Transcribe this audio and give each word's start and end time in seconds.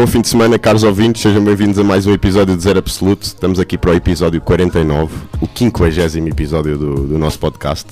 Bom 0.00 0.06
fim 0.06 0.22
de 0.22 0.28
semana, 0.28 0.58
caros 0.58 0.82
ouvintes, 0.82 1.20
sejam 1.20 1.44
bem-vindos 1.44 1.78
a 1.78 1.84
mais 1.84 2.06
um 2.06 2.14
episódio 2.14 2.56
de 2.56 2.62
Zero 2.62 2.78
Absoluto. 2.78 3.22
Estamos 3.22 3.60
aqui 3.60 3.76
para 3.76 3.90
o 3.90 3.94
episódio 3.94 4.40
49, 4.40 5.14
o 5.42 5.46
50 5.54 6.18
episódio 6.26 6.78
do, 6.78 6.94
do 7.06 7.18
nosso 7.18 7.38
podcast. 7.38 7.86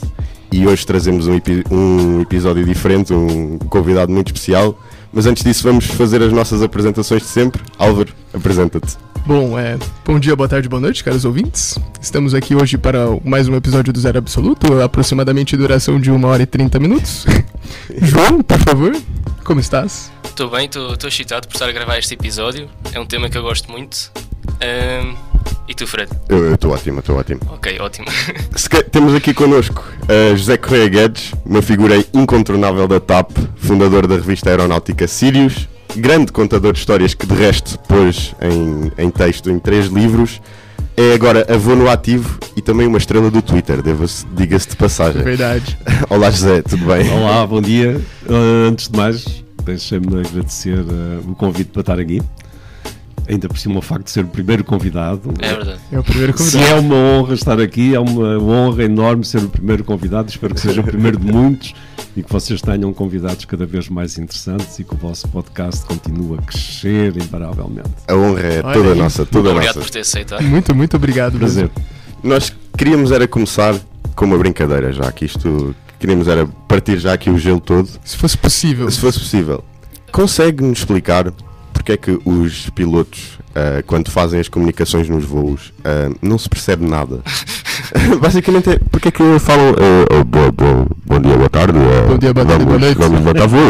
E 0.51 0.67
hoje 0.67 0.87
trazemos 0.87 1.29
um, 1.29 1.39
um 1.71 2.23
episódio 2.23 2.65
diferente, 2.65 3.13
um 3.13 3.59
convidado 3.59 4.11
muito 4.11 4.29
especial. 4.29 4.83
Mas 5.13 5.27
antes 5.27 5.45
disso, 5.45 5.63
vamos 5.65 5.85
fazer 5.85 6.23
as 6.23 6.33
nossas 6.33 6.63
apresentações 6.63 7.21
de 7.21 7.29
sempre. 7.29 7.61
Álvaro, 7.77 8.15
apresenta-te. 8.33 8.97
Bom, 9.27 9.59
é, 9.59 9.77
bom 10.03 10.19
dia, 10.19 10.35
boa 10.35 10.49
tarde, 10.49 10.67
boa 10.67 10.81
noite, 10.81 11.05
caros 11.05 11.27
ouvintes. 11.27 11.79
Estamos 12.01 12.33
aqui 12.33 12.55
hoje 12.55 12.79
para 12.79 13.01
mais 13.23 13.49
um 13.49 13.55
episódio 13.55 13.93
do 13.93 14.01
Zero 14.01 14.17
Absoluto, 14.17 14.81
aproximadamente 14.81 15.55
duração 15.59 16.01
de 16.01 16.11
1 16.11 16.25
hora 16.25 16.43
e 16.43 16.47
30 16.47 16.81
minutos. 16.81 17.27
João, 18.01 18.41
por 18.41 18.59
favor, 18.61 18.97
como 19.45 19.61
estás? 19.61 20.11
Estou 20.39 20.51
bem, 20.51 20.67
estou 20.67 21.09
excitado 21.09 21.49
por 21.49 21.55
estar 21.55 21.69
a 21.69 21.73
gravar 21.73 21.99
este 21.99 22.15
episódio. 22.15 22.71
É 22.93 23.01
um 23.01 23.05
tema 23.05 23.29
que 23.29 23.37
eu 23.37 23.43
gosto 23.43 23.73
muito. 23.73 24.13
Um, 24.63 25.17
e 25.67 25.75
tu, 25.75 25.85
Fred? 25.85 26.09
Eu 26.29 26.55
estou 26.55 26.71
ótimo, 26.71 27.01
estou 27.01 27.17
ótimo. 27.19 27.41
Ok, 27.49 27.77
ótimo. 27.81 28.07
temos 28.93 29.17
aqui 29.17 29.35
connosco 29.35 29.85
uh, 30.05 30.37
José 30.37 30.57
Correia 30.57 30.89
Guedes, 30.89 31.33
uma 31.45 31.61
figura 31.61 31.97
incontornável 32.15 32.87
da 32.87 33.01
TAP, 33.01 33.33
fundador 33.57 34.07
da 34.07 34.15
revista 34.15 34.49
aeronáutica 34.51 35.09
Sirius, 35.09 35.69
grande 35.97 36.31
contador 36.31 36.73
de 36.73 36.79
histórias 36.79 37.15
que 37.15 37.27
de 37.27 37.35
resto 37.35 37.77
pôs 37.81 38.33
em, 38.41 39.07
em 39.07 39.11
texto 39.11 39.51
em 39.51 39.59
três 39.59 39.87
livros. 39.87 40.41
É 40.97 41.15
agora 41.15 41.53
avô 41.53 41.75
no 41.75 41.91
ativo 41.91 42.39
e 42.55 42.63
também 42.63 42.87
uma 42.87 42.99
estrela 42.99 43.29
do 43.29 43.43
Twitter, 43.43 43.81
diga-se 43.83 44.69
de 44.69 44.77
passagem. 44.77 45.21
Verdade. 45.21 45.77
Olá 46.09 46.31
José, 46.31 46.63
tudo 46.63 46.87
bem? 46.87 47.11
Olá, 47.11 47.45
bom 47.45 47.61
dia. 47.61 48.01
Uh, 48.25 48.69
antes 48.69 48.89
de 48.89 48.97
mais, 48.97 49.48
deixem-me 49.69 50.21
agradecer 50.21 50.79
uh, 50.79 51.31
o 51.31 51.35
convite 51.35 51.71
para 51.71 51.81
estar 51.81 51.99
aqui. 51.99 52.23
Ainda 53.29 53.47
por 53.47 53.59
cima 53.59 53.79
o 53.79 53.83
facto 53.83 54.05
de 54.05 54.11
ser 54.11 54.25
o 54.25 54.29
primeiro 54.29 54.65
convidado. 54.65 55.35
É 55.39 55.55
verdade. 55.55 55.81
É 55.93 55.99
o 55.99 56.03
primeiro 56.03 56.33
convidado. 56.33 56.65
Se 56.65 56.73
é 56.73 56.75
uma 56.77 56.95
honra 56.95 57.35
estar 57.35 57.61
aqui, 57.61 57.95
é 57.95 58.01
uma 58.01 58.39
honra 58.39 58.85
enorme 58.85 59.23
ser 59.23 59.43
o 59.43 59.49
primeiro 59.51 59.85
convidado. 59.85 60.31
Espero 60.31 60.55
que 60.55 60.61
seja 60.63 60.81
o 60.81 60.85
primeiro 60.85 61.19
de 61.19 61.27
muitos 61.31 61.75
e 62.17 62.23
que 62.23 62.33
vocês 62.33 62.63
tenham 62.63 62.91
convidados 62.95 63.45
cada 63.45 63.67
vez 63.67 63.91
mais 63.91 64.17
interessantes 64.17 64.79
e 64.79 64.85
que 64.85 64.95
o 64.95 64.97
vosso 64.97 65.29
podcast 65.29 65.85
continue 65.85 66.39
a 66.39 66.43
crescer 66.43 67.15
imparavelmente. 67.19 67.91
A 68.09 68.15
honra 68.15 68.41
é 68.41 68.63
Olha 68.65 68.75
toda 68.75 68.93
aí. 68.93 68.99
nossa, 68.99 69.27
toda 69.27 69.51
obrigado 69.51 69.77
nossa. 69.77 69.81
por 69.87 69.91
ter 69.91 70.01
aceitado. 70.01 70.43
Muito, 70.43 70.75
muito 70.75 70.97
obrigado. 70.97 71.39
Prazer. 71.39 71.71
Nós 72.25 72.51
queríamos 72.79 73.13
era 73.13 73.29
começar 73.29 73.75
com 74.17 74.25
uma 74.25 74.39
brincadeira 74.39 74.91
já, 74.91 75.13
que 75.13 75.27
isto 75.27 75.77
queríamos 75.99 76.29
era 76.29 76.47
partir 76.67 76.99
já 76.99 77.13
aqui 77.13 77.31
o 77.31 77.39
gelo 77.39 77.61
todo. 77.61 77.89
Se 78.05 78.17
fosse 78.17 78.37
possível. 78.37 78.91
Se 78.91 79.01
fosse 79.01 79.19
possível. 79.19 79.65
Consegue-nos 80.13 80.79
explicar 80.79 81.33
porque 81.73 81.93
é 81.93 81.97
que 81.97 82.19
os 82.25 82.69
pilotos, 82.71 83.39
uh, 83.51 83.83
quando 83.87 84.11
fazem 84.11 84.41
as 84.41 84.49
comunicações 84.49 85.09
nos 85.09 85.25
voos, 85.25 85.69
uh, 85.69 86.15
não 86.21 86.37
se 86.37 86.49
percebe 86.49 86.87
nada? 86.87 87.21
Basicamente 88.21 88.71
é 88.71 88.79
porque 88.91 89.09
é 89.09 89.11
que 89.11 89.39
falam 89.39 89.71
uh, 89.71 90.25
bo, 90.25 90.53
bo, 90.53 90.97
bom 91.07 91.21
dia, 91.21 91.37
boa 91.37 91.49
tarde. 91.49 91.79
bom 92.09 92.19
dia, 92.19 92.35
boa 92.35 92.47
tarde, 92.47 92.65
boa 92.65 92.79
noite. 92.79 92.99
Vamos 92.99 93.21
botar 93.21 93.47
voo. 93.47 93.61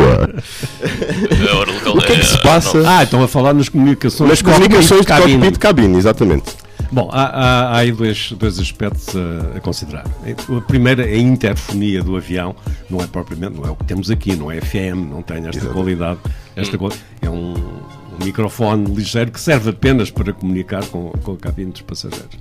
o 1.95 2.01
que 2.01 2.12
é 2.12 2.17
que 2.19 2.27
se 2.27 2.43
passa? 2.43 2.83
Ah, 2.87 3.05
estão 3.05 3.23
a 3.23 3.29
falar 3.29 3.53
nas 3.53 3.69
comunicações, 3.69 4.31
nas 4.31 4.43
comunicações 4.43 5.03
de 5.03 5.06
cockpit 5.06 5.53
de 5.53 5.59
cabine, 5.59 5.97
exatamente. 5.97 6.68
Bom, 6.91 7.10
há, 7.12 7.22
há, 7.22 7.62
há, 7.69 7.76
aí 7.78 7.93
dois, 7.93 8.32
dois 8.32 8.59
aspectos 8.59 9.09
a, 9.15 9.59
a, 9.59 9.60
considerar. 9.60 10.04
A 10.06 10.60
primeira 10.62 11.06
é 11.06 11.15
a 11.15 11.19
interfonia 11.19 12.03
do 12.03 12.16
avião, 12.16 12.56
não 12.88 13.00
é 13.00 13.06
propriamente, 13.06 13.56
não 13.56 13.65
é 13.66 13.71
o 13.71 13.76
que 13.76 13.84
temos 13.84 14.10
aqui, 14.10 14.34
não 14.34 14.50
é 14.50 14.60
FM, 14.60 15.10
não 15.10 15.22
tem 15.22 15.38
esta 15.38 15.50
Exatamente. 15.50 15.75
qualidade. 15.75 16.19
Esta 16.56 16.82
hum. 16.82 16.88
é 17.21 17.28
um, 17.28 17.54
um, 17.54 18.25
microfone 18.25 18.87
ligeiro 18.94 19.31
que 19.31 19.41
serve 19.41 19.71
apenas 19.71 20.10
para 20.10 20.32
comunicar 20.32 20.84
com, 20.87 21.10
com 21.10 21.32
a 21.32 21.37
cabine 21.37 21.72
dos 21.72 21.82
passageiros. 21.82 22.38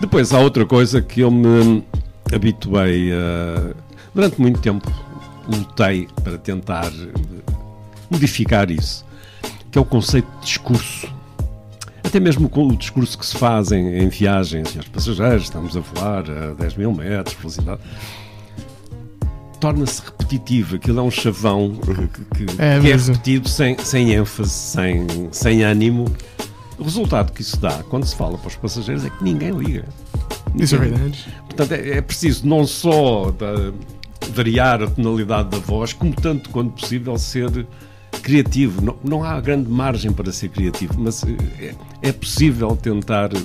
Depois 0.00 0.32
há 0.32 0.38
outra 0.38 0.64
coisa 0.64 1.02
que 1.02 1.20
eu 1.20 1.30
me 1.30 1.84
habituei 2.34 3.12
a. 3.12 3.74
Durante 4.14 4.40
muito 4.40 4.58
tempo 4.60 4.90
lutei 5.46 6.08
para 6.24 6.38
tentar 6.38 6.90
modificar 8.10 8.70
isso, 8.70 9.04
que 9.70 9.76
é 9.76 9.80
o 9.80 9.84
conceito 9.84 10.28
de 10.40 10.46
discurso 10.46 11.15
até 12.06 12.20
mesmo 12.20 12.48
com 12.48 12.68
o 12.68 12.76
discurso 12.76 13.18
que 13.18 13.26
se 13.26 13.36
faz 13.36 13.72
em, 13.72 13.98
em 13.98 14.08
viagens, 14.08 14.68
senhores 14.68 14.88
passageiros, 14.88 15.44
estamos 15.44 15.76
a 15.76 15.80
voar 15.80 16.24
a 16.30 16.54
10 16.54 16.76
mil 16.76 16.92
metros, 16.92 17.36
velocidade 17.36 17.80
torna-se 19.60 20.02
repetitivo. 20.02 20.76
Aquilo 20.76 21.00
é 21.00 21.02
um 21.02 21.10
chavão 21.10 21.74
que, 21.74 22.44
que, 22.46 22.62
é, 22.62 22.80
que 22.80 22.90
é, 22.90 22.96
repetido 22.96 23.48
sem, 23.48 23.76
sem 23.78 24.12
ênfase, 24.12 24.50
sem, 24.50 25.06
sem 25.32 25.62
ânimo. 25.62 26.04
O 26.78 26.84
resultado 26.84 27.32
que 27.32 27.40
isso 27.40 27.58
dá 27.58 27.82
quando 27.84 28.04
se 28.04 28.14
fala 28.14 28.36
para 28.36 28.48
os 28.48 28.56
passageiros 28.56 29.04
é 29.04 29.10
que 29.10 29.24
ninguém 29.24 29.50
liga. 29.50 29.84
Isso 30.54 30.74
é 30.76 30.78
verdade. 30.78 31.26
Portanto, 31.46 31.72
é, 31.72 31.98
é 31.98 32.00
preciso 32.00 32.46
não 32.46 32.66
só 32.66 33.30
da, 33.30 33.72
variar 34.30 34.82
a 34.82 34.86
tonalidade 34.86 35.48
da 35.48 35.58
voz, 35.58 35.92
como 35.92 36.12
tanto 36.12 36.50
quanto 36.50 36.72
possível 36.80 37.18
ser 37.18 37.66
criativo. 38.26 38.84
Não, 38.84 38.96
não 39.04 39.24
há 39.24 39.40
grande 39.40 39.70
margem 39.70 40.12
para 40.12 40.32
ser 40.32 40.48
criativo, 40.48 40.94
mas 40.98 41.22
eh, 41.22 41.74
é, 42.02 42.08
é 42.08 42.12
possível 42.12 42.74
tentar, 42.74 43.30
eh, 43.32 43.38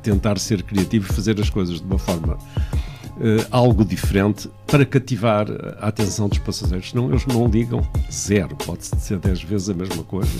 tentar 0.00 0.38
ser 0.38 0.62
criativo 0.62 1.10
e 1.10 1.12
fazer 1.12 1.40
as 1.40 1.50
coisas 1.50 1.80
de 1.80 1.84
uma 1.84 1.98
forma 1.98 2.34
uh, 2.34 3.46
algo 3.50 3.84
diferente 3.84 4.48
para 4.64 4.86
cativar 4.86 5.48
a 5.80 5.88
atenção 5.88 6.28
dos 6.28 6.38
passageiros. 6.38 6.90
Senão 6.90 7.08
eles 7.08 7.26
não 7.26 7.48
ligam 7.48 7.84
zero. 8.12 8.54
Pode 8.54 8.84
ser 8.84 9.18
dez 9.18 9.42
vezes 9.42 9.70
a 9.70 9.74
mesma 9.74 10.04
coisa. 10.04 10.30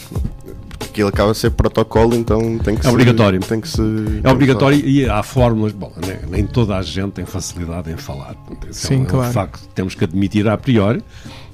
Porque 0.79 1.03
ele 1.03 1.09
acaba 1.09 1.33
a 1.33 1.35
ser 1.35 1.51
protocolo, 1.51 2.15
então 2.15 2.57
tem 2.59 2.77
que 2.77 2.87
é 2.87 2.91
obrigatório. 2.91 3.41
Tem 3.41 3.61
que 3.61 3.69
se, 3.69 3.83
é 4.23 4.31
obrigatório 4.31 4.79
e 4.79 5.11
há 5.11 5.25
fórmulas. 5.25 5.73
Bom, 5.73 5.93
nem, 6.07 6.31
nem, 6.31 6.47
toda 6.47 6.77
a 6.77 6.83
gente 6.83 7.15
tem 7.15 7.27
facilidade 7.27 7.91
em 7.91 7.97
falar. 7.97 8.37
Sim, 8.71 8.95
é 8.95 8.99
um, 8.99 9.05
claro. 9.07 9.27
É 9.27 9.29
um 9.29 9.33
facto 9.33 9.69
temos 9.75 9.97
que 9.97 10.05
admitir 10.05 10.47
a 10.47 10.57
priori. 10.57 11.03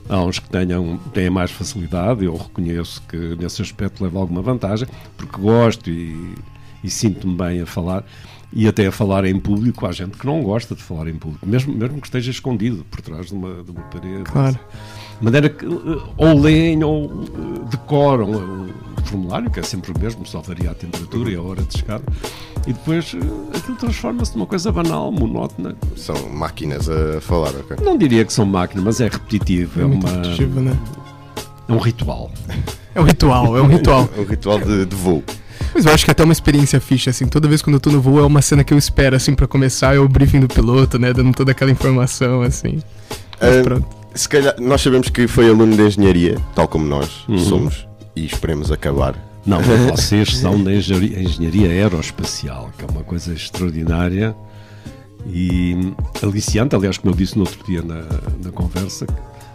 Há 0.09 0.22
uns 0.22 0.38
que 0.38 0.48
tenham, 0.50 0.98
têm 1.12 1.31
mais 1.31 1.50
facilidade, 1.50 2.25
eu 2.25 2.37
reconheço 2.37 3.03
que 3.09 3.16
nesse 3.37 3.62
aspecto 3.62 4.04
levo 4.04 4.19
alguma 4.19 4.42
vantagem, 4.42 4.87
porque 5.16 5.41
gosto 5.41 5.88
e, 5.88 6.34
e 6.82 6.91
sinto-me 6.91 7.34
bem 7.34 7.62
a 7.62 7.66
falar 7.66 8.04
e 8.53 8.69
até 8.69 8.87
a 8.87 8.92
falar 8.92 9.25
em 9.25 9.38
público. 9.38 9.87
Há 9.87 9.92
gente 9.92 10.16
que 10.16 10.26
não 10.26 10.42
gosta 10.42 10.75
de 10.75 10.82
falar 10.82 11.09
em 11.09 11.15
público, 11.15 11.47
mesmo, 11.47 11.75
mesmo 11.75 12.00
que 12.00 12.06
esteja 12.06 12.31
escondido 12.31 12.84
por 12.91 13.00
trás 13.00 13.26
de 13.26 13.34
uma, 13.34 13.62
de 13.62 13.70
uma 13.70 13.82
parede. 13.82 14.25
Claro. 14.25 14.59
De 15.19 15.25
maneira 15.25 15.48
que 15.48 15.66
ou 15.66 16.41
leem 16.41 16.82
ou 16.84 17.25
eh, 17.25 17.69
decoram 17.71 18.69
formulário, 19.04 19.50
que 19.50 19.60
é 19.60 19.62
sempre 19.62 19.92
o 19.92 19.98
mesmo, 19.98 20.26
só 20.26 20.41
varia 20.41 20.70
a 20.70 20.75
temperatura 20.75 21.31
e 21.31 21.37
a 21.37 21.42
hora 21.42 21.62
de 21.62 21.78
chegada 21.78 22.04
e 22.66 22.72
depois 22.72 23.15
eh, 23.15 23.56
aquilo 23.56 23.76
transforma-se 23.76 24.34
numa 24.34 24.47
coisa 24.47 24.72
banal, 24.72 25.12
monótona. 25.12 25.76
São 25.97 26.28
máquinas 26.31 26.88
a 26.88 27.20
falar, 27.20 27.50
ok? 27.50 27.76
Não 27.82 27.97
diria 27.97 28.25
que 28.25 28.32
são 28.32 28.47
máquinas, 28.47 28.84
mas 28.84 29.00
é 29.00 29.04
repetitivo. 29.04 29.81
É, 29.81 29.82
é 29.82 29.87
uma. 29.87 30.09
Repetitivo, 30.09 30.60
né? 30.60 30.78
É 31.69 31.72
um 31.72 31.78
ritual. 31.78 32.31
É 32.94 33.00
um 33.00 33.04
ritual, 33.04 33.59
é 33.59 33.62
um 33.62 33.66
ritual. 33.66 34.09
é 34.16 34.20
um 34.20 34.25
ritual 34.25 34.59
de, 34.60 34.87
de 34.87 34.97
voo. 34.97 35.22
Mas 35.75 35.84
eu 35.84 35.92
acho 35.92 36.04
que 36.04 36.10
é 36.10 36.12
até 36.12 36.25
uma 36.25 36.32
experiência 36.32 36.81
ficha, 36.81 37.10
assim. 37.10 37.26
Toda 37.26 37.48
vez 37.48 37.60
quando 37.60 37.75
eu 37.75 37.81
tô 37.81 37.91
no 37.91 38.00
voo 38.00 38.19
é 38.19 38.22
uma 38.22 38.41
cena 38.41 38.65
que 38.65 38.72
eu 38.72 38.78
espero, 38.78 39.16
assim, 39.16 39.34
para 39.34 39.47
começar, 39.47 39.94
é 39.94 39.98
o 39.98 40.09
briefing 40.09 40.41
do 40.41 40.48
piloto, 40.48 40.98
né? 40.98 41.12
Dando 41.12 41.32
toda 41.32 41.50
aquela 41.50 41.71
informação, 41.71 42.42
assim. 42.42 42.81
Mas, 43.41 43.56
uh, 43.56 43.62
pronto. 43.62 43.86
Se 44.15 44.28
calhar, 44.28 44.54
nós 44.60 44.81
sabemos 44.81 45.09
que 45.09 45.27
foi 45.27 45.48
aluno 45.48 45.77
de 45.77 45.83
engenharia, 45.83 46.39
tal 46.54 46.68
como 46.68 46.86
nós 46.86 47.24
uhum. 47.28 47.39
somos, 47.39 47.89
e 48.16 48.25
esperemos 48.25 48.71
acabar 48.71 49.15
não, 49.47 49.61
vocês 49.91 50.37
são 50.37 50.63
da 50.63 50.72
engenharia, 50.72 51.21
engenharia 51.21 51.69
aeroespacial, 51.69 52.71
que 52.78 52.84
é 52.84 52.89
uma 52.89 53.05
coisa 53.05 53.33
extraordinária 53.33 54.34
e 55.27 55.93
aliciante. 56.22 56.75
Aliás, 56.75 56.97
como 56.97 57.13
eu 57.13 57.16
disse 57.16 57.37
no 57.37 57.43
outro 57.43 57.63
dia 57.65 57.83
na, 57.83 58.03
na 58.43 58.51
conversa, 58.51 59.07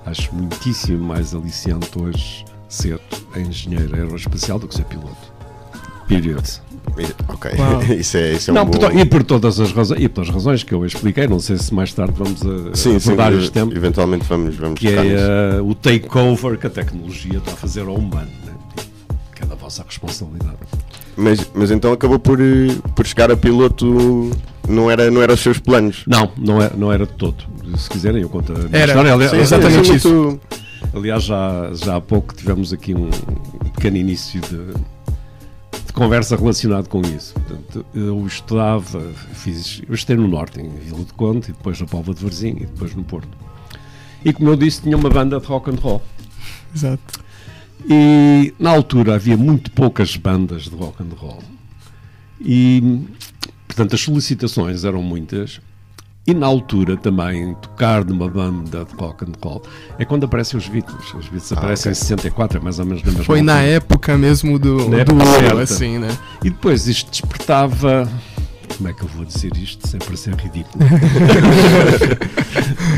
acho 0.06 0.34
muitíssimo 0.34 1.04
mais 1.04 1.34
aliciante 1.34 1.90
hoje 2.00 2.46
ser 2.68 3.00
engenheiro 3.36 3.96
aeroespacial 3.96 4.60
do 4.60 4.68
que 4.68 4.76
ser 4.76 4.86
piloto. 4.86 5.39
Period. 6.10 6.62
Ok, 7.30 7.52
isso 7.98 8.18
é, 8.18 8.34
isso 8.34 8.52
é 8.52 8.54
não, 8.54 8.64
um 8.64 8.66
por, 8.66 8.94
E 8.94 9.06
por 9.06 9.24
todas 9.24 9.58
as 9.60 9.72
razões, 9.72 10.02
e 10.02 10.10
pelas 10.10 10.30
razões 10.30 10.64
que 10.64 10.74
eu 10.74 10.86
expliquei, 10.86 11.28
não 11.28 11.40
sei 11.40 11.56
se 11.56 11.74
mais 11.74 11.94
tarde 11.94 12.14
vamos 12.18 12.42
a, 12.42 12.76
sim, 12.76 12.98
abordar 12.98 13.32
sim, 13.32 13.40
este 13.40 13.52
tempo. 13.52 13.74
Eventualmente 13.74 14.26
vamos, 14.28 14.56
vamos 14.58 14.80
Que 14.80 14.90
é 14.90 15.62
uh, 15.62 15.66
o 15.66 15.74
takeover 15.74 16.58
que 16.58 16.68
a 16.68 16.70
tecnologia 16.70 17.38
está 17.38 17.52
a 17.52 17.56
fazer 17.56 17.88
ao 17.88 17.96
humano 17.96 18.30
vossa 19.70 19.84
responsabilidade. 19.84 20.58
Mas, 21.16 21.48
mas 21.54 21.70
então 21.70 21.94
acabou 21.94 22.18
por, 22.18 22.42
eh, 22.42 22.76
por 22.96 23.06
chegar 23.06 23.32
a 23.32 23.38
piloto, 23.38 24.32
não 24.68 24.90
era, 24.90 25.12
não 25.12 25.22
era 25.22 25.34
os 25.34 25.40
seus 25.40 25.60
planos? 25.60 26.04
Não, 26.08 26.32
não 26.38 26.62
era, 26.62 26.76
não 26.76 26.92
era 26.92 27.06
de 27.06 27.14
todo. 27.14 27.44
Se 27.78 27.88
quiserem, 27.88 28.24
eu 28.24 28.30
conto 28.30 28.52
a 28.52 28.56
minha 28.56 28.70
era, 28.72 28.88
história. 28.88 29.14
Aliás, 29.14 29.32
sim, 29.32 29.38
exatamente 29.38 29.96
isso. 29.96 30.10
Muito... 30.10 30.42
Aliás, 30.94 31.24
já, 31.24 31.72
já 31.74 31.98
há 31.98 32.02
pouco 32.02 32.34
tivemos 32.34 32.74
aqui 32.74 32.96
um, 32.96 33.10
pequeno 33.76 33.98
início 33.98 34.42
de, 34.42 34.74
de 35.90 35.94
conversa 35.94 36.36
relacionado 36.36 36.88
com 36.88 37.02
isso. 37.02 37.34
Portanto, 37.34 37.84
eu 37.96 38.26
estudava, 38.28 39.12
fiz, 39.34 39.82
eu 39.88 39.96
estei 39.96 40.16
no 40.16 40.28
Norte, 40.28 40.62
em 40.62 40.70
Vila 40.70 41.04
de 41.04 41.14
Conde, 41.14 41.50
e 41.50 41.52
depois 41.52 41.82
na 41.82 41.88
Póvoa 41.88 42.14
de 42.14 42.24
Varzim, 42.24 42.50
e 42.50 42.66
depois 42.68 42.94
no 42.94 43.04
Porto. 43.04 43.36
E 44.24 44.32
como 44.32 44.50
eu 44.50 44.56
disse, 44.56 44.84
tinha 44.84 44.96
uma 44.96 45.10
banda 45.10 45.40
de 45.40 45.48
rock 45.48 45.72
and 45.72 45.80
roll. 45.82 46.02
Exato. 46.76 47.24
E 47.90 48.54
na 48.60 48.70
altura 48.70 49.16
havia 49.16 49.36
muito 49.36 49.72
poucas 49.72 50.16
bandas 50.16 50.64
de 50.66 50.76
rock 50.76 51.02
and 51.02 51.16
roll. 51.18 51.42
E, 52.40 53.02
portanto, 53.66 53.96
as 53.96 54.02
solicitações 54.02 54.84
eram 54.84 55.02
muitas. 55.02 55.60
E 56.28 56.34
na 56.34 56.46
altura 56.46 56.96
também, 56.96 57.56
tocar 57.56 58.06
numa 58.06 58.30
banda 58.30 58.86
de 58.86 58.94
rock 58.96 59.24
and 59.26 59.32
roll 59.44 59.64
é 59.98 60.06
quando 60.06 60.26
aparecem 60.26 60.60
os 60.60 60.68
Beatles. 60.68 61.06
Os 61.16 61.26
Beatles 61.28 61.52
aparecem 61.52 61.92
ok. 61.92 62.02
em 62.02 62.06
64, 62.06 62.60
é 62.60 62.62
mais 62.62 62.78
ou 62.78 62.86
menos 62.86 63.02
na 63.02 63.10
mesma 63.10 63.24
Foi 63.24 63.42
na 63.42 63.54
altura. 63.56 63.72
época 63.72 64.18
mesmo 64.18 64.60
do, 64.60 64.90
Na 64.90 65.04
do 65.04 65.16
ouro, 65.16 65.58
assim, 65.60 65.98
né? 65.98 66.16
E 66.44 66.50
depois 66.52 66.88
isto 66.88 67.10
despertava. 67.10 68.08
Como 68.78 68.88
é 68.88 68.94
que 68.94 69.02
eu 69.02 69.08
vou 69.08 69.26
dizer 69.26 69.52
isto 69.58 69.88
sem 69.88 70.00
parecer 70.00 70.36
ridículo? 70.36 70.86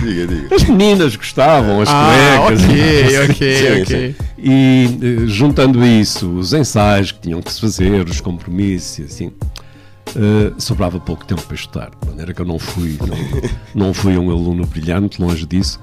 Diga, 0.04 0.28
diga. 0.28 0.56
As 0.56 0.64
meninas 0.64 1.16
gostavam, 1.16 1.82
as 1.82 1.90
Ah, 1.90 2.38
colegas. 2.44 2.64
ok, 2.64 3.20
ok, 3.30 3.56
Sim, 3.56 3.82
ok. 3.82 4.16
E 4.38 5.00
eh, 5.02 5.28
juntando 5.28 5.84
isso, 5.86 6.30
os 6.38 6.54
ensaios 6.54 7.12
que 7.12 7.20
tinham 7.22 7.42
que 7.42 7.52
se 7.52 7.62
fazer, 7.62 8.08
os 8.08 8.20
compromissos 8.20 9.00
e 9.00 9.04
assim, 9.04 9.32
eh, 10.16 10.54
sobrava 10.58 11.00
pouco 11.00 11.26
tempo 11.26 11.42
para 11.44 11.56
estudar. 11.56 11.92
De 12.02 12.10
maneira 12.10 12.34
que 12.34 12.42
eu 12.42 12.46
não 12.46 12.60
fui, 12.60 12.98
não, 13.02 13.86
não 13.88 13.94
fui 13.94 14.18
um 14.18 14.30
aluno 14.32 14.66
brilhante, 14.66 15.22
longe 15.22 15.46
disso. 15.46 15.80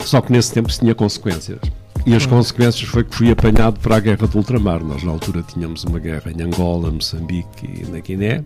Só 0.00 0.20
que 0.20 0.32
nesse 0.32 0.52
tempo 0.52 0.70
se 0.70 0.80
tinha 0.80 0.94
consequências. 0.94 1.60
E 2.04 2.14
as 2.14 2.26
consequências 2.26 2.88
foi 2.88 3.04
que 3.04 3.14
fui 3.14 3.30
apanhado 3.30 3.78
para 3.78 3.96
a 3.96 4.00
guerra 4.00 4.26
do 4.26 4.38
ultramar. 4.38 4.82
Nós, 4.82 5.02
na 5.04 5.12
altura, 5.12 5.42
tínhamos 5.42 5.84
uma 5.84 6.00
guerra 6.00 6.32
em 6.32 6.42
Angola, 6.42 6.90
Moçambique 6.90 7.64
e 7.64 7.86
na 7.88 8.00
Guiné. 8.00 8.42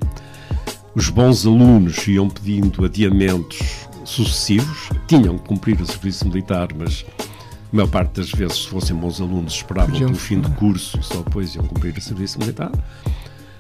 Os 0.95 1.09
bons 1.09 1.47
alunos 1.47 2.07
iam 2.07 2.29
pedindo 2.29 2.85
adiamentos 2.85 3.87
sucessivos, 4.05 4.91
tinham 5.07 5.39
que 5.39 5.45
cumprir 5.49 5.81
o 5.81 5.87
serviço 5.87 6.27
militar, 6.29 6.69
mas 6.77 7.05
a 7.19 7.77
maior 7.77 7.89
parte 7.89 8.13
das 8.13 8.31
vezes, 8.31 8.63
se 8.63 8.69
fossem 8.69 8.97
bons 8.97 9.21
alunos, 9.21 9.55
esperavam 9.55 9.99
pelo 9.99 10.15
fim 10.15 10.41
do 10.41 10.51
curso 10.53 10.99
e 10.99 11.03
só 11.03 11.23
depois 11.23 11.55
iam 11.55 11.65
cumprir 11.67 11.97
o 11.97 12.01
serviço 12.01 12.39
militar. 12.39 12.71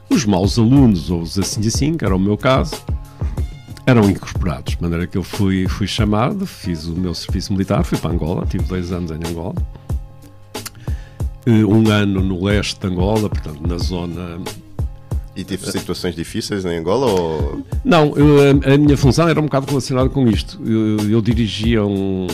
Os 0.08 0.24
maus 0.24 0.58
alunos, 0.58 1.10
ou 1.10 1.20
os 1.22 1.38
assim 1.38 1.66
assim, 1.66 1.96
que 1.96 2.04
era 2.04 2.14
o 2.14 2.18
meu 2.18 2.36
caso, 2.36 2.74
eram 3.84 4.08
incorporados, 4.08 4.76
de 4.76 4.82
maneira 4.82 5.06
que 5.06 5.16
eu 5.18 5.22
fui, 5.22 5.66
fui 5.68 5.86
chamado, 5.86 6.46
fiz 6.46 6.86
o 6.86 6.92
meu 6.94 7.14
serviço 7.14 7.52
militar, 7.52 7.84
fui 7.84 7.98
para 7.98 8.10
Angola, 8.12 8.46
tive 8.48 8.64
dois 8.64 8.92
anos 8.92 9.10
em 9.10 9.14
Angola. 9.28 9.54
Um 11.46 11.88
ano 11.90 12.20
no 12.22 12.44
leste 12.44 12.80
de 12.80 12.86
Angola, 12.88 13.28
portanto, 13.28 13.60
na 13.66 13.78
zona 13.78 14.40
E 15.36 15.44
tive 15.44 15.70
situações 15.70 16.16
difíceis 16.16 16.64
em 16.64 16.76
Angola 16.78 17.06
ou. 17.06 17.62
Não, 17.84 18.16
eu- 18.16 18.38
a, 18.68 18.74
a 18.74 18.78
minha 18.78 18.96
função 18.96 19.28
era 19.28 19.38
um 19.38 19.44
bocado 19.44 19.66
relacionada 19.68 20.08
com 20.08 20.26
isto. 20.26 20.60
Eu, 20.64 21.08
eu 21.10 21.20
dirigia 21.22 21.84
um, 21.84 22.26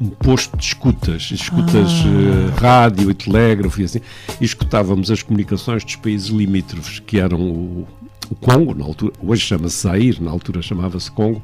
um 0.00 0.08
posto 0.08 0.56
de 0.56 0.64
escutas, 0.64 1.30
escutas 1.30 1.90
eh, 1.92 2.60
rádio 2.60 3.10
e 3.10 3.14
telégrafo 3.14 3.80
e 3.80 3.84
assim, 3.84 4.00
e 4.40 4.44
escutávamos 4.44 5.10
as 5.10 5.22
comunicações 5.22 5.84
dos 5.84 5.96
países 5.96 6.28
limítrofes, 6.28 6.98
que 6.98 7.18
eram 7.18 7.40
o, 7.40 7.88
o 8.28 8.34
Congo, 8.34 8.74
na 8.74 8.84
altura, 8.84 9.12
hoje 9.22 9.42
chama-se 9.42 9.82
Zaire, 9.82 10.22
na 10.22 10.30
altura 10.30 10.60
chamava-se 10.62 11.10
Congo, 11.10 11.42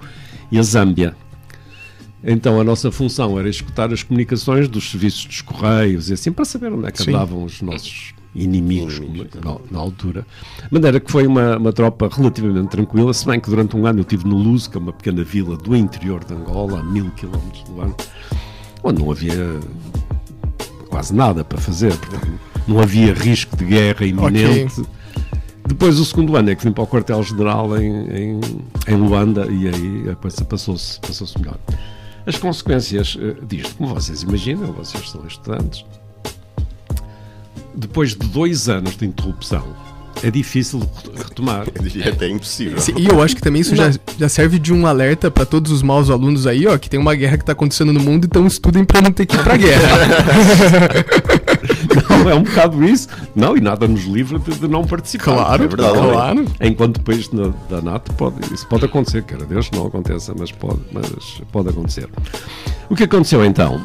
e 0.51 0.59
a 0.59 0.63
Zâmbia. 0.63 1.15
Então 2.23 2.61
a 2.61 2.65
nossa 2.65 2.91
função 2.91 3.39
era 3.39 3.49
escutar 3.49 3.93
as 3.93 4.03
comunicações 4.03 4.69
dos 4.69 4.91
serviços 4.91 5.25
dos 5.25 5.41
correios 5.41 6.11
e 6.11 6.13
assim 6.13 6.31
para 6.31 6.45
saber 6.45 6.73
onde 6.73 6.87
é 6.87 6.91
que 6.91 7.03
Sim. 7.03 7.11
andavam 7.11 7.45
os 7.45 7.63
nossos 7.63 8.13
inimigos, 8.35 8.99
Inimigos, 8.99 9.41
na, 9.43 9.57
na 9.71 9.79
altura. 9.79 10.27
De 10.67 10.73
maneira 10.73 11.01
que 11.01 11.11
foi 11.11 11.27
uma, 11.27 11.57
uma 11.57 11.73
tropa 11.73 12.09
relativamente 12.13 12.69
tranquila, 12.69 13.13
se 13.13 13.27
bem 13.27 13.41
que 13.41 13.51
durante 13.51 13.77
um 13.77 13.87
ano 13.87 14.01
eu 14.01 14.03
estive 14.03 14.27
no 14.27 14.37
Luz, 14.37 14.67
que 14.67 14.77
é 14.77 14.81
uma 14.81 14.93
pequena 14.93 15.25
vila 15.25 15.57
do 15.57 15.75
interior 15.77 16.25
de 16.25 16.35
Angola, 16.35 16.81
a 16.81 16.83
mil 16.83 17.11
quilómetros 17.13 17.63
do 17.65 17.81
ano, 17.81 17.97
onde 18.83 19.03
não 19.03 19.11
havia 19.11 19.61
quase 20.89 21.15
nada 21.15 21.45
para 21.45 21.59
fazer, 21.59 21.97
portanto, 21.97 22.29
não 22.67 22.81
havia 22.81 23.13
risco 23.13 23.57
de 23.57 23.65
guerra 23.65 24.05
iminente. 24.05 24.83
Depois, 25.67 26.01
o 26.01 26.05
segundo 26.05 26.37
ano 26.37 26.51
é 26.51 26.55
que 26.55 26.65
vim 26.65 26.73
para 26.73 26.83
o 26.83 26.87
quartel-general 26.87 27.77
em, 27.81 28.09
em, 28.11 28.41
em 28.89 28.95
Luanda 28.97 29.47
e 29.47 29.69
aí 29.69 30.11
a 30.11 30.17
coisa 30.17 30.45
passou-se 30.45 30.99
passou 31.01 31.29
melhor. 31.39 31.59
As 32.27 32.37
consequências 32.37 33.17
eh, 33.21 33.37
disto, 33.47 33.77
como 33.77 33.95
vocês 33.95 34.23
imaginam, 34.23 34.73
vocês 34.73 35.09
são 35.09 35.25
estudantes, 35.27 35.85
depois 37.81 38.11
de 38.11 38.17
dois 38.29 38.69
anos 38.69 38.97
de 38.97 39.07
interrupção, 39.07 39.65
é 40.23 40.31
difícil 40.31 40.83
retomar. 41.17 41.65
Diria 41.83 42.11
até 42.13 42.29
impossível. 42.29 42.79
Sim, 42.79 42.93
E 42.97 43.07
eu 43.07 43.23
acho 43.23 43.35
que 43.35 43.41
também 43.43 43.63
isso 43.63 43.75
já, 43.75 43.91
já 44.19 44.29
serve 44.29 44.59
de 44.59 44.73
um 44.73 44.87
alerta 44.87 45.31
pra 45.31 45.47
todos 45.47 45.73
os 45.73 45.83
maus 45.83 46.11
alunos 46.11 46.47
aí, 46.47 46.67
ó, 46.67 46.77
que 46.77 46.91
tem 46.91 47.01
uma 47.01 47.15
guerra 47.15 47.39
que 47.39 47.45
tá 47.45 47.53
acontecendo 47.53 47.93
no 47.93 48.01
mundo, 48.01 48.27
então 48.27 48.47
estudem 48.47 48.85
pra 48.85 49.01
não 49.01 49.13
ter 49.13 49.25
que 49.27 49.35
ir 49.37 49.43
pra 49.43 49.57
guerra. 49.57 49.81
Não, 52.21 52.29
é 52.31 52.35
um 52.35 52.43
bocado 52.43 52.83
isso. 52.85 53.09
Não, 53.35 53.57
e 53.57 53.61
nada 53.61 53.89
nos 53.89 54.05
livra 54.05 54.39
de, 54.39 54.51
de 54.53 54.69
não 54.69 54.85
participar. 54.85 55.25
claro, 55.35 55.65
é 55.65 55.69
verdade, 55.69 55.99
claro. 55.99 56.45
Enquanto 56.61 57.01
país 57.01 57.31
na- 57.31 57.53
da 57.69 57.81
NATO, 57.81 58.13
pode, 58.15 58.37
isso 58.53 58.67
pode 58.67 58.85
acontecer, 58.85 59.23
quer 59.25 59.39
Deus 59.45 59.69
que 59.69 59.77
não 59.77 59.87
aconteça, 59.87 60.35
mas 60.39 60.51
pode, 60.53 60.81
mas 60.93 61.07
pode 61.51 61.69
acontecer. 61.71 62.09
O 62.89 62.95
que 62.95 63.05
aconteceu 63.05 63.45
então? 63.45 63.81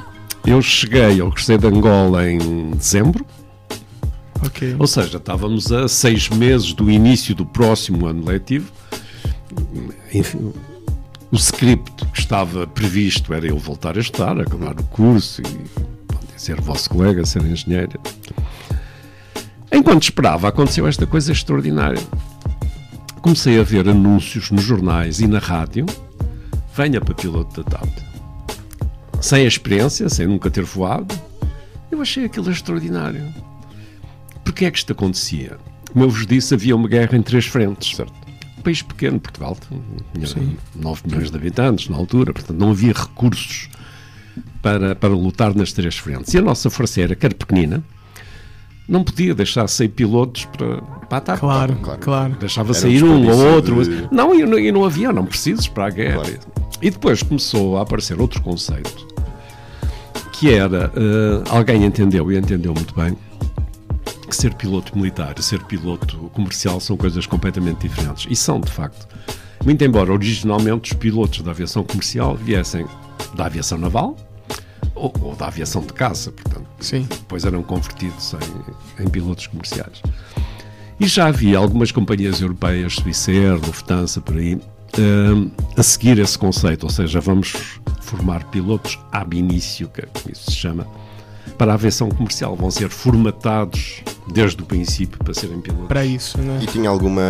Eu 0.46 0.62
cheguei, 0.62 1.20
eu 1.22 1.30
regressei 1.30 1.58
de 1.58 1.68
Angola 1.68 2.30
em 2.30 2.72
dezembro, 2.72 3.26
Ok. 4.44 4.76
ou 4.78 4.88
seja, 4.88 5.18
estávamos 5.18 5.72
a 5.72 5.88
seis 5.88 6.30
meses 6.30 6.74
do 6.74 6.90
início 6.90 7.34
do 7.36 7.46
próximo 7.46 8.06
ano 8.06 8.26
letivo. 8.26 8.72
Enfim, 10.14 10.54
o 11.32 11.36
script 11.36 12.06
que 12.08 12.20
estava 12.20 12.68
previsto 12.68 13.34
era 13.34 13.48
eu 13.48 13.58
voltar 13.58 13.98
a 13.98 14.02
estudar, 14.02 14.40
acabar 14.40 14.80
o 14.80 14.84
curso 14.86 15.42
e 15.42 15.46
pronto, 16.08 16.28
ser 16.38 16.62
vosso 16.62 16.90
colega, 16.90 17.26
ser 17.26 17.44
engenheiro. 17.44 18.00
Enquanto 19.72 20.04
esperava, 20.04 20.48
aconteceu 20.48 20.88
esta 20.88 21.06
coisa 21.06 21.32
extraordinária. 21.32 22.02
Comecei 23.22 23.60
a 23.60 23.64
ver 23.64 23.90
anúncios 23.90 24.52
nos 24.52 24.64
jornais 24.64 25.20
e 25.20 25.28
na 25.28 25.40
rádio. 25.40 25.86
Venha 26.76 27.02
para 27.02 27.14
piloto 27.14 27.64
da 27.64 27.70
TAP. 27.70 27.90
Sem 29.20 29.46
experiência, 29.46 30.08
sem 30.10 30.28
nunca 30.28 30.52
ter 30.52 30.64
voado. 30.64 31.14
Eu 31.92 32.02
achei 32.02 32.26
aquilo 32.26 32.52
extraordinário. 32.52 33.34
Porquê 34.46 34.66
é 34.66 34.72
que 34.72 34.78
isto 34.78 34.94
acontecia? 34.94 35.58
Como 35.92 36.06
eu 36.06 36.10
vos 36.10 36.26
disse, 36.26 36.54
havia 36.54 36.76
uma 36.76 36.88
guerra 36.88 37.18
em 37.18 37.22
três 37.22 37.46
frentes. 37.46 37.96
Certo. 37.98 38.14
Um 38.58 38.62
país 38.62 38.82
pequeno, 38.82 39.20
Portugal, 39.20 39.58
tinha 40.14 40.58
9 40.76 41.02
milhões 41.06 41.30
de 41.30 41.38
habitantes 41.38 41.90
na 41.90 41.98
altura, 41.98 42.32
portanto 42.34 42.58
não 42.58 42.72
havia 42.72 42.94
recursos 42.94 43.70
para, 44.62 44.96
para 44.96 45.10
lutar 45.10 45.54
nas 45.54 45.72
três 45.74 45.98
frentes. 45.98 46.34
E 46.34 46.38
a 46.38 46.42
nossa 46.42 46.70
força 46.70 47.00
aérea, 47.02 47.16
que 47.16 47.26
era 47.26 47.36
pequenina, 47.36 47.84
não 48.88 49.04
podia 49.04 49.34
deixar 49.36 49.68
sair 49.68 49.90
pilotos 49.90 50.46
para, 50.46 50.82
para 50.82 51.18
a 51.18 51.22
TAP. 51.22 51.40
Claro, 51.40 51.76
claro. 52.00 52.36
Deixava 52.40 52.70
Era 52.72 52.80
sair 52.80 53.04
um 53.04 53.28
ou 53.30 53.54
outro. 53.54 53.84
de- 53.84 54.08
Não, 54.12 54.34
e 54.34 54.44
não, 54.46 54.60
e 54.60 54.72
não 54.72 54.84
havia, 54.86 55.12
não 55.12 55.26
precises 55.26 55.68
para 55.68 55.88
a 55.88 55.90
guerra. 55.90 56.22
Claro. 56.24 56.40
E 56.82 56.90
depois 56.90 57.24
começou 57.24 57.78
a 57.78 57.82
aparecer 57.82 58.20
outro 58.20 58.42
conceito, 58.42 59.08
que 60.34 60.52
era, 60.54 60.92
eh, 60.96 61.44
alguém 61.50 61.84
entendeu, 61.86 62.32
e 62.32 62.38
entendeu 62.38 62.74
muito 62.74 62.94
bem, 62.94 63.16
que 64.36 64.42
ser 64.42 64.54
piloto 64.54 64.98
militar 64.98 65.36
e 65.40 65.44
ser 65.44 65.64
piloto 65.64 66.18
comercial 66.34 66.80
são 66.80 66.98
coisas 66.98 67.26
completamente 67.26 67.88
diferentes. 67.88 68.28
E 68.30 68.36
são, 68.36 68.60
de 68.60 68.72
facto. 68.72 69.08
Muito 69.64 69.84
embora 69.84 70.12
originalmente 70.12 70.92
os 70.92 71.00
pilotos 71.00 71.42
da 71.42 71.52
aviação 71.52 71.84
comercial 71.84 72.36
viessem 72.36 72.86
da 73.34 73.46
aviação 73.46 73.78
naval 73.78 74.16
ou, 74.94 75.12
ou 75.22 75.36
da 75.36 75.48
aviação 75.48 75.82
de 75.82 75.94
caça, 75.94 76.32
portanto, 76.32 76.68
Sim. 76.80 77.08
depois 77.10 77.46
eram 77.46 77.64
convertidos 77.64 78.34
em, 79.00 79.04
em 79.04 79.10
pilotos 79.10 79.48
comerciais. 79.48 80.02
E 81.00 81.08
já 81.08 81.28
havia 81.28 81.58
algumas 81.58 81.92
companhias 81.92 82.42
europeias, 82.42 82.96
Swissair, 82.96 83.54
Lufthansa, 83.54 84.22
por 84.22 84.38
aí, 84.38 84.56
hum, 84.98 85.50
a 85.76 85.84
seguir 85.84 86.20
esse 86.20 86.38
conceito, 86.38 86.84
ou 86.84 86.90
seja, 86.90 87.20
vamos 87.20 87.80
formar 88.02 88.44
pilotos 88.46 89.00
ab 89.12 89.36
início, 89.36 89.90
que 89.90 90.02
é 90.02 90.06
como 90.06 90.32
isso 90.32 90.52
se 90.52 90.58
chama, 90.58 90.88
para 91.58 91.72
a 91.72 91.76
aviação 91.76 92.10
comercial. 92.10 92.56
Vão 92.56 92.70
ser 92.72 92.90
formatados 92.90 94.02
desde 94.32 94.62
o 94.62 94.66
princípio 94.66 95.18
para 95.20 95.34
serem 95.34 95.62
pilotos. 95.62 95.88
Pra 95.88 96.06
isso, 96.06 96.38
né? 96.40 96.60
E 96.62 96.66
tinha 96.68 96.90
alguma, 96.90 97.22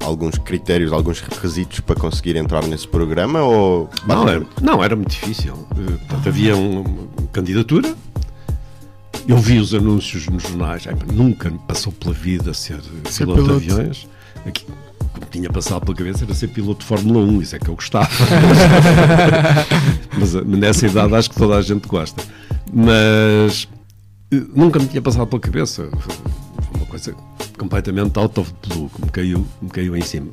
alguns 0.00 0.38
critérios, 0.38 0.92
alguns 0.92 1.20
requisitos 1.20 1.80
para 1.80 1.96
conseguir 1.96 2.36
entrar 2.36 2.64
nesse 2.66 2.86
programa? 2.86 3.42
Ou 3.42 3.88
Não, 4.06 4.28
era, 4.28 4.46
não, 4.62 4.84
era 4.84 4.94
muito 4.94 5.10
difícil. 5.10 5.54
Portanto, 5.54 6.28
havia 6.28 6.56
um- 6.56 6.82
uma 6.82 7.26
candidatura. 7.32 7.92
Eu 9.26 9.36
vi 9.36 9.58
os 9.58 9.74
anúncios 9.74 10.26
nos 10.28 10.42
jornais. 10.42 10.86
Ai, 10.86 10.96
nunca 11.12 11.50
me 11.50 11.58
passou 11.58 11.92
pela 11.92 12.14
vida 12.14 12.54
ser, 12.54 12.80
Ser 13.10 13.24
piloto, 13.26 13.42
piloto. 13.42 13.60
de 13.60 13.70
aviões. 13.72 14.08
Aqui, 14.46 14.64
o 15.16 15.20
que 15.20 15.26
tinha 15.38 15.50
passado 15.50 15.84
pela 15.84 15.96
cabeça 15.96 16.24
era 16.24 16.32
ser 16.32 16.48
piloto 16.48 16.80
de 16.80 16.86
Fórmula 16.86 17.18
1. 17.20 17.42
Isso 17.42 17.56
é 17.56 17.58
que 17.58 17.68
eu 17.68 17.74
gostava. 17.74 18.08
Mas 20.18 20.34
eh, 20.34 20.42
nessa 20.44 20.86
idade 20.86 21.14
acho 21.14 21.30
que 21.30 21.36
toda 21.36 21.56
a 21.56 21.62
gente 21.62 21.86
gosta. 21.86 22.22
Mas 22.72 23.68
eh, 24.30 24.42
nunca 24.54 24.78
me 24.78 24.86
tinha 24.86 25.02
passado 25.02 25.26
pela 25.26 25.40
cabeça. 25.40 25.88
Uma 26.74 26.86
coisa 26.86 27.14
completamente 27.58 28.18
out 28.18 28.38
of 28.40 28.52
blue 28.66 28.90
que 28.90 29.02
me 29.02 29.10
caiu, 29.10 29.46
me 29.60 29.68
caiu 29.70 29.96
em 29.96 30.02
cima. 30.02 30.30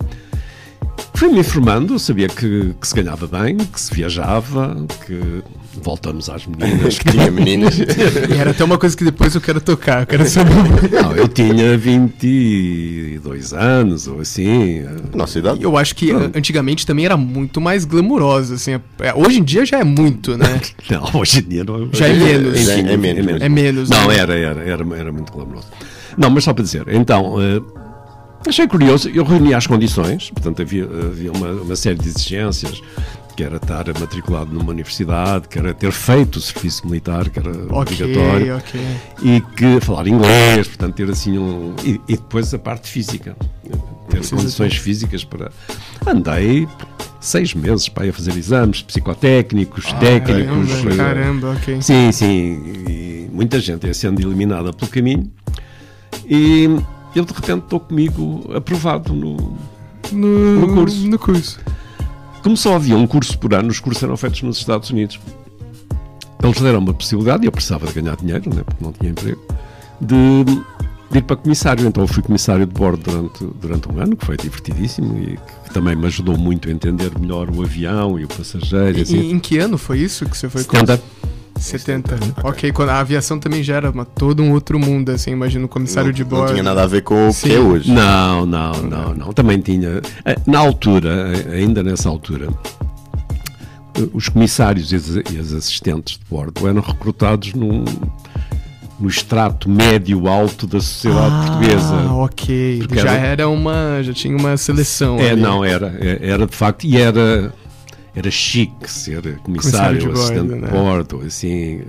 Fui-me 1.16 1.40
informando, 1.40 1.98
sabia 1.98 2.28
que, 2.28 2.74
que 2.74 2.88
se 2.88 2.94
ganhava 2.94 3.26
bem, 3.26 3.58
que 3.58 3.80
se 3.80 3.94
viajava, 3.94 4.76
que 5.06 5.42
voltamos 5.82 6.30
às 6.30 6.46
meninas. 6.46 6.98
que 7.00 7.12
tinha 7.12 7.30
meninas. 7.32 7.76
E 8.30 8.38
era 8.38 8.52
até 8.52 8.64
uma 8.64 8.78
coisa 8.78 8.96
que 8.96 9.04
depois 9.04 9.36
eu 9.36 9.42
quero 9.42 9.60
tocar, 9.62 10.02
eu 10.02 10.08
quero 10.08 10.26
saber. 10.28 10.54
Não, 10.92 11.12
eu 11.16 11.28
tinha 11.28 11.78
22 11.78 13.54
anos 13.54 14.08
ou 14.08 14.20
assim. 14.22 14.84
Nossa 15.14 15.40
idade. 15.40 15.62
Eu 15.64 15.78
acho 15.78 15.96
que 15.96 16.12
antigamente 16.12 16.86
também 16.86 17.06
era 17.06 17.18
muito 17.18 17.60
mais 17.62 17.86
glamurosa, 17.86 18.56
assim. 18.56 18.74
é- 19.00 19.14
Hoje 19.16 19.40
em 19.40 19.44
dia 19.44 19.66
já 19.66 19.80
é 19.80 19.84
muito, 19.84 20.38
né? 20.38 20.60
Não, 20.90 21.20
hoje 21.22 21.40
em 21.40 21.44
dia 21.44 21.64
não. 21.64 21.90
Já 21.92 22.08
é 22.08 22.14
menos. 22.14 22.68
É, 22.68 22.80
é 22.80 22.98
menos. 22.98 23.42
É 23.42 23.50
menos. 23.50 23.90
Não, 23.90 24.08
né? 24.08 24.18
era, 24.18 24.38
era, 24.38 24.62
era, 24.62 24.86
era 24.98 25.12
muito 25.12 25.32
glamouroso. 25.32 25.68
Não, 26.18 26.30
mas 26.30 26.44
só 26.44 26.54
para 26.54 26.64
dizer, 26.64 26.86
então, 26.88 27.36
eh, 27.42 27.62
achei 28.48 28.68
curioso, 28.68 29.10
eu 29.10 29.24
reuni 29.26 29.54
as 29.54 29.68
condições, 29.68 30.30
portanto 30.30 30.62
havia, 30.62 30.86
havia 30.86 31.32
uma, 31.32 31.50
uma 31.52 31.76
série 31.76 31.98
de 31.98 32.08
exigências, 32.08 32.82
que 33.36 33.44
era 33.44 33.58
estar 33.58 33.86
matriculado 34.00 34.54
numa 34.54 34.72
universidade, 34.72 35.48
que 35.48 35.60
era 35.60 35.74
ter 35.74 35.92
feito 35.92 36.38
o 36.38 36.42
serviço 36.42 36.88
militar, 36.88 37.30
que 37.30 37.40
era 37.40 37.50
Ok, 37.52 37.76
obrigatório, 38.04 38.58
ok. 38.58 38.82
e 39.24 39.42
que 39.56 39.80
falar 39.82 40.08
inglês, 40.08 40.68
portanto 40.68 40.96
ter 40.96 41.10
assim 41.10 41.38
um... 41.38 41.76
E, 41.84 42.00
e 42.08 42.16
depois 42.16 42.54
a 42.54 42.60
parte 42.60 42.90
física, 42.90 43.36
ter 44.10 44.18
Precisa 44.18 44.36
condições 44.38 44.74
ter. 44.74 44.80
físicas 44.80 45.24
para... 45.24 45.52
Andei 46.06 46.68
seis 47.20 47.54
meses 47.54 47.90
para 47.90 48.06
ir 48.06 48.14
fazer 48.14 48.38
exames 48.38 48.82
psicotécnicos, 48.84 49.92
técnicos... 49.94 50.70
Caramba, 50.70 50.94
eh, 50.94 50.96
caramba, 50.98 51.52
ok. 51.52 51.82
Sim, 51.82 52.12
sim. 52.12 52.64
E 52.88 53.30
muita 53.34 53.60
gente 53.60 53.88
é 53.90 53.94
sendo 53.94 54.22
eliminada 54.22 54.72
pelo 54.72 54.90
caminho. 54.90 55.30
E 56.30 56.66
eu 57.16 57.26
de 57.26 57.34
repente 57.34 57.64
estou 57.64 57.80
comigo 57.80 58.50
aprovado 58.56 59.14
no. 59.14 59.58
No, 60.12 60.62
No 60.62 60.74
curso. 60.74 61.08
No 61.08 61.18
curso. 61.20 61.60
Como 62.46 62.56
só 62.56 62.76
havia 62.76 62.96
um 62.96 63.08
curso 63.08 63.40
por 63.40 63.56
ano, 63.56 63.70
os 63.70 63.80
cursos 63.80 64.04
eram 64.04 64.16
feitos 64.16 64.44
nos 64.44 64.58
Estados 64.60 64.92
Unidos. 64.92 65.20
Eles 66.44 66.62
deram 66.62 66.78
uma 66.78 66.94
possibilidade, 66.94 67.44
e 67.44 67.48
eu 67.48 67.52
precisava 67.52 67.88
de 67.88 67.94
ganhar 68.00 68.16
dinheiro, 68.16 68.54
né, 68.54 68.62
porque 68.64 68.84
não 68.84 68.92
tinha 68.92 69.10
emprego, 69.10 69.42
de, 70.00 70.44
de 71.10 71.18
ir 71.18 71.24
para 71.24 71.38
comissário. 71.38 71.88
Então 71.88 72.04
eu 72.04 72.08
fui 72.08 72.22
comissário 72.22 72.68
de 72.68 72.72
bordo 72.72 73.02
durante, 73.02 73.46
durante 73.60 73.92
um 73.92 74.00
ano, 74.00 74.16
que 74.16 74.24
foi 74.24 74.38
divertidíssimo 74.38 75.18
e 75.18 75.40
que 75.66 75.74
também 75.74 75.96
me 75.96 76.06
ajudou 76.06 76.38
muito 76.38 76.70
a 76.70 76.72
entender 76.72 77.18
melhor 77.20 77.50
o 77.50 77.64
avião 77.64 78.20
e 78.20 78.26
o 78.26 78.28
passageiro. 78.28 79.00
e 79.00 79.02
assim. 79.02 79.32
em 79.32 79.40
que 79.40 79.58
ano 79.58 79.76
foi 79.76 79.98
isso 79.98 80.24
que 80.28 80.38
você 80.38 80.48
foi? 80.48 80.62
70. 81.58 82.18
70. 82.18 82.48
Ok, 82.48 82.72
quando 82.72 82.90
a 82.90 83.00
aviação 83.00 83.40
também 83.40 83.64
já 83.64 83.76
era 83.76 83.90
uma, 83.92 84.06
todo 84.06 84.44
um 84.44 84.52
outro 84.52 84.78
mundo, 84.80 85.10
assim, 85.10 85.32
imagina 85.32 85.66
o 85.66 85.68
comissário 85.70 86.10
não, 86.10 86.14
de 86.16 86.24
não 86.24 86.30
bordo. 86.30 86.52
tinha 86.52 86.64
nada 86.64 86.84
a 86.84 86.88
ver 86.88 87.02
com 87.02 87.30
o 87.30 87.34
Sim. 87.34 87.48
que 87.50 87.56
é 87.56 87.60
hoje. 87.60 87.92
Não, 87.92 88.46
não, 88.46 88.72
não, 88.84 89.14
não. 89.16 89.34
Também 89.34 89.60
tinha. 89.60 90.02
eh, 90.26 90.36
Na 90.46 90.60
altura, 90.60 91.32
eh, 91.50 91.56
ainda 91.56 91.82
nessa 91.82 92.10
altura, 92.10 92.50
eh, 93.96 94.08
os 94.14 94.30
comissários 94.30 94.92
e 94.92 94.96
as, 94.96 95.10
as 95.40 95.54
assistentes 95.54 96.18
de 96.18 96.26
bordo 96.30 96.68
eram 96.68 96.82
recrutados 96.82 97.54
num, 97.54 97.86
no 99.00 99.08
extrato 99.10 99.70
médio-alto 99.70 100.68
da 100.68 100.80
sociedade 100.80 101.34
Ah, 101.34 101.46
portuguesa. 101.48 101.96
ok. 102.14 102.80
Porque 102.80 103.00
já 103.00 103.12
era- 103.14 103.28
era 103.28 103.50
uma. 103.50 104.02
Já 104.04 104.14
tinha 104.14 104.36
uma 104.38 104.56
seleção. 104.58 105.18
É, 105.20 105.32
ali. 105.32 105.42
não, 105.42 105.64
era, 105.64 105.88
é- 106.00 106.20
era 106.30 106.46
de 106.46 106.56
facto, 106.56 106.84
e 106.86 106.98
era, 106.98 107.54
era 108.16 108.32
chique 108.32 108.90
ser 108.90 109.22
Comissário 109.40 109.42
comissário, 109.44 110.00
de 110.00 110.06
bordo, 110.06 110.20
assistente 110.22 110.56
né? 110.56 110.68
de 110.68 110.74
bordo, 110.74 111.22
assim, 111.26 111.82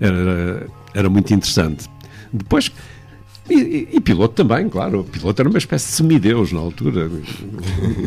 era, 0.00 0.66
era 0.94 1.08
muito 1.10 1.32
interessante. 1.32 1.88
Depois, 2.32 2.70
e, 3.48 3.54
e- 3.54 3.88
e 3.92 4.00
piloto 4.00 4.34
também, 4.34 4.68
claro, 4.68 5.00
o 5.00 5.04
piloto 5.04 5.40
era 5.40 5.48
uma 5.48 5.58
espécie 5.58 5.86
de 5.86 5.92
semideus 5.92 6.52
na 6.52 6.58
altura. 6.60 7.08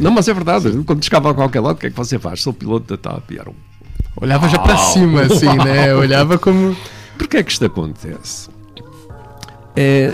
Não, 0.01 0.12
mas 0.12 0.27
é 0.27 0.34
verdade, 0.34 0.69
quando 0.86 1.03
chegava 1.03 1.31
a 1.31 1.34
qualquer 1.34 1.62
lado, 1.62 1.77
o 1.77 1.79
que 1.79 1.88
é 1.88 1.89
que 1.89 1.96
você 1.96 2.19
faz? 2.19 2.41
Sou 2.41 2.51
piloto 2.53 2.96
da 2.96 3.12
TAP, 3.12 3.31
e 3.31 3.39
era 3.39 3.50
um 3.50 3.53
Olhava 4.22 4.50
já 4.50 4.60
pra 4.60 4.75
cima, 4.77 5.22
assim, 5.22 5.48
né? 5.63 5.96
Olhava 5.96 6.38
como. 6.38 6.75
Porquê 7.17 7.38
é 7.38 7.43
que 7.43 7.51
isto 7.53 7.63
acontece? 7.65 8.50
É, 9.77 10.13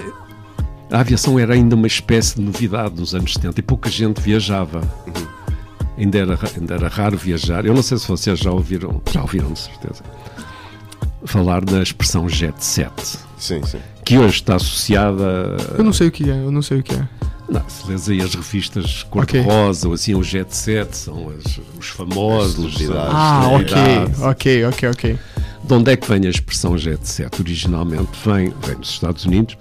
a 0.92 1.00
aviação 1.00 1.40
era 1.40 1.56
ainda 1.56 1.76
uma 1.76 1.88
espécie 1.88 2.36
de 2.36 2.42
novidade 2.42 3.00
nos 3.00 3.16
anos 3.16 3.34
70 3.34 3.60
e 3.60 3.64
pouca 3.64 3.90
gente 3.90 4.22
viajava. 4.22 4.82
Ainda, 5.98 6.18
era, 6.18 6.36
ra- 6.36 6.50
ainda 6.58 6.74
era 6.76 6.88
raro 6.90 7.18
viajar. 7.18 7.66
Eu 7.66 7.74
não 7.74 7.82
sei 7.82 7.98
se 7.98 8.08
vocês 8.08 8.38
já 8.40 8.52
ouviram, 8.52 9.02
já 9.12 9.22
ouviram 9.22 9.52
de 9.54 9.60
certeza, 9.60 10.04
falar 11.26 11.64
da 11.64 11.82
expressão 11.82 12.28
jet 12.30 12.64
set, 12.64 12.92
Sim, 13.38 13.62
sim. 13.64 13.80
que 14.04 14.18
hoje 14.18 14.36
está 14.36 14.56
associada. 14.56 15.56
Eu 15.78 15.84
não 15.84 15.94
sei 15.94 16.08
o 16.08 16.12
que 16.12 16.30
é, 16.30 16.34
eu 16.44 16.52
não 16.52 16.62
sei 16.62 16.80
o 16.80 16.84
que 16.84 16.94
é. 16.96 17.08
Não, 17.48 17.64
se 17.70 17.88
lês 17.88 18.10
aí 18.10 18.22
as 18.22 18.34
revistas 18.34 19.04
cor-de-rosa 19.04 19.88
ou 19.88 19.94
assim, 19.94 20.16
o 20.16 20.24
jet 20.24 20.56
set, 20.56 20.96
são 20.98 21.30
as- 21.30 21.60
os 21.80 21.88
famosos. 21.90 22.76
As 22.82 22.90
Ah, 22.92 23.48
ok, 23.54 23.68
celebridades. 23.70 24.22
ok, 24.22 24.66
ok, 24.66 24.90
ok. 24.90 25.20
De 25.64 25.74
onde 25.74 25.92
é 25.92 25.96
que 25.96 26.08
vem 26.08 26.26
a 26.26 26.30
expressão 26.30 26.78
jet 26.78 27.08
set? 27.08 27.40
Originalmente 27.40 28.10
vem, 28.26 28.52
vem 28.66 28.76
dos 28.78 28.90
Estados 28.90 29.26
Unidos 29.26 29.58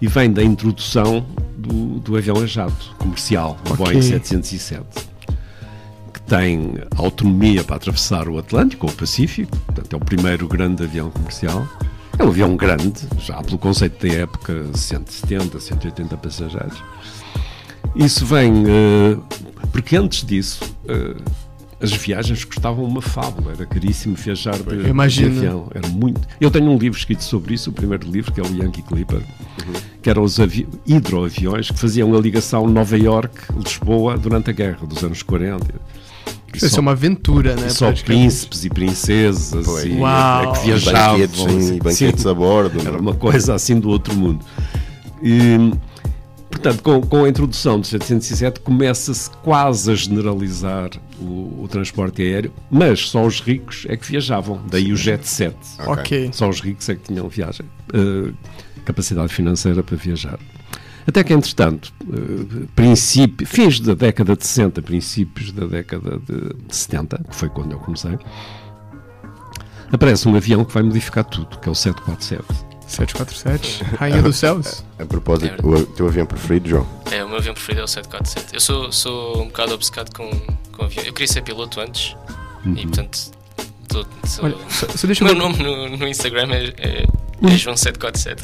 e 0.00 0.06
vem 0.08 0.32
da 0.32 0.42
introdução 0.42 1.24
do, 1.58 1.98
do 2.00 2.16
avião 2.16 2.36
a 2.42 2.46
jato 2.46 2.94
comercial, 2.98 3.56
o 3.68 3.72
Ok. 3.72 3.84
Boeing 3.86 4.02
707, 4.02 4.82
que 5.15 5.15
tem 6.26 6.74
autonomia 6.96 7.62
para 7.62 7.76
atravessar 7.76 8.28
o 8.28 8.38
Atlântico 8.38 8.86
ou 8.86 8.92
o 8.92 8.96
Pacífico, 8.96 9.56
portanto 9.58 9.92
é 9.92 9.96
o 9.96 10.00
primeiro 10.00 10.48
grande 10.48 10.84
avião 10.84 11.10
comercial. 11.10 11.66
É 12.18 12.24
um 12.24 12.28
avião 12.28 12.56
grande, 12.56 13.06
já 13.18 13.42
pelo 13.42 13.58
conceito 13.58 14.06
da 14.06 14.14
época, 14.14 14.66
170, 14.74 15.60
180 15.60 16.16
passageiros. 16.16 16.82
Isso 17.94 18.24
vem 18.24 18.64
eh, 18.66 19.16
porque 19.70 19.96
antes 19.96 20.24
disso 20.24 20.60
eh, 20.88 21.14
as 21.80 21.92
viagens 21.92 22.42
custavam 22.44 22.84
uma 22.84 23.02
fábula, 23.02 23.52
era 23.52 23.66
caríssimo 23.66 24.14
viajar 24.16 24.56
de, 24.58 24.64
de 24.82 25.24
avião, 25.26 25.68
era 25.74 25.86
muito. 25.88 26.20
Eu 26.40 26.50
tenho 26.50 26.70
um 26.70 26.78
livro 26.78 26.98
escrito 26.98 27.22
sobre 27.22 27.54
isso, 27.54 27.68
o 27.70 27.72
primeiro 27.72 28.08
livro, 28.10 28.32
que 28.32 28.40
é 28.40 28.42
o 28.42 28.46
Yankee 28.46 28.82
Clipper, 28.82 29.20
que 30.00 30.08
eram 30.08 30.22
os 30.22 30.40
avi- 30.40 30.66
hidroaviões 30.86 31.70
que 31.70 31.78
faziam 31.78 32.14
a 32.16 32.20
ligação 32.20 32.66
Nova 32.66 32.96
York-Lisboa 32.96 34.16
durante 34.16 34.50
a 34.50 34.52
guerra 34.52 34.86
dos 34.86 35.02
anos 35.04 35.22
40. 35.22 35.66
E 36.54 36.56
Isso 36.56 36.70
só- 36.70 36.78
é 36.78 36.80
uma 36.80 36.92
aventura, 36.92 37.54
né? 37.56 37.66
e 37.66 37.70
só 37.70 37.92
príncipes 37.92 38.64
e 38.64 38.70
princesas 38.70 39.52
assim, 39.68 39.98
Uau. 39.98 40.42
é 40.42 40.52
que 40.52 40.58
E 40.60 40.64
viajavam. 40.64 41.18
banquetes, 41.18 41.40
sim, 41.66 41.76
e 41.76 41.78
banquetes 41.80 42.26
a 42.26 42.32
bordo. 42.34 42.80
Era 42.80 42.92
não? 42.92 43.00
uma 43.00 43.14
coisa 43.14 43.54
assim 43.54 43.78
do 43.78 43.90
outro 43.90 44.14
mundo. 44.14 44.42
E, 45.22 45.72
portanto, 46.66 46.82
com, 46.82 47.00
com 47.00 47.24
a 47.24 47.28
introdução 47.28 47.78
do 47.78 47.86
707 47.86 48.60
começa-se 48.60 49.30
quase 49.42 49.90
a 49.90 49.94
generalizar 49.94 50.90
o, 51.20 51.62
o 51.62 51.68
transporte 51.68 52.22
aéreo, 52.22 52.52
mas 52.70 53.08
só 53.08 53.24
os 53.24 53.40
ricos 53.40 53.86
é 53.88 53.96
que 53.96 54.06
viajavam, 54.06 54.60
daí 54.68 54.92
o 54.92 54.96
jet 54.96 55.26
set. 55.26 55.56
Ok. 55.86 56.30
Só 56.32 56.48
os 56.48 56.60
ricos 56.60 56.88
é 56.88 56.96
que 56.96 57.02
tinham 57.02 57.28
viagem, 57.28 57.66
eh, 57.94 58.32
capacidade 58.84 59.32
financeira 59.32 59.82
para 59.82 59.96
viajar. 59.96 60.38
Até 61.06 61.22
que, 61.22 61.32
entretanto, 61.32 61.92
eh, 62.02 62.66
princípio, 62.74 63.46
fins 63.46 63.78
da 63.78 63.94
década 63.94 64.34
de 64.36 64.44
60, 64.44 64.82
princípios 64.82 65.52
da 65.52 65.66
década 65.66 66.18
de, 66.18 66.66
de 66.66 66.76
70, 66.76 67.22
que 67.28 67.36
foi 67.36 67.48
quando 67.48 67.72
eu 67.72 67.78
comecei, 67.78 68.18
aparece 69.92 70.28
um 70.28 70.34
avião 70.34 70.64
que 70.64 70.74
vai 70.74 70.82
modificar 70.82 71.24
tudo, 71.24 71.58
que 71.58 71.68
é 71.68 71.72
o 71.72 71.74
747. 71.74 72.75
747, 72.86 73.84
Rainha 73.96 74.22
dos 74.22 74.36
Céus. 74.36 74.84
A 74.98 75.04
propósito, 75.04 75.66
o 75.66 75.86
teu 75.86 76.06
avião 76.06 76.26
preferido, 76.26 76.68
João? 76.68 76.86
É, 77.10 77.24
o 77.24 77.28
meu 77.28 77.38
avião 77.38 77.54
preferido 77.54 77.82
é 77.82 77.84
o 77.84 77.88
747. 77.88 78.54
Eu 78.54 78.60
sou, 78.60 78.92
sou 78.92 79.42
um 79.42 79.46
bocado 79.46 79.74
obcecado 79.74 80.14
com, 80.14 80.30
com 80.72 80.84
avião. 80.84 81.04
Eu 81.04 81.12
queria 81.12 81.32
ser 81.32 81.42
piloto 81.42 81.80
antes 81.80 82.16
e, 82.64 82.82
portanto, 82.82 83.35
tô, 84.04 84.26
sou- 84.28 84.44
Olha, 84.44 84.56
só, 84.68 84.86
só 84.94 85.06
deixa 85.06 85.24
o 85.24 85.28
eu 85.28 85.34
meu 85.34 85.42
nome 85.48 85.62
no, 85.62 85.96
no 85.96 86.08
Instagram 86.08 86.48
é, 86.52 86.72
é, 86.78 87.06
é 87.44 87.56
João 87.56 87.76
747. 87.76 88.42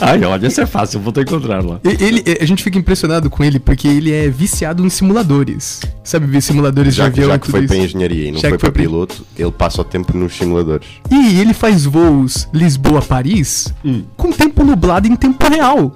Ai, 0.00 0.22
olha, 0.24 0.46
isso 0.46 0.60
é 0.60 0.66
fácil, 0.66 1.00
vou-te 1.00 1.20
encontrar 1.20 1.64
lá. 1.64 1.80
Ele, 1.84 2.22
a 2.40 2.44
gente 2.44 2.62
fica 2.62 2.78
impressionado 2.78 3.28
com 3.30 3.42
ele 3.44 3.58
porque 3.58 3.86
ele 3.88 4.12
é 4.12 4.28
viciado 4.28 4.84
em 4.84 4.90
simuladores. 4.90 5.80
Sabe, 6.04 6.26
ver 6.26 6.40
simuladores 6.40 6.94
Já, 6.94 7.04
de 7.04 7.10
avião 7.10 7.28
já 7.28 7.36
e 7.36 7.38
que 7.38 7.50
foi 7.50 7.66
para 7.66 7.76
engenharia 7.76 8.28
e 8.28 8.32
não 8.32 8.40
Já 8.40 8.48
foi 8.48 8.58
para 8.58 8.72
piloto, 8.72 9.24
ele 9.36 9.50
passa 9.52 9.80
o 9.80 9.84
tempo 9.84 10.16
nos 10.16 10.34
simuladores. 10.36 10.86
E 11.10 11.40
ele 11.40 11.54
faz 11.54 11.84
voos 11.84 12.48
Lisboa-Paris 12.52 13.72
Hum. 13.84 14.04
com 14.16 14.32
tempo 14.32 14.64
nublado 14.64 15.06
em 15.08 15.16
tempo 15.16 15.46
real. 15.48 15.94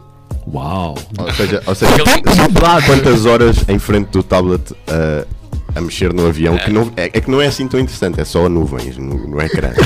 Uau! 0.52 0.96
Ou 1.18 1.32
seja, 1.34 1.62
ou 1.66 1.74
seja 1.74 1.92
quantas 2.86 3.26
horas 3.26 3.56
em 3.68 3.78
frente 3.80 4.08
do 4.10 4.22
tablet 4.22 4.62
a, 4.86 5.26
a 5.76 5.80
mexer 5.80 6.12
no 6.12 6.26
avião, 6.26 6.56
que 6.58 6.70
não, 6.70 6.90
é, 6.96 7.04
é 7.12 7.20
que 7.20 7.30
não 7.30 7.40
é 7.40 7.46
assim 7.46 7.68
tão 7.68 7.78
interessante, 7.78 8.20
é 8.20 8.24
só 8.24 8.48
nuvens 8.48 8.96
no, 8.96 9.14
no 9.28 9.40
ecrã. 9.40 9.70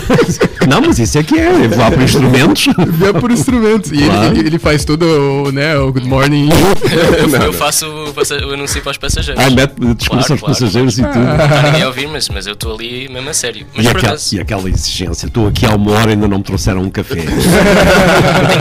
Não, 0.68 0.80
mas 0.82 0.98
isso 0.98 1.18
é 1.18 1.22
que 1.22 1.36
é, 1.38 1.46
é 1.64 1.68
voar 1.68 1.90
por 1.90 2.02
instrumentos. 2.02 2.66
Vê 2.88 3.12
por 3.14 3.30
instrumentos. 3.30 3.90
E 3.90 3.96
ele- 3.96 4.04
Claro. 4.10 4.36
ele, 4.36 4.46
ele 4.48 4.58
faz 4.58 4.84
todo 4.84 5.02
o, 5.46 5.50
né, 5.50 5.76
o 5.78 5.90
good 5.90 6.06
morning. 6.06 6.48
Eu, 7.18 7.28
Não, 7.28 7.38
eu 7.40 7.46
não. 7.46 7.52
faço 7.52 7.86
o, 7.86 8.12
o 8.50 8.52
anúncio 8.54 8.82
para 8.82 8.90
os 8.90 8.98
passageiros. 8.98 9.42
Ai, 9.42 9.50
mete 9.50 9.72
discurso 9.94 10.06
Claro, 10.06 10.18
aos 10.18 10.26
claro. 10.26 10.40
passageiros 10.54 10.98
e 10.98 11.02
tudo. 11.02 11.18
Está 11.18 11.62
ninguém 11.62 11.82
a 11.82 11.86
ouvir, 11.86 12.06
mas, 12.08 12.28
mas 12.28 12.46
eu 12.46 12.52
estou 12.52 12.74
ali 12.74 13.08
mesmo 13.08 13.30
a 13.30 13.34
sério. 13.34 13.66
Mas 13.74 13.86
E 13.86 13.88
por 13.88 13.96
aquela, 13.96 14.12
acaso, 14.12 14.36
e 14.36 14.40
aquela 14.40 14.68
exigência, 14.68 15.26
estou 15.26 15.48
aqui 15.48 15.64
há 15.66 15.74
uma 15.74 15.92
hora 15.92 16.10
e 16.10 16.12
ainda 16.14 16.28
não 16.28 16.38
me 16.38 16.44
trouxeram 16.44 16.82
um 16.82 16.90
café. 16.90 17.16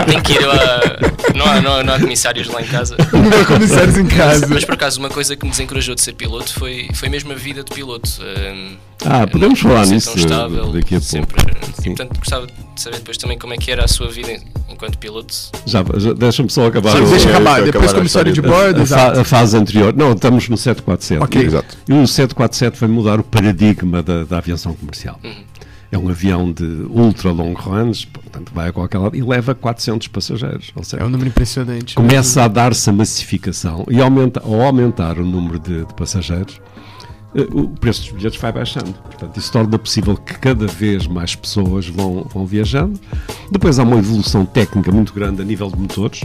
tenho 0.05 0.21
que 0.23 0.33
ir 0.33 0.45
a. 0.45 0.99
Não 1.35 1.45
há, 1.45 1.61
não, 1.61 1.73
há, 1.75 1.83
não 1.83 1.93
há 1.93 1.99
comissários 1.99 2.47
lá 2.47 2.61
em 2.61 2.65
casa. 2.65 2.95
Não 3.11 3.41
há 3.41 3.45
comissários 3.45 3.97
em 3.97 4.05
casa. 4.07 4.47
Mas 4.49 4.63
por 4.65 4.73
acaso, 4.75 4.99
uma 4.99 5.09
coisa 5.09 5.35
que 5.35 5.43
me 5.45 5.51
desencorajou 5.51 5.95
de 5.95 6.01
ser 6.01 6.13
piloto 6.13 6.53
foi, 6.53 6.87
foi 6.93 7.09
mesmo 7.09 7.18
a 7.31 7.35
vida 7.35 7.63
de 7.63 7.71
piloto. 7.73 8.09
Hum, 8.21 8.75
Ah, 9.05 9.25
podemos 9.27 9.61
não 9.63 9.69
falar 9.71 9.85
nisso 9.87 10.17
estável, 10.17 10.71
daqui 10.73 10.95
a 10.95 10.99
pouco. 10.99 11.05
sempre, 11.05 11.41
Sim. 11.81 11.91
E 11.91 11.95
portanto, 11.95 12.17
gostava 12.19 12.47
de 12.47 12.53
saber 12.75 12.97
depois 12.97 13.17
também 13.17 13.37
como 13.39 13.53
é 13.53 13.57
que 13.57 13.71
era 13.71 13.85
a 13.85 13.87
sua 13.87 14.09
vida 14.09 14.31
enquanto 14.69 14.97
piloto. 14.97 15.33
Já, 15.65 15.83
já 15.97 16.13
deixa-me 16.13 16.49
só 16.49 16.67
acabar. 16.67 16.91
Sim, 16.97 17.03
o- 17.03 17.09
deixa 17.09 17.29
acabar. 17.29 17.61
Depois 17.63 17.93
comissário 17.93 18.33
de 18.33 18.41
bordo, 18.41 18.81
a, 18.93 19.21
a 19.21 19.23
fase 19.23 19.55
anterior. 19.57 19.93
Não, 19.95 20.11
estamos 20.13 20.49
no 20.49 20.57
747. 20.57 21.23
Ok. 21.23 21.41
Exato. 21.41 21.77
E 21.87 21.93
o 21.93 22.05
747 22.07 22.79
vai 22.79 22.89
mudar 22.89 23.19
o 23.19 23.23
paradigma 23.23 24.01
da, 24.03 24.23
da 24.23 24.37
aviação 24.37 24.73
comercial. 24.73 25.19
Uhum. 25.23 25.43
É 25.91 25.97
um 25.97 26.07
avião 26.07 26.51
de 26.51 26.63
ultra 26.91 27.31
long 27.31 27.53
range, 27.53 28.05
portanto 28.05 28.51
vai 28.53 28.69
a 28.69 28.71
qualquer 28.71 28.99
lado 28.99 29.15
e 29.15 29.23
leva 29.23 29.55
400 29.55 30.07
passageiros. 30.09 30.71
Ou 30.75 30.83
seja, 30.83 31.01
É 31.01 31.05
um 31.05 31.09
número 31.09 31.29
impressionante. 31.29 31.95
começa 31.95 32.43
a 32.43 32.47
dar-se 32.47 32.87
a 32.89 32.93
massificação 32.93 33.85
e 33.89 33.99
aumenta, 33.99 34.39
ao 34.45 34.61
aumentar 34.61 35.17
o 35.17 35.25
número 35.25 35.57
de, 35.57 35.85
de 35.85 35.93
passageiros, 35.95 36.61
eh, 36.77 36.78
o 37.53 37.67
preço 37.69 38.01
dos 38.03 38.11
bilhetes 38.11 38.39
vai 38.39 38.51
baixando. 38.51 38.93
Portanto, 38.93 39.37
isso 39.37 39.51
torna 39.51 39.77
possível 39.77 40.17
que 40.17 40.37
cada 40.39 40.65
vez 40.65 41.05
mais 41.05 41.35
pessoas 41.35 41.87
vão, 41.87 42.23
vão 42.23 42.45
viajando. 42.45 42.99
Depois 43.51 43.77
há 43.77 43.83
uma 43.83 43.97
evolução 43.97 44.45
técnica 44.45 44.91
muito 44.91 45.13
grande 45.13 45.41
a 45.41 45.45
nível 45.45 45.69
de 45.69 45.77
motores. 45.77 46.21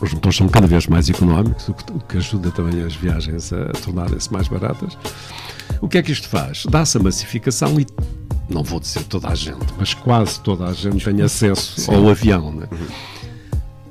Os 0.00 0.12
motores 0.12 0.36
são 0.36 0.48
cada 0.48 0.66
vez 0.66 0.86
mais 0.86 1.08
económicos, 1.08 1.68
o 1.68 1.74
que, 1.74 1.92
o 1.92 2.00
que 2.00 2.16
ajuda 2.16 2.50
também 2.50 2.82
as 2.82 2.94
viagens 2.94 3.52
a 3.52 3.66
tornarem-se 3.84 4.32
mais 4.32 4.48
baratas. 4.48 4.98
O 5.80 5.88
que 5.88 5.98
é 5.98 6.02
que 6.02 6.10
isto 6.10 6.28
faz? 6.28 6.64
Dá-se 6.68 6.96
a 6.96 7.00
massificação 7.00 7.78
e, 7.78 7.86
não 8.48 8.64
vou 8.64 8.80
dizer 8.80 9.04
toda 9.04 9.28
a 9.28 9.34
gente, 9.34 9.66
mas 9.78 9.94
quase 9.94 10.40
toda 10.40 10.66
a 10.66 10.72
gente 10.72 11.04
tem 11.04 11.22
acesso 11.22 11.90
ao 11.92 12.08
avião. 12.08 12.52
Né? 12.52 12.66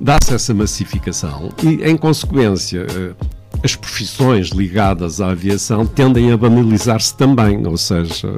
Dá-se 0.00 0.34
essa 0.34 0.52
massificação 0.52 1.50
e, 1.62 1.82
em 1.88 1.96
consequência, 1.96 2.86
eh, 2.90 3.14
as 3.62 3.76
profissões 3.76 4.48
ligadas 4.48 5.20
à 5.20 5.30
aviação 5.30 5.86
tendem 5.86 6.32
a 6.32 6.36
banalizar-se 6.36 7.16
também, 7.16 7.66
ou 7.66 7.76
seja, 7.76 8.28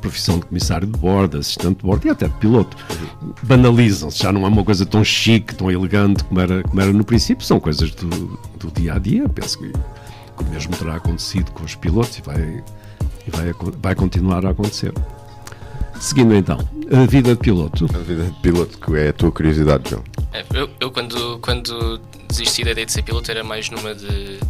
profissão 0.00 0.38
de 0.38 0.46
comissário 0.46 0.86
de 0.86 0.98
bordo, 0.98 1.38
assistente 1.38 1.78
de 1.78 1.82
bordo 1.84 2.06
e 2.06 2.10
até 2.10 2.26
de 2.26 2.34
piloto. 2.34 2.76
Banalizam-se, 3.42 4.22
já 4.22 4.32
não 4.32 4.44
é 4.44 4.48
uma 4.48 4.64
coisa 4.64 4.84
tão 4.84 5.04
chique, 5.04 5.54
tão 5.54 5.70
elegante 5.70 6.24
como 6.24 6.40
era, 6.40 6.62
como 6.62 6.80
era 6.80 6.92
no 6.92 7.04
princípio, 7.04 7.44
são 7.44 7.60
coisas 7.60 7.90
do, 7.92 8.38
do 8.58 8.70
dia 8.72 8.94
a 8.94 8.98
dia. 8.98 9.28
Penso 9.28 9.58
que, 9.58 9.70
que 9.70 10.42
o 10.42 10.46
mesmo 10.50 10.74
terá 10.76 10.96
acontecido 10.96 11.52
com 11.52 11.64
os 11.64 11.74
pilotos 11.74 12.18
e 12.18 12.22
vai, 12.22 12.64
e 13.26 13.30
vai, 13.30 13.54
vai 13.80 13.94
continuar 13.94 14.44
a 14.44 14.50
acontecer. 14.50 14.92
Seguindo 16.00 16.34
então, 16.34 16.58
a 16.90 17.04
vida 17.06 17.34
de 17.34 17.40
piloto. 17.40 17.86
A 17.94 17.98
vida 17.98 18.24
de 18.24 18.32
piloto, 18.40 18.78
que 18.78 18.96
é 18.96 19.10
a 19.10 19.12
tua 19.12 19.30
curiosidade, 19.30 19.90
João. 19.90 20.02
É, 20.32 20.42
eu, 20.54 20.68
eu 20.80 20.90
quando, 20.90 21.38
quando 21.40 22.00
desisti 22.26 22.64
da 22.64 22.70
ideia 22.70 22.86
de 22.86 22.92
ser 22.92 23.02
piloto 23.02 23.30
era 23.30 23.44
mais 23.44 23.68
numa 23.68 23.94
de, 23.94 24.06
de 24.08 24.40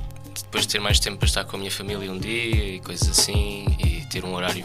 depois 0.44 0.64
de 0.64 0.68
ter 0.72 0.80
mais 0.80 1.00
tempo 1.00 1.18
para 1.18 1.26
estar 1.26 1.44
com 1.44 1.56
a 1.56 1.58
minha 1.58 1.70
família 1.70 2.10
um 2.10 2.18
dia 2.18 2.76
e 2.76 2.80
coisas 2.80 3.08
assim 3.10 3.66
e 3.84 4.06
ter 4.08 4.24
um 4.24 4.32
horário. 4.32 4.64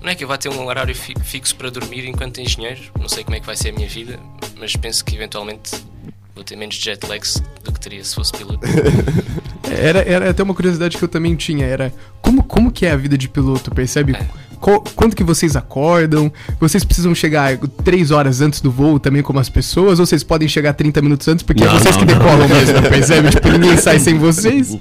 Não 0.00 0.08
é 0.10 0.14
que 0.14 0.22
eu 0.22 0.28
vá 0.28 0.38
ter 0.38 0.48
um 0.48 0.64
horário 0.66 0.94
fi- 0.94 1.14
fixo 1.24 1.56
para 1.56 1.70
dormir 1.70 2.06
enquanto 2.06 2.40
engenheiro, 2.40 2.80
não 3.00 3.08
sei 3.08 3.24
como 3.24 3.36
é 3.36 3.40
que 3.40 3.46
vai 3.46 3.56
ser 3.56 3.70
a 3.70 3.72
minha 3.72 3.88
vida, 3.88 4.18
mas 4.58 4.74
penso 4.76 5.04
que 5.04 5.14
eventualmente 5.16 5.72
vou 6.34 6.44
ter 6.44 6.56
menos 6.56 6.76
jet 6.76 7.04
lags 7.06 7.42
do 7.64 7.72
que 7.72 7.80
teria 7.80 8.02
se 8.04 8.14
fosse 8.14 8.32
piloto. 8.32 8.60
Era, 9.64 10.00
era 10.00 10.30
até 10.30 10.42
uma 10.42 10.52
curiosidade 10.54 10.98
que 10.98 11.02
eu 11.02 11.08
também 11.08 11.34
tinha, 11.34 11.64
era 11.64 11.92
como, 12.20 12.42
como 12.44 12.70
que 12.70 12.84
é 12.84 12.90
a 12.90 12.96
vida 12.96 13.16
de 13.16 13.26
piloto, 13.26 13.70
percebe? 13.70 14.12
É. 14.14 14.51
Quando 14.62 15.16
que 15.16 15.24
vocês 15.24 15.56
acordam? 15.56 16.32
Vocês 16.60 16.84
precisam 16.84 17.14
chegar 17.14 17.58
três 17.84 18.12
horas 18.12 18.40
antes 18.40 18.60
do 18.60 18.70
voo 18.70 19.00
também 19.00 19.20
como 19.22 19.40
as 19.40 19.48
pessoas? 19.48 19.98
Ou 19.98 20.06
vocês 20.06 20.22
podem 20.22 20.46
chegar 20.46 20.72
30 20.72 21.02
minutos 21.02 21.26
antes 21.26 21.42
porque 21.42 21.64
é 21.64 21.66
Não, 21.66 21.78
vocês 21.78 21.96
não, 21.96 22.06
que 22.06 22.12
não. 22.12 22.18
decolam 22.18 22.48
mesmo, 22.48 22.82
percebe? 22.88 23.30
Tipo, 23.30 23.48
ninguém 23.48 23.76
sai 23.76 23.98
sem 23.98 24.16
vocês. 24.18 24.78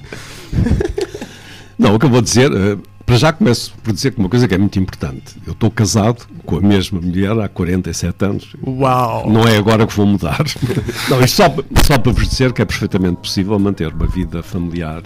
Não, 1.77 1.95
o 1.95 1.99
que 1.99 2.05
eu 2.05 2.10
vou 2.10 2.21
dizer, 2.21 2.51
eh, 2.51 2.77
para 3.05 3.17
já 3.17 3.34
começo 3.34 3.73
por 3.84 3.91
dizer 3.91 4.13
uma 4.17 4.29
coisa 4.29 4.47
que 4.47 4.53
é 4.53 4.58
muito 4.58 4.77
importante. 4.77 5.36
Eu 5.47 5.53
estou 5.53 5.71
casado 5.71 6.27
com 6.45 6.58
a 6.58 6.62
mesma 6.62 7.01
mulher 7.01 7.32
há 7.39 7.49
47 7.49 8.23
anos. 8.25 8.55
Uau! 8.65 9.27
Não 9.29 9.47
é 9.47 9.58
agora 9.58 9.88
que 9.88 9.95
vou 9.95 10.05
mudar. 10.05 10.43
Não, 11.10 11.19
isto 11.21 11.38
só, 11.38 11.45
só 11.88 11.97
para 11.97 12.12
vos 12.12 12.29
dizer 12.29 12.53
que 12.53 12.62
é 12.62 12.65
perfeitamente 12.65 13.17
possível 13.17 13.58
manter 13.58 13.91
uma 13.91 14.05
vida 14.05 14.43
familiar, 14.43 15.01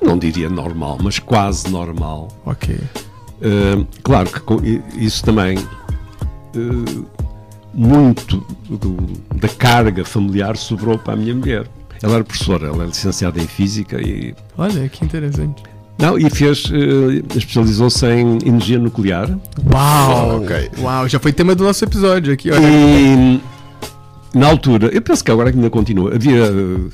não 0.00 0.16
diria 0.18 0.48
normal, 0.48 0.98
mas 1.02 1.18
quase 1.18 1.68
normal. 1.68 2.28
Ok. 2.44 2.78
Uh, 3.40 3.86
claro 4.02 4.28
que 4.30 4.82
isso 4.96 5.22
também 5.24 5.58
uh, 5.58 7.06
muito 7.74 8.38
do- 8.70 8.96
da 9.34 9.48
carga 9.48 10.04
familiar 10.04 10.56
sobrou 10.56 10.98
para 10.98 11.12
a 11.14 11.16
minha 11.16 11.34
mulher. 11.34 11.66
Ela 12.02 12.14
era 12.14 12.24
professora, 12.24 12.68
ela 12.68 12.84
é 12.84 12.86
licenciada 12.86 13.38
em 13.40 13.46
física 13.46 14.00
e 14.00 14.34
Olha, 14.56 14.88
que 14.88 15.04
interessante. 15.04 15.62
não 15.98 16.18
e 16.18 16.28
fez 16.30 16.64
uh, 16.66 17.36
especializou-se 17.36 18.06
em 18.06 18.38
energia 18.46 18.78
nuclear 18.78 19.30
Uau! 19.72 20.42
Ok. 20.42 20.70
Uau, 20.80 21.08
já 21.08 21.18
foi 21.18 21.32
tema 21.32 21.54
do 21.54 21.64
nosso 21.64 21.84
episódio 21.84 22.32
aqui, 22.32 22.50
olha. 22.50 22.60
e 22.68 23.40
na 24.34 24.46
altura 24.48 24.88
eu 24.94 25.00
penso 25.00 25.24
que 25.24 25.30
agora 25.30 25.48
ainda 25.50 25.70
continua 25.70 26.14
havia 26.14 26.52
uh, 26.52 26.90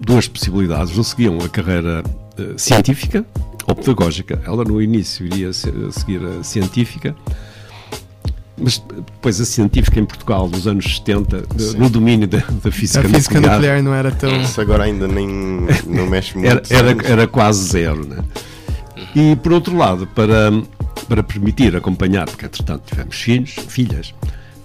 duas 0.00 0.26
possibilidades 0.28 0.96
ou 0.96 1.04
seguiam 1.04 1.36
a 1.44 1.48
carreira 1.48 2.02
uh, 2.38 2.58
científica 2.58 3.24
ou 3.66 3.74
pedagógica. 3.74 4.40
Ela 4.44 4.64
no 4.64 4.80
início 4.80 5.24
iria 5.26 5.52
se- 5.52 5.72
seguir 5.92 6.20
a 6.24 6.42
científica, 6.42 7.14
mas 8.58 8.78
depois 8.78 9.40
a 9.40 9.44
científica 9.44 9.98
em 9.98 10.04
Portugal 10.04 10.48
dos 10.48 10.66
anos 10.66 10.96
70, 10.96 11.44
de- 11.54 11.76
no 11.76 11.88
domínio 11.88 12.28
da, 12.28 12.38
da 12.38 12.68
A 12.68 12.72
física, 12.72 13.08
física 13.08 13.34
nuclear, 13.36 13.56
nuclear 13.56 13.82
não 13.82 13.94
era 13.94 14.10
tão. 14.12 14.40
Isso 14.42 14.60
agora 14.60 14.84
ainda 14.84 15.08
nem 15.08 15.26
não 15.86 16.06
mexe 16.06 16.36
muito. 16.36 16.48
era, 16.48 16.62
era, 16.90 17.06
era 17.06 17.26
quase 17.26 17.64
zero. 17.68 18.06
Né? 18.06 18.18
E 19.14 19.36
por 19.36 19.52
outro 19.52 19.76
lado, 19.76 20.06
para, 20.08 20.50
para 21.08 21.22
permitir 21.22 21.74
acompanhar, 21.76 22.26
porque 22.26 22.46
entretanto 22.46 22.82
tivemos 22.86 23.16
filhos, 23.16 23.50
filhas, 23.68 24.14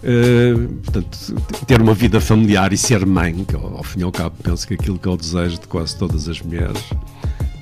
eh, 0.03 0.53
portanto, 0.83 1.17
ter 1.65 1.81
uma 1.81 1.93
vida 1.93 2.21
familiar 2.21 2.71
e 2.71 2.77
ser 2.77 3.05
mãe, 3.05 3.43
que 3.45 3.55
ao, 3.55 3.77
ao 3.77 3.83
fim 3.83 4.01
e 4.01 4.03
ao 4.03 4.11
cabo 4.11 4.35
penso 4.43 4.67
que 4.67 4.73
aquilo 4.75 4.99
que 4.99 5.07
é 5.07 5.11
o 5.11 5.17
desejo 5.17 5.59
de 5.59 5.67
quase 5.67 5.97
todas 5.97 6.29
as 6.29 6.39
mulheres, 6.41 6.81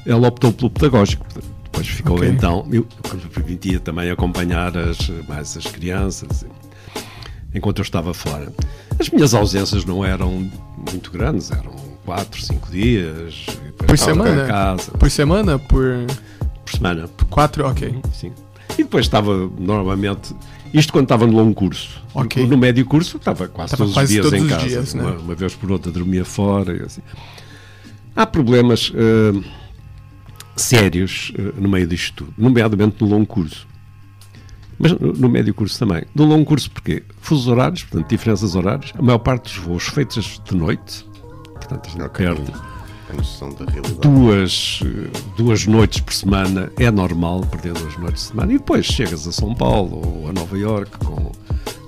ela 0.05 0.27
optou 0.27 0.51
pelo 0.53 0.69
pedagógico. 0.69 1.25
Depois 1.63 1.87
ficou 1.87 2.17
Ok. 2.17 2.29
então, 2.29 2.65
eu, 2.71 2.85
permitia 3.33 3.79
também 3.79 4.09
acompanhar 4.09 4.77
as, 4.77 4.97
mais 5.27 5.57
as 5.57 5.65
crianças, 5.65 6.45
enquanto 7.53 7.79
eu 7.79 7.83
estava 7.83 8.13
fora. 8.13 8.51
As 8.99 9.09
minhas 9.09 9.33
ausências 9.33 9.83
não 9.83 10.03
eram 10.05 10.49
muito 10.91 11.11
grandes, 11.11 11.51
eram 11.51 11.73
4, 12.05 12.41
5 12.41 12.71
dias, 12.71 13.45
Por 13.77 13.97
semana? 13.97 14.43
em 14.45 14.47
casa, 14.47 14.91
Por 14.91 15.11
semana? 15.11 15.59
Por 15.59 16.05
por 16.63 16.71
semana. 16.71 17.09
quatro? 17.29 17.67
Ok. 17.67 17.93
Sim. 18.13 18.31
E 18.77 18.83
depois 18.83 19.05
estava 19.05 19.49
normalmente. 19.59 20.33
Isto 20.73 20.91
quando 20.91 21.05
estava 21.05 21.27
no 21.27 21.33
longo 21.33 21.53
curso. 21.53 22.01
Ok. 22.13 22.45
No 22.47 22.57
médio 22.57 22.83
curso 22.85 23.17
estava 23.17 23.47
quase 23.47 23.73
Estava 23.75 23.83
todos 23.83 23.93
quase 23.93 24.05
os 24.05 24.11
dias 24.11 24.25
todos 24.25 24.39
em 24.39 24.45
os 24.45 24.51
casa. 24.51 24.67
dias, 24.67 24.93
né? 24.93 25.03
uma, 25.03 25.11
uma 25.17 25.35
vez 25.35 25.53
por 25.55 25.71
outra 25.71 25.91
dormia 25.91 26.25
fora. 26.25 26.85
Assim. 26.85 27.01
Há 28.15 28.25
problemas 28.25 28.91
eh, 28.95 29.39
sérios 30.55 31.31
eh, 31.37 31.53
no 31.57 31.67
meio 31.69 31.87
disto 31.87 32.25
tudo, 32.25 32.33
nomeadamente 32.37 33.01
no 33.03 33.09
longo 33.09 33.25
curso. 33.25 33.67
Mas 34.77 34.91
no, 34.91 35.13
no 35.13 35.29
médio 35.29 35.53
curso 35.53 35.79
também. 35.79 36.03
No 36.13 36.25
longo 36.25 36.43
curso 36.45 36.69
porquê? 36.69 37.03
Fusos 37.21 37.47
horários, 37.47 37.83
portanto, 37.83 38.09
diferenças 38.09 38.55
horárias. 38.55 38.91
A 38.97 39.01
maior 39.01 39.19
parte 39.19 39.43
dos 39.43 39.57
voos 39.63 39.87
feitos 39.87 40.41
de 40.43 40.55
noite. 40.55 41.05
Portanto, 41.53 41.87
a 41.87 41.89
gente 41.89 42.01
Ok. 42.03 42.25
perde 42.25 42.51
duas, 44.01 44.81
eh, 44.83 45.09
duas 45.37 45.65
noites 45.65 46.01
por 46.01 46.13
semana 46.13 46.69
é 46.77 46.91
normal 46.91 47.41
perder 47.41 47.73
duas 47.73 47.97
noites 47.97 48.23
por 48.23 48.29
semana 48.31 48.53
e 48.53 48.57
depois 48.57 48.85
chegas 48.85 49.25
a 49.27 49.31
São 49.31 49.53
Paulo 49.55 50.01
ou 50.05 50.29
a 50.29 50.33
Nova 50.33 50.57
Iorque 50.57 50.97
com 50.97 51.31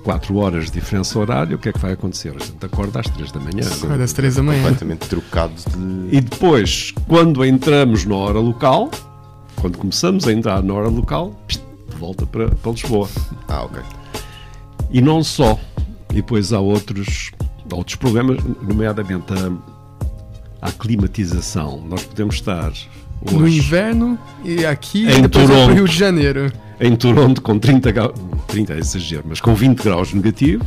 quatro 0.08 0.36
horas 0.38 0.64
de 0.66 0.70
diferença 0.80 1.18
horária, 1.18 1.54
o 1.54 1.58
que 1.58 1.68
é 1.68 1.72
que 1.72 1.78
vai 1.78 1.92
acontecer? 1.92 2.30
A 2.34 2.42
gente 2.42 2.64
acorda 2.64 2.98
às 3.00 3.06
três 3.10 3.30
da 3.30 3.38
manhã. 3.38 3.60
é? 3.60 3.86
Vai 3.86 3.98
das 3.98 4.14
três 4.14 4.36
da 4.36 4.42
manhã. 4.42 4.62
Completamente 4.62 5.06
trocado 5.06 5.52
de. 5.54 6.16
E 6.16 6.20
depois, 6.22 6.94
quando 7.06 7.44
entramos 7.44 8.06
na 8.06 8.14
hora 8.16 8.38
local, 8.38 8.90
quando 9.56 9.76
começamos 9.76 10.26
a 10.26 10.32
entrar 10.32 10.62
na 10.62 10.72
hora 10.72 10.88
local, 10.88 11.38
volta 11.98 12.24
para, 12.24 12.48
para 12.48 12.72
Lisboa. 12.72 13.06
Ah, 13.48 13.64
ok. 13.64 13.82
E 14.90 15.02
não 15.02 15.22
só. 15.22 15.58
E 16.10 16.14
depois 16.14 16.54
há 16.54 16.58
outros, 16.58 17.30
outros 17.70 17.96
problemas, 17.96 18.38
nomeadamente 18.62 19.26
a, 19.34 20.68
a 20.68 20.72
climatização. 20.72 21.84
Nós 21.86 22.02
podemos 22.02 22.36
estar 22.36 22.72
No 23.30 23.42
hoje. 23.42 23.58
inverno 23.58 24.18
e 24.42 24.64
aqui 24.64 25.06
Em 25.06 25.28
Toronto. 25.28 25.74
Rio 25.74 25.86
de 25.86 25.94
Janeiro. 25.94 26.50
Em 26.80 26.94
Toronto, 26.94 27.42
com 27.42 27.58
30 27.58 27.90
graus, 27.90 28.12
30 28.46 28.74
é 28.74 28.78
exagero, 28.78 29.24
mas 29.28 29.40
com 29.40 29.54
20 29.54 29.82
graus 29.82 30.12
negativos. 30.12 30.66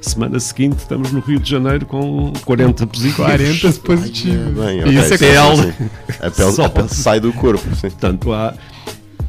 Semana 0.00 0.40
seguinte, 0.40 0.78
estamos 0.78 1.12
no 1.12 1.20
Rio 1.20 1.38
de 1.38 1.48
Janeiro 1.48 1.86
com 1.86 2.32
40 2.44 2.86
positivos. 2.88 3.24
40 3.24 3.72
positivos. 3.80 4.64
Bem, 4.64 4.78
E 4.78 4.82
ok, 4.82 4.92
isso 4.98 5.14
é 5.14 5.16
sim, 5.16 5.24
pele. 5.26 5.56
sim, 5.56 5.72
sim. 5.78 5.90
A 6.20 6.30
pele, 6.30 6.62
a 6.64 6.68
pele 6.68 6.88
sai 6.88 7.20
do 7.20 7.32
corpo, 7.32 7.62
sim. 7.76 7.80
Portanto, 7.82 8.32
há. 8.32 8.54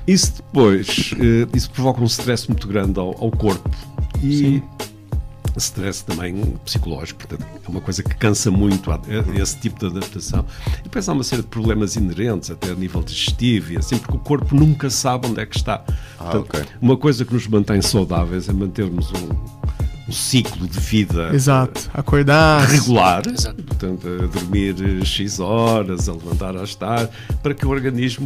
Isso 0.08 0.34
depois, 0.38 1.13
eh, 1.19 1.47
isso 1.56 1.69
provoca 1.71 2.02
um 2.02 2.06
stress 2.06 2.47
muito 2.49 2.67
grande 2.67 2.99
ao, 2.99 3.10
ao 3.23 3.32
corpo. 3.32 3.69
E 4.21 4.62
stress 5.60 6.04
também 6.04 6.36
psicológico, 6.66 7.26
portanto, 7.28 7.46
é 7.66 7.70
uma 7.70 7.82
coisa 7.82 8.02
que 8.04 8.16
cansa 8.16 8.50
muito 8.52 8.92
a- 8.92 8.96
a- 8.96 9.42
esse 9.42 9.58
tipo 9.60 9.80
de 9.80 9.86
adaptação. 9.88 10.46
E 10.80 10.84
depois 10.84 11.08
há 11.08 11.13
uma 11.13 11.24
série 11.24 11.42
de 11.42 11.48
problemas 11.48 11.96
inerentes, 11.96 12.50
até 12.52 12.72
a 12.72 12.76
nível 12.76 13.02
digestivo 13.04 13.74
e 13.74 13.78
assim, 13.78 13.98
porque 13.98 14.16
o 14.16 14.20
corpo 14.20 14.56
nunca 14.56 14.89
sabe 14.89 15.28
onde 15.28 15.39
é 15.42 15.46
que 15.46 15.56
está. 15.58 15.80
Portanto, 16.18 16.46
ok. 16.50 16.63
Uma 16.82 16.98
coisa 16.98 17.24
que 17.26 17.34
nos 17.34 17.48
mantém 17.48 17.82
saudáveis 17.82 18.48
é 18.50 18.54
mantermos 18.54 19.12
um, 19.12 20.10
um 20.10 20.12
ciclo 20.12 20.68
de 20.68 20.80
vida 20.80 21.30
Exato. 21.34 21.89
Acordar. 21.94 22.68
regular, 22.68 23.24
Exato. 23.28 23.62
portanto, 23.63 24.08
a 24.08 24.26
dormir 24.28 24.76
eh, 25.02 25.06
X 25.06 25.39
horas, 25.39 26.10
a 26.10 26.13
levantar 26.13 26.56
às 26.58 26.76
tarde, 26.76 27.10
para 27.42 27.54
que 27.54 27.66
o 27.66 27.70
organismo 27.70 28.26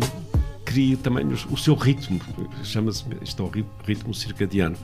crie 0.66 0.96
também 0.98 1.26
os- 1.28 1.46
o 1.50 1.56
seu 1.56 1.76
ritmo. 1.76 2.20
Chama-se, 2.63 3.04
isto 3.22 3.42
é 3.42 3.46
o 3.46 3.50
ri- 3.50 3.66
ritmo 3.86 4.13
circadiano. 4.13 4.76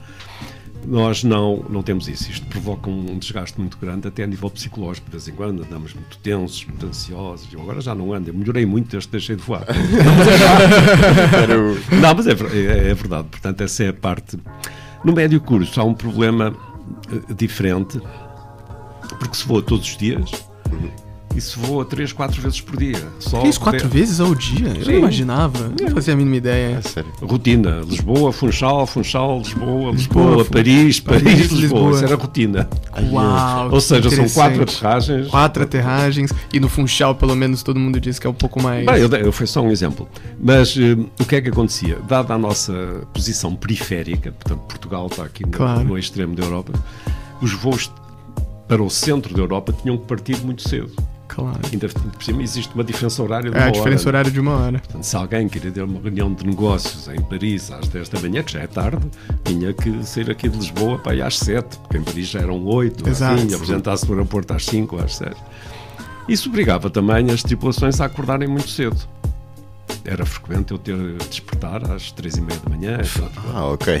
Nós 0.86 1.24
não, 1.24 1.64
não 1.70 1.82
temos 1.82 2.08
isso. 2.08 2.30
Isto 2.30 2.46
provoca 2.46 2.90
um 2.90 3.18
desgaste 3.18 3.58
muito 3.58 3.78
grande, 3.78 4.06
até 4.08 4.22
a 4.24 4.26
nível 4.26 4.50
psicológico. 4.50 5.06
De 5.06 5.12
vez 5.12 5.26
em 5.28 5.32
quando 5.32 5.62
andamos 5.62 5.94
muito 5.94 6.18
tensos, 6.18 6.64
muito 6.66 6.86
ansiosos. 6.86 7.52
Eu 7.52 7.60
agora 7.62 7.80
já 7.80 7.94
não 7.94 8.12
ando. 8.12 8.28
Eu 8.30 8.34
melhorei 8.34 8.66
muito 8.66 8.90
desde 8.90 9.08
que 9.08 9.12
deixei 9.12 9.36
de 9.36 9.42
voar. 9.42 9.64
Não, 12.00 12.14
mas 12.14 12.26
é, 12.26 12.32
é- 12.32 12.90
é 12.90 12.94
verdade. 12.94 13.28
Portanto, 13.30 13.60
essa 13.62 13.84
é 13.84 13.88
a 13.88 13.92
parte. 13.92 14.38
No 15.04 15.12
médio 15.12 15.40
curso 15.40 15.80
há 15.80 15.84
um 15.84 15.94
problema 15.94 16.54
eh, 17.10 17.34
diferente, 17.34 18.00
porque 19.18 19.36
se 19.36 19.46
voa 19.46 19.62
todos 19.62 19.86
os 19.88 19.96
dias 19.96 20.30
e 21.34 21.40
se 21.40 21.58
voa 21.58 21.84
3, 21.84 22.12
4 22.12 22.40
vezes 22.40 22.60
por 22.60 22.76
dia. 22.76 22.96
Só 23.18 23.42
isso, 23.44 23.60
quatro 23.60 23.88
de- 23.88 23.98
vezes 23.98 24.20
ao 24.20 24.34
dia? 24.34 24.68
Eu 24.68 24.84
Sim. 24.84 24.92
não 24.92 24.98
imaginava. 25.00 25.72
Não 25.80 25.90
fazia 25.90 26.14
a 26.14 26.16
mínima 26.16 26.36
ideia. 26.36 26.76
É 26.78 26.82
sério. 26.82 27.10
Rotina. 27.22 27.80
Lisboa, 27.86 28.32
Funchal, 28.32 28.86
Funchal, 28.86 29.38
Lisboa, 29.38 29.90
Lisboa, 29.92 29.92
Lisboa, 29.92 30.44
Paris, 30.44 31.00
Paris, 31.00 31.22
Paris, 31.22 31.38
Lisboa. 31.40 31.60
Lisboa. 31.60 31.90
Isso 31.92 32.04
era 32.04 32.14
rotina. 32.16 32.68
Uau! 33.10 33.70
Ou 33.72 33.80
seja, 33.80 34.10
são 34.10 34.28
quatro 34.28 34.62
aterragens. 34.62 35.28
Quatro 35.28 35.62
aterragens. 35.62 36.30
E 36.52 36.60
no 36.60 36.68
Funchal, 36.68 37.14
pelo 37.14 37.34
menos, 37.34 37.62
todo 37.62 37.78
mundo 37.80 38.00
diz 38.00 38.18
que 38.18 38.26
é 38.26 38.30
um 38.30 38.34
pouco 38.34 38.62
mais. 38.62 38.86
Bem, 38.86 38.96
eu, 39.00 39.08
eu 39.10 39.32
foi 39.32 39.46
só 39.46 39.60
um 39.60 39.70
exemplo. 39.70 40.08
Mas 40.40 40.76
eh, 40.78 40.92
o 41.20 41.24
que 41.24 41.36
é 41.36 41.40
que 41.40 41.48
acontecia? 41.48 41.98
Dada 42.08 42.34
a 42.34 42.38
nossa 42.38 43.02
posição 43.12 43.54
periférica, 43.56 44.32
portanto, 44.32 44.60
Portugal 44.68 45.06
está 45.08 45.24
aqui 45.24 45.44
no, 45.44 45.50
Claro. 45.52 45.84
no 45.84 45.98
extremo 45.98 46.34
da 46.36 46.44
Europa, 46.44 46.72
os 47.42 47.52
voos 47.52 47.90
para 48.68 48.82
o 48.82 48.88
centro 48.88 49.34
da 49.34 49.40
Europa 49.42 49.74
tinham 49.82 49.96
que 49.98 50.04
partir 50.06 50.38
muito 50.44 50.66
cedo. 50.68 50.90
Claro. 51.34 51.58
Ainda 51.72 51.88
por 51.88 52.22
cima 52.22 52.42
existe 52.42 52.72
uma 52.74 52.84
diferença 52.84 53.22
horária 53.22 53.50
de 53.50 53.56
É 53.56 53.60
uma 53.60 53.66
a 53.68 53.70
diferença 53.70 54.02
hora. 54.08 54.18
horária 54.18 54.30
de 54.30 54.40
uma 54.40 54.52
hora. 54.52 54.78
Portanto, 54.78 55.02
se 55.02 55.16
alguém 55.16 55.48
queria 55.48 55.72
ter 55.72 55.82
uma 55.82 56.00
reunião 56.00 56.32
de 56.32 56.46
negócios 56.46 57.08
em 57.08 57.20
Paris 57.20 57.70
às 57.72 57.88
10 57.88 58.08
da 58.08 58.20
manhã, 58.20 58.42
que 58.42 58.52
já 58.52 58.60
é 58.60 58.66
tarde, 58.68 59.04
tinha 59.44 59.72
que 59.72 60.04
sair 60.04 60.30
aqui 60.30 60.48
de 60.48 60.56
Lisboa 60.56 60.98
para 60.98 61.14
ir 61.16 61.22
às 61.22 61.38
7, 61.38 61.78
porque 61.78 61.98
em 61.98 62.02
Paris 62.02 62.28
já 62.28 62.40
eram 62.40 62.64
8, 62.64 63.08
Exato. 63.08 63.34
assim, 63.34 63.54
apresentar-se 63.54 64.06
no 64.06 64.12
aeroporto 64.12 64.54
às 64.54 64.64
5 64.64 64.96
ou 64.96 65.02
às 65.02 65.16
6. 65.16 65.32
Isso 66.28 66.48
obrigava 66.48 66.88
também 66.88 67.30
as 67.30 67.42
tripulações 67.42 68.00
a 68.00 68.04
acordarem 68.06 68.48
muito 68.48 68.68
cedo. 68.68 68.96
Era 70.04 70.24
frequente 70.24 70.70
eu 70.70 70.78
ter 70.78 70.96
de 70.96 71.28
despertar 71.28 71.90
às 71.90 72.12
3 72.12 72.36
e 72.36 72.40
meia 72.42 72.60
da 72.60 72.70
manhã. 72.70 72.98
Ah, 73.52 73.64
ok. 73.66 74.00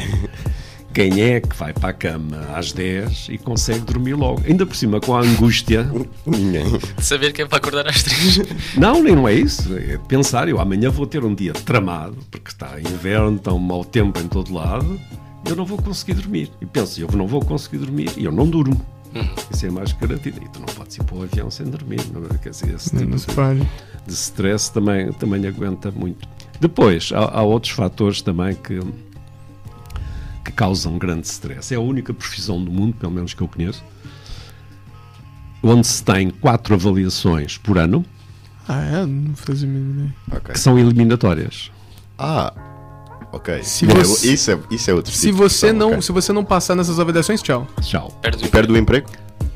Quem 0.94 1.20
é 1.20 1.40
que 1.40 1.56
vai 1.56 1.72
para 1.72 1.88
a 1.88 1.92
cama 1.92 2.38
às 2.54 2.72
10 2.72 3.26
e 3.30 3.36
consegue 3.36 3.80
dormir 3.80 4.14
logo? 4.14 4.42
Ainda 4.46 4.64
por 4.64 4.76
cima 4.76 5.00
com 5.00 5.16
a 5.16 5.22
angústia 5.22 5.90
Ninguém. 6.24 6.78
De 6.96 7.04
saber 7.04 7.32
que 7.32 7.42
é 7.42 7.46
para 7.46 7.58
acordar 7.58 7.88
às 7.88 8.04
três. 8.04 8.38
Não, 8.78 9.02
nem 9.02 9.16
não 9.16 9.26
é 9.26 9.34
isso. 9.34 9.76
É 9.76 9.98
pensar, 9.98 10.48
eu 10.48 10.60
amanhã 10.60 10.90
vou 10.90 11.04
ter 11.04 11.24
um 11.24 11.34
dia 11.34 11.52
tramado, 11.52 12.16
porque 12.30 12.48
está 12.48 12.78
inverno, 12.78 13.36
está 13.36 13.52
um 13.52 13.58
mau 13.58 13.84
tempo 13.84 14.20
em 14.20 14.28
todo 14.28 14.54
lado, 14.54 15.00
eu 15.44 15.56
não 15.56 15.64
vou 15.64 15.78
conseguir 15.78 16.14
dormir. 16.14 16.50
E 16.60 16.66
penso, 16.66 17.00
eu 17.00 17.08
não 17.12 17.26
vou 17.26 17.44
conseguir 17.44 17.78
dormir, 17.78 18.10
e 18.16 18.24
eu 18.24 18.32
não 18.32 18.48
durmo. 18.48 18.80
Isso 19.50 19.66
é 19.66 19.70
mais 19.70 19.92
garantido. 19.92 20.40
E 20.44 20.48
tu 20.48 20.60
não 20.60 20.66
podes 20.66 20.96
ir 20.96 21.02
para 21.02 21.16
o 21.16 21.22
avião 21.22 21.50
sem 21.50 21.66
dormir. 21.66 22.00
Não 22.12 22.24
é? 22.24 22.38
Quer 22.38 22.50
dizer, 22.50 22.74
esse 22.74 22.90
tipo 22.90 23.16
de, 23.16 23.66
de 24.06 24.12
stress 24.12 24.72
também, 24.72 25.12
também 25.12 25.44
aguenta 25.46 25.90
muito. 25.90 26.28
Depois, 26.60 27.10
há, 27.12 27.38
há 27.38 27.42
outros 27.42 27.72
fatores 27.72 28.22
também 28.22 28.54
que, 28.54 28.80
que 30.44 30.52
causam 30.52 30.98
grande 30.98 31.26
stress. 31.26 31.72
É 31.72 31.76
a 31.76 31.80
única 31.80 32.12
profissão 32.12 32.62
do 32.62 32.70
mundo, 32.70 32.94
pelo 32.94 33.12
menos 33.12 33.32
que 33.34 33.40
eu 33.42 33.48
conheço, 33.48 33.82
onde 35.62 35.86
se 35.86 36.02
tem 36.02 36.30
quatro 36.30 36.74
avaliações 36.74 37.56
por 37.58 37.78
ano, 37.78 38.04
Ah, 38.68 38.80
é? 38.82 39.06
Não 39.06 39.34
fazia 39.34 39.68
ideia. 39.68 40.14
Ok. 40.32 40.54
que 40.54 40.58
são 40.60 40.78
eliminatórias. 40.78 41.70
Ah, 42.18 42.52
ok. 43.32 43.62
Se 43.62 43.84
É, 43.84 43.94
você- 43.94 44.32
Isso, 44.32 44.50
é, 44.50 44.58
isso 44.70 44.90
é 44.90 44.94
outro 44.94 45.12
Se 45.12 45.26
tipo 45.26 45.36
você 45.38 45.66
questão, 45.66 45.78
não, 45.78 45.88
ok. 45.90 46.02
se 46.02 46.12
você 46.12 46.32
não 46.32 46.44
passar 46.44 46.74
nessas 46.74 46.98
avaliações, 46.98 47.42
tchau. 47.42 47.66
Tchau. 47.82 48.10
Perde 48.22 48.44
o 48.44 48.48
Perde 48.48 48.72
o 48.72 48.76
emprego? 48.76 49.06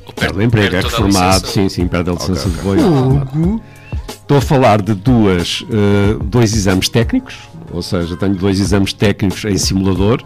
Ou 0.07 0.13
Perde 0.13 0.39
o 0.39 0.43
emprego, 0.43 0.77
é 0.77 0.83
toda 0.83 0.95
a 0.95 0.99
reformado, 0.99 1.47
sim, 1.47 1.69
sim, 1.71 1.87
perde 1.89 2.11
a 2.11 2.13
licença 2.15 2.49
Ok, 2.49 2.53
de 2.53 2.59
voo. 3.39 3.61
Estou 4.09 4.37
a 4.37 4.41
falar 4.43 4.83
de 4.83 4.93
duas, 4.95 5.65
eh, 5.71 6.19
dois 6.25 6.55
exames 6.55 6.89
técnicos, 6.91 7.35
ou 7.73 7.81
seja, 7.81 8.15
tenho 8.17 8.35
dois 8.35 8.61
exames 8.61 8.93
técnicos 8.93 9.43
em 9.47 9.57
simulador. 9.57 10.23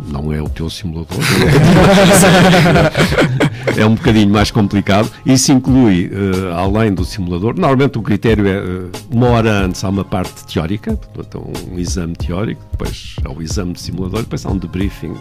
Não 0.00 0.32
é 0.32 0.40
o 0.40 0.48
teu 0.48 0.70
simulador. 0.70 1.18
é 3.76 3.84
um 3.84 3.94
bocadinho 3.94 4.30
mais 4.30 4.50
complicado. 4.50 5.10
Isso 5.26 5.52
inclui, 5.52 6.10
eh, 6.12 6.52
além 6.54 6.94
do 6.94 7.04
simulador, 7.04 7.54
normalmente 7.54 7.98
o 7.98 8.02
critério 8.02 8.46
é 8.46 8.56
eh, 8.56 8.90
uma 9.10 9.28
hora 9.28 9.64
antes 9.64 9.84
há 9.84 9.88
uma 9.88 10.04
parte 10.04 10.46
teórica, 10.46 10.96
portanto, 10.96 11.44
um 11.70 11.78
exame 11.78 12.14
teórico, 12.14 12.62
depois 12.72 13.16
há 13.24 13.30
o 13.30 13.42
exame 13.42 13.72
de 13.72 13.80
simulador, 13.80 14.20
depois 14.20 14.46
há 14.46 14.50
um 14.50 14.56
debriefing 14.56 15.14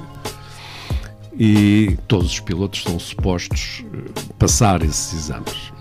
e 1.40 1.96
todos 2.08 2.32
os 2.32 2.40
pilotos 2.40 2.82
são 2.82 2.98
supostos 2.98 3.84
eh, 3.94 4.12
passar 4.40 4.82
esses 4.82 5.14
exames. 5.14 5.72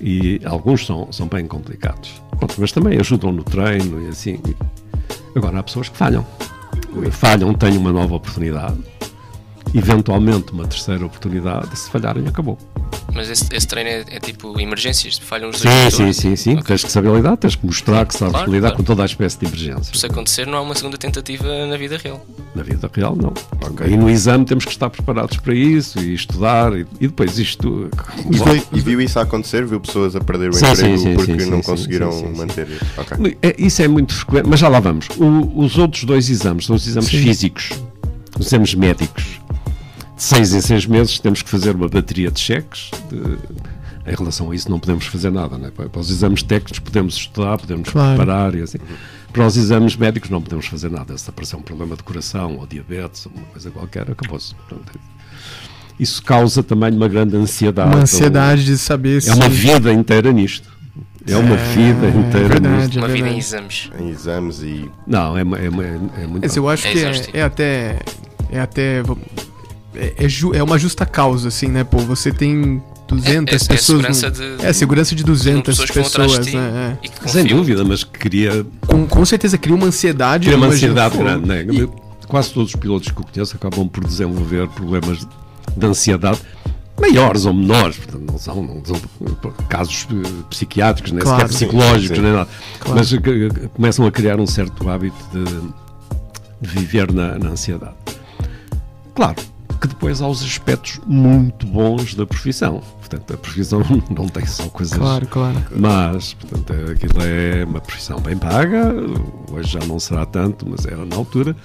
E 0.00 0.40
alguns 0.44 0.86
são, 0.86 1.12
são 1.12 1.26
bem 1.26 1.46
complicados. 1.46 2.22
Pronto, 2.38 2.54
mas 2.58 2.72
também 2.72 2.98
ajudam 2.98 3.32
no 3.32 3.44
treino 3.44 4.06
e 4.06 4.08
assim. 4.08 4.40
Agora 5.34 5.58
há 5.58 5.62
pessoas 5.62 5.88
que 5.88 5.96
falham. 5.96 6.24
Falham, 7.12 7.52
têm 7.54 7.76
uma 7.76 7.92
nova 7.92 8.14
oportunidade. 8.14 8.76
Eventualmente 9.74 10.52
uma 10.52 10.66
terceira 10.66 11.04
oportunidade, 11.04 11.78
se 11.78 11.90
falharem, 11.90 12.26
acabou. 12.26 12.56
Mas 13.12 13.28
esse, 13.28 13.46
esse 13.52 13.66
treino 13.66 13.90
é, 13.90 14.04
é 14.16 14.20
tipo 14.20 14.58
emergências, 14.58 15.18
falham 15.18 15.50
os 15.50 15.58
Sim, 15.58 15.68
dois 15.68 15.78
sim, 15.94 15.98
motores. 16.02 16.16
sim, 16.16 16.36
sim. 16.36 16.52
Ok. 16.54 16.64
Tens 16.64 16.84
que 16.84 16.90
saber 16.92 17.12
lidar, 17.14 17.36
tens 17.36 17.54
que 17.54 17.66
mostrar 17.66 18.06
que 18.06 18.14
sabes 18.14 18.32
Claro, 18.34 18.50
lidar 18.50 18.68
claro. 18.68 18.76
com 18.76 18.82
toda 18.84 19.02
a 19.02 19.06
espécie 19.06 19.38
de 19.38 19.46
emergência. 19.46 19.94
Se 19.94 20.06
acontecer, 20.06 20.46
não 20.46 20.56
há 20.58 20.60
uma 20.62 20.74
segunda 20.74 20.96
tentativa 20.96 21.66
na 21.66 21.76
vida 21.76 21.98
real. 21.98 22.24
Na 22.58 22.64
vida 22.64 22.90
real, 22.92 23.14
não. 23.14 23.32
E 23.86 23.96
no 23.96 24.10
exame 24.10 24.44
temos 24.44 24.64
que 24.64 24.72
estar 24.72 24.90
preparados 24.90 25.36
para 25.36 25.54
isso 25.54 26.00
e 26.00 26.12
estudar. 26.12 26.72
E, 26.76 26.80
e 27.00 27.06
depois 27.06 27.38
isto. 27.38 27.88
Os 28.28 28.40
dois- 28.40 28.66
E 28.72 28.80
viu 28.80 29.00
isso 29.00 29.16
a 29.20 29.22
acontecer? 29.22 29.64
Viu 29.64 29.78
pessoas 29.80 30.16
a 30.16 30.20
perder 30.20 30.50
o 30.50 30.52
Sim, 30.52 30.66
emprego 30.66 30.98
sim, 30.98 31.04
sim, 31.04 31.14
porque 31.14 31.40
sim, 31.40 31.50
não 31.50 31.62
sim, 31.62 31.70
conseguiram 31.70 32.10
sim, 32.10 32.18
sim, 32.26 32.32
sim. 32.32 32.36
manter 32.38 32.68
isso? 32.68 32.84
Ok. 32.96 33.38
É, 33.42 33.54
Isso 33.62 33.80
é 33.80 33.86
muito 33.86 34.12
frequente, 34.12 34.46
mas 34.48 34.58
já 34.58 34.66
lá 34.68 34.80
vamos. 34.80 35.06
O- 35.16 35.60
os 35.62 35.78
outros 35.78 36.02
dois 36.02 36.28
exames 36.28 36.66
são 36.66 36.74
os 36.74 36.84
exames 36.84 37.08
Sim. 37.08 37.18
físicos, 37.22 37.70
os 38.36 38.46
exames 38.48 38.74
médicos. 38.74 39.40
De 40.16 40.22
seis 40.24 40.52
em 40.52 40.60
seis 40.60 40.84
meses 40.84 41.20
temos 41.20 41.40
que 41.42 41.48
fazer 41.48 41.76
uma 41.76 41.88
bateria 41.88 42.28
de 42.32 42.40
cheques. 42.40 42.90
de- 43.08 43.38
em 44.10 44.14
relação 44.16 44.50
a 44.50 44.54
isso, 44.54 44.68
não 44.70 44.80
podemos 44.80 45.04
fazer 45.06 45.30
nada. 45.30 45.56
Né? 45.58 45.70
Para 45.70 45.88
para 45.88 46.00
os 46.00 46.10
exames 46.10 46.42
técnicos, 46.42 46.78
podemos 46.80 47.14
estudar, 47.14 47.58
podemos 47.58 47.88
Claro. 47.90 48.16
preparar 48.16 48.54
e 48.56 48.62
assim. 48.62 48.78
Para 49.32 49.46
os 49.46 49.56
exames 49.56 49.94
médicos, 49.94 50.30
não 50.30 50.40
podemos 50.40 50.66
fazer 50.66 50.90
nada. 50.90 51.16
Se 51.18 51.28
aparecer 51.28 51.56
um 51.56 51.62
problema 51.62 51.94
de 51.94 52.02
coração 52.02 52.56
ou 52.56 52.66
diabetes 52.66 53.26
ou 53.26 53.32
uma 53.36 53.44
coisa 53.46 53.70
qualquer, 53.70 54.10
acabou-se. 54.10 54.54
Isso 55.98 56.22
causa 56.22 56.62
também 56.62 56.92
uma 56.94 57.08
grande 57.08 57.36
ansiedade. 57.36 57.94
Uma 57.94 58.02
ansiedade 58.02 58.64
de 58.64 58.78
saber 58.78 59.20
se. 59.20 59.30
É 59.30 59.34
uma 59.34 59.48
vida 59.48 59.92
inteira 59.92 60.32
nisto. 60.32 60.68
É 61.26 61.36
uma 61.36 61.56
vida 61.56 62.06
É 62.06 62.10
inteira 62.10 62.48
verdade. 62.48 62.76
nisto. 62.86 62.98
Uma 62.98 63.08
vida 63.08 63.28
em 63.28 63.36
exames. 63.38 63.90
Em 63.98 64.08
exames 64.08 64.60
e. 64.62 64.90
Não, 65.06 65.36
é, 65.36 65.42
é, 65.42 65.44
é, 65.44 66.22
é 66.22 66.26
muito. 66.26 66.42
Mas 66.42 66.56
eu 66.56 66.68
acho 66.68 66.86
É 66.86 66.92
que 66.92 66.98
é, 67.04 67.30
é 67.34 67.42
até. 67.42 67.98
É 68.50 68.60
até. 68.60 69.02
É, 69.94 70.14
é, 70.24 70.28
ju- 70.28 70.54
é 70.54 70.62
uma 70.62 70.78
justa 70.78 71.04
causa, 71.04 71.48
assim, 71.48 71.66
né? 71.68 71.82
Pô, 71.84 71.98
você 71.98 72.30
tem 72.32 72.82
200 73.08 73.26
É- 73.28 73.32
é- 73.34 73.40
é 73.40 73.44
pessoas. 73.58 73.80
segurança 73.84 74.30
de- 74.30 74.66
é, 74.66 74.72
segurança 74.72 75.14
de 75.14 75.24
200 75.24 75.62
pessoas 75.78 75.90
que 75.90 75.98
vão 75.98 76.06
atrás 76.08 76.30
pessoas, 76.30 76.46
de 76.46 76.52
ti 76.52 76.56
né? 76.58 76.98
É. 77.24 77.28
Sem 77.28 77.44
dúvida, 77.46 77.84
mas 77.84 78.04
cria, 78.04 78.66
Com, 78.86 79.06
com 79.06 79.24
certeza 79.24 79.56
cria 79.58 79.74
uma 79.74 79.86
ansiedade. 79.86 80.44
cria 80.46 80.56
uma 80.56 80.66
ansiedade 80.66 81.16
grande. 81.16 81.46
Né? 81.48 81.62
e- 81.64 82.08
Quase 82.28 82.50
todos 82.52 82.74
os 82.74 82.78
pilotos 82.78 83.10
que 83.10 83.18
eu 83.18 83.24
conheço 83.24 83.56
acabam 83.56 83.88
por 83.88 84.04
desenvolver 84.04 84.68
problemas 84.68 85.26
de 85.74 85.86
ansiedade 85.86 86.38
maiores 87.00 87.46
ou 87.46 87.54
menores, 87.54 87.96
portanto, 87.96 88.24
não 88.30 88.38
são, 88.38 88.62
não 88.62 88.84
são 88.84 89.00
casos 89.66 90.06
eh, 90.10 90.28
psiquiátricos, 90.50 91.10
nem 91.12 91.22
Claro, 91.22 91.50
sequer 91.50 91.54
psicológicos, 91.68 92.18
nem 92.18 92.32
nada. 92.32 92.48
Claro. 92.80 92.98
Mas 92.98 93.10
eh, 93.14 93.68
começam 93.72 94.04
a 94.04 94.10
criar 94.12 94.38
um 94.38 94.46
certo 94.46 94.90
hábito 94.90 95.16
de, 95.32 95.44
de 96.60 96.68
viver 96.80 97.10
na, 97.10 97.38
na 97.38 97.48
ansiedade. 97.50 97.94
Claro 99.14 99.36
que 99.80 99.86
depois 99.88 100.20
há 100.20 100.28
os 100.28 100.42
aspectos 100.42 101.00
muito 101.06 101.66
bons 101.66 102.14
da 102.14 102.26
profissão. 102.26 102.82
Portanto, 102.98 103.34
a 103.34 103.36
profissão 103.36 103.82
não 104.10 104.28
tem 104.28 104.44
só 104.46 104.68
coisas 104.68 104.98
Claro, 104.98 105.26
claro. 105.26 105.56
mas, 105.74 106.34
portanto, 106.34 106.72
aquilo 106.90 107.22
é 107.22 107.64
uma 107.64 107.80
profissão 107.80 108.20
bem 108.20 108.36
paga, 108.36 108.92
hoje 109.50 109.72
já 109.72 109.80
não 109.86 109.98
será 109.98 110.26
tanto, 110.26 110.68
mas 110.68 110.84
era 110.84 111.04
na 111.04 111.16
altura. 111.16 111.56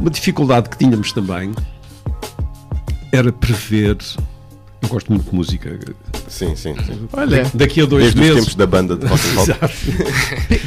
Uma 0.00 0.10
dificuldade 0.10 0.68
que 0.68 0.78
tínhamos 0.78 1.12
também 1.12 1.52
era 3.12 3.32
prever. 3.32 3.96
Eu 4.80 4.88
gosto 4.88 5.12
muito 5.12 5.28
de 5.28 5.34
música. 5.34 5.78
Sim, 6.28 6.54
sim, 6.54 6.74
sim. 6.86 7.08
Olha, 7.12 7.44
Daqui 7.52 7.80
a 7.82 7.84
dois 7.86 8.04
Desde 8.14 8.20
os 8.20 8.26
meses. 8.26 8.40
tempos 8.40 8.54
da 8.54 8.66
banda 8.66 8.96
de 8.96 9.06
rock 9.06 9.22
and 9.28 9.34
roll. 9.34 9.46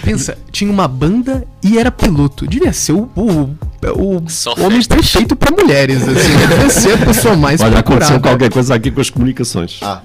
Pensa, 0.04 0.38
tinha 0.52 0.70
uma 0.72 0.88
banda 0.88 1.48
e 1.64 1.78
era 1.78 1.90
piloto. 1.90 2.46
Devia 2.46 2.74
ser 2.74 2.92
o, 2.92 3.10
o, 3.16 3.56
o 3.98 4.30
Só 4.30 4.54
homem 4.60 4.84
perfeito 4.84 5.36
pra 5.36 5.50
mulheres, 5.52 6.02
assim. 6.04 6.48
Devia 6.50 6.70
ser 6.70 6.94
a 7.02 7.06
pessoa 7.06 7.36
mais 7.38 7.62
Olha, 7.62 7.80
aconteceu 7.80 8.08
procurada. 8.20 8.20
qualquer 8.22 8.52
coisa 8.54 8.76
aqui 8.76 8.92
com 8.92 9.00
as 9.02 9.10
comunicações. 9.10 9.80
Ah, 9.82 10.02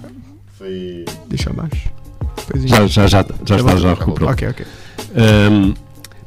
foi. 0.57 1.05
Deixa 1.29 1.51
abaixo. 1.51 1.89
A 2.55 2.59
Já, 2.59 2.81
gente- 2.83 2.93
já, 2.93 3.07
já, 3.09 3.25
já 3.45 3.57
está, 3.57 3.71
já 3.73 3.77
já 3.77 3.95
recuperou. 3.95 4.31
Ok, 4.31 4.49
ok. 4.49 4.67
Ahm, 5.17 5.75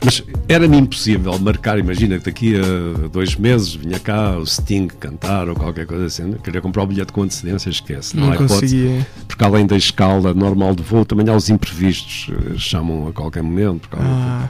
mas 0.03 0.23
era-me 0.47 0.77
impossível 0.77 1.37
marcar, 1.39 1.77
imagina 1.77 2.17
que 2.19 2.25
daqui 2.25 2.55
a 2.55 3.07
dois 3.09 3.35
meses 3.35 3.75
vinha 3.75 3.99
cá 3.99 4.37
o 4.37 4.45
Sting 4.45 4.87
cantar 4.87 5.49
ou 5.49 5.55
qualquer 5.55 5.85
coisa 5.85 6.05
assim. 6.05 6.31
Queria 6.43 6.61
comprar 6.61 6.83
o 6.83 6.87
bilhete 6.87 7.11
com 7.11 7.23
antecedência, 7.23 7.69
esquece. 7.69 8.15
Não, 8.15 8.27
Não 8.29 8.37
conseguia. 8.37 9.05
Porque 9.27 9.43
além 9.43 9.65
da 9.67 9.75
escala 9.75 10.33
normal 10.33 10.73
de 10.73 10.83
voo, 10.83 11.03
também 11.03 11.27
há 11.29 11.35
os 11.35 11.49
imprevistos, 11.49 12.29
eh, 12.33 12.53
chamam 12.57 13.07
a 13.07 13.13
qualquer 13.13 13.43
momento. 13.43 13.89
por 13.89 13.97
causa- 13.97 14.07
Ah, 14.09 14.47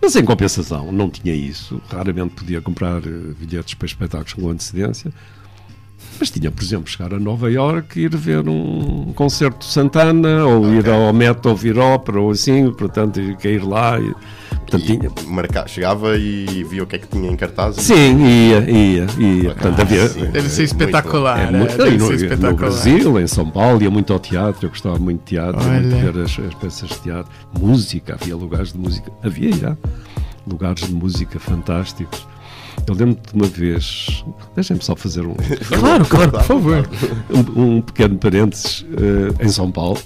Mas 0.00 0.14
em 0.14 0.24
compensação, 0.24 0.92
não 0.92 1.10
tinha 1.10 1.34
isso. 1.34 1.82
Raramente 1.90 2.34
podia 2.34 2.60
comprar 2.60 2.98
eh, 2.98 3.10
bilhetes 3.38 3.74
para 3.74 3.86
espetáculos 3.86 4.32
com 4.32 4.48
antecedência. 4.48 5.12
Mas 6.20 6.30
tinha, 6.30 6.50
por 6.52 6.62
exemplo, 6.62 6.88
chegar 6.88 7.12
a 7.12 7.18
Nova 7.18 7.50
Iorque 7.50 7.98
e 8.00 8.04
ir 8.04 8.16
ver 8.16 8.48
um 8.48 9.12
concerto 9.14 9.66
de 9.66 9.72
Santana, 9.72 10.44
ou 10.46 10.72
ir 10.72 10.88
ao 10.88 11.12
Met 11.12 11.46
ouvir 11.48 11.76
ópera, 11.78 12.20
ou 12.20 12.30
assim, 12.30 12.70
portanto, 12.72 13.20
cair 13.42 13.64
lá. 13.64 13.98
E, 14.00 14.14
portanto, 14.70 14.84
tinha, 14.86 15.10
E 15.24 15.26
marca- 15.26 15.66
chegava 15.66 16.16
e 16.16 16.64
via 16.64 16.82
o 16.82 16.86
que 16.86 16.96
é 16.96 16.98
que 16.98 17.06
tinha 17.08 17.30
em 17.30 17.36
cartaz. 17.36 17.78
e- 17.78 17.82
Sim, 17.82 18.24
ia, 18.26 18.58
ia, 18.70 19.06
ia. 19.18 19.54
Portanto, 19.54 19.80
havia. 19.80 20.08
sim. 20.08 20.20
deve 20.26 20.48
ser 20.48 20.62
muito 20.62 20.72
espetacular. 20.72 21.38
É 21.40 21.50
né? 21.50 21.58
muito, 21.58 21.76
Deve 21.76 21.96
no, 21.98 22.06
ser 22.06 22.08
no 22.10 22.14
espetacular. 22.16 22.54
Brasil, 22.54 23.20
em 23.20 23.26
São 23.26 23.50
Paulo, 23.50 23.82
ia 23.82 23.90
muito 23.90 24.12
ao 24.12 24.18
teatro. 24.18 24.66
Eu 24.66 24.70
gostava 24.70 24.98
muito 24.98 25.20
de 25.20 25.24
teatro, 25.26 25.62
muito 25.62 25.94
Olha. 25.96 26.12
ver 26.12 26.22
as, 26.24 26.38
as 26.38 26.54
peças 26.54 26.88
de 26.90 26.98
teatro. 27.00 27.32
Música, 27.58 28.16
havia 28.20 28.36
lugares 28.36 28.72
de 28.72 28.78
música. 28.78 29.10
Havia 29.22 29.52
já 29.52 29.76
lugares 30.46 30.86
de 30.86 30.92
música 30.94 31.38
fantásticos. 31.38 32.26
Eu 32.86 32.94
lembro 32.94 33.18
de 33.20 33.34
uma 33.34 33.46
vez. 33.46 34.24
Deixem-me 34.54 34.82
só 34.82 34.96
fazer 34.96 35.26
um, 35.26 35.34
Claro, 35.78 36.04
claro, 36.06 36.30
por 36.30 36.42
favor. 36.42 36.88
um, 37.56 37.62
um 37.76 37.80
pequeno 37.82 38.16
parênteses 38.16 38.86
eh, 39.40 39.44
em 39.44 39.48
São 39.48 39.70
Paulo. 39.70 39.98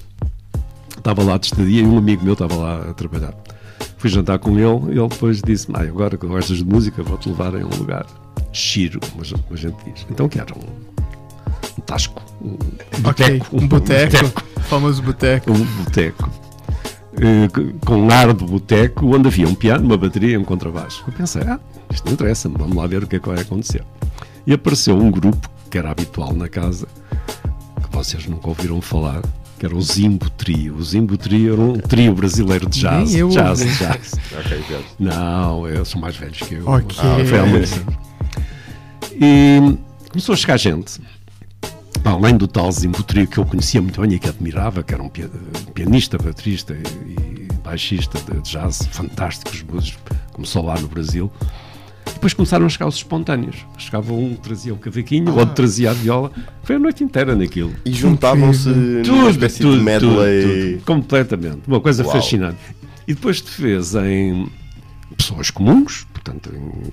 Estava 0.96 1.22
lá 1.22 1.37
de 1.37 1.46
estadia 1.46 1.83
e 1.83 1.85
um 1.85 1.98
amigo 1.98 2.25
meu 2.25 2.33
estava 2.33 2.55
lá 2.57 2.90
a 2.90 2.94
trabalhar. 2.94 3.35
Fui 4.03 4.11
jantar 4.11 4.37
com 4.41 4.59
ele 4.59 4.93
e 4.97 4.99
ele 4.99 5.07
depois 5.07 5.41
disse-me: 5.41 5.79
"Ai, 5.79 5.87
agora 5.87 6.17
que 6.17 6.27
gostas 6.27 6.57
de 6.57 6.65
música, 6.65 7.05
vou-te 7.05 7.29
levar 7.29 7.55
em 7.55 7.62
um 7.62 7.69
lugar. 7.79 8.05
Giro, 8.53 8.99
como 9.12 9.23
a 9.23 9.25
gente- 9.57 9.77
diz. 9.85 10.05
Então 10.11 10.29
que 10.29 10.41
era 10.41 10.53
um, 10.53 11.79
um 11.79 11.81
tasco, 11.83 12.21
um 12.43 12.59
Ok, 13.09 13.38
boteco. 13.38 13.57
um 13.57 13.69
boteco. 13.69 14.43
Famoso 14.62 15.01
boteco. 15.03 15.53
Um 15.53 15.65
boteco. 15.85 16.29
Eh, 17.17 17.49
com 17.87 17.95
um 17.97 18.11
ar 18.11 18.35
de 18.35 18.45
boteco 18.45 19.07
onde 19.15 19.29
havia 19.29 19.47
um 19.47 19.55
piano, 19.55 19.85
uma 19.85 19.97
bateria 19.97 20.31
e 20.33 20.37
um 20.37 20.43
contrabaixo. 20.45 21.05
Eu 21.07 21.12
pensei, 21.12 21.43
ah, 21.43 21.61
isto 21.93 22.05
não 22.07 22.15
interessa-me, 22.15 22.57
vamos 22.59 22.77
lá 22.77 22.88
ver 22.88 23.05
o 23.05 23.07
que 23.07 23.15
é 23.15 23.19
que 23.21 23.29
vai 23.29 23.41
acontecer. 23.41 23.85
E 24.45 24.53
apareceu 24.53 24.99
um 24.99 25.12
grupo 25.12 25.49
que 25.71 25.79
era 25.79 25.93
habitual 25.93 26.33
na 26.35 26.49
casa, 26.49 26.88
que 27.81 27.97
vocês 27.97 28.27
nunca 28.27 28.49
ouviram 28.49 28.81
falar, 28.81 29.23
que 29.62 29.66
era 29.66 29.77
o 29.77 29.81
Zimbo 29.81 30.29
Trio. 30.31 30.75
O 30.75 30.83
Zimbo 30.83 31.16
Trio 31.16 31.53
era 31.53 31.62
um 31.62 31.75
trio 31.75 32.12
brasileiro 32.16 32.68
de 32.68 32.81
jazz. 32.81 33.11
Nem 33.12 33.20
eu 33.20 33.29
jazz, 33.29 33.61
jazz. 33.79 34.14
Ok, 34.37 34.61
já. 34.68 34.81
Não, 34.98 35.68
eles 35.68 35.87
são 35.87 36.01
mais 36.01 36.16
velhos 36.16 36.38
que 36.38 36.55
eu. 36.55 36.66
Ok. 36.68 36.96
Ah, 36.98 37.25
foi 37.25 37.38
há. 37.38 37.44
E 39.12 39.79
começou 40.11 40.33
a 40.33 40.37
chegar 40.37 40.57
gente. 40.57 41.01
Além 42.05 42.37
do 42.37 42.48
tal 42.48 42.72
Zimbutrio 42.72 43.29
que 43.29 43.38
eu 43.38 43.44
conhecia 43.46 43.81
muito 43.81 44.01
bem 44.01 44.14
e 44.14 44.18
que 44.18 44.29
admirava, 44.29 44.83
que 44.83 44.92
era 44.94 45.01
um 45.03 45.09
pia- 45.09 45.31
pianista, 45.72 46.18
baterista 46.18 46.75
e, 46.75 47.12
e 47.12 47.48
baixista 47.62 48.18
de 48.18 48.40
jazz 48.40 48.81
fantásticos, 48.90 49.62
músicos, 49.62 50.03
começou 50.33 50.64
lá 50.64 50.75
no 50.81 50.88
Brasil. 50.88 51.31
Depois 52.23 52.35
começaram 52.35 52.67
a 52.67 52.69
chegar 52.69 52.87
os 52.87 52.95
espontâneos. 52.95 53.67
Chegava 53.77 54.13
um, 54.13 54.37
trazia 54.37 54.73
o 54.73 54.77
cavaquinho, 54.77 55.33
o 55.33 55.39
outro 55.41 55.57
trazia 55.57 55.91
a 55.91 55.93
viola. 55.93 56.31
Foi 56.63 56.77
a 56.77 56.79
noite 56.79 57.03
inteira 57.03 57.35
naquilo. 57.35 57.75
E 57.85 57.93
juntavam-se 57.93 58.69
numa 58.69 59.29
espécie 59.29 59.59
de 59.59 59.67
medley. 59.67 60.75
tudo, 60.75 60.85
completamente. 60.85 61.63
Uma 61.67 61.81
coisa 61.81 62.05
Uau. 62.05 62.13
fascinante. 62.13 62.61
E 63.09 63.15
depois 63.15 63.41
te 63.41 63.51
fez 63.51 63.97
em 63.97 64.49
pessoas 65.17 65.51
comuns, 65.51 66.07
portanto, 66.15 66.55
em- 66.55 66.93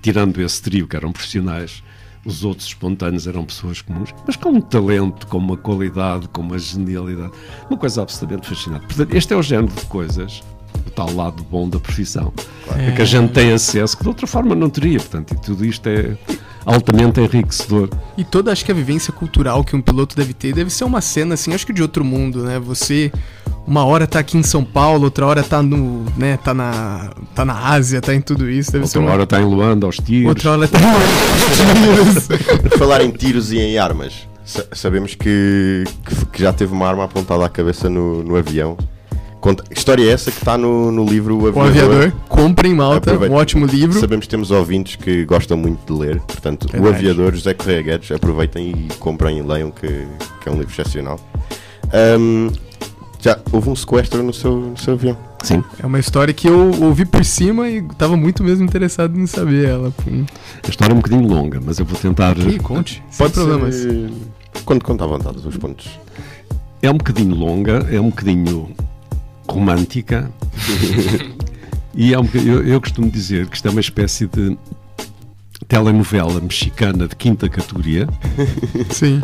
tirando 0.00 0.40
esse 0.40 0.62
trio 0.62 0.86
que 0.86 0.94
eram 0.94 1.10
profissionais, 1.10 1.82
os 2.24 2.44
outros 2.44 2.68
espontâneos 2.68 3.26
eram 3.26 3.44
pessoas 3.44 3.82
comuns, 3.82 4.14
mas 4.24 4.36
com 4.36 4.50
um 4.50 4.60
talento, 4.60 5.26
com 5.26 5.38
uma 5.38 5.56
qualidade, 5.56 6.28
com 6.28 6.40
uma 6.42 6.56
genialidade. 6.56 7.32
Uma 7.68 7.76
coisa 7.76 8.02
absolutamente 8.02 8.48
fascinante. 8.48 8.86
Portanto, 8.86 9.12
este 9.12 9.32
é 9.32 9.36
o 9.36 9.42
género 9.42 9.74
de 9.74 9.84
coisas, 9.86 10.40
o 10.86 10.90
tal 10.90 11.12
lado 11.14 11.42
bom 11.44 11.68
da 11.68 11.78
profissão, 11.78 12.32
a 12.70 12.92
que 12.92 13.02
a 13.02 13.04
gente 13.04 13.32
tem 13.32 13.52
acesso 13.52 13.96
que 13.96 14.02
de 14.02 14.08
outra 14.08 14.26
forma 14.26 14.54
não 14.54 14.68
teria. 14.70 14.98
Portanto, 14.98 15.34
e 15.34 15.40
tudo 15.40 15.64
isto 15.64 15.86
é 15.88 16.16
altamente 16.64 17.20
enriquecedor. 17.20 17.88
E 18.16 18.24
toda, 18.24 18.52
acho 18.52 18.64
que 18.64 18.70
a 18.70 18.74
vivência 18.74 19.12
cultural 19.12 19.64
que 19.64 19.74
um 19.74 19.80
piloto 19.80 20.14
deve 20.16 20.34
ter 20.34 20.52
deve 20.54 20.70
ser 20.70 20.84
uma 20.84 21.00
cena, 21.00 21.34
assim, 21.34 21.54
acho 21.54 21.66
que 21.66 21.72
de 21.72 21.80
outro 21.82 22.04
mundo, 22.04 22.42
né? 22.42 22.58
Você, 22.58 23.10
uma 23.66 23.84
hora 23.84 24.06
tá 24.06 24.18
aqui 24.18 24.36
em 24.36 24.42
São 24.42 24.62
Paulo, 24.64 25.04
outra 25.04 25.24
hora 25.26 25.42
tá 25.42 25.62
no, 25.62 26.04
né, 26.16 26.36
tá 26.36 26.52
na, 26.52 27.10
tá 27.34 27.44
na 27.44 27.54
Ásia, 27.70 28.00
tá 28.02 28.14
em 28.14 28.20
tudo 28.20 28.50
isso, 28.50 28.70
deve 28.72 28.86
ser 28.86 28.98
Outra 28.98 29.08
uma... 29.08 29.12
hora 29.14 29.22
está 29.24 29.40
em 29.40 29.44
Luanda, 29.44 29.86
aos 29.86 29.96
tiros. 29.96 30.28
Outra 30.28 30.50
hora 30.52 30.68
tá... 30.68 30.78
Por 32.68 32.78
falar 32.78 33.02
em 33.02 33.10
tiros 33.10 33.50
e 33.52 33.58
em 33.58 33.78
armas, 33.78 34.28
sa- 34.44 34.66
sabemos 34.72 35.14
que, 35.14 35.84
que, 36.06 36.26
que 36.26 36.42
já 36.42 36.52
teve 36.52 36.72
uma 36.72 36.86
arma 36.86 37.04
apontada 37.04 37.44
à 37.46 37.48
cabeça 37.48 37.88
no, 37.88 38.22
no 38.22 38.36
avião. 38.36 38.76
Conta, 39.40 39.62
história 39.70 40.02
é 40.02 40.08
essa 40.12 40.30
que 40.32 40.38
está 40.38 40.58
no, 40.58 40.90
no 40.90 41.04
livro 41.04 41.36
O 41.36 41.42
O 41.44 41.48
Aviador? 41.48 41.68
Aviador, 41.70 42.12
comprem 42.28 42.74
Malta, 42.74 43.10
Aproveita. 43.10 43.34
um 43.34 43.38
ótimo 43.38 43.66
livro. 43.66 43.98
Sabemos 44.00 44.26
que 44.26 44.30
temos 44.30 44.50
ouvintes 44.50 44.96
que 44.96 45.24
gostam 45.24 45.56
muito 45.56 45.92
de 45.92 45.98
ler, 45.98 46.20
portanto, 46.20 46.64
O 46.64 46.72
Verdade. 46.72 46.94
Aviador, 46.96 47.34
José 47.34 47.54
Correia 47.54 47.82
Guedes, 47.82 48.10
aproveitem 48.10 48.70
e 48.70 48.88
comprem 48.98 49.38
e 49.38 49.42
leiam, 49.42 49.70
que, 49.70 49.86
que 50.40 50.48
é 50.48 50.52
um 50.52 50.56
livro 50.58 50.72
excepcional. 50.72 51.20
Ahm, 51.92 52.50
já 53.20 53.38
houve 53.52 53.68
um 53.70 53.76
sequestro 53.76 54.22
no 54.22 54.32
seu, 54.32 54.56
no 54.56 54.76
seu 54.76 54.94
avião. 54.94 55.16
Sim. 55.42 55.62
É 55.80 55.86
uma 55.86 56.00
história 56.00 56.34
que 56.34 56.48
eu 56.48 56.72
ouvi 56.82 57.04
por 57.04 57.24
cima 57.24 57.68
e 57.68 57.80
tava 57.96 58.16
muito 58.16 58.42
mesmo 58.42 58.64
interessado 58.64 59.16
em 59.18 59.26
saber 59.26 59.68
ela. 59.68 59.92
A 60.66 60.68
história 60.68 60.92
é 60.92 60.94
um 60.94 60.98
bocadinho 61.00 61.28
longa, 61.28 61.60
mas 61.64 61.78
eu 61.78 61.84
vou 61.86 61.96
tentar. 61.98 62.36
Ih, 62.38 62.58
conte, 62.58 63.02
sem 63.08 63.18
Pode 63.26 63.34
problemas. 63.34 63.74
ser. 63.76 64.10
Quando 64.64 64.82
conta 64.84 65.04
à 65.04 65.06
vontade 65.06 65.38
os 65.46 65.56
pontos. 65.56 65.88
É 66.82 66.90
um 66.90 66.94
bocadinho 66.98 67.34
longa, 67.34 67.86
é 67.90 68.00
um 68.00 68.10
bocadinho 68.10 68.68
romântica. 69.48 70.30
e 71.94 72.12
é 72.14 72.18
um 72.18 72.28
eu, 72.34 72.66
eu 72.66 72.80
costumo 72.80 73.10
dizer 73.10 73.46
que 73.46 73.56
isto 73.56 73.68
é 73.68 73.70
uma 73.70 73.80
espécie 73.80 74.26
de 74.26 74.56
telenovela 75.66 76.40
mexicana 76.40 77.06
de 77.08 77.16
quinta 77.16 77.48
categoria 77.48 78.08
Sim. 78.90 79.22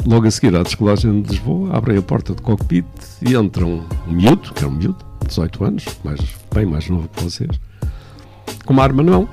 logo 0.06 0.26
a 0.26 0.30
seguir 0.30 0.54
à 0.56 0.62
descolagem 0.62 1.22
de 1.22 1.30
Lisboa, 1.30 1.76
abrem 1.76 1.98
a 1.98 2.02
porta 2.02 2.34
do 2.34 2.42
cockpit 2.42 2.84
e 3.22 3.34
entra 3.34 3.64
um, 3.64 3.84
miúdo, 4.06 4.52
que 4.52 4.60
era 4.60 4.68
um 4.68 4.76
miúdo, 4.76 5.04
18 5.26 5.64
anos, 5.64 5.84
mais, 6.04 6.20
bem 6.54 6.66
mais 6.66 6.88
novo 6.88 7.08
que 7.08 7.22
vocês, 7.22 7.50
com 8.64 8.72
uma 8.72 8.82
arma 8.82 9.02
na 9.02 9.12
mão. 9.12 9.28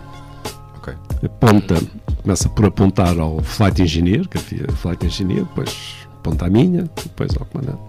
Ok. 0.77 0.93
Aponta, 1.23 1.75
começa 2.21 2.49
por 2.49 2.65
apontar 2.65 3.17
ao 3.19 3.41
flight 3.41 3.81
engineer, 3.81 4.27
que 4.27 4.37
havia 4.37 4.67
flight 4.73 5.05
engineer, 5.05 5.43
depois 5.43 6.07
aponta 6.17 6.45
à 6.45 6.49
minha, 6.49 6.89
depois 6.95 7.31
ao 7.37 7.45
comandante. 7.45 7.79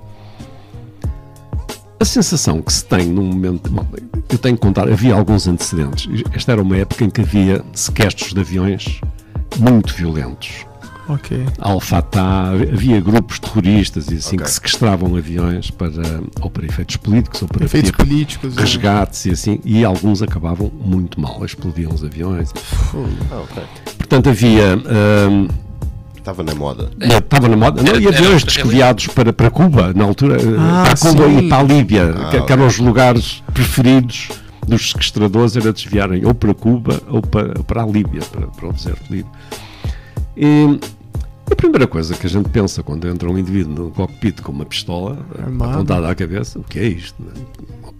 A 2.00 2.04
sensação 2.04 2.62
que 2.62 2.72
se 2.72 2.84
tem 2.84 3.08
num 3.08 3.24
momento. 3.24 3.68
bom, 3.70 3.84
Eu 4.30 4.38
tenho 4.38 4.56
que 4.56 4.62
contar, 4.62 4.88
havia 4.88 5.14
alguns 5.14 5.48
antecedentes. 5.48 6.08
Esta 6.32 6.52
era 6.52 6.62
uma 6.62 6.76
época 6.76 7.04
em 7.04 7.10
que 7.10 7.22
havia 7.22 7.64
sequestros 7.72 8.32
de 8.32 8.40
aviões 8.40 9.00
muito 9.58 9.92
violentos. 9.94 10.67
Ok. 11.08 11.46
Al-Fatah, 11.58 12.50
havia 12.50 13.00
grupos 13.00 13.38
terroristas 13.38 14.08
e 14.10 14.16
assim 14.16 14.36
Ok. 14.36 14.44
que 14.44 14.50
sequestravam 14.50 15.16
aviões 15.16 15.70
para, 15.70 15.90
ou 16.40 16.50
para 16.50 16.66
efeitos 16.66 16.96
políticos 16.96 17.40
ou 17.42 17.48
para 17.48 17.64
Efeitos 17.64 17.90
ter 17.90 17.96
políticos. 17.96 18.54
né? 18.54 18.60
resgates 18.60 19.24
e 19.24 19.30
assim, 19.30 19.58
e 19.64 19.84
alguns 19.84 20.20
acabavam 20.22 20.70
muito 20.84 21.20
mal, 21.20 21.42
explodiam 21.44 21.92
os 21.92 22.04
aviões. 22.04 22.52
Ah, 23.30 23.40
ok. 23.40 23.62
Portanto, 23.96 24.28
havia. 24.28 24.76
hum, 25.30 25.48
Estava 26.16 26.42
na 26.42 26.54
moda. 26.54 26.90
Estava 27.00 27.48
na 27.48 27.56
moda. 27.56 27.82
Não, 27.82 27.98
e 27.98 28.06
aviões 28.06 28.44
desviados 28.44 29.06
para, 29.06 29.32
para 29.32 29.50
Cuba, 29.50 29.94
na 29.94 30.04
altura, 30.04 30.36
eh, 30.36 30.44
Ah, 30.58 30.82
para 30.84 30.96
Cuba 30.98 31.26
sim. 31.26 31.38
e 31.38 31.48
para 31.48 31.58
a 31.58 31.62
Líbia, 31.62 32.14
Ah, 32.14 32.30
que, 32.30 32.42
que 32.42 32.52
eram 32.52 32.66
os 32.66 32.76
lugares 32.78 33.42
preferidos 33.54 34.28
dos 34.66 34.90
sequestradores, 34.90 35.56
era 35.56 35.72
desviarem 35.72 36.26
ou 36.26 36.34
para 36.34 36.52
Cuba 36.52 37.00
ou 37.08 37.22
para, 37.22 37.54
para 37.62 37.82
a 37.82 37.86
Líbia, 37.86 38.20
para, 38.30 38.46
para 38.48 38.68
o 38.68 38.72
deserto 38.74 39.04
líbio. 39.10 39.30
E 40.36 40.78
a 41.50 41.54
primeira 41.54 41.86
coisa 41.86 42.14
que 42.14 42.26
a 42.26 42.30
gente 42.30 42.48
pensa 42.48 42.82
quando 42.82 43.08
entra 43.08 43.30
um 43.30 43.38
indivíduo 43.38 43.74
no 43.74 43.90
cockpit 43.90 44.40
com 44.42 44.52
uma 44.52 44.64
pistola 44.64 45.18
Armado. 45.38 45.72
apontada 45.72 46.08
à 46.08 46.14
cabeça, 46.14 46.58
o 46.58 46.64
que 46.64 46.78
é 46.78 46.86
isto? 46.86 47.22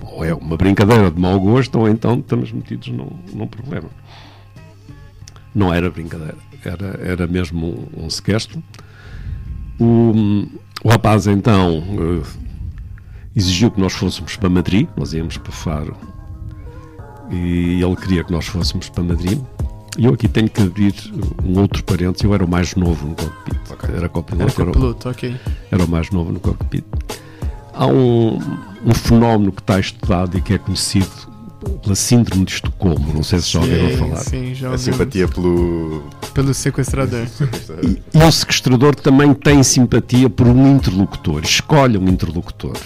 Ou 0.02 0.24
é 0.24 0.34
uma 0.34 0.56
brincadeira 0.56 1.10
de 1.10 1.20
mau 1.20 1.38
gosto, 1.40 1.78
ou 1.78 1.88
então 1.88 2.18
estamos 2.18 2.52
metidos 2.52 2.88
num, 2.88 3.10
num 3.32 3.46
problema. 3.46 3.88
Não 5.54 5.72
era 5.72 5.90
brincadeira, 5.90 6.36
era, 6.64 7.00
era 7.02 7.26
mesmo 7.26 7.88
um, 7.96 8.04
um 8.04 8.10
sequestro. 8.10 8.62
O, 9.78 10.46
o 10.84 10.88
rapaz 10.88 11.26
então 11.26 11.82
eh, 11.98 12.26
exigiu 13.34 13.70
que 13.70 13.80
nós 13.80 13.92
fôssemos 13.92 14.36
para 14.36 14.48
Madrid, 14.48 14.88
nós 14.96 15.12
íamos 15.12 15.36
para 15.36 15.52
Faro 15.52 15.96
e 17.30 17.82
ele 17.82 17.96
queria 17.96 18.24
que 18.24 18.32
nós 18.32 18.46
fôssemos 18.46 18.88
para 18.88 19.02
Madrid. 19.02 19.38
E 19.98 20.04
eu 20.04 20.14
aqui 20.14 20.28
tenho 20.28 20.48
que 20.48 20.62
abrir 20.62 20.94
um 21.44 21.58
outro 21.60 21.82
parênteses, 21.82 22.22
eu 22.22 22.32
era 22.32 22.44
o 22.44 22.48
mais 22.48 22.74
novo 22.76 23.08
no 23.08 23.14
cockpit, 23.16 23.58
Ok. 23.72 23.94
era 23.96 24.08
copiloto, 24.08 24.44
Era 24.52 24.52
era 24.62 24.62
o- 24.70 24.72
copiloto, 24.72 25.08
ok. 25.08 25.36
era 25.72 25.84
o 25.84 25.88
mais 25.88 26.10
novo 26.10 26.30
no 26.32 26.38
cockpit. 26.40 26.84
Há 27.74 27.86
um, 27.86 28.38
um 28.86 28.94
fenómeno 28.94 29.50
que 29.50 29.60
está 29.60 29.78
estudado 29.80 30.38
e 30.38 30.40
que 30.40 30.54
é 30.54 30.58
conhecido 30.58 31.08
pela 31.82 31.96
síndrome 31.96 32.44
de 32.44 32.52
Estocolmo, 32.52 33.12
não 33.12 33.24
sei 33.24 33.40
se 33.40 33.50
já 33.50 33.58
ouviram 33.60 33.90
falar. 33.98 34.16
sim, 34.20 34.54
já 34.54 34.68
A 34.68 34.72
ouvi. 34.72 34.82
simpatia 34.84 35.26
pelo. 35.26 36.04
Pelo 36.32 36.54
sequestrador. 36.54 37.26
E 38.14 38.18
o 38.22 38.30
sequestrador 38.30 38.94
também 38.94 39.34
tem 39.34 39.60
simpatia 39.64 40.30
por 40.30 40.46
um 40.46 40.76
interlocutor, 40.76 41.42
escolhe 41.42 41.98
um 41.98 42.06
interlocutor. 42.08 42.76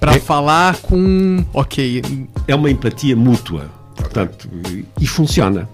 Pra 0.00 0.18
falar 0.20 0.76
com. 0.78 1.44
Ok. 1.54 2.02
É 2.48 2.54
uma 2.56 2.68
empatia 2.70 3.14
mútua, 3.14 3.70
portanto, 3.94 4.48
e, 4.68 4.84
e 5.00 5.06
funciona. 5.06 5.68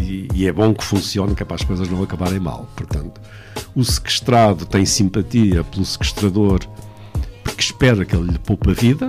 E, 0.00 0.28
e 0.34 0.46
é 0.46 0.52
bom 0.52 0.74
que 0.74 0.84
funcione, 0.84 1.34
que 1.34 1.42
é 1.42 1.46
para 1.46 1.56
as 1.56 1.64
coisas 1.64 1.88
não 1.88 2.02
acabarem 2.02 2.38
mal. 2.38 2.68
Portanto, 2.76 3.20
o 3.74 3.84
sequestrado 3.84 4.66
tem 4.66 4.84
simpatia 4.84 5.64
pelo 5.64 5.84
sequestrador 5.84 6.60
porque 7.46 7.62
espera 7.62 8.04
que 8.04 8.14
ele 8.14 8.32
lhe 8.32 8.38
poupe 8.38 8.70
a 8.70 8.74
vida, 8.74 9.08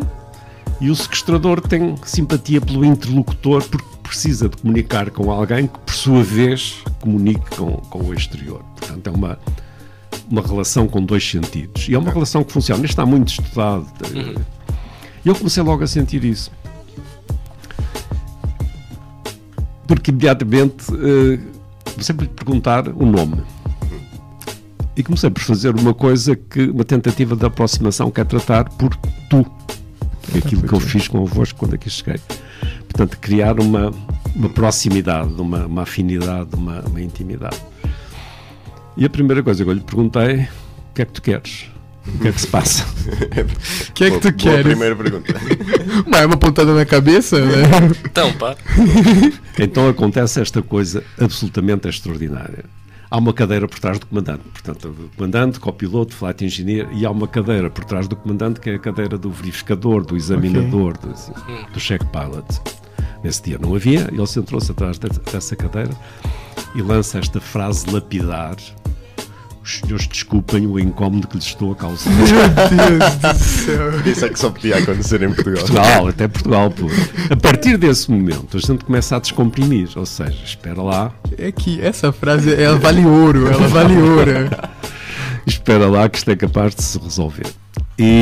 e 0.80 0.89
o 0.89 0.95
sequestrador 0.95 1.60
tem 1.60 1.95
simpatia 2.04 2.62
pelo 2.62 2.86
interlocutor 2.86 3.63
porque 3.63 3.88
precisa 4.04 4.47
de 4.47 4.56
comunicar 4.58 5.10
com 5.10 5.32
alguém 5.32 5.67
que, 5.67 5.80
por 5.80 5.93
sua 5.93 6.23
vez, 6.23 6.82
comunique 7.02 7.58
com, 7.58 7.73
com 7.73 8.04
o 8.04 8.13
exterior. 8.13 8.63
Portanto, 8.78 9.08
é 9.08 9.12
uma, 9.12 9.39
uma 10.30 10.41
relação 10.41 10.88
com 10.88 11.04
dois 11.04 11.28
sentidos. 11.28 11.89
E 11.89 11.95
é 11.95 12.00
uma 12.00 12.12
relação 12.12 12.43
que 12.43 12.54
funciona. 12.54 12.80
Isto 12.86 12.91
está 12.91 13.06
muito 13.06 13.30
estudado. 13.30 13.86
E 15.26 15.28
eu 15.28 15.36
comecei 15.36 15.62
logo 15.62 15.84
a 15.84 15.88
sentir 15.88 16.23
isso. 16.23 16.52
Porque 19.88 20.12
imediatamente 20.12 20.86
comecei 21.93 22.15
por 22.15 22.23
lhe 22.23 22.30
perguntar 22.30 22.88
o 22.89 23.06
nome. 23.06 23.41
E 24.95 25.04
comecei 25.04 25.30
por 25.30 25.41
fazer 25.41 25.76
uma 25.76 25.93
coisa 25.93 26.36
que, 26.36 26.69
uma 26.69 26.84
tentativa 26.84 27.36
de 27.36 27.45
aproximação 27.45 28.12
que 28.12 28.19
é 28.19 28.23
tratar 28.23 28.69
por 28.69 28.95
tu. 29.30 29.45
Que 30.23 30.38
é 30.38 30.39
aquilo 30.39 30.63
que 30.63 30.73
eu 30.73 30.80
fiz 30.80 31.08
convosco 31.08 31.58
quando 31.58 31.76
aqui 31.76 31.89
cheguei. 31.89 32.19
Portanto, 32.89 33.17
criar 33.19 33.60
uma, 33.60 33.91
uma 34.36 34.50
proximidade, 34.50 35.34
uma, 35.39 35.65
uma 35.65 35.84
afinidade, 35.84 36.50
uma, 36.56 36.82
uma 36.82 37.02
intimidade. 37.02 37.62
E 38.95 39.06
a 39.06 39.10
primeira 39.10 39.43
coisa 39.43 39.63
que 39.63 39.69
eu 39.69 39.73
lhe 39.73 39.82
perguntei, 39.82 40.47
o 40.89 40.93
que 40.95 41.02
é 41.04 41.06
que 41.06 41.13
tu 41.13 41.21
queres? 41.21 41.69
O 42.15 42.20
que 42.20 42.28
é 42.30 42.32
que 42.32 42.41
se 42.41 42.48
passa? 42.48 42.84
O 42.84 43.91
que 43.93 44.06
é 44.06 44.12
que 44.12 44.20
tu 44.20 44.32
Boa- 44.32 44.32
boa 44.32 44.34
queres? 44.34 44.63
primeira 44.65 44.96
pergunta. 44.96 45.34
Mas 46.08 46.22
é 46.22 46.26
uma 46.26 46.38
pontada 46.38 46.74
na 46.74 46.86
cabeça, 46.86 47.39
né? 47.39 47.63
Então, 48.06 48.34
pá. 48.34 48.56
Então 49.60 49.88
acontece 49.89 50.39
esta 50.41 50.62
coisa 50.62 51.04
absolutamente 51.20 51.88
extraordinária. 51.88 52.65
Há 53.10 53.17
uma 53.17 53.34
cadeira 53.34 53.67
por 53.67 53.80
trás 53.80 53.98
do 54.00 54.06
comandante, 54.06 54.41
portanto, 54.52 54.89
o 54.89 55.10
comandante, 55.15 55.60
copiloto, 55.60 56.13
flight 56.13 56.43
engineer, 56.43 56.88
e 56.93 57.06
há 57.06 57.10
uma 57.12 57.28
cadeira 57.28 57.70
por 57.70 57.86
trás 57.86 58.08
do 58.08 58.15
comandante 58.17 58.60
que 58.60 58.70
é 58.70 58.76
a 58.76 58.80
cadeira 58.80 59.17
do 59.17 59.32
verificador, 59.32 60.06
do 60.06 60.17
examinador, 60.17 60.98
do, 60.98 61.12
assim, 61.12 61.32
do 61.74 61.80
check 61.80 62.04
pilot. 62.06 62.46
Nesse 63.24 63.41
dia 63.43 63.58
não 63.58 63.74
havia, 63.74 64.10
ele 64.12 64.28
sentou-se 64.28 64.70
atrás 64.72 65.00
de- 65.00 65.08
dessa 65.32 65.56
cadeira 65.56 65.91
e 66.76 66.82
lança 66.82 67.17
esta 67.17 67.39
frase 67.39 67.89
lapidar: 67.89 68.58
Os 69.67 69.80
senhores 69.80 70.08
desculpem 70.08 70.65
o 70.65 70.80
incómodo 70.80 71.27
que 71.27 71.36
lhes 71.36 71.45
estou 71.47 71.73
a 71.73 71.75
causar. 71.75 72.10
Meu 72.10 72.25
Deus 72.97 73.15
do 73.15 73.43
céu. 73.43 74.01
Isso 74.06 74.25
é 74.25 74.30
que 74.30 74.39
só 74.39 74.49
podia 74.49 74.77
acontecer 74.77 75.21
em 75.21 75.27
Portugal. 75.34 75.60
Portugal, 75.65 76.08
até 76.08 76.27
Portugal, 76.30 76.71
pô. 76.71 76.86
A 77.30 77.36
partir 77.36 77.75
desse 77.77 78.10
momento, 78.10 78.56
a 78.56 78.60
gente 78.62 78.86
começa 78.86 79.17
a 79.17 79.19
descomprimir, 79.19 79.89
ou 79.97 80.06
seja, 80.06 80.41
espera 80.45 80.82
lá, 80.82 81.12
É 81.38 81.51
que 81.51 81.82
essa 81.82 82.13
frase, 82.13 82.53
ela 82.56 82.77
vale 82.77 83.06
ouro, 83.06 83.45
ela 83.51 83.67
vale 83.67 83.97
ouro. 83.97 84.32
espera 85.45 85.86
lá 85.88 86.08
que 86.08 86.17
isto 86.17 86.32
é 86.32 86.36
capaz 86.38 86.73
de 86.73 86.84
se 86.84 86.97
resolver. 86.97 87.47
E 87.99 88.21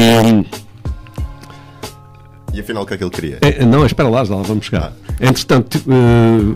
E 2.55 2.59
afinal, 2.59 2.81
o 2.81 2.85
que 2.87 2.95
é 2.95 2.97
que 2.97 3.03
ele 3.03 3.11
queria? 3.11 3.37
eh, 3.43 3.63
não, 3.63 3.85
espera 3.85 4.09
lá, 4.09 4.25
já 4.25 4.33
lá 4.35 4.41
vamos 4.41 4.65
chegar. 4.65 4.93
Entretanto, 5.21 5.77
eh, 5.87 6.55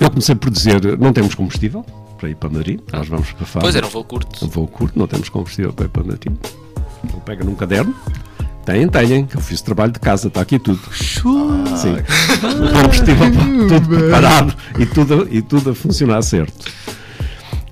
eu 0.00 0.08
comecei 0.08 0.34
por 0.34 0.48
dizer: 0.48 0.96
não 0.98 1.12
temos 1.12 1.34
combustível 1.34 1.84
para 2.22 2.30
ir 2.30 2.36
para 2.36 2.50
Madrid, 2.50 2.80
nós 2.92 3.08
vamos 3.08 3.32
para 3.32 3.44
Faro. 3.44 3.64
Pois 3.64 3.74
era 3.74 3.84
um 3.84 3.90
voo 3.90 4.04
curto. 4.04 4.44
Um 4.44 4.48
voo 4.48 4.68
curto, 4.68 4.96
não 4.96 5.08
temos 5.08 5.28
combustível 5.28 5.72
para 5.72 5.86
ir 5.86 5.88
para 5.88 6.04
Madrid. 6.04 6.32
Ele 7.02 7.20
pega 7.26 7.44
num 7.44 7.56
caderno. 7.56 7.92
Têm, 8.64 8.86
têm, 8.86 9.26
que 9.26 9.36
eu 9.36 9.40
fiz 9.40 9.60
trabalho 9.60 9.90
de 9.90 9.98
casa, 9.98 10.28
está 10.28 10.40
aqui 10.40 10.56
tudo. 10.56 10.80
Chu. 10.92 11.64
Sim. 11.76 11.96
O 11.96 12.80
combustível 12.80 13.26
tudo 13.68 13.88
preparado 13.88 14.54
e 14.78 14.86
tudo, 14.86 15.28
e 15.32 15.42
tudo 15.42 15.70
a 15.70 15.74
funcionar 15.74 16.22
certo. 16.22 16.70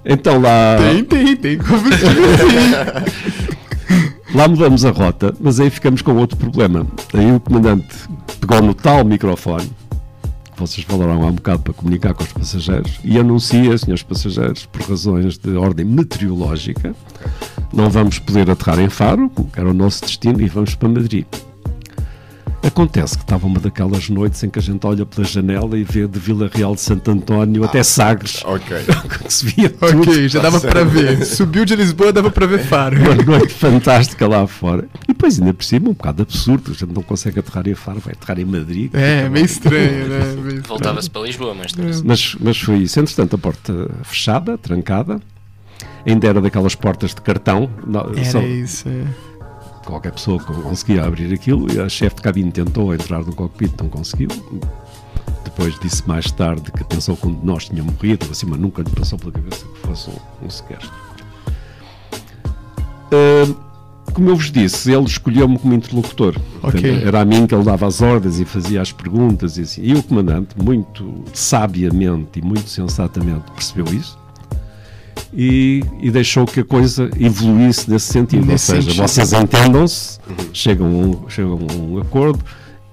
Então 0.05 0.41
lá. 0.41 0.77
Tem, 0.79 1.05
tem, 1.05 1.37
tem 1.37 1.59
combustível. 1.59 2.11
Lá 4.33 4.47
mudamos 4.47 4.85
a 4.85 4.93
rota, 4.93 5.35
mas 5.41 5.59
aí 5.59 5.69
ficamos 5.71 6.03
com 6.03 6.15
outro 6.15 6.37
problema. 6.37 6.87
Aí 7.13 7.33
o 7.33 7.41
comandante 7.41 7.89
pegou 8.41 8.63
no 8.63 8.75
tal 8.75 9.05
microfone, 9.05 9.69
vocês 10.61 10.87
falaram 10.87 11.23
há 11.23 11.27
um 11.27 11.33
bocado 11.33 11.63
para 11.63 11.73
comunicar 11.73 12.15
com 12.15 12.23
os 12.23 12.33
passageiros, 12.33 13.01
e 13.03 13.19
anuncia, 13.19 13.77
senhores 13.79 14.03
passageiros, 14.03 14.67
por 14.67 14.83
razões 14.83 15.39
de 15.39 15.57
ordem 15.57 15.85
meteorológica, 15.85 16.95
não 17.73 17.89
vamos 17.89 18.19
poder 18.19 18.51
aterrar 18.51 18.81
em 18.81 18.89
Faro, 18.89 19.31
que 19.31 19.59
era 19.59 19.71
o 19.71 19.75
nosso 19.75 20.03
destino, 20.03 20.41
e 20.41 20.49
vamos 20.49 20.75
para 20.75 20.89
Madrid. 20.89 21.25
Acontece 22.63 23.17
que 23.17 23.25
estava 23.25 23.47
uma 23.47 23.59
daquelas 23.59 24.09
noites 24.11 24.43
em 24.45 24.51
que 24.51 24.59
a 24.59 24.63
gente 24.63 24.87
olha 24.87 25.07
pela 25.07 25.27
janela 25.27 25.79
e 25.79 25.83
vê 25.83 26.07
de 26.07 26.19
Vila 26.19 26.51
Real 26.53 26.75
de 26.75 26.81
Santo 26.83 27.11
António 27.11 27.65
até 27.65 27.83
Sagres, 27.83 28.43
Ok. 28.45 28.77
que 29.25 29.33
se 29.33 29.47
via 29.47 29.71
tudo. 29.71 30.03
Ok, 30.03 30.29
já 30.29 30.41
dava 30.41 30.61
pra 30.61 30.85
ver. 30.85 31.25
Subiu 31.25 31.65
de 31.65 31.75
Lisboa, 31.75 32.13
dava 32.13 32.31
pra 32.31 32.47
ver 32.47 32.59
Faro. 32.61 32.97
uma 33.01 33.15
noite 33.39 33.55
fantástica 33.55 34.29
lá 34.29 34.47
fora. 34.47 34.87
E 35.05 35.09
depois, 35.09 35.39
ainda 35.41 35.55
por 35.55 35.65
cima, 35.65 35.89
um 35.89 35.93
bocado 35.95 36.23
absurdo. 36.23 36.71
A 36.71 36.75
gente 36.75 36.93
não 36.95 37.03
consegue 37.03 37.39
aterrar 37.41 37.67
em 37.67 37.75
Faro, 37.75 37.99
vai 38.01 38.13
aterrar 38.13 38.39
em 38.39 38.45
Madrid. 38.45 38.91
É, 38.95 39.29
meio 39.29 39.47
estranho, 39.47 40.09
né? 40.09 40.61
Voltava-se 40.69 41.09
para 41.11 41.23
Lisboa, 41.23 41.55
mas 41.55 41.73
Mas, 42.05 42.37
mas 42.39 42.59
foi 42.61 42.77
isso. 42.79 43.01
Entretanto, 43.01 43.37
a 43.37 43.39
porta 43.39 43.91
fechada, 44.03 44.59
trancada. 44.59 45.19
Ainda 46.07 46.27
era 46.27 46.41
daquelas 46.41 46.75
portas 46.75 47.15
de 47.15 47.21
cartão. 47.23 47.71
Era 48.15 48.25
só 48.25 48.41
isso, 48.43 48.89
é. 48.89 49.30
Qualquer 49.91 50.13
pessoa 50.13 50.39
conseguia 50.39 51.05
abrir 51.05 51.33
aquilo. 51.33 51.71
E 51.73 51.81
a 51.81 51.89
chefe 51.89 52.17
de 52.17 52.23
cabine 52.23 52.51
tentou 52.51 52.95
entrar 52.95 53.25
no 53.25 53.35
cockpit, 53.35 53.73
não 53.81 53.89
conseguiu. 53.89 54.29
depois 55.45 55.79
disse 55.81 56.07
mais 56.09 56.31
tarde 56.31 56.71
que 56.71 56.85
pensou 56.85 57.17
que 57.17 57.27
um 57.27 57.35
de 57.35 57.45
nós 57.45 57.67
tinha 57.67 57.83
morrido, 57.83 58.27
assim, 58.31 58.47
mas 58.47 58.59
nunca 58.59 58.83
lhe 58.83 58.91
passou 58.91 59.19
pela 59.19 59.33
cabeça 59.33 59.65
que 59.67 59.79
fosse 59.81 60.11
um, 60.11 60.47
um 60.47 60.51
sequestro. 60.51 60.91
Uh, 63.13 63.71
como 64.13 64.31
eu 64.31 64.37
vos 64.37 64.51
disse, 64.51 64.93
ele 64.93 65.05
escolheu-me 65.05 65.59
como 65.59 65.75
interlocutor. 65.75 66.37
Ok. 66.63 66.81
Portanto, 66.81 67.07
Era 67.07 67.21
a 67.21 67.25
mim 67.25 67.47
que 67.47 67.55
ele 67.55 67.65
dava 67.65 67.87
as 67.87 68.01
ordens 68.01 68.39
e 68.39 68.45
fazia 68.45 68.81
as 68.83 68.93
perguntas 68.93 69.57
e 69.57 69.63
assim. 69.63 69.83
E 69.83 69.95
o 69.95 70.03
comandante, 70.03 70.55
muito 70.61 71.25
sabiamente 71.33 72.39
e 72.39 72.43
muito 72.43 72.69
sensatamente, 72.69 73.51
percebeu 73.53 73.87
isso 73.95 74.20
e, 75.33 75.85
e 76.01 76.11
deixou 76.11 76.45
que 76.45 76.61
a 76.61 76.65
coisa 76.65 77.11
evoluísse 77.19 77.91
nesse 77.91 78.13
sentido. 78.13 78.47
Nesse 78.47 78.73
Ou 78.73 78.77
seja, 78.77 78.91
sentido. 78.91 79.09
vocês 79.09 79.33
entendam-se, 79.33 80.19
chegam, 80.53 80.87
a 80.87 80.91
um, 80.91 81.29
chegam 81.29 81.59
a 81.69 81.73
um 81.75 81.99
acordo, 81.99 82.41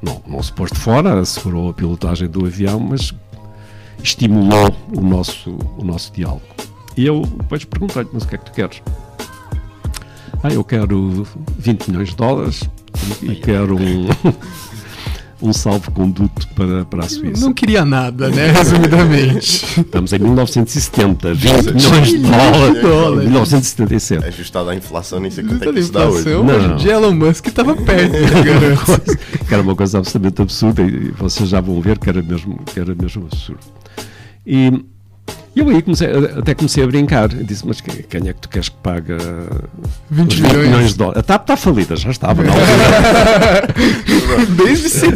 não, 0.02 0.22
não 0.28 0.44
se 0.44 0.54
pôs 0.54 0.72
de 0.72 0.80
fora, 0.80 1.20
assegurou 1.20 1.70
a 1.70 1.74
pilotagem 1.74 2.28
do 2.28 2.46
avião, 2.46 2.80
mas 2.80 3.14
estimulou 4.04 4.76
o 4.96 5.02
nosso, 5.02 5.58
o 5.78 5.84
nosso 5.84 6.12
diálogo. 6.14 6.44
E 6.96 7.06
eu 7.06 7.22
depois 7.22 7.64
perguntei-lhe, 7.64 8.10
mas 8.12 8.24
o 8.24 8.28
que 8.28 8.36
é 8.36 8.38
que 8.38 8.46
tu 8.46 8.52
queres? 8.52 8.82
Ah, 10.44 10.50
eu 10.50 10.64
quero 10.64 11.26
20 11.58 11.88
milhões 11.90 12.10
de 12.10 12.16
dólares 12.16 12.64
e 13.24 13.36
quero 13.36 13.76
um, 13.76 14.08
um 15.42 15.54
salvo-conduto 15.54 16.48
para, 16.56 16.84
para 16.86 17.06
a 17.06 17.10
Suíça. 17.10 17.46
Não 17.46 17.54
queria 17.54 17.86
nada, 17.86 18.30
né? 18.30 18.52
Resumidamente. 18.52 19.82
Estamos 19.82 20.12
em 20.14 20.20
1970, 20.20 21.34
20 21.34 21.52
Exato. 21.54 21.74
milhões 21.76 22.08
de 22.10 22.18
dólares. 22.18 22.82
Dólares. 22.82 23.24
1977. 23.30 24.26
Ajustado 24.26 24.70
à 24.70 24.76
inflação, 24.76 25.20
nem 25.20 25.30
sei 25.30 25.44
quanto 25.44 25.70
é 25.70 25.74
que 25.74 25.80
isso 25.80 25.92
dá 25.92 26.08
hoje. 26.08 26.22
inflação, 26.22 26.44
Não, 26.44 26.56
hoje 26.56 26.68
não. 26.68 26.74
em 26.74 26.78
dia 26.78 26.94
Elon 26.94 27.14
Musk 27.14 27.48
tava 27.50 27.76
perto, 27.82 28.16
eu 28.16 28.44
garanto. 28.44 29.18
que 29.48 29.54
era 29.54 29.62
uma 29.62 29.76
coisa 29.76 30.00
absolutamente 30.00 30.42
absurda 30.42 30.82
e 30.82 31.12
vocês 31.12 31.50
já 31.50 31.62
vão 31.62 31.80
ver 31.82 32.00
que 32.00 32.10
era 32.10 32.22
mesmo, 32.22 32.60
que 32.66 32.80
era 32.80 32.96
mesmo 32.96 33.28
absurdo. 33.32 33.60
E 34.46 34.86
eu 35.60 35.70
aí 35.70 35.82
comecei, 35.82 36.08
até 36.38 36.54
comecei 36.56 36.84
a 36.84 36.88
brincar. 36.88 37.32
Eu 37.34 37.44
disse, 37.44 37.66
mas 37.66 37.80
quem, 37.82 37.96
quem 38.04 38.30
é 38.30 38.34
que 38.34 38.40
tu 38.42 38.50
queres 38.50 38.70
que 38.70 38.76
paga 38.78 39.18
20 40.10 40.34
os 40.34 40.40
milhões. 40.40 40.90
de 40.92 40.98
dólares? 40.98 41.20
A 41.20 41.24
TAP 41.24 41.42
está 41.44 41.58
falida, 41.58 41.96
já 41.96 42.10
estava 42.12 42.44
na 42.44 42.52
altura. 42.54 43.68
Desde 44.66 44.90
70. 44.90 45.14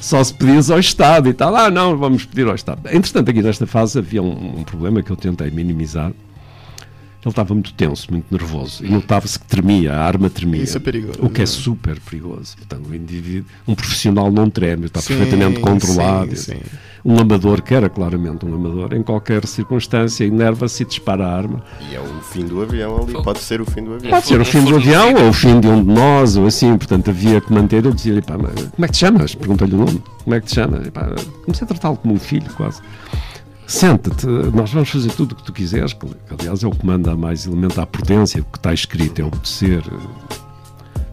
Só 0.00 0.22
se 0.22 0.34
pedias 0.34 0.70
ao 0.70 0.78
Estado 0.78 1.28
e 1.28 1.34
tal. 1.34 1.54
Ah, 1.56 1.70
não, 1.70 1.96
vamos 1.96 2.24
pedir 2.24 2.46
ao 2.48 2.54
Estado. 2.54 2.80
Entretanto, 2.92 3.30
aqui 3.30 3.42
nesta 3.42 3.66
fase 3.66 3.98
havia 3.98 4.22
um, 4.22 4.60
um 4.60 4.62
problema 4.62 5.02
que 5.02 5.10
eu 5.10 5.16
tentei 5.16 5.50
minimizar. 5.50 6.12
Ele 7.22 7.32
estava 7.32 7.54
muito 7.54 7.72
tenso, 7.74 8.06
muito 8.12 8.26
nervoso 8.30 8.86
e 8.86 8.88
notava-se 8.88 9.36
que 9.36 9.46
tremia, 9.46 9.92
a 9.94 10.04
arma 10.04 10.30
tremia. 10.30 10.62
Isso 10.62 10.76
é 10.76 10.80
perigoso, 10.80 11.18
O 11.20 11.28
que 11.28 11.40
é 11.40 11.42
né? 11.42 11.46
super 11.46 11.98
perigoso. 11.98 12.56
Portanto, 12.56 12.88
o 12.88 12.94
indivíduo, 12.94 13.48
um 13.66 13.74
profissional 13.74 14.30
não 14.30 14.48
treme, 14.48 14.86
está 14.86 15.00
Sim, 15.00 15.16
perfeitamente 15.16 15.58
controlado. 15.58 16.36
sim, 16.36 16.52
sim. 16.52 16.60
Um 17.08 17.20
amador, 17.20 17.62
que 17.62 17.72
era 17.72 17.88
claramente 17.88 18.44
um 18.44 18.52
amador, 18.52 18.92
em 18.92 19.00
qualquer 19.00 19.46
circunstância, 19.46 20.24
enerva-se 20.24 20.82
e 20.82 20.86
dispara 20.86 21.24
a 21.24 21.36
arma. 21.36 21.62
E 21.88 21.94
é 21.94 22.00
o 22.00 22.20
fim 22.20 22.44
do 22.44 22.60
avião 22.60 22.96
ali, 23.00 23.12
pode 23.22 23.38
ser 23.38 23.60
o 23.60 23.64
fim 23.64 23.84
do 23.84 23.94
avião. 23.94 24.10
Pode 24.10 24.26
ser 24.26 24.40
o 24.40 24.44
fim 24.44 24.64
do 24.64 24.74
avião 24.74 25.14
ou 25.14 25.28
o 25.28 25.32
fim 25.32 25.60
de 25.60 25.68
um 25.68 25.84
de 25.84 25.88
nós, 25.88 26.36
ou 26.36 26.46
assim, 26.46 26.76
portanto 26.76 27.10
havia 27.10 27.40
que 27.40 27.52
manter. 27.52 27.84
Eu 27.84 27.92
dizia-lhe, 27.92 28.22
pá, 28.22 28.36
mas 28.36 28.54
como 28.54 28.84
é 28.84 28.88
que 28.88 28.92
te 28.92 28.98
chamas? 28.98 29.36
Pergunta-lhe 29.36 29.74
o 29.76 29.78
nome. 29.78 30.02
Como 30.24 30.34
é 30.34 30.40
que 30.40 30.46
te 30.46 30.56
chamas? 30.56 30.84
E, 30.84 30.90
pá, 30.90 31.14
comecei 31.44 31.64
a 31.64 31.68
tratá-lo 31.68 31.96
como 31.96 32.14
um 32.14 32.18
filho, 32.18 32.52
quase. 32.54 32.82
Senta-te, 33.68 34.26
nós 34.26 34.72
vamos 34.72 34.90
fazer 34.90 35.12
tudo 35.12 35.30
o 35.30 35.34
que 35.36 35.44
tu 35.44 35.52
quiseres, 35.52 35.92
que 35.92 36.06
aliás 36.40 36.64
é 36.64 36.66
o 36.66 36.72
que 36.72 36.84
manda 36.84 37.16
mais 37.16 37.46
elemento 37.46 37.80
à 37.80 37.86
prudência, 37.86 38.40
o 38.40 38.44
que 38.44 38.58
está 38.58 38.74
escrito 38.74 39.20
é 39.20 39.24
obedecer 39.24 39.84
eh, 39.86 40.36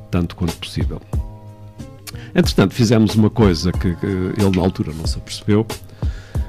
tanto 0.09 0.35
quanto 0.35 0.55
possível. 0.57 0.99
Entretanto, 2.35 2.73
fizemos 2.73 3.15
uma 3.15 3.29
coisa 3.29 3.71
que, 3.71 3.95
que 3.95 4.05
ele 4.05 4.55
na 4.55 4.61
altura 4.61 4.91
não 4.95 5.05
se 5.05 5.17
apercebeu. 5.17 5.65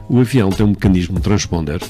O 0.09 0.18
avião 0.20 0.51
tem 0.51 0.64
um 0.66 0.70
mecanismo 0.70 1.20
transponder. 1.20 1.80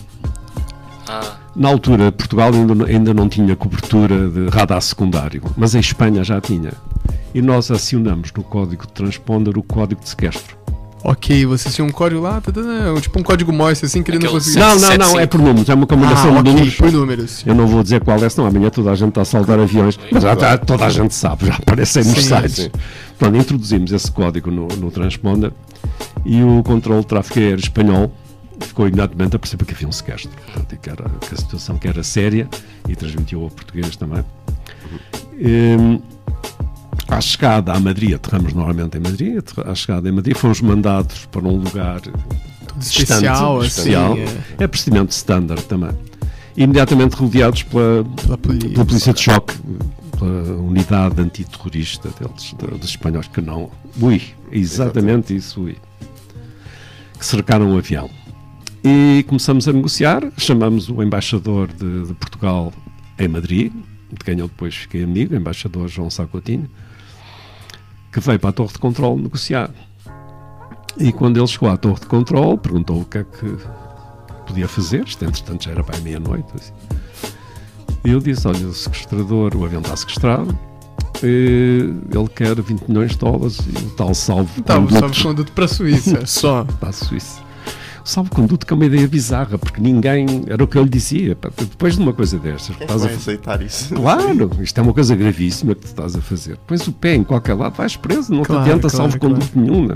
Ah, 1.08 1.36
Na 1.54 1.68
altura, 1.68 2.10
Portugal 2.10 2.52
ainda, 2.52 2.74
não- 2.74 2.86
ainda 2.86 3.14
não 3.14 3.28
tinha 3.28 3.54
cobertura 3.54 4.28
de 4.28 4.48
radar 4.48 4.80
secundário, 4.80 5.42
mas 5.56 5.74
a 5.74 5.80
Espanha 5.80 6.24
já 6.24 6.40
tinha. 6.40 6.72
E 7.34 7.40
nós 7.42 7.70
acionamos 7.70 8.32
no 8.36 8.42
código 8.42 8.86
de 8.86 8.92
transponder 8.92 9.56
o 9.58 9.62
código 9.62 10.00
de 10.00 10.08
sequestro. 10.08 10.56
Ok, 11.06 11.44
vocês 11.44 11.74
tinham 11.74 11.86
um 11.86 11.92
código 11.92 12.22
lá, 12.22 12.40
tá, 12.40 12.50
tá, 12.50 12.62
tá, 12.62 13.00
tipo 13.00 13.18
um 13.18 13.22
código 13.22 13.52
Morse, 13.52 13.84
assim, 13.84 14.02
que 14.02 14.10
ele 14.10 14.20
não 14.24 14.32
conseguia. 14.32 14.60
Não, 14.60 14.78
não, 14.78 14.96
não, 14.96 15.20
é 15.20 15.26
por 15.26 15.38
números, 15.38 15.68
é 15.68 15.74
uma 15.74 15.86
combinação 15.86 16.38
Ah, 16.38 16.40
de 16.42 16.50
números. 16.50 16.74
por 16.76 16.90
números. 16.90 17.42
Eu 17.46 17.54
não 17.54 17.66
vou 17.66 17.82
dizer 17.82 18.02
qual 18.02 18.16
é, 18.24 18.26
senão 18.26 18.48
amanhã 18.48 18.70
toda 18.70 18.90
a 18.90 18.94
gente 18.94 19.10
está 19.10 19.20
a 19.20 19.24
saltar 19.26 19.58
aviões, 19.60 19.98
mas 20.10 20.22
já, 20.22 20.32
está- 20.32 20.56
toda 20.56 20.86
a 20.86 20.88
gente 20.88 21.14
sabe, 21.14 21.44
já 21.46 21.56
aparecem 21.56 22.02
nos 22.04 22.14
Sim, 22.14 22.22
sites. 22.36 22.54
sim. 22.54 22.70
Portanto, 23.18 23.38
introduzimos 23.38 23.92
esse 23.92 24.10
código 24.10 24.50
no, 24.50 24.66
no 24.68 24.90
transponder 24.90 25.52
e 26.24 26.42
o 26.42 26.62
controle 26.62 27.02
de 27.02 27.06
tráfego 27.06 27.38
aéreo 27.40 27.60
espanhol 27.60 28.10
ficou 28.60 28.88
imediatamente 28.88 29.36
a 29.36 29.38
perceber 29.38 29.66
que 29.66 29.74
havia 29.74 29.86
um 29.86 29.92
sequestro. 29.92 30.30
Portanto, 30.46 30.78
que, 30.80 30.88
era, 30.88 31.04
que 31.20 31.34
a 31.34 31.36
situação 31.36 31.76
que 31.76 31.86
era 31.86 32.02
séria 32.02 32.48
e 32.88 32.96
transmitiu 32.96 33.42
ao 33.42 33.50
português 33.50 33.94
também. 33.94 34.24
Hum, 35.34 36.00
à 37.14 37.20
chegada 37.20 37.72
a 37.72 37.80
Madrid, 37.80 38.14
aterramos 38.14 38.52
normalmente 38.52 38.96
em 38.96 39.00
Madrid, 39.00 39.42
à 39.64 39.74
chegada 39.74 40.08
em 40.08 40.12
Madrid 40.12 40.36
fomos 40.36 40.60
mandados 40.60 41.26
para 41.26 41.42
um 41.46 41.56
lugar 41.56 42.00
Tudo 42.00 42.80
especial, 42.82 43.60
distante, 43.60 43.66
assim. 43.66 43.66
especial. 43.66 44.16
é. 44.58 44.64
É 44.64 44.66
procedimento 44.66 45.12
standard 45.12 45.62
também. 45.64 45.90
Imediatamente 46.56 47.14
rodeados 47.16 47.62
pela, 47.64 48.04
Pela 48.22 48.38
polícia. 48.38 48.68
pela 48.70 48.84
polícia 48.84 49.12
de 49.12 49.20
choque, 49.20 49.54
pela 50.18 50.56
unidade 50.60 51.20
antiterrorista 51.20 52.08
deles, 52.18 52.54
de- 52.58 52.78
dos 52.78 52.90
espanhóis, 52.90 53.26
que 53.28 53.40
não. 53.40 53.70
Ui, 54.00 54.22
exatamente 54.52 55.34
isso, 55.34 55.62
ui. 55.62 55.76
Que 57.18 57.26
cercaram 57.26 57.72
o 57.74 57.78
avião. 57.78 58.08
E 58.84 59.24
começamos 59.26 59.66
a 59.66 59.72
negociar, 59.72 60.22
chamamos 60.36 60.88
o 60.88 61.02
embaixador 61.02 61.68
de, 61.68 62.06
de 62.06 62.14
Portugal 62.14 62.72
em 63.18 63.26
Madrid, 63.28 63.72
de 64.12 64.24
quem 64.24 64.38
eu 64.38 64.46
depois 64.46 64.74
fiquei 64.74 65.02
amigo, 65.02 65.34
o 65.34 65.36
embaixador 65.36 65.88
João 65.88 66.10
Sacotinho, 66.10 66.68
que 68.14 68.20
veio 68.20 68.38
para 68.38 68.50
a 68.50 68.52
torre 68.52 68.72
de 68.72 68.78
controle 68.78 69.22
negociar. 69.22 69.70
E 70.96 71.12
quando 71.12 71.36
ele 71.36 71.46
chegou 71.48 71.68
à 71.68 71.76
torre 71.76 71.98
de 71.98 72.06
controle, 72.06 72.56
perguntou 72.58 73.00
o 73.00 73.04
que 73.04 73.18
é 73.18 73.24
que 73.24 73.56
podia 74.46 74.68
fazer, 74.68 75.04
isto 75.04 75.24
entretanto 75.24 75.64
já 75.64 75.72
era 75.72 75.82
para 75.82 75.98
a 75.98 76.00
meia-noite. 76.00 76.46
Assim. 76.54 76.72
E 78.04 78.10
eu 78.10 78.20
disse: 78.20 78.46
Olha, 78.46 78.68
o 78.68 78.72
sequestrador, 78.72 79.56
o 79.56 79.64
avião 79.64 79.82
está 79.82 79.96
sequestrado, 79.96 80.56
eh, 81.24 81.90
ele 82.16 82.28
quer 82.36 82.54
20 82.54 82.88
milhões 82.88 83.10
de 83.10 83.18
dólares 83.18 83.58
e 83.58 83.84
o 83.84 83.90
tal 83.90 84.14
salvo 84.14 84.62
Tá, 84.62 84.78
o 84.78 84.82
conduto 84.82 85.00
salvo-conduto 85.00 85.52
pra 85.52 85.66
Suíça, 85.66 86.24
só. 86.26 86.64
para 86.78 86.90
a 86.90 86.92
Suíça. 86.92 87.42
O 88.04 88.08
salvo-conduto 88.08 88.66
que 88.66 88.72
é 88.72 88.76
uma 88.76 88.84
ideia 88.84 89.08
bizarra, 89.08 89.56
porque 89.56 89.80
ninguém. 89.80 90.44
Era 90.46 90.62
o 90.62 90.66
que 90.66 90.76
eu 90.76 90.82
lhe 90.82 90.90
dizia. 90.90 91.34
depois 91.56 91.94
de 91.96 92.02
uma 92.02 92.12
coisa 92.12 92.38
destas, 92.38 92.76
Quem 92.76 92.82
é 92.82 92.84
estás 92.84 93.02
a 93.02 93.06
vai 93.06 93.14
aceitar 93.16 93.62
isso? 93.62 93.94
Claro, 93.94 94.50
isto 94.62 94.78
é 94.78 94.82
uma 94.82 94.92
coisa 94.92 95.16
gravíssima 95.16 95.74
que 95.74 95.80
tu 95.80 95.86
estás 95.86 96.14
a 96.14 96.20
fazer. 96.20 96.58
Pões 96.66 96.86
o 96.86 96.92
pé 96.92 97.14
em 97.14 97.24
qualquer 97.24 97.54
lado, 97.54 97.74
vais 97.76 97.96
preso, 97.96 98.30
não 98.34 98.42
Claro, 98.42 98.62
te 98.62 98.64
adianta 98.68 98.88
claro, 98.90 98.96
salvo 98.96 99.18
conduto 99.18 99.58
nenhum. 99.58 99.86
né? 99.86 99.94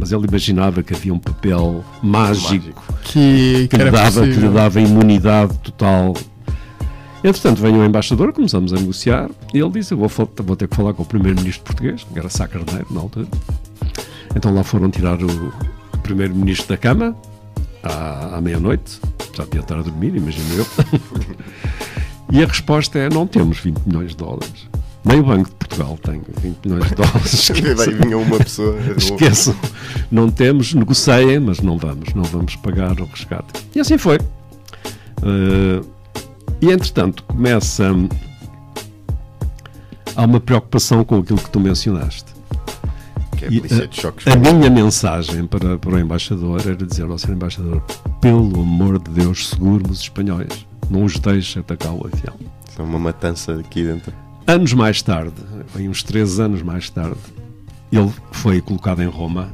Mas 0.00 0.10
ele 0.10 0.26
imaginava 0.26 0.82
que 0.82 0.94
havia 0.94 1.12
um 1.12 1.18
papel 1.18 1.84
mágico, 2.02 2.82
Que, 3.02 3.68
que, 3.68 3.68
que 3.68 3.76
lhe 3.76 3.90
dava, 3.90 4.22
que 4.22 4.34
lhe 4.34 4.48
dava 4.48 4.80
imunidade 4.80 5.52
total. 5.58 6.14
Entretanto, 7.22 7.60
veio 7.60 7.76
o 7.76 7.84
embaixador, 7.84 8.32
começamos 8.32 8.72
a 8.72 8.76
negociar, 8.76 9.28
e 9.52 9.58
ele 9.58 9.70
disse: 9.70 9.92
Eu 9.92 9.98
vou, 9.98 10.08
vou 10.08 10.56
ter 10.56 10.66
que 10.68 10.74
falar 10.76 10.94
com 10.94 11.02
o 11.02 11.06
primeiro-ministro 11.06 11.62
português, 11.64 12.04
que 12.10 12.18
era 12.18 12.30
Sá 12.30 12.48
Carneiro 12.48 12.86
na 12.90 13.00
altura. 13.00 13.26
Então 14.34 14.54
lá 14.54 14.62
foram 14.62 14.90
tirar 14.90 15.18
o 15.22 15.52
primeiro-ministro 16.06 16.68
da 16.68 16.76
cama, 16.76 17.16
à, 17.82 18.36
à 18.36 18.40
meia-noite, 18.40 19.00
já 19.36 19.44
devia 19.44 19.60
estar 19.60 19.78
a 19.78 19.82
dormir, 19.82 20.14
imagino 20.14 20.54
eu. 20.54 20.66
e 22.32 22.42
a 22.42 22.46
resposta 22.46 22.98
é: 22.98 23.08
Não 23.08 23.26
temos 23.26 23.58
20 23.58 23.80
milhões 23.86 24.10
de 24.10 24.16
dólares. 24.16 24.68
Nem 25.04 25.20
o 25.20 25.24
Banco 25.24 25.48
de 25.48 25.54
Portugal 25.54 25.98
tem 26.02 26.20
20 26.40 26.64
milhões 26.64 26.88
de 26.88 26.94
dólares. 26.96 27.50
Vinha 28.02 28.18
uma 28.18 28.38
pessoa. 28.38 28.76
Esqueçam, 28.96 29.54
não 30.10 30.30
temos, 30.30 30.74
negociem, 30.74 31.38
mas 31.38 31.60
não 31.60 31.78
vamos, 31.78 32.12
não 32.14 32.24
vamos 32.24 32.56
pagar 32.56 33.00
o 33.00 33.04
resgate. 33.04 33.64
E 33.74 33.80
assim 33.80 33.98
foi. 33.98 34.18
Eh, 35.22 35.80
e 36.60 36.70
entretanto 36.70 37.22
começa. 37.24 37.84
Há 40.14 40.24
uma 40.24 40.40
preocupação 40.40 41.04
com 41.04 41.18
aquilo 41.18 41.38
que 41.38 41.50
tu 41.50 41.60
mencionaste. 41.60 42.35
Que 43.36 43.44
é 43.44 43.48
a 43.48 43.50
polícia 43.50 43.84
eh, 43.84 43.86
de 43.86 44.00
choques. 44.00 44.26
A 44.26 44.36
minha 44.36 44.70
mensagem 44.70 45.46
para, 45.46 45.78
para 45.78 45.90
o 45.90 45.98
embaixador 45.98 46.60
era 46.60 46.76
dizer 46.76 47.04
ao 47.04 47.18
senhor 47.18 47.34
embaixador: 47.34 47.82
pelo 48.20 48.60
amor 48.60 48.98
de 48.98 49.10
Deus, 49.10 49.48
segure 49.48 49.84
os 49.90 50.00
espanhóis, 50.00 50.66
não 50.90 51.04
os 51.04 51.18
deixe 51.18 51.58
atacar 51.58 51.92
o 51.92 52.06
avião. 52.06 52.36
É 52.78 52.82
uma 52.82 52.98
matança 52.98 53.54
aqui 53.58 53.84
dentro. 53.84 54.12
Anos 54.46 54.72
mais 54.72 55.02
tarde, 55.02 55.34
em 55.76 55.88
uns 55.88 56.02
três 56.02 56.38
anos 56.38 56.62
mais 56.62 56.88
tarde, 56.88 57.18
ele 57.90 58.12
foi 58.32 58.60
colocado 58.60 59.02
em 59.02 59.08
Roma 59.08 59.50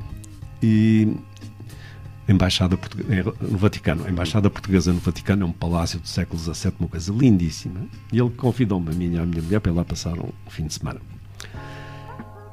e 0.63 1.17
a 2.29 2.33
embaixada 2.33 2.79
no 3.41 3.59
Vaticano. 3.59 4.05
A 4.07 4.11
embaixada 4.11 4.49
portuguesa 4.49 4.93
no 4.93 5.01
Vaticano 5.01 5.45
é 5.45 5.47
um 5.47 5.53
palácio 5.53 5.99
do 5.99 6.07
século 6.07 6.39
XVII, 6.39 6.73
uma 6.79 6.89
coisa 6.89 7.13
lindíssima. 7.13 7.81
E 8.13 8.19
ele 8.19 8.31
convidou-me 8.31 8.91
a 8.91 8.93
mim 8.93 9.15
e 9.15 9.19
a 9.19 9.27
minha 9.27 9.43
mulher 9.43 9.61
para 9.61 9.73
ir 9.73 9.75
lá 9.75 9.85
passar 9.85 10.19
um 10.19 10.31
fim 10.49 10.67
de 10.67 10.75
semana. 10.75 11.01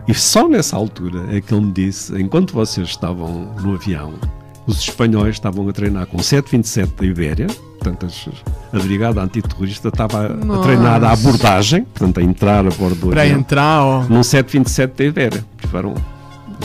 E 0.09 0.13
só 0.15 0.47
nessa 0.47 0.75
altura 0.75 1.27
é 1.31 1.39
que 1.39 1.53
ele 1.53 1.67
me 1.67 1.71
disse: 1.71 2.19
enquanto 2.19 2.51
vocês 2.51 2.87
estavam 2.87 3.53
no 3.61 3.75
avião, 3.75 4.15
os 4.65 4.79
espanhóis 4.79 5.35
estavam 5.35 5.69
a 5.69 5.71
treinar 5.71 6.07
com 6.07 6.17
727 6.17 6.93
da 6.99 7.05
Ibéria, 7.05 7.45
portanto, 7.47 8.07
a 8.73 8.79
brigada 8.79 9.21
antiterrorista 9.21 9.89
estava 9.89 10.25
a 10.25 10.29
Nossa. 10.29 10.63
treinar 10.63 11.03
a 11.03 11.11
abordagem, 11.11 11.83
portanto, 11.83 12.19
a 12.19 12.23
entrar 12.23 12.65
a 12.65 12.71
bordo 12.71 12.95
do 12.95 13.09
Para 13.09 13.21
avião, 13.21 13.37
entrar, 13.39 13.83
ó. 13.83 14.03
num 14.09 14.23
727 14.23 14.95
da 14.97 15.03
Ibéria. 15.05 15.45
Tiveram, 15.61 15.93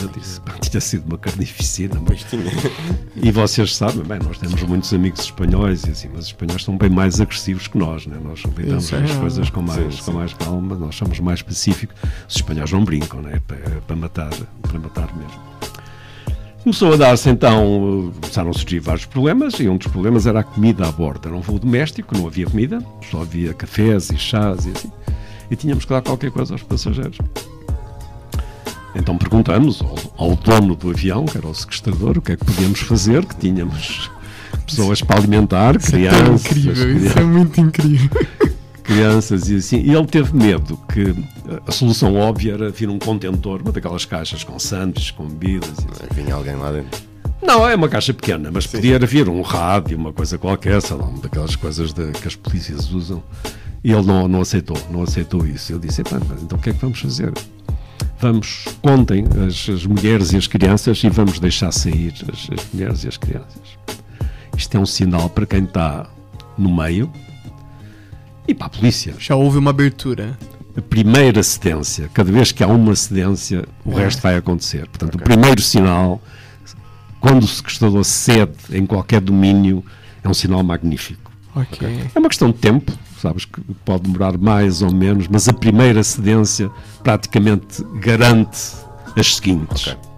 eu 0.03 0.09
disse, 0.09 0.40
pá, 0.40 0.53
tinha 0.61 0.80
sido 0.80 1.07
uma 1.07 1.18
carnificina, 1.18 2.01
mas 2.07 2.24
e 3.16 3.30
vocês 3.30 3.74
sabem, 3.76 4.03
bem, 4.03 4.18
nós 4.18 4.38
temos 4.38 4.62
muitos 4.62 4.92
amigos 4.92 5.20
espanhóis 5.20 5.84
e 5.84 5.90
assim, 5.90 6.09
mas 6.09 6.24
os 6.24 6.26
espanhóis 6.28 6.62
são 6.64 6.76
bem 6.76 6.90
mais 6.90 7.20
agressivos 7.20 7.68
que 7.68 7.78
nós, 7.78 8.07
né? 8.07 8.16
nós 8.22 8.42
lidamos 8.57 8.92
as 8.92 9.12
coisas 9.16 9.51
com 9.51 9.62
mais, 9.62 9.97
Sim, 9.97 10.03
com 10.05 10.12
mais 10.12 10.34
calma, 10.34 10.76
nós 10.76 10.95
somos 10.95 11.20
mais 11.20 11.42
pacíficos. 11.42 11.97
Os 12.28 12.36
espanhóis 12.36 12.70
não 12.72 12.84
brincam, 12.84 13.22
né? 13.22 13.40
para, 13.47 13.59
para 13.86 13.97
matar, 13.97 14.30
para 14.62 14.78
matar 14.78 15.16
mesmo. 15.16 15.55
Começou 16.64 16.95
a 16.95 16.97
dar-se 16.97 17.28
então, 17.28 18.11
começaram 18.22 18.49
a 18.49 18.55
surgir 18.55 18.80
vários 18.80 19.05
problemas 19.05 19.61
e 19.61 19.68
um 19.68 19.76
dos 19.76 19.86
problemas 19.86 20.26
era 20.26 20.40
a 20.40 20.42
comida 20.42 20.88
a 20.88 20.90
bordo. 20.90 21.28
Era 21.28 21.36
um 21.36 21.40
voo 21.42 21.59
doméstico, 21.59 22.16
não 22.16 22.26
havia 22.26 22.47
comida, 22.47 22.82
só 23.11 23.20
havia 23.20 23.53
cafés 23.53 24.09
e 24.09 24.16
chás 24.16 24.64
e 24.64 24.70
assim. 24.70 24.90
E 25.51 25.57
tínhamos 25.57 25.84
que 25.84 25.90
dar 25.90 26.01
qualquer 26.01 26.30
coisa 26.30 26.55
aos 26.55 26.62
passageiros. 26.62 27.18
Então 28.95 29.16
perguntamos 29.18 29.82
ao, 29.82 29.97
ao 30.30 30.36
dono 30.36 30.74
do 30.76 30.90
avião, 30.90 31.24
que 31.24 31.36
era 31.36 31.47
o 31.47 31.55
sequestrador, 31.55 32.18
o 32.18 32.22
que 32.22 32.32
é 32.32 32.36
que 32.36 32.45
podíamos 32.45 32.80
fazer, 32.80 33.24
que 33.24 33.36
tínhamos 33.36 34.11
pessoas 34.66 35.01
para 35.03 35.18
alimentar, 35.18 35.76
Isso 35.76 35.88
é 35.88 35.90
crianças, 36.09 36.47
incrível, 36.47 36.72
isso 36.72 36.84
crianças, 36.84 37.16
é 37.16 37.24
muito 37.24 37.61
incrível. 37.61 38.11
crianças 38.82 39.49
e 39.51 39.57
assim. 39.57 39.80
E 39.80 39.95
ele 39.95 40.07
teve 40.07 40.34
medo 40.36 40.78
que 40.92 41.14
a 41.66 41.72
solução 41.72 42.14
óbvia 42.16 42.55
era 42.55 42.70
vir 42.70 42.88
um 42.88 42.99
contentor, 42.99 43.61
uma 43.62 43.72
daquelas 43.72 44.05
caixas 44.05 44.45
com 44.45 44.59
sandes, 44.59 45.11
com 45.11 45.26
bebidas 45.26 45.70
e 45.78 45.90
assim. 45.92 46.14
Vinha 46.22 46.34
alguém 46.34 46.55
lá 46.57 46.70
dentro. 46.70 47.03
Não, 47.42 47.68
é 47.68 47.74
uma 47.74 47.88
caixa 47.88 48.14
pequena, 48.14 48.51
mas 48.51 48.66
podia 48.66 48.99
vir 49.01 49.28
um 49.28 49.42
rádio, 49.42 49.99
uma 49.99 50.12
coisa 50.12 50.38
qualquer, 50.38 50.80
sei 50.80 50.97
lá, 50.97 51.05
uma 51.05 51.18
daquelas 51.20 51.55
coisas 51.57 51.92
de- 51.92 52.12
que 52.12 52.26
as 52.28 52.36
polícias 52.36 52.90
usam. 52.90 53.22
E 53.82 53.92
ele 53.92 54.07
não, 54.07 54.26
não 54.26 54.40
aceitou, 54.40 54.78
não 54.90 55.03
aceitou 55.03 55.47
isso. 55.47 55.70
Eu 55.72 55.78
disse, 55.78 56.01
"Epá, 56.01 56.18
mas 56.26 56.42
então 56.42 56.57
o 56.57 56.61
que 56.61 56.70
é 56.70 56.72
que 56.72 56.80
vamos 56.80 56.99
fazer? 57.01 57.32
Vamos, 58.25 58.64
contem 58.81 59.27
as, 59.47 59.68
as 59.68 59.85
mulheres 59.85 60.33
e 60.33 60.39
as 60.39 60.47
crianças 60.47 61.05
e 61.05 61.11
vamos 61.11 61.39
deixar 61.39 61.70
sair 61.70 62.14
as, 62.33 62.49
as 62.59 62.72
mulheres 62.72 63.05
e 63.05 63.09
as 63.09 63.18
crianças. 63.18 63.61
Isto 64.57 64.79
é 64.79 64.81
um 64.81 64.87
sinal 64.87 65.29
para 65.29 65.45
quem 65.45 65.64
está 65.64 66.07
no 66.57 66.75
meio 66.75 67.12
e 68.49 68.55
para 68.55 68.68
a 68.68 68.70
polícia. 68.70 69.14
Já 69.18 69.37
houve 69.37 69.59
uma 69.59 69.68
abertura. 69.68 70.39
A 70.75 70.81
primeira 70.81 71.43
cedência, 71.43 72.09
cada 72.14 72.33
vez 72.33 72.51
que 72.51 72.64
há 72.64 72.66
uma 72.66 72.97
cedência, 72.97 73.68
o 73.85 73.93
É. 73.93 74.05
resto 74.05 74.22
vai 74.22 74.37
acontecer. 74.37 74.87
Portanto, 74.89 75.16
o 75.16 75.18
primeiro 75.18 75.61
sinal, 75.61 76.18
quando 77.20 77.43
o 77.43 77.47
sequestrador 77.47 78.05
cede 78.05 78.55
em 78.72 78.87
qualquer 78.87 79.20
domínio, 79.20 79.85
é 80.22 80.29
um 80.31 80.33
sinal 80.35 80.62
magnífico. 80.62 81.31
Ok. 81.55 81.87
É 82.14 82.18
uma 82.18 82.31
questão 82.31 82.51
de 82.51 82.57
tempo, 82.57 82.91
sabes 83.25 83.47
que 83.47 83.59
pode 83.87 84.03
demorar 84.03 84.37
mais 84.37 84.83
ou 84.83 84.93
menos, 84.93 85.29
mas 85.29 85.49
a 85.49 85.53
primeira 85.53 86.03
cedência 86.05 86.70
praticamente 87.03 87.83
garante 87.95 88.75
as 89.16 89.37
seguintes. 89.37 89.87
Ok. 89.87 90.14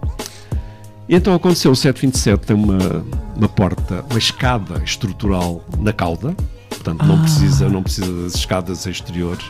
E 1.07 1.15
então 1.15 1.33
aconteceu, 1.33 1.71
o 1.71 1.75
727 1.75 2.47
tem 2.47 2.55
uma, 2.55 3.05
uma 3.33 3.47
porta, 3.47 4.03
uma 4.09 4.19
escada 4.19 4.83
estrutural 4.83 5.63
na 5.79 5.93
cauda, 5.93 6.35
portanto 6.69 7.05
não, 7.05 7.21
precisa, 7.21 7.69
não 7.69 7.81
precisa 7.81 8.23
das 8.23 8.35
escadas 8.35 8.85
exteriores. 8.85 9.45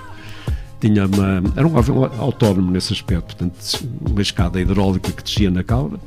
Tinha 0.80 1.08
uma, 1.08 1.42
era 1.56 1.68
um 1.68 1.76
avião 1.76 2.04
autónomo 2.20 2.70
nesse 2.70 2.94
aspecto, 2.94 3.36
portanto 3.36 3.90
uma 4.08 4.22
escada 4.22 4.62
hidráulica 4.62 5.12
que 5.12 5.24
descia 5.24 5.50
na 5.50 5.64
cauda. 5.64 6.00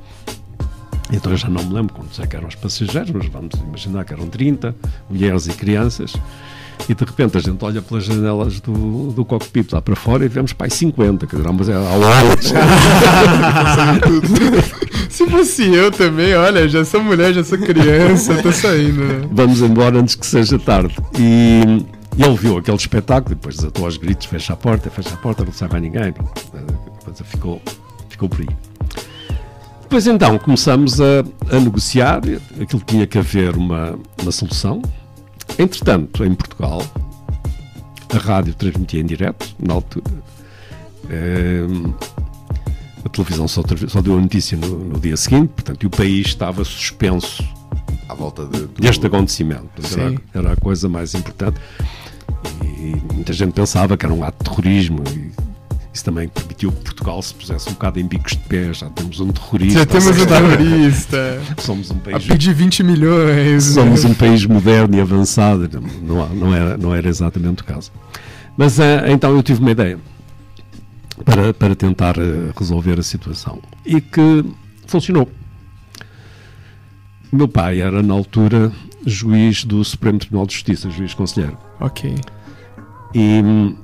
Então 1.12 1.32
eu 1.32 1.36
já 1.36 1.48
não 1.48 1.64
me 1.64 1.74
lembro 1.74 1.94
quantos 1.94 2.20
é 2.20 2.26
que 2.28 2.36
eram 2.36 2.46
os 2.46 2.55
passageiros, 2.55 3.11
mas 3.11 3.26
vamos 3.26 3.55
imaginar 3.55 4.05
que 4.05 4.12
eram 4.12 4.28
30, 4.28 4.72
mulheres 5.11 5.48
e 5.48 5.53
crianças. 5.53 6.12
E 6.88 6.94
de 6.94 7.04
repente 7.04 7.36
a 7.36 7.40
gente 7.40 7.64
olha 7.64 7.80
pelas 7.80 8.04
janelas 8.04 8.60
do, 8.60 9.12
do 9.12 9.24
cockpit 9.24 9.72
lá 9.72 9.80
para 9.80 9.94
fora 9.94 10.24
e 10.24 10.28
vemos 10.28 10.52
pai 10.52 10.68
50, 10.70 11.26
quer 11.26 11.36
dizer, 11.36 11.52
mas 11.52 11.68
é 11.68 11.74
ao 11.74 11.98
lado. 11.98 12.40
Se 15.08 15.26
fosse 15.28 15.74
eu 15.74 15.90
também, 15.90 16.34
olha, 16.34 16.68
já 16.68 16.84
sou 16.84 17.02
mulher, 17.02 17.32
já 17.32 17.44
sou 17.44 17.58
criança, 17.58 18.34
tô 18.42 18.52
saindo. 18.52 19.04
né? 19.04 19.28
vamos 19.30 19.60
embora 19.60 19.98
antes 19.98 20.14
que 20.14 20.26
seja 20.26 20.58
tarde. 20.58 20.96
E 21.18 21.84
ele 22.18 22.36
viu 22.36 22.58
aquele 22.58 22.76
espetáculo, 22.76 23.34
depois 23.34 23.56
desatou 23.56 23.84
aos 23.84 23.96
gritos, 23.96 24.26
fecha 24.26 24.52
a 24.52 24.56
porta, 24.56 24.90
fecha 24.90 25.14
a 25.14 25.16
porta, 25.16 25.44
não 25.44 25.52
sai 25.52 25.68
mais 25.68 25.82
ninguém. 25.82 26.14
Coisa 27.04 27.24
ficou, 27.24 27.60
ficou 28.08 28.28
por 28.28 28.40
aí. 28.40 28.48
Depois 29.82 30.06
então 30.06 30.38
começamos 30.38 31.00
a, 31.00 31.24
a 31.50 31.58
negociar, 31.58 32.20
aquilo 32.60 32.82
tinha 32.86 33.06
que 33.06 33.18
haver 33.18 33.56
uma, 33.56 33.98
uma 34.22 34.30
solução. 34.30 34.80
Entretanto, 35.59 36.24
em 36.24 36.34
Portugal, 36.34 36.82
a 38.14 38.18
rádio 38.18 38.55
transmitia 38.55 39.01
em 39.01 39.07
direto, 39.07 39.55
na 39.59 39.74
altura. 39.74 40.05
Ehm, 41.11 41.92
a 43.05 43.09
televisão 43.09 43.46
só, 43.48 43.62
só 43.88 44.01
deu 44.01 44.16
a 44.16 44.20
notícia 44.20 44.57
no, 44.57 44.78
no 44.78 45.01
dia 45.01 45.16
seguinte, 45.16 45.48
portanto, 45.55 45.82
e 45.82 45.86
o 45.86 45.90
país 45.90 46.28
estava 46.28 46.64
suspenso 46.64 47.42
À 48.09 48.14
volta 48.14 48.44
de, 48.46 48.61
do- 48.61 48.80
deste 48.80 49.07
acontecimento. 49.07 49.68
Era, 49.92 50.14
era 50.34 50.53
a 50.53 50.57
coisa 50.57 50.88
mais 50.88 51.14
importante. 51.14 51.59
E 52.62 53.14
muita 53.14 53.32
gente 53.32 53.53
pensava 53.53 53.96
que 53.96 54.05
era 54.07 54.14
um 54.14 54.24
ato 54.24 54.42
de 54.42 54.51
terrorismo. 54.51 55.03
E 55.09 55.30
isso 55.93 56.05
também 56.05 56.28
permitiu 56.28 56.70
que 56.70 56.82
Portugal 56.82 57.20
se 57.20 57.34
pusesse 57.34 57.68
um 57.68 57.72
bocado 57.72 57.99
em 57.99 58.07
bicos 58.07 58.32
de 58.32 58.38
pé. 58.38 58.72
Já 58.72 58.88
temos 58.91 59.18
um 59.18 59.28
terrorista. 59.28 59.78
Já 59.80 59.86
temos 59.86 60.07
um 60.07 60.26
terrorista. 60.26 61.43
Somos 61.59 61.91
um 61.91 61.97
A 61.97 62.11
país. 62.11 62.26
pedir 62.26 62.55
20 62.55 62.82
milhões. 62.84 63.64
Somos 63.64 64.05
um 64.05 64.14
país 64.14 64.47
moderno 64.47 64.97
e 64.97 65.01
avançado. 65.01 65.68
Não, 66.03 66.28
não, 66.28 66.55
era, 66.55 66.76
não 66.76 66.95
era 66.95 67.09
exatamente 67.09 67.62
o 67.62 67.64
caso. 67.64 67.91
Mas 68.57 68.78
eh, 68.78 69.11
então 69.11 69.34
eu 69.34 69.43
tive 69.43 69.61
uma 69.61 69.70
ideia 69.72 69.99
para, 71.24 71.53
para 71.53 71.74
tentar 71.74 72.16
eh, 72.18 72.53
resolver 72.57 72.99
a 72.99 73.03
situação 73.03 73.61
e 73.84 74.01
que 74.01 74.45
funcionou. 74.86 75.28
Meu 77.32 77.49
pai 77.49 77.80
era, 77.80 78.03
na 78.03 78.14
altura, 78.14 78.72
juiz 79.07 79.64
do 79.64 79.84
Supremo 79.84 80.18
Tribunal 80.18 80.47
de 80.47 80.55
Justiça, 80.55 80.91
juiz 80.91 81.14
conselheiro. 81.14 81.57
Ok. 81.80 82.14
E 83.14 83.18
hum, 83.43 83.76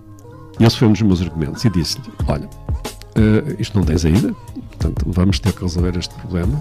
esse 0.60 0.76
foi 0.78 0.88
um 0.88 0.92
dos 0.92 1.02
meus 1.02 1.20
argumentos. 1.22 1.64
E 1.64 1.70
disse-lhe: 1.70 2.04
Olha, 2.28 2.48
eh, 3.14 3.56
isto 3.58 3.76
não 3.78 3.84
tem 3.84 3.96
saída, 3.98 4.32
portanto, 4.70 5.04
vamos 5.06 5.38
ter 5.38 5.52
que 5.52 5.62
resolver 5.62 5.96
este 5.98 6.14
problema 6.16 6.60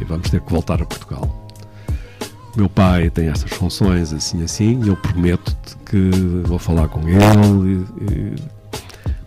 e 0.00 0.04
vamos 0.04 0.28
ter 0.30 0.40
que 0.40 0.50
voltar 0.50 0.80
a 0.82 0.84
Portugal. 0.86 1.46
Meu 2.56 2.68
pai 2.68 3.10
tem 3.10 3.28
estas 3.28 3.52
funções, 3.52 4.12
assim, 4.12 4.42
assim, 4.42 4.82
e 4.84 4.88
eu 4.88 4.96
prometo-te 4.96 5.76
que 5.86 6.10
vou 6.44 6.58
falar 6.58 6.88
com 6.88 7.00
ele. 7.08 7.84
e- 8.00 8.04
e 8.04 8.59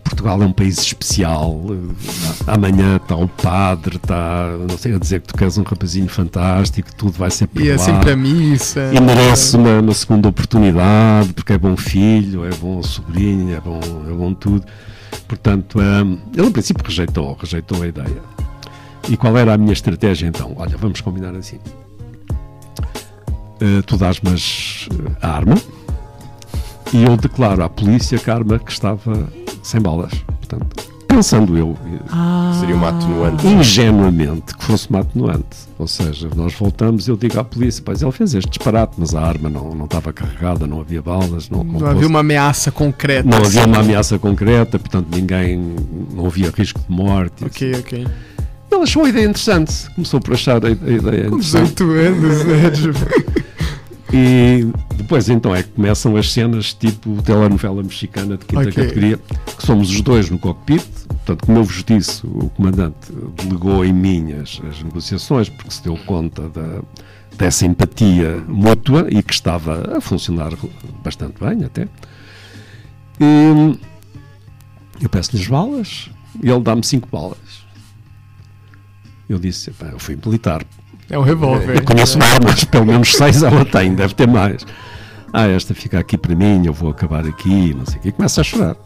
Portugal 0.04 0.40
é 0.42 0.46
um 0.46 0.52
país 0.52 0.78
especial. 0.78 1.60
Amanhã 2.46 2.96
está 2.96 3.16
o 3.16 3.26
padre, 3.26 3.96
está, 3.96 4.48
não 4.68 4.76
sei, 4.78 4.94
a 4.94 4.98
dizer 4.98 5.20
que 5.22 5.28
tu 5.28 5.34
queres 5.36 5.56
um 5.58 5.62
rapazinho 5.62 6.08
fantástico, 6.08 6.94
tudo 6.94 7.12
vai 7.12 7.30
ser 7.30 7.44
E 7.44 7.46
perdoado. 7.48 7.80
é 7.80 7.84
sempre 7.84 8.10
a 8.12 8.16
missa. 8.16 8.90
E 8.94 9.00
merece 9.00 9.56
uma, 9.56 9.80
uma 9.80 9.94
segunda 9.94 10.28
oportunidade, 10.28 11.32
porque 11.32 11.54
é 11.54 11.58
bom 11.58 11.76
filho, 11.76 12.44
é 12.44 12.50
bom 12.50 12.82
sobrinho, 12.82 13.54
é 13.56 13.60
bom, 13.60 13.80
é 14.08 14.12
bom 14.12 14.34
tudo. 14.34 14.64
Portanto, 15.26 15.78
hum, 15.80 16.18
ele, 16.34 16.42
no 16.42 16.50
princípio, 16.52 16.84
rejeitou, 16.84 17.36
rejeitou 17.40 17.82
a 17.82 17.86
ideia. 17.88 18.22
E 19.08 19.16
qual 19.16 19.36
era 19.36 19.54
a 19.54 19.58
minha 19.58 19.72
estratégia 19.72 20.26
então? 20.28 20.52
Olha, 20.56 20.76
vamos 20.76 21.00
combinar 21.00 21.34
assim. 21.34 21.58
Eh, 23.60 23.82
tu 23.86 23.96
dás-me 23.96 24.30
as- 24.32 24.88
a 25.22 25.28
arma 25.28 25.54
e 26.92 27.04
eu 27.04 27.16
declaro 27.16 27.62
à 27.62 27.68
polícia 27.68 28.18
que 28.18 28.30
a 28.30 28.34
arma 28.34 28.58
que 28.58 28.70
estava 28.72 29.28
sem 29.64 29.80
balas. 29.80 30.12
Portanto, 30.26 30.94
pensando 31.08 31.56
eu, 31.56 31.76
eh, 31.86 32.58
Seria 32.60 32.74
uma 32.76 32.88
atenuante. 32.90 33.46
ingenuamente 33.46 34.54
que 34.56 34.64
fosse 34.64 34.88
uma 34.90 35.00
atenuante. 35.00 35.44
Ou 35.78 35.86
seja, 35.86 36.28
nós 36.36 36.52
voltamos 36.54 37.06
e 37.08 37.10
eu 37.10 37.16
digo 37.16 37.38
à 37.38 37.44
polícia, 37.44 37.82
pois 37.84 38.02
ele 38.02 38.12
fez 38.12 38.34
este 38.34 38.48
disparate, 38.48 38.94
mas 38.98 39.14
a 39.14 39.20
arma 39.22 39.48
não, 39.48 39.74
não 39.74 39.84
estava 39.86 40.12
carregada, 40.12 40.66
não 40.66 40.80
havia 40.80 41.02
balas, 41.02 41.48
não, 41.50 41.62
Não 41.64 41.86
havia 41.86 42.06
uma 42.06 42.20
ameaça 42.20 42.70
concreta. 42.70 43.28
não 43.28 43.38
havia 43.38 43.60
assim. 43.62 43.70
uma 43.70 43.78
ameaça 43.80 44.18
concreta, 44.18 44.78
portanto 44.78 45.06
ninguém, 45.14 45.74
não 46.14 46.26
havia 46.26 46.50
risco 46.56 46.80
de 46.80 46.90
morte. 46.94 47.44
Ok, 47.44 47.74
ok. 47.78 48.06
Ele 48.72 48.82
achou 48.82 49.04
a 49.04 49.08
ideia 49.08 49.24
interessante, 49.26 49.88
começou 49.94 50.20
por 50.20 50.34
achar 50.34 50.64
a, 50.64 50.70
ideia 50.70 51.28
Com 51.30 51.36
interessante. 51.38 51.74
18 51.84 51.90
anos, 51.92 52.44
né? 52.44 53.43
E 54.16 54.70
depois 54.94 55.28
então 55.28 55.52
é 55.52 55.64
que 55.64 55.70
começam 55.70 56.16
as 56.16 56.30
cenas 56.32 56.72
tipo 56.72 57.20
telenovela 57.22 57.82
mexicana 57.82 58.36
de 58.36 58.44
quinta 58.46 58.68
Ok. 58.68 58.72
categoria, 58.72 59.18
que 59.18 59.66
somos 59.66 59.90
os 59.90 60.00
dois 60.00 60.30
no 60.30 60.38
cockpit. 60.38 60.84
Portanto, 61.08 61.44
como 61.44 61.58
eu 61.58 61.64
vos 61.64 61.82
disse, 61.82 62.24
o 62.24 62.48
comandante 62.50 63.10
delegou 63.42 63.84
em 63.84 63.92
mim 63.92 64.32
as, 64.34 64.60
as 64.70 64.80
negociações, 64.84 65.48
porque 65.48 65.70
se 65.72 65.82
deu 65.82 65.96
conta 66.06 66.48
da, 66.48 66.80
dessa 67.36 67.66
empatia 67.66 68.36
mútua 68.46 69.08
e 69.10 69.20
que 69.20 69.32
estava 69.32 69.96
a 69.96 70.00
funcionar 70.00 70.52
bastante 71.02 71.42
bem 71.42 71.64
até. 71.64 71.88
E 73.18 73.76
eu 75.00 75.08
peço-lhe 75.08 75.42
as 75.42 75.48
balas 75.48 76.08
e 76.40 76.48
ele 76.48 76.60
dá-me 76.60 76.84
cinco 76.84 77.08
balas. 77.10 77.64
Eu 79.28 79.40
disse, 79.40 79.70
"Epá, 79.70 79.86
eu 79.86 79.98
fui 79.98 80.16
militar, 80.24 80.64
É 81.10 81.18
um 81.18 81.22
revólver. 81.22 81.76
eu 81.76 81.84
conheço 81.84 82.18
armas, 82.22 82.64
pelo 82.64 82.86
menos 82.86 83.12
seis 83.14 83.42
ela 83.42 83.64
tem, 83.64 83.94
deve 83.94 84.14
ter 84.14 84.26
mais. 84.26 84.64
Ah, 85.32 85.46
esta 85.48 85.74
fica 85.74 85.98
aqui 85.98 86.16
para 86.16 86.34
mim, 86.34 86.62
eu 86.64 86.72
vou 86.72 86.90
acabar 86.90 87.26
aqui, 87.26 87.74
não 87.76 87.84
sei 87.86 87.98
o 87.98 88.00
quê. 88.02 88.08
E 88.08 88.12
começa 88.12 88.40
a 88.40 88.44
chorar. 88.44 88.76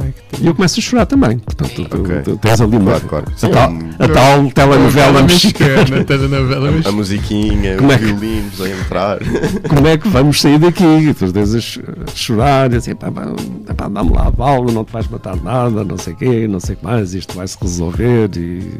Ai, 0.00 0.14
E 0.40 0.46
eu 0.46 0.54
começo 0.54 0.80
a 0.80 0.82
chorar 0.82 1.04
também. 1.04 1.38
Portanto, 1.38 1.84
tu, 1.88 2.00
Ok. 2.00 2.20
tu 2.22 2.36
tens 2.38 2.60
ali 2.60 2.76
uma. 2.76 2.98
Claro, 3.00 3.24
claro. 3.24 3.24
A, 3.42 3.48
tal, 3.48 3.72
a 3.98 4.08
tal 4.08 4.50
telenovela 4.50 5.22
mexicana. 5.22 5.76
mexicana. 5.76 6.04
Telenovela 6.04 6.66
A, 6.66 6.68
a 6.68 6.72
mexicana. 6.72 6.96
musiquinha, 6.96 7.76
Como 7.76 7.88
os 7.88 7.94
é 7.94 7.98
que- 7.98 8.04
violinos 8.04 8.60
a 8.62 8.68
entrar. 8.70 9.18
Como 9.68 9.86
é 9.86 9.98
que 9.98 10.08
vamos 10.08 10.40
sair 10.40 10.58
daqui? 10.58 10.84
E 10.84 11.12
tu 11.12 11.30
tens 11.32 11.54
a 11.54 11.60
ch- 11.60 11.80
a 11.80 12.10
chorar, 12.16 12.72
e 12.72 12.76
assim, 12.76 12.94
pá, 12.94 13.10
pá, 13.10 13.22
pá, 13.76 13.88
dá-me 13.88 14.10
lá 14.12 14.28
a 14.28 14.30
bala, 14.30 14.72
não 14.72 14.84
te 14.84 14.92
vais 14.92 15.06
matar 15.08 15.36
nada, 15.36 15.84
não 15.84 15.98
sei 15.98 16.14
o 16.14 16.16
quê, 16.16 16.48
não 16.48 16.60
sei 16.60 16.76
o 16.76 16.78
que 16.78 16.84
mais, 16.84 17.12
isto 17.12 17.34
vai 17.36 17.46
se 17.46 17.58
resolver 17.60 18.30
e, 18.36 18.72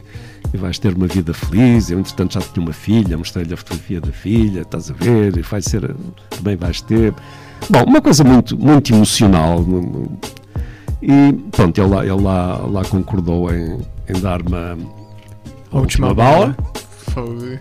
e 0.55 0.57
vais 0.57 0.79
ter 0.79 0.95
uma 0.95 1.09
vida 1.09 1.35
feliz. 1.35 1.91
Eu, 1.91 1.99
entretanto, 1.99 2.35
já 2.35 2.41
tinha 2.41 2.65
uma 2.65 2.73
filha, 2.73 3.19
mostrei-lhe 3.19 3.53
a 3.53 3.57
fotografia 3.57 4.01
da 4.01 4.13
filha, 4.13 4.61
estás 4.61 4.89
a 4.89 4.95
ver, 4.95 5.37
e 5.37 5.43
vai 5.43 5.61
ser, 5.61 5.95
também 6.31 6.55
vais 6.55 6.81
ter. 6.81 7.13
Bom, 7.69 7.83
uma 7.83 8.01
coisa 8.01 8.23
muito, 8.23 8.57
muito 8.57 8.95
emocional. 8.95 9.67
E 11.03 11.33
pronto, 11.51 11.77
ele 11.77 11.89
lá, 11.89 12.07
ele 12.07 12.23
lá, 12.23 12.57
lá 12.59 12.85
concordou 12.85 13.53
em, 13.53 13.81
em 14.09 14.21
dar-me 14.21 14.55
a, 14.55 14.77
a 15.73 15.79
última, 15.79 16.15
bala. 16.15 16.57
Fogo. 17.13 17.59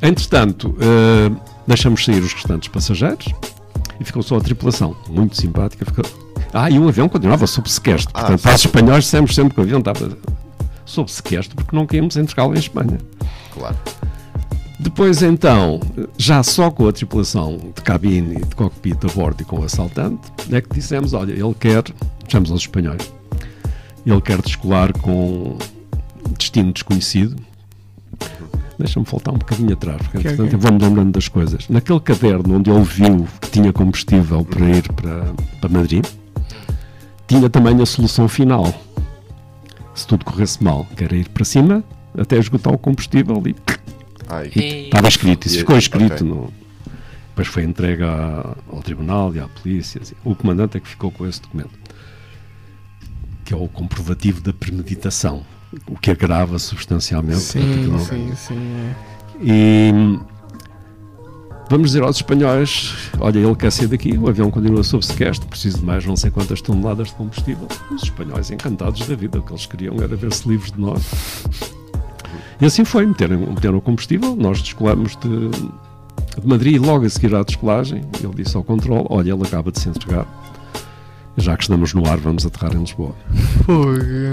Entretanto, 0.00 0.74
eh, 0.80 1.30
deixamos 1.66 2.02
sair 2.02 2.22
os 2.22 2.32
restantes 2.32 2.68
passageiros 2.68 3.26
e 4.00 4.04
ficou 4.04 4.22
só 4.22 4.38
a 4.38 4.40
tripulação, 4.40 4.96
muito 5.10 5.36
simpática. 5.36 5.84
Ficou... 5.84 6.04
Ah, 6.54 6.70
e 6.70 6.78
o 6.78 6.88
avião 6.88 7.10
continuava 7.10 7.46
sob 7.46 7.70
sequestro. 7.70 8.10
Ah, 8.14 8.20
Portanto, 8.20 8.40
para 8.40 8.54
os 8.54 8.64
espanhóis 8.64 9.04
dissemos 9.04 9.34
sempre 9.34 9.54
que 9.54 9.60
o 9.60 9.62
avião 9.64 9.80
estava 9.80 10.16
sob 10.90 11.10
sequestro 11.10 11.56
porque 11.56 11.74
não 11.74 11.86
queríamos 11.86 12.16
entregá-lo 12.16 12.54
em 12.54 12.58
Espanha. 12.58 12.98
Claro. 13.54 13.76
Depois, 14.78 15.22
então, 15.22 15.78
já 16.16 16.42
só 16.42 16.70
com 16.70 16.88
a 16.88 16.92
tripulação 16.92 17.58
de 17.58 17.82
cabine 17.82 18.36
e 18.36 18.44
de 18.44 18.56
cockpit 18.56 19.04
a 19.04 19.08
bordo 19.08 19.42
e 19.42 19.44
com 19.44 19.60
o 19.60 19.64
assaltante, 19.64 20.32
é 20.50 20.60
que 20.60 20.74
dissemos: 20.74 21.12
olha, 21.12 21.32
ele 21.32 21.54
quer, 21.58 21.84
chamamos 22.28 22.50
aos 22.50 22.62
espanhóis, 22.62 23.12
ele 24.06 24.20
quer 24.22 24.40
descolar 24.40 24.92
com 24.98 25.58
destino 26.38 26.72
desconhecido. 26.72 27.36
Deixa-me 28.78 29.04
voltar 29.04 29.32
um 29.32 29.38
bocadinho 29.38 29.74
atrás, 29.74 30.00
porque 30.00 30.16
entretanto 30.16 30.46
ok. 30.46 30.54
eu 30.54 30.58
vou-me 30.58 30.82
lembrando 30.82 31.12
das 31.12 31.28
coisas. 31.28 31.68
Naquele 31.68 32.00
caderno 32.00 32.56
onde 32.56 32.70
ele 32.70 32.82
viu 32.82 33.28
que 33.38 33.50
tinha 33.50 33.72
combustível 33.74 34.42
para 34.42 34.70
ir 34.70 34.90
para, 34.94 35.34
para 35.60 35.68
Madrid, 35.68 36.06
tinha 37.28 37.50
também 37.50 37.80
a 37.82 37.84
solução 37.84 38.26
final. 38.26 38.72
Se 40.00 40.06
tudo 40.06 40.24
corresse 40.24 40.62
mal, 40.64 40.86
que 40.96 41.04
era 41.04 41.14
ir 41.14 41.28
para 41.28 41.44
cima 41.44 41.84
até 42.18 42.38
esgotar 42.38 42.72
o 42.72 42.78
combustível 42.78 43.42
e 43.46 43.54
Ai, 44.28 44.50
E- 44.56 44.84
Estava 44.86 45.08
escrito, 45.08 45.46
isso 45.46 45.58
ficou 45.58 45.76
escrito 45.76 46.14
ok. 46.14 46.26
no. 46.26 46.52
Depois 47.28 47.48
foi 47.48 47.64
entregue 47.64 48.02
à- 48.02 48.56
ao 48.70 48.82
tribunal 48.82 49.34
e 49.34 49.40
à 49.40 49.46
polícia. 49.48 50.00
assim. 50.00 50.14
O 50.24 50.34
comandante 50.34 50.76
é 50.76 50.80
que 50.80 50.88
ficou 50.88 51.10
com 51.10 51.26
esse 51.26 51.42
documento, 51.42 51.70
que 53.44 53.52
é 53.52 53.56
o 53.56 53.68
comprovativo 53.68 54.40
da 54.40 54.52
premeditação, 54.52 55.42
o 55.86 55.96
que 55.98 56.10
agrava 56.10 56.58
substancialmente. 56.58 57.40
Sim, 57.40 57.98
sim, 58.08 58.32
sim. 58.36 58.54
é. 58.56 58.94
E 59.42 59.92
vamos 61.70 61.90
dizer 61.90 62.02
aos 62.02 62.16
espanhóis: 62.16 62.94
olha, 63.18 63.38
ele 63.38 63.54
quer 63.54 63.70
sair 63.70 63.86
daqui, 63.86 64.18
o 64.18 64.28
avião 64.28 64.50
continua 64.50 64.82
sob 64.82 65.06
sequestro, 65.06 65.48
preciso 65.48 65.78
de 65.78 65.84
mais 65.84 66.04
não 66.04 66.16
sei 66.16 66.30
quantas 66.30 66.60
toneladas 66.60 67.08
de 67.08 67.14
combustível. 67.14 67.66
Os 67.90 68.02
espanhóis 68.02 68.50
encantados 68.50 69.06
da 69.06 69.14
vida, 69.14 69.38
o 69.38 69.42
que 69.42 69.52
eles 69.52 69.64
queriam 69.64 69.96
era 70.02 70.14
ver-se 70.14 70.46
livres 70.46 70.72
de 70.72 70.80
nós. 70.80 71.00
E 72.60 72.66
assim 72.66 72.84
foi, 72.84 73.06
meteram, 73.06 73.38
meteram 73.38 73.78
o 73.78 73.80
combustível, 73.80 74.36
nós 74.36 74.60
descolamos 74.60 75.16
de, 75.16 75.48
de 75.48 76.46
Madrid 76.46 76.78
logo 76.78 77.06
a 77.06 77.08
seguir 77.08 77.34
à 77.34 77.42
descolagem, 77.42 78.04
ele 78.22 78.34
disse 78.34 78.54
ao 78.54 78.62
controle, 78.62 79.06
olha, 79.08 79.32
ele 79.32 79.42
acaba 79.42 79.72
de 79.72 79.80
se 79.80 79.88
entregar, 79.88 80.26
já 81.36 81.56
que 81.56 81.62
estamos 81.62 81.94
no 81.94 82.06
ar, 82.08 82.18
vamos 82.18 82.44
aterrar 82.44 82.74
em 82.74 82.80
Lisboa. 82.80 83.14
Fogo. 83.64 83.90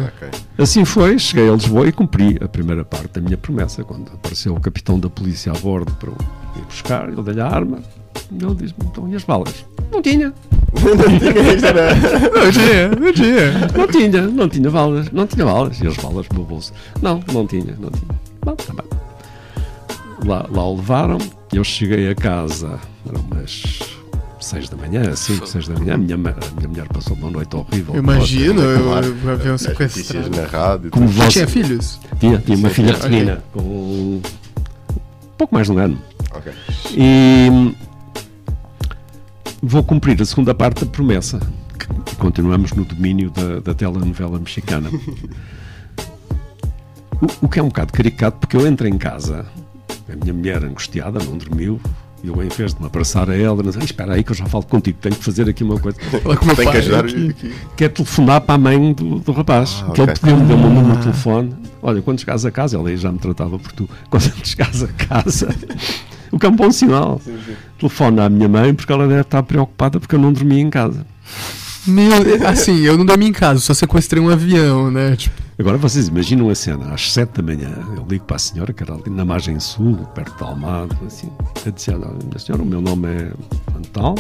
ok. 0.08 0.30
Assim 0.58 0.84
foi, 0.86 1.18
cheguei 1.20 1.50
a 1.50 1.54
Lisboa 1.54 1.88
e 1.88 1.92
cumpri 1.92 2.38
a 2.42 2.48
primeira 2.48 2.84
parte 2.84 3.14
da 3.14 3.22
minha 3.22 3.38
promessa. 3.38 3.84
Quando 3.84 4.12
apareceu 4.14 4.54
o 4.56 4.60
capitão 4.60 5.00
da 5.00 5.10
polícia 5.10 5.52
a 5.52 5.56
bordo 5.56 5.92
para 5.94 6.10
o 6.10 6.18
ir 6.58 6.62
buscar, 6.66 7.08
ele 7.10 7.22
dei-lhe 7.22 7.42
a 7.42 7.48
arma. 7.48 7.80
E 8.32 8.44
ele 8.44 8.56
disse-me: 8.56 8.86
então, 8.86 9.08
e 9.08 9.16
as 9.16 9.24
balas? 9.24 9.66
Não 9.92 10.02
tinha, 10.02 10.34
Não 10.74 11.20
tinha 11.20 11.70
era. 11.70 11.96
Não 12.30 12.52
tinha, 12.52 12.90
não 12.90 13.14
tinha. 13.14 13.68
não 13.78 13.88
tinha, 13.88 14.22
não 14.28 14.50
tinha 14.50 14.70
balas, 14.70 15.12
não 15.12 15.28
tinha 15.28 15.46
balas. 15.46 15.80
E 15.80 15.88
as 15.88 15.96
balas 15.98 16.28
no 16.30 16.36
meu 16.36 16.46
bolso? 16.46 16.74
Não, 17.02 17.24
não 17.32 17.48
tinha, 17.48 17.74
não 17.80 17.90
tinha. 17.90 18.20
Bom, 18.44 18.56
tá 18.56 18.74
bem. 18.74 18.86
Lá, 20.26 20.46
lá 20.52 20.68
o 20.68 20.76
levaram, 20.76 21.18
eu 21.54 21.64
cheguei 21.64 22.10
a 22.10 22.16
casa, 22.16 22.80
eram 23.08 23.22
umas 23.22 23.97
6 24.48 24.70
da 24.70 24.78
manhã, 24.78 25.16
5, 25.16 25.46
6 25.48 25.68
da 25.68 25.80
manhã. 25.80 25.94
A 25.96 25.98
minha, 25.98 26.16
a 26.16 26.18
minha 26.18 26.68
mulher 26.70 26.88
passou 26.88 27.16
uma 27.18 27.30
noite 27.30 27.56
horrível. 27.56 27.96
Imagino, 27.96 28.62
eu, 28.62 28.84
Claro. 28.84 29.08
o 29.26 29.30
avião 29.30 29.56
As 29.56 29.64
notícias 29.64 30.06
sequestrado. 30.08 30.30
na 30.30 30.46
rádio. 30.48 30.92
Como. 30.92 31.08
Você 31.08 31.30
tinha 31.30 31.48
filhos? 31.48 32.00
tinha, 32.20 32.38
tinha 32.40 32.58
uma 32.58 32.70
filha 32.70 32.94
pequenina, 32.94 33.44
com 33.52 33.60
um 33.60 34.22
pouco 35.38 35.54
mais 35.54 35.68
de 35.68 35.74
um 35.74 35.78
ano. 35.78 36.02
Ok. 36.34 36.54
E 36.96 37.50
hum, 37.52 37.74
vou 39.62 39.84
cumprir 39.84 40.22
a 40.22 40.26
segunda 40.26 40.54
parte 40.56 40.86
da 40.86 40.92
promessa. 40.92 41.40
que 41.78 42.16
Continuamos 42.16 42.72
no 42.74 42.86
domínio 42.86 43.30
da, 43.32 43.60
da 43.60 43.74
telenovela 43.74 44.40
mexicana. 44.40 44.90
O, 47.20 47.46
o 47.48 47.50
que 47.50 47.60
é 47.60 47.64
um 47.64 47.68
bocado 47.70 47.92
caricato, 47.94 48.38
porque 48.38 48.56
eu 48.56 48.68
entro 48.68 48.88
em 48.88 48.96
casa, 48.96 49.44
a 50.08 50.16
minha 50.16 50.32
mulher 50.36 50.64
angustiada, 50.64 51.18
não 51.24 51.36
dormiu, 51.36 51.82
e 52.24 52.28
eu, 52.28 52.44
em 52.44 52.48
vez 52.50 52.74
de 52.74 52.82
me 52.82 52.88
abraçar 52.88 53.30
a 53.30 53.36
ela, 53.38 53.62
não 53.62 53.72
sei, 53.72 53.84
espera 53.84 54.14
aí 54.16 54.24
que 54.24 54.32
eu 54.32 54.36
já 54.36 54.46
falo 54.48 54.66
contigo, 54.66 54.98
tenho 55.02 55.16
que 55.16 55.24
fazer 55.24 55.48
aqui 55.48 55.64
uma 55.64 55.80
coisa. 55.80 55.98
Fala 56.24 56.36
com 56.36 56.44
o 56.44 56.48
meu 56.48 56.56
Tem 56.56 56.66
pai 56.66 56.74
que 56.74 56.78
ajudar 56.80 57.06
aqui. 57.06 57.30
aqui. 57.30 57.54
Quer 57.76 57.90
telefonar 57.90 58.42
para 58.42 58.56
a 58.56 58.58
mãe 58.58 58.94
do, 58.94 59.20
do 59.20 59.32
rapaz, 59.32 59.84
Ah, 59.88 59.92
que 59.92 60.02
ok. 60.02 60.04
ele 60.04 60.14
pediu-me, 60.20 60.46
deu-me 60.46 60.66
o 60.66 60.70
número 60.70 60.96
de 60.98 61.02
telefone. 61.04 61.56
Olha, 61.82 62.02
quando 62.02 62.20
chegares 62.20 62.44
a 62.46 62.52
casa, 62.52 62.76
ela 62.78 62.90
aí 62.90 62.98
já 62.98 63.12
me 63.12 63.20
tratava 63.20 63.58
por 63.60 63.72
tu, 63.72 63.88
quando 64.10 64.24
chegares 64.46 64.84
a 64.84 64.88
casa, 64.88 65.56
o 66.32 66.40
que 66.40 66.46
é 66.46 66.50
um 66.50 66.56
bom 66.56 66.72
sinal. 66.72 67.22
Telefona 67.80 68.26
à 68.26 68.30
minha 68.30 68.50
mãe 68.50 68.74
porque 68.74 68.92
ela 68.92 69.08
deve 69.08 69.22
estar 69.22 69.44
preocupada 69.44 70.00
porque 70.00 70.16
eu 70.16 70.20
não 70.20 70.34
dormi 70.34 70.60
em 70.60 70.70
casa. 70.70 71.06
Meu, 71.86 72.12
assim, 72.48 72.80
eu 72.82 72.98
não 72.98 73.06
dormi 73.06 73.28
em 73.28 73.32
casa, 73.32 73.60
só 73.62 73.74
sequestrei 73.74 74.22
um 74.22 74.30
avião, 74.30 74.92
né? 74.92 75.16
Tipo, 75.16 75.42
Agora 75.60 75.78
vocês 75.78 76.08
imaginam 76.08 76.50
a 76.50 76.56
cena, 76.56 76.94
às 76.94 77.12
7 77.12 77.42
da 77.42 77.42
manhã, 77.42 77.72
eu 77.96 78.06
ligo 78.08 78.26
para 78.26 78.36
a 78.36 78.40
senhora, 78.40 78.72
que 78.72 78.84
era 78.84 78.94
ali 78.94 79.10
na 79.10 79.26
margem 79.26 79.60
sul, 79.60 79.96
perto 80.14 80.38
de 80.38 80.44
Almada, 80.44 80.96
assim, 81.06 81.30
disse, 81.74 81.90
olha, 81.90 82.08
minha 82.24 82.38
senhora, 82.38 82.62
o 82.62 82.66
meu 82.66 82.80
nome 82.80 83.08
é 83.08 83.32
Antal, 83.76 84.14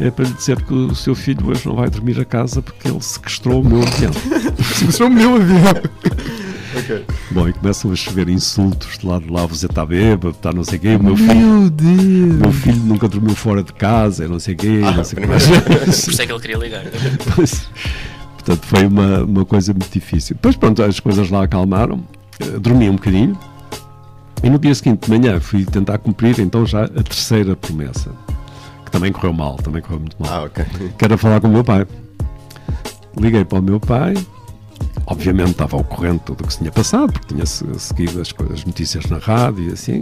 é 0.00 0.10
para 0.10 0.24
lhe 0.24 0.32
dizer 0.32 0.60
que 0.64 0.74
o 0.74 0.92
seu 0.92 1.14
filho 1.14 1.46
hoje 1.46 1.64
não 1.68 1.76
vai 1.76 1.88
dormir 1.88 2.18
a 2.20 2.24
casa 2.24 2.60
porque 2.60 2.88
ele 2.88 3.00
sequestrou 3.00 3.62
o 3.62 3.64
meu 3.64 3.80
avião. 3.80 4.12
sequestrou 4.74 5.08
o 5.08 5.12
meu 5.12 5.36
avião. 5.36 5.82
Ok. 6.76 7.04
Bom, 7.30 7.48
e 7.48 7.52
começam 7.52 7.92
a 7.92 7.94
chover 7.94 8.28
insultos 8.28 8.98
de 8.98 9.06
lado 9.06 9.26
de 9.26 9.30
lá, 9.32 9.46
você 9.46 9.66
está 9.66 9.86
bêbado, 9.86 10.30
está 10.30 10.52
não 10.52 10.64
sei 10.64 10.78
o 10.78 10.80
quê, 10.80 10.96
o 10.96 11.02
meu 11.04 11.16
filho, 11.16 11.32
Meu 11.36 11.66
o 11.66 11.70
Deus. 11.70 12.34
meu 12.40 12.52
filho 12.52 12.82
nunca 12.82 13.06
dormiu 13.06 13.36
fora 13.36 13.62
de 13.62 13.72
casa, 13.72 14.24
e 14.24 14.28
não 14.28 14.40
sei 14.40 14.54
o 14.54 14.56
quê, 14.56 14.80
Ah, 14.84 14.90
não 14.90 15.04
sei 15.04 15.24
o 15.24 15.28
mais. 15.28 15.46
Por 15.46 15.88
isso 15.88 16.20
é 16.20 16.26
que 16.26 16.32
ele 16.32 16.40
queria 16.40 16.56
ligar. 16.58 16.82
Pois, 17.36 17.68
portanto, 18.44 18.66
foi 18.66 18.86
uma, 18.86 19.22
uma 19.24 19.44
coisa 19.44 19.72
muito 19.72 19.90
difícil. 19.90 20.36
Depois, 20.36 20.56
pronto, 20.56 20.82
as 20.82 21.00
coisas 21.00 21.30
lá 21.30 21.44
acalmaram, 21.44 22.02
eh, 22.40 22.58
dormi 22.58 22.88
um 22.90 22.94
bocadinho, 22.96 23.38
e 24.42 24.50
no 24.50 24.58
dia 24.58 24.74
seguinte 24.74 25.06
de 25.06 25.10
manhã 25.18 25.40
fui 25.40 25.64
tentar 25.64 25.98
cumprir 25.98 26.38
então 26.40 26.66
já 26.66 26.84
a 26.84 26.88
terceira 27.02 27.56
promessa, 27.56 28.10
que 28.84 28.90
também 28.90 29.10
correu 29.12 29.32
mal, 29.32 29.56
também 29.56 29.80
correu 29.80 30.00
muito 30.00 30.16
mal. 30.18 30.30
Ah, 30.30 30.44
ok. 30.44 30.64
que 30.98 31.04
era 31.04 31.16
falar 31.16 31.40
com 31.40 31.48
o 31.48 31.50
meu 31.50 31.64
pai. 31.64 31.86
Liguei 33.18 33.44
para 33.44 33.58
o 33.60 33.62
meu 33.62 33.78
pai, 33.80 34.14
obviamente 35.06 35.52
estava 35.52 35.76
ao 35.76 35.84
corrente 35.84 36.18
de 36.18 36.24
tudo 36.24 36.42
o 36.42 36.46
que 36.46 36.52
se 36.52 36.58
tinha 36.58 36.72
passado, 36.72 37.12
porque 37.12 37.32
tinha 37.34 37.46
se- 37.46 37.64
seguido 37.78 38.20
as, 38.20 38.34
as 38.52 38.64
notícias 38.64 39.06
na 39.06 39.18
rádio 39.18 39.70
e 39.70 39.72
assim. 39.72 40.00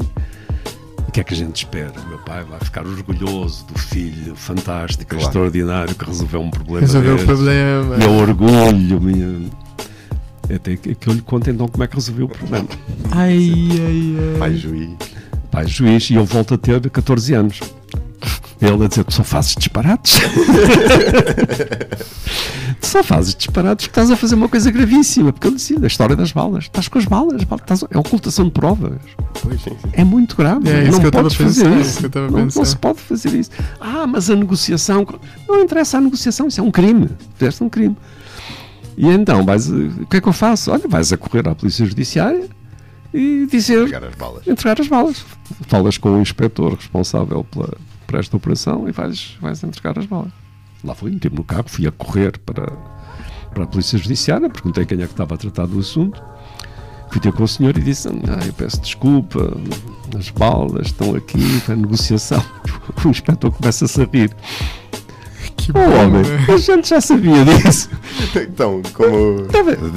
O 1.13 1.15
que 1.15 1.21
é 1.21 1.25
que 1.25 1.35
a 1.35 1.37
gente 1.37 1.57
espera? 1.57 1.93
O 2.01 2.09
meu 2.09 2.17
pai 2.21 2.43
vai 2.43 2.59
ficar 2.61 2.87
orgulhoso 2.87 3.67
do 3.67 3.79
filho 3.79 4.35
fantástico, 4.35 5.11
Claro. 5.11 5.27
extraordinário, 5.27 5.95
que 5.95 6.07
resolveu 6.07 6.41
um 6.41 6.51
problema. 6.51 6.81
Resolveu 6.81 7.13
o 7.13 7.17
destes. 7.19 7.35
problema. 7.37 7.97
Meu 7.99 8.13
orgulho, 8.13 8.99
minha... 8.99 9.51
Até 10.57 10.75
que 10.75 10.95
que 10.95 11.09
eu 11.09 11.13
lhe 11.13 11.21
conto 11.21 11.51
então 11.51 11.69
como 11.69 11.85
é 11.85 11.87
que 11.87 11.97
resolveu 11.97 12.25
o 12.25 12.29
problema. 12.31 12.67
Ai, 13.11 13.47
ai, 13.73 14.17
ai. 14.33 14.39
Pai 14.39 14.55
juiz. 14.57 14.89
Pai 15.51 15.67
juiz, 15.67 16.09
e 16.09 16.15
eu 16.15 16.25
volto 16.25 16.55
a 16.55 16.57
ter 16.57 16.81
14 16.89 17.35
anos. 17.35 17.61
Ele 18.61 18.85
a 18.85 18.89
dizer, 18.89 19.05
tu 19.05 19.13
só 19.13 19.25
fazes 19.25 19.55
disparates. 19.57 20.21
tu 22.81 22.87
só 22.87 23.03
fazes 23.03 23.35
disparates 23.35 23.87
porque 23.87 24.01
estás 24.01 24.11
a 24.11 24.17
fazer 24.17 24.35
uma 24.35 24.49
coisa 24.49 24.71
gravíssima. 24.71 25.33
Porque 25.33 25.47
eu 25.49 25.55
disse, 25.55 25.77
a 25.83 25.87
história 25.87 26.15
das 26.15 26.33
balas. 26.33 26.65
Estás 26.65 26.89
com 26.89 26.99
as 26.99 27.05
balas. 27.05 27.43
estás- 27.43 27.85
é 27.91 27.99
ocultação 27.99 28.45
de 28.45 28.51
provas. 28.53 28.99
Pois, 29.43 29.61
sim, 29.61 29.71
sim. 29.71 29.89
É 29.93 30.05
muito 30.05 30.37
grave. 30.37 30.69
É 30.69 30.91
não 30.91 31.01
podes 31.11 31.35
fazer 31.35 31.65
pensando, 31.65 31.81
isso. 31.81 32.03
não, 32.15 32.31
não 32.31 32.45
pensando. 32.45 32.65
se 32.67 32.77
pode 32.77 33.01
fazer 33.01 33.35
isso. 33.35 33.51
Ah, 33.81 34.07
mas 34.07 34.31
a 34.31 34.37
negociação. 34.37 35.07
Não 35.49 35.61
interessa 35.61 35.99
a 35.99 36.01
negociação, 36.01 36.49
isso 36.49 36.61
é 36.61 36.63
um 36.63 36.71
crime. 36.71 37.09
Fizeste 37.37 37.65
um 37.65 37.69
crime. 37.69 37.97
E 38.97 39.09
então, 39.09 39.45
vais, 39.45 39.69
o 39.71 40.07
que 40.09 40.19
é 40.19 40.21
que 40.21 40.29
eu 40.29 40.33
faço? 40.33 40.71
Olha, 40.71 40.87
vais 40.87 41.13
a 41.13 41.17
correr 41.17 41.49
à 41.49 41.55
Polícia 41.55 41.85
Judiciária 41.87 42.47
e 43.13 43.47
dizer. 43.51 43.85
Pegar 43.87 44.05
as 44.05 44.15
balas. 44.15 44.47
Entregar 44.47 44.81
as 44.81 44.89
balas. 44.89 45.25
Falas 45.67 45.99
com 45.99 46.11
o 46.17 46.21
inspetor 46.21 46.75
responsável 46.75 47.45
pela, 47.45 47.75
esta 48.19 48.37
operação 48.37 48.89
e 48.89 48.93
vais, 48.93 49.37
vais 49.41 49.63
entregar 49.63 49.99
as 49.99 50.07
balas. 50.07 50.33
Lá 50.85 50.95
fui, 50.95 51.11
meti-me 51.11 51.37
no 51.37 51.45
carro, 51.45 51.65
fui 51.69 51.87
a 51.87 51.93
correr 51.93 52.39
para, 52.39 52.67
para 53.53 53.65
a 53.65 53.67
Polícia 53.67 53.99
Judiciária, 53.99 54.51
perguntei 54.51 54.85
quem 54.85 55.01
é 55.01 55.07
que 55.07 55.13
estava 55.13 55.35
a 55.35 55.39
tratar 55.39 55.67
do 55.67 55.79
assunto. 55.79 56.23
Fui 57.11 57.21
ter 57.21 57.33
com 57.33 57.45
o 57.45 57.49
senhor 57.49 57.77
e 57.77 57.81
disse: 57.83 58.09
ah, 58.09 58.45
Eu 58.47 58.53
peço 58.55 58.81
desculpa, 58.81 59.39
as 60.19 60.31
balas 60.31 60.87
estão 60.87 61.15
aqui 61.15 61.61
para 61.61 61.77
negociação. 61.77 62.43
O 63.05 63.09
inspetor 63.09 63.51
começa-se 63.53 64.01
a 64.01 64.05
rir. 64.05 64.35
Que 65.57 65.71
Oh, 65.71 65.75
bom, 65.75 66.05
homem, 66.07 66.23
né? 66.23 66.47
a 66.49 66.57
gente 66.57 66.89
já 66.89 67.01
sabia 67.01 67.45
disso. 67.45 67.89
Então, 68.37 68.83
como. 68.95 69.47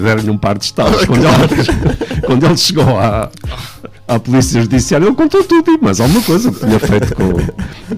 Deram-lhe 0.02 0.30
um 0.30 0.38
par 0.38 0.58
de 0.58 0.66
estalos 0.66 1.06
quando 1.06 1.24
ele, 1.26 2.22
quando 2.26 2.46
ele 2.46 2.58
chegou 2.58 2.98
à, 3.00 3.30
à 4.08 4.20
Polícia 4.20 4.62
Judiciária. 4.62 5.06
Ele 5.06 5.16
contou 5.16 5.44
tudo, 5.44 5.72
e 5.72 5.78
mais 5.84 6.00
alguma 6.00 6.22
coisa 6.22 6.52
que 6.52 6.60
tinha 6.60 6.80
feito 6.80 7.16
com, 7.16 7.32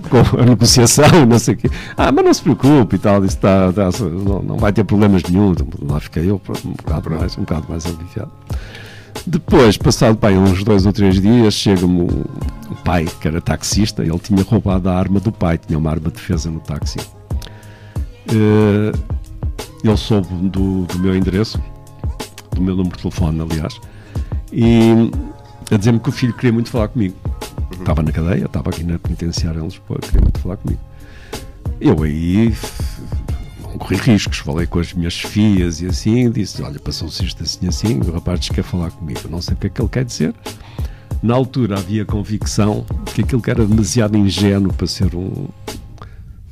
com 0.09 0.41
a 0.41 0.45
negociação, 0.45 1.25
não 1.27 1.37
sei 1.39 1.55
o 1.55 1.57
quê. 1.57 1.69
Ah, 1.97 2.11
mas 2.11 2.25
não 2.25 2.33
se 2.33 2.41
preocupe 2.41 2.95
e 2.95 2.99
tal, 2.99 3.25
isso 3.25 3.35
está, 3.35 3.69
está- 3.69 3.89
não, 4.05 4.41
não 4.41 4.57
vai 4.57 4.71
ter 4.71 4.83
problemas 4.85 5.23
nenhum. 5.23 5.53
Lá 5.81 5.99
fiquei 5.99 6.29
eu 6.29 6.41
um 6.65 6.71
bocado 6.71 7.09
mais, 7.11 7.37
um 7.37 7.41
bocado 7.41 7.65
mais 7.69 7.85
aliviado. 7.85 8.31
Depois, 9.25 9.75
passado 9.77 10.15
pai, 10.15 10.37
uns 10.37 10.63
dois 10.63 10.85
ou 10.85 10.93
três 10.93 11.19
dias, 11.19 11.53
chega-me 11.53 12.03
um 12.03 12.23
pai 12.85 13.05
que 13.19 13.27
era 13.27 13.41
taxista. 13.41 14.03
Ele 14.03 14.17
tinha 14.19 14.41
roubado 14.43 14.87
a 14.89 14.95
arma 14.97 15.19
do 15.19 15.31
pai, 15.33 15.57
tinha 15.57 15.77
uma 15.77 15.89
arma 15.89 16.07
de 16.09 16.15
defesa 16.15 16.49
no 16.49 16.59
táxi. 16.61 16.97
Eh, 18.29 18.91
ele 19.83 19.97
soube 19.97 20.27
do, 20.49 20.85
do 20.85 20.99
meu 20.99 21.15
endereço, 21.15 21.61
do 22.53 22.61
meu 22.61 22.75
número 22.75 22.95
de 22.95 23.03
telefone, 23.03 23.41
aliás, 23.41 23.79
e 24.51 25.11
a 25.71 25.77
dizer-me 25.77 25.99
que 25.99 26.09
o 26.09 26.11
filho 26.11 26.33
queria 26.33 26.51
muito 26.51 26.69
falar 26.69 26.87
comigo. 26.89 27.15
Estava 27.79 28.01
na 28.01 28.11
cadeia, 28.11 28.45
estava 28.45 28.69
aqui 28.69 28.83
na 28.83 28.99
penitenciária 28.99 29.59
em 29.59 29.63
Lisboa, 29.63 29.99
queria 29.99 30.21
muito 30.21 30.39
falar 30.39 30.57
comigo. 30.57 30.81
Eu 31.79 32.03
aí 32.03 32.53
não 33.61 33.77
corri 33.77 33.95
riscos, 33.97 34.39
falei 34.39 34.65
com 34.65 34.79
as 34.79 34.93
minhas 34.93 35.19
filhas 35.19 35.81
e 35.81 35.85
assim, 35.85 36.29
disse: 36.31 36.61
Olha, 36.61 36.79
passou-se 36.79 37.23
isto 37.23 37.43
assim 37.43 37.67
assim, 37.67 37.99
o 37.99 38.11
rapaz 38.11 38.39
diz 38.39 38.49
que 38.49 38.55
quer 38.55 38.63
falar 38.63 38.91
comigo. 38.91 39.19
Eu 39.23 39.29
não 39.29 39.41
sei 39.41 39.53
o 39.53 39.57
que 39.57 39.67
é 39.67 39.69
que 39.69 39.81
ele 39.81 39.89
quer 39.89 40.03
dizer. 40.03 40.33
Na 41.21 41.35
altura 41.35 41.77
havia 41.77 42.05
convicção 42.05 42.85
que 43.13 43.21
aquilo 43.21 43.41
que 43.41 43.49
era 43.49 43.65
demasiado 43.65 44.17
ingênuo 44.17 44.73
para 44.73 44.87
ser 44.87 45.15
um, 45.15 45.47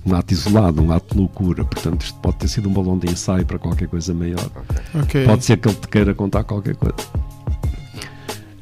um 0.06 0.16
ato 0.16 0.34
isolado, 0.34 0.82
um 0.82 0.92
ato 0.92 1.14
de 1.14 1.20
loucura. 1.20 1.66
Portanto, 1.66 2.04
isto 2.04 2.20
pode 2.20 2.38
ter 2.38 2.48
sido 2.48 2.70
um 2.70 2.74
balão 2.74 2.98
de 2.98 3.12
ensaio 3.12 3.46
para 3.46 3.58
qualquer 3.58 3.88
coisa 3.88 4.14
maior. 4.14 4.50
Ok. 4.94 5.26
Pode 5.26 5.44
ser 5.44 5.58
que 5.58 5.68
ele 5.68 5.76
te 5.76 5.88
queira 5.88 6.14
contar 6.14 6.44
qualquer 6.44 6.76
coisa. 6.76 6.96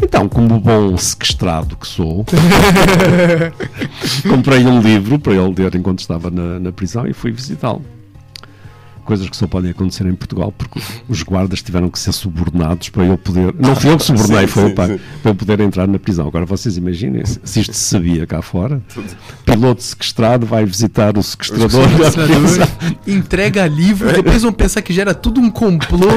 Então, 0.02 0.28
como 0.28 0.60
bom 0.60 0.98
sequestrado 0.98 1.78
que 1.78 1.88
sou, 1.88 2.26
comprei 4.30 4.66
um 4.66 4.82
livro 4.82 5.18
para 5.18 5.34
ele 5.34 5.54
ler 5.58 5.76
enquanto 5.76 6.00
estava 6.00 6.30
na, 6.30 6.60
na 6.60 6.72
prisão 6.72 7.08
e 7.08 7.14
fui 7.14 7.32
visitá-lo. 7.32 7.82
Coisas 9.04 9.30
que 9.30 9.36
só 9.36 9.48
podem 9.48 9.72
acontecer 9.72 10.06
em 10.06 10.16
Portugal, 10.16 10.52
porque 10.58 10.80
os 11.10 11.24
guardas 11.24 11.62
tiveram 11.62 11.90
que 11.90 12.00
ser 12.00 12.12
subornados 12.14 12.90
para 12.90 13.06
eu 13.06 13.18
poder. 13.18 13.54
Não 13.60 13.76
fui 13.76 13.92
eu 13.92 13.98
que 13.98 14.04
subornei, 14.04 14.42
Sim, 14.48 14.48
foi 14.48 14.64
sim, 14.66 14.72
o 14.72 14.76
pai. 14.76 14.88
sim. 14.88 15.00
Para 15.22 15.32
eu 15.32 15.36
poder 15.36 15.60
entrar 15.60 15.88
na 15.88 16.00
prisão. 16.00 16.28
Agora 16.28 16.46
vocês 16.46 16.78
imaginem 16.78 17.24
se 17.26 17.60
isto 17.60 17.74
se 17.74 17.84
sabia 17.84 18.26
cá 18.26 18.42
fora. 18.42 18.82
Piloto 19.46 19.84
sequestrado 19.84 20.46
vai 20.46 20.66
visitar 20.66 21.18
o 21.18 21.24
sequestrador 21.24 21.88
da 21.98 22.12
prisão. 22.12 22.68
Entrega 23.08 23.68
livro, 23.68 24.12
depois 24.14 24.42
vão 24.42 24.54
pensar 24.54 24.82
que 24.82 24.94
gera 24.94 25.14
tudo 25.14 25.42
um 25.42 25.50
complô. 25.50 26.08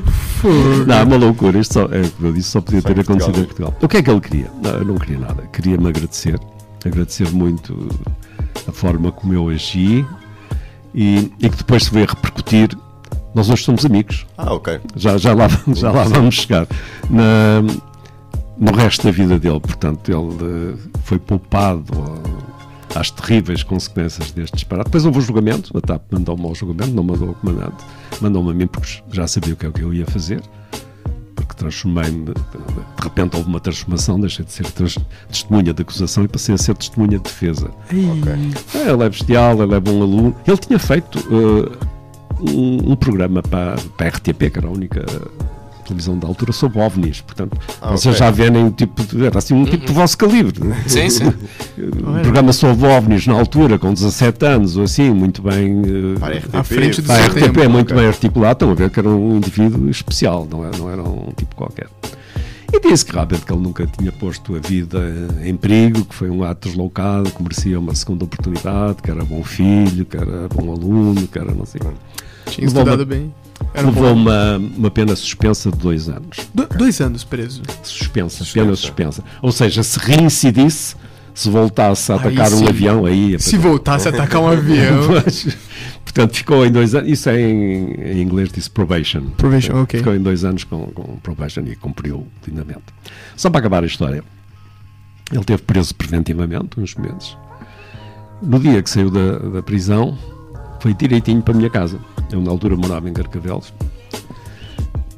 Não, 0.86 0.94
é 0.94 1.02
uma 1.02 1.16
loucura. 1.16 1.58
Isto 1.58 1.74
só, 1.74 1.84
é, 1.86 2.02
eu 2.22 2.32
disse, 2.32 2.50
só 2.50 2.60
podia 2.60 2.80
Só 2.80 2.88
ter 2.88 2.94
Portugal, 2.94 3.16
acontecido 3.16 3.36
em 3.36 3.40
né? 3.40 3.46
Portugal. 3.46 3.78
O 3.80 3.88
que 3.88 3.96
é 3.96 4.02
que 4.02 4.10
ele 4.10 4.20
queria? 4.20 4.50
Não, 4.62 4.70
eu 4.70 4.84
não 4.84 4.94
queria 4.96 5.18
nada. 5.18 5.42
Queria-me 5.52 5.88
agradecer. 5.88 6.38
Agradecer 6.84 7.30
muito 7.30 7.88
a 8.68 8.72
forma 8.72 9.10
como 9.10 9.32
eu 9.32 9.48
agi 9.48 10.04
e, 10.94 11.32
e 11.40 11.48
que 11.48 11.56
depois 11.56 11.84
se 11.84 11.96
a 11.96 12.00
repercutir. 12.06 12.70
Nós 13.34 13.50
hoje 13.50 13.64
somos 13.64 13.84
amigos. 13.84 14.24
Ah, 14.38 14.54
ok. 14.54 14.78
Já, 14.94 15.18
já, 15.18 15.34
lá, 15.34 15.48
já 15.74 15.90
lá 15.90 16.04
vamos 16.04 16.36
chegar. 16.36 16.66
Na- 17.10 17.62
no 18.56 18.72
resto 18.72 19.02
da 19.04 19.10
vida 19.10 19.36
dele, 19.38 19.58
portanto, 19.58 20.08
ele 20.12 20.74
eh, 20.74 20.88
foi 21.02 21.18
poupado 21.18 21.84
ó, 21.96 22.98
às 22.98 23.10
terríveis 23.10 23.64
consequências 23.64 24.30
deste 24.30 24.54
disparate. 24.54 24.84
Depois 24.86 25.04
houve 25.04 25.18
o 25.18 25.20
julgamento, 25.20 25.76
a 25.76 25.80
TAP 25.80 26.02
mandou-me 26.12 26.44
ao 26.46 26.54
julgamento, 26.54 26.92
não 26.94 27.02
mandou 27.02 27.28
ao 27.30 27.34
comandante, 27.34 27.84
mandou-me 28.20 28.50
a 28.52 28.54
mim 28.54 28.66
porque 28.68 29.02
já 29.10 29.26
sabia 29.26 29.54
o 29.54 29.56
que 29.56 29.66
é 29.66 29.72
que 29.72 29.82
eu 29.82 29.92
ia 29.92 30.06
fazer, 30.06 30.40
porque 31.44 31.54
transformei-me, 31.62 32.24
de 32.26 32.32
repente 33.02 33.36
houve 33.36 33.48
uma 33.48 33.60
transformação, 33.60 34.18
deixei 34.20 34.44
de 34.44 34.52
ser 34.52 34.64
trans- 34.72 34.98
testemunha 35.28 35.72
de 35.72 35.82
acusação 35.82 36.24
e 36.24 36.28
passei 36.28 36.54
a 36.54 36.58
ser 36.58 36.74
testemunha 36.76 37.18
de 37.18 37.24
defesa. 37.24 37.70
Ok. 37.88 38.32
É, 38.80 38.90
Ele 38.90 39.02
é 39.04 39.08
bestial, 39.08 39.62
ele 39.62 39.74
é 39.74 39.80
bom 39.80 40.02
aluno. 40.02 40.34
Ele 40.46 40.56
tinha 40.56 40.78
feito 40.78 41.18
eh, 41.18 41.94
um, 42.50 42.92
um 42.92 42.96
programa 42.96 43.42
para, 43.42 43.76
para 43.96 44.06
a 44.06 44.08
RTP, 44.10 44.50
que 44.50 44.58
era 44.58 44.66
a 44.66 44.70
única 44.70 45.04
televisão 45.84 46.18
da 46.18 46.26
altura, 46.26 46.52
sobre 46.52 46.78
OVNIs. 46.80 47.20
Portanto, 47.20 47.56
Ah, 47.80 47.90
vocês 47.92 48.14
ok. 48.14 48.18
já 48.18 48.30
verem 48.30 48.66
o 48.66 48.70
tipo 48.70 49.02
de, 49.04 49.26
era 49.26 49.38
assim 49.38 49.54
um 49.54 49.64
tipo 49.64 49.86
de 49.86 49.92
vosso 49.92 50.16
calibre. 50.18 50.60
Sim, 50.86 51.08
sim. 51.10 51.24
Um 51.78 52.22
programa 52.22 52.52
sobre 52.52 52.86
OVNIs 52.86 53.26
na 53.26 53.34
altura, 53.34 53.78
com 53.78 53.92
17 53.92 54.44
anos 54.46 54.76
ou 54.76 54.84
assim, 54.84 55.10
muito 55.10 55.42
bem. 55.42 55.82
eh, 56.14 56.18
Para 56.18 56.34
a 56.34 56.38
RTP. 56.38 56.54
À 56.56 56.64
frente 56.64 57.00
do 57.02 57.06
para 57.06 57.26
RTP, 57.26 57.40
tempo. 57.52 57.70
muito 57.70 57.90
ok. 57.92 57.96
bem 57.96 58.06
articulado. 58.06 58.52
Estão 58.54 58.70
a 58.70 58.74
ver 58.74 58.90
que 58.90 58.98
era 59.00 59.08
um 59.08 59.36
indivíduo 59.36 59.88
especial, 59.90 60.46
não 60.50 60.64
era, 60.64 60.76
não 60.76 60.90
era 60.90 61.02
um 61.02 61.32
tipo 61.36 61.54
qualquer. 61.56 61.88
E 62.72 62.80
disse 62.80 63.04
que 63.04 63.12
realmente 63.12 63.44
que 63.46 63.52
ele 63.52 63.62
nunca 63.62 63.86
tinha 63.86 64.10
posto 64.10 64.56
a 64.56 64.58
vida 64.58 64.98
em 65.44 65.54
perigo, 65.56 66.04
que 66.04 66.14
foi 66.14 66.28
um 66.28 66.42
ato 66.42 66.68
deslocado, 66.68 67.30
que 67.30 67.40
merecia 67.42 67.78
uma 67.78 67.94
segunda 67.94 68.24
oportunidade, 68.24 68.96
que 69.02 69.10
era 69.10 69.24
bom 69.24 69.44
filho, 69.44 70.04
que 70.04 70.16
era 70.16 70.48
bom 70.52 70.72
aluno, 70.72 71.26
que 71.28 71.38
era 71.38 71.52
não 71.54 71.64
sei. 71.66 71.80
Tinha 72.46 72.66
estudado 72.66 73.06
bem. 73.06 73.32
Era 73.74 73.86
um 73.86 73.90
Levou 73.90 74.14
bom. 74.14 74.20
uma, 74.20 74.56
uma 74.76 74.90
pena 74.90 75.16
suspensa 75.16 75.70
de 75.70 75.76
dois 75.78 76.08
anos. 76.08 76.38
Do- 76.54 76.68
dois 76.78 77.00
anos 77.00 77.24
preso. 77.24 77.60
Suspensa, 77.82 78.44
pena 78.54 78.74
suspensa. 78.76 79.24
Ou 79.42 79.50
seja, 79.50 79.82
se 79.82 79.98
reincidisse, 79.98 80.94
se 81.34 81.50
voltasse 81.50 82.12
a 82.12 82.14
Aí 82.14 82.20
atacar 82.20 82.52
um 82.52 82.68
avião, 82.68 83.04
aí. 83.04 83.36
Se 83.40 83.58
voltasse 83.58 84.06
a 84.06 84.12
atacar 84.12 84.40
um 84.40 84.46
avião. 84.48 85.08
Mas, 85.24 85.56
portanto, 86.04 86.36
ficou 86.36 86.64
em 86.64 86.70
dois 86.70 86.94
anos. 86.94 87.10
Isso 87.10 87.28
é 87.28 87.40
em, 87.40 87.94
em 87.94 88.22
inglês 88.22 88.48
diz 88.52 88.68
probation. 88.68 89.22
Probation, 89.36 89.82
ok. 89.82 89.98
Ficou 89.98 90.14
em 90.14 90.22
dois 90.22 90.44
anos 90.44 90.62
com, 90.62 90.86
com 90.86 91.16
probation 91.16 91.62
e 91.62 91.74
cumpriu 91.74 92.28
lindamente. 92.46 92.84
Só 93.36 93.50
para 93.50 93.58
acabar 93.58 93.82
a 93.82 93.86
história, 93.86 94.22
ele 95.32 95.42
teve 95.44 95.62
preso 95.62 95.92
preventivamente 95.96 96.78
uns 96.78 96.94
meses. 96.94 97.36
No 98.40 98.60
dia 98.60 98.80
que 98.80 98.88
saiu 98.90 99.10
da, 99.10 99.38
da 99.38 99.62
prisão, 99.64 100.16
foi 100.84 100.92
direitinho 100.92 101.40
para 101.40 101.54
a 101.54 101.56
minha 101.56 101.70
casa. 101.70 101.98
Eu, 102.30 102.42
na 102.42 102.50
altura, 102.50 102.76
morava 102.76 103.08
em 103.08 103.12
Carcavelos. 103.14 103.72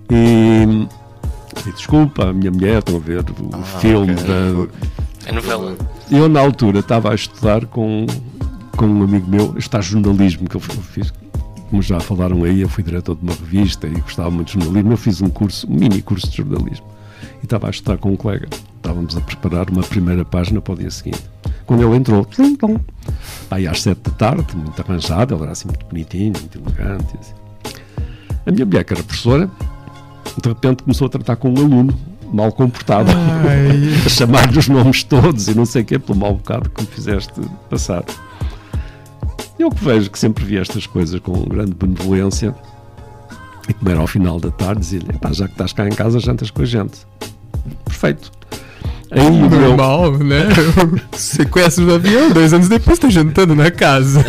E. 0.09 0.87
pedi 1.57 1.73
desculpa, 1.73 2.29
a 2.29 2.33
minha 2.33 2.53
mulher, 2.53 2.79
estão 2.79 2.95
a 2.95 3.01
ver 3.01 3.19
o 3.19 3.63
filme 3.81 4.13
ok. 4.13 4.25
da, 4.25 5.29
É 5.29 5.33
novela. 5.33 5.77
eu, 6.09 6.29
na 6.29 6.39
altura, 6.39 6.79
estava 6.79 7.11
a 7.11 7.17
estudar 7.17 7.67
com, 7.67 8.07
com 8.77 8.87
um 8.87 9.03
amigo 9.03 9.29
meu, 9.29 9.59
está 9.59 9.81
jornalismo, 9.81 10.49
que 10.49 10.55
eu 10.55 10.61
fiz, 10.61 11.13
como 11.69 11.83
já 11.83 11.99
falaram 11.99 12.45
aí, 12.45 12.61
eu 12.61 12.69
fui 12.69 12.85
diretor 12.85 13.17
de 13.17 13.25
uma 13.25 13.35
revista 13.35 13.89
e 13.89 14.01
gostava 14.01 14.31
muito 14.31 14.57
de 14.57 14.63
jornalismo. 14.63 14.93
Eu 14.93 14.97
fiz 14.97 15.21
um 15.21 15.29
curso, 15.29 15.67
um 15.69 15.75
mini 15.75 16.01
curso 16.01 16.31
de 16.31 16.37
jornalismo, 16.37 16.87
e 17.43 17.45
estava 17.45 17.67
a 17.67 17.71
estudar 17.71 17.99
com 17.99 18.13
um 18.13 18.17
colega. 18.17 18.49
Estávamos 18.77 19.17
a 19.17 19.21
preparar 19.21 19.69
uma 19.69 19.83
primeira 19.83 20.25
página 20.25 20.61
para 20.61 20.75
o 20.75 20.77
dia 20.77 20.93
seguinte. 20.93 21.25
Quando 21.67 21.83
ele 21.83 21.97
entrou, 21.97 22.25
tlim, 22.25 22.55
tlim, 22.55 22.79
aí 23.51 23.67
às 23.67 23.83
sete 23.83 24.01
da 24.03 24.11
tarde, 24.13 24.57
muito 24.57 24.81
arranjado, 24.81 25.35
ele 25.35 25.43
era 25.43 25.53
assim 25.53 25.67
muito 25.67 25.85
bonitinho, 25.87 26.33
muito 26.39 26.59
elegante. 26.59 27.17
assim. 27.21 27.35
A 28.47 28.53
minha 28.53 28.65
mulher, 28.65 28.85
que 28.85 28.93
era 28.93 29.03
professora, 29.03 29.51
de 30.41 30.49
repente 30.49 30.85
começou 30.85 31.07
a 31.07 31.11
tratar 31.11 31.37
com 31.37 31.51
um 31.51 31.57
aluno 31.57 31.99
mal 32.33 32.53
comportado 32.53 33.11
a 34.07 34.09
chamar-lhe 34.09 34.59
os 34.59 34.69
nomes 34.69 35.03
todos 35.03 35.49
e 35.49 35.55
não 35.55 35.65
sei 35.65 35.83
o 35.83 35.85
quê, 35.85 35.99
pelo 35.99 36.19
mau 36.19 36.35
bocado 36.35 36.71
que 36.71 36.83
me 36.83 36.89
fizeste 36.89 37.33
passar. 37.69 38.05
Eu 39.59 39.71
que 39.71 39.85
vejo 39.85 40.11
que 40.11 40.19
sempre 40.19 40.45
vi 40.45 40.59
estas 40.59 40.87
coisas 40.87 41.19
com 41.19 41.33
grande 41.45 41.73
benevolência 41.75 42.55
e 43.69 43.75
como 43.75 43.91
era 43.91 44.01
ao 44.01 44.07
final 44.07 44.39
da 44.39 44.51
tarde, 44.51 44.81
dizia-lhe: 44.81 45.11
"Epá, 45.11 45.33
já 45.33 45.47
que 45.47 45.53
estás 45.53 45.73
cá 45.73 45.87
em 45.87 45.93
casa, 45.93 46.21
jantas 46.21 46.51
com 46.51 46.63
a 46.63 46.65
gente. 46.67 47.07
Perfeito. 47.85 48.31
Meu, 49.11 49.61
Normal, 49.61 50.19
né? 50.19 50.49
Sequestro 51.13 51.87
do 51.87 51.95
avião, 51.95 52.31
dois 52.31 52.53
anos 52.53 52.69
depois 52.69 52.99
tá 52.99 53.09
jantando 53.09 53.55
na 53.55 53.71
casa. 53.71 54.25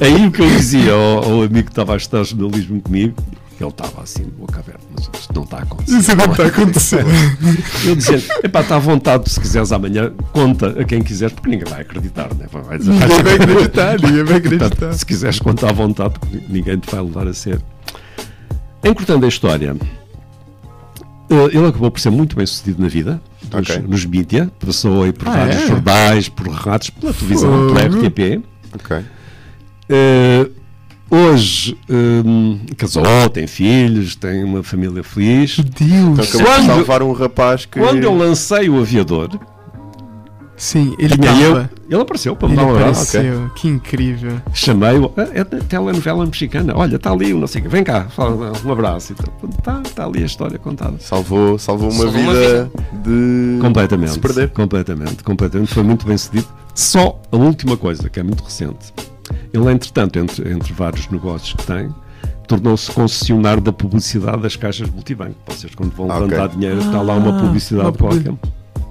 aí 0.00 0.26
o 0.26 0.30
que 0.30 0.42
eu 0.42 0.48
dizia 0.48 0.92
ao, 0.92 1.24
ao 1.24 1.42
amigo 1.42 1.64
que 1.64 1.72
estava 1.72 1.94
a 1.94 1.96
estudar 1.96 2.24
jornalismo 2.24 2.80
comigo, 2.80 3.14
ele 3.60 3.70
estava 3.70 4.02
assim, 4.02 4.24
de 4.24 4.30
boca 4.32 4.58
aberta, 4.58 4.82
mas 4.92 5.08
isto 5.18 5.34
não 5.34 5.44
está 5.44 5.58
a 5.58 5.62
acontecer. 5.62 5.98
Isso 5.98 6.16
não 6.16 6.28
tá 6.28 6.46
acontecendo. 6.46 7.08
Eu 7.86 7.96
dizia, 7.96 8.22
epá, 8.42 8.60
está 8.60 8.76
à 8.76 8.78
vontade, 8.78 9.30
se 9.30 9.40
quiseres 9.40 9.72
amanhã, 9.72 10.12
conta 10.32 10.80
a 10.80 10.84
quem 10.84 11.02
quiseres, 11.02 11.32
porque 11.34 11.50
ninguém 11.50 11.70
vai 11.70 11.82
acreditar, 11.82 12.28
né? 12.34 12.46
vai 12.50 12.78
dizer, 12.78 12.90
Ninguém 12.90 13.22
vai 13.22 13.34
acreditar, 13.34 14.00
ninguém 14.00 14.24
vai 14.24 14.36
acreditar. 14.36 14.68
Portanto, 14.70 14.92
se 14.94 15.06
quiseres 15.06 15.38
contar 15.38 15.70
à 15.70 15.72
vontade, 15.72 16.14
porque 16.18 16.40
ninguém 16.48 16.78
te 16.78 16.90
vai 16.90 17.00
levar 17.00 17.28
a 17.28 17.34
ser. 17.34 17.60
Encurtando 18.82 19.24
a 19.24 19.28
história, 19.28 19.76
ele 21.30 21.66
acabou 21.66 21.90
por 21.90 22.00
ser 22.00 22.10
muito 22.10 22.36
bem 22.36 22.44
sucedido 22.46 22.80
na 22.82 22.88
vida, 22.88 23.20
nos, 23.52 23.70
Ok. 23.70 23.84
nos 23.88 24.04
mídia, 24.04 24.50
passou 24.58 25.02
aí 25.04 25.12
por 25.12 25.28
Ah, 25.28 25.32
vários 25.32 25.56
é? 25.56 25.66
jornais, 25.68 26.28
por 26.28 26.48
rádios, 26.48 26.90
pela 26.90 27.12
televisão, 27.12 27.74
pela. 27.74 27.80
RTP. 27.88 28.42
Ok. 28.74 28.96
Eh, 29.88 30.48
hoje 31.10 31.76
hum, 31.88 32.58
casou, 32.76 33.28
tem 33.32 33.46
filhos, 33.46 34.16
tem 34.16 34.42
uma 34.44 34.62
família 34.62 35.02
feliz. 35.02 35.56
Deus. 35.58 35.70
Então 35.80 36.12
acabou 36.14 36.24
de 36.40 36.44
Quando- 36.44 36.66
salvar 36.66 37.02
um 37.02 37.12
rapaz 37.12 37.64
que. 37.66 37.78
Quando 37.78 38.02
eu 38.02 38.16
lancei 38.16 38.68
o 38.68 38.78
aviador, 38.80 39.30
Sim, 40.56 40.94
ele 40.98 41.16
tinha 41.18 41.32
eu, 41.40 41.54
tava. 41.54 41.70
ele 41.90 42.00
apareceu 42.00 42.36
para 42.36 42.48
me 42.48 42.56
dar 42.56 42.64
um 42.64 42.76
abraço. 42.76 43.16
apareceu. 43.16 43.50
Que 43.56 43.68
incrível. 43.68 44.40
Chamei-o, 44.52 45.12
"Ah, 45.16 45.26
é 45.34 45.42
da 45.42 45.58
telenovela 45.58 46.24
mexicana. 46.24 46.72
Olha, 46.76 46.96
está 46.96 47.10
ali, 47.10 47.32
não 47.34 47.46
sei 47.46 47.60
o 47.60 47.64
quê. 47.64 47.68
Vem 47.70 47.82
cá, 47.82 48.04
fala, 48.04 48.52
um 48.64 48.72
abraço. 48.72 49.14
Está 49.58 49.80
tá 49.94 50.04
ali 50.06 50.22
a 50.22 50.26
história 50.26 50.58
contada. 50.58 50.94
Salvou, 51.00 51.58
salvou 51.58 51.90
uma 51.90 52.04
Salvou 52.04 52.20
uma 52.22 52.32
vida 52.32 52.70
de. 53.02 53.58
Completamente. 53.60 54.08
de 54.08 54.14
se 54.14 54.20
perder. 54.20 54.50
Completamente, 54.50 55.24
completamente. 55.24 55.74
Foi 55.74 55.82
muito 55.82 56.06
bem 56.06 56.16
sucedido. 56.16 56.46
Só 56.74 57.20
a 57.32 57.36
última 57.36 57.76
coisa, 57.76 58.08
que 58.08 58.20
é 58.20 58.22
muito 58.22 58.42
recente. 58.44 58.92
Ele, 59.52 59.70
entretanto, 59.72 60.18
entre, 60.18 60.52
entre 60.52 60.72
vários 60.72 61.08
negócios 61.08 61.52
que 61.54 61.64
tem, 61.66 61.88
tornou-se 62.46 62.90
concessionário 62.92 63.62
da 63.62 63.72
publicidade 63.72 64.42
das 64.42 64.54
caixas 64.56 64.88
multibanco. 64.90 65.34
Vocês, 65.46 65.74
quando 65.74 65.92
vão 65.94 66.10
Ah, 66.10 66.18
levantar 66.18 66.48
dinheiro, 66.48 66.78
está 66.78 67.00
lá 67.00 67.14
uma 67.14 67.38
Ah, 67.38 67.40
publicidade 67.40 67.88
uma 67.88 67.92
qualquer. 67.96 68.34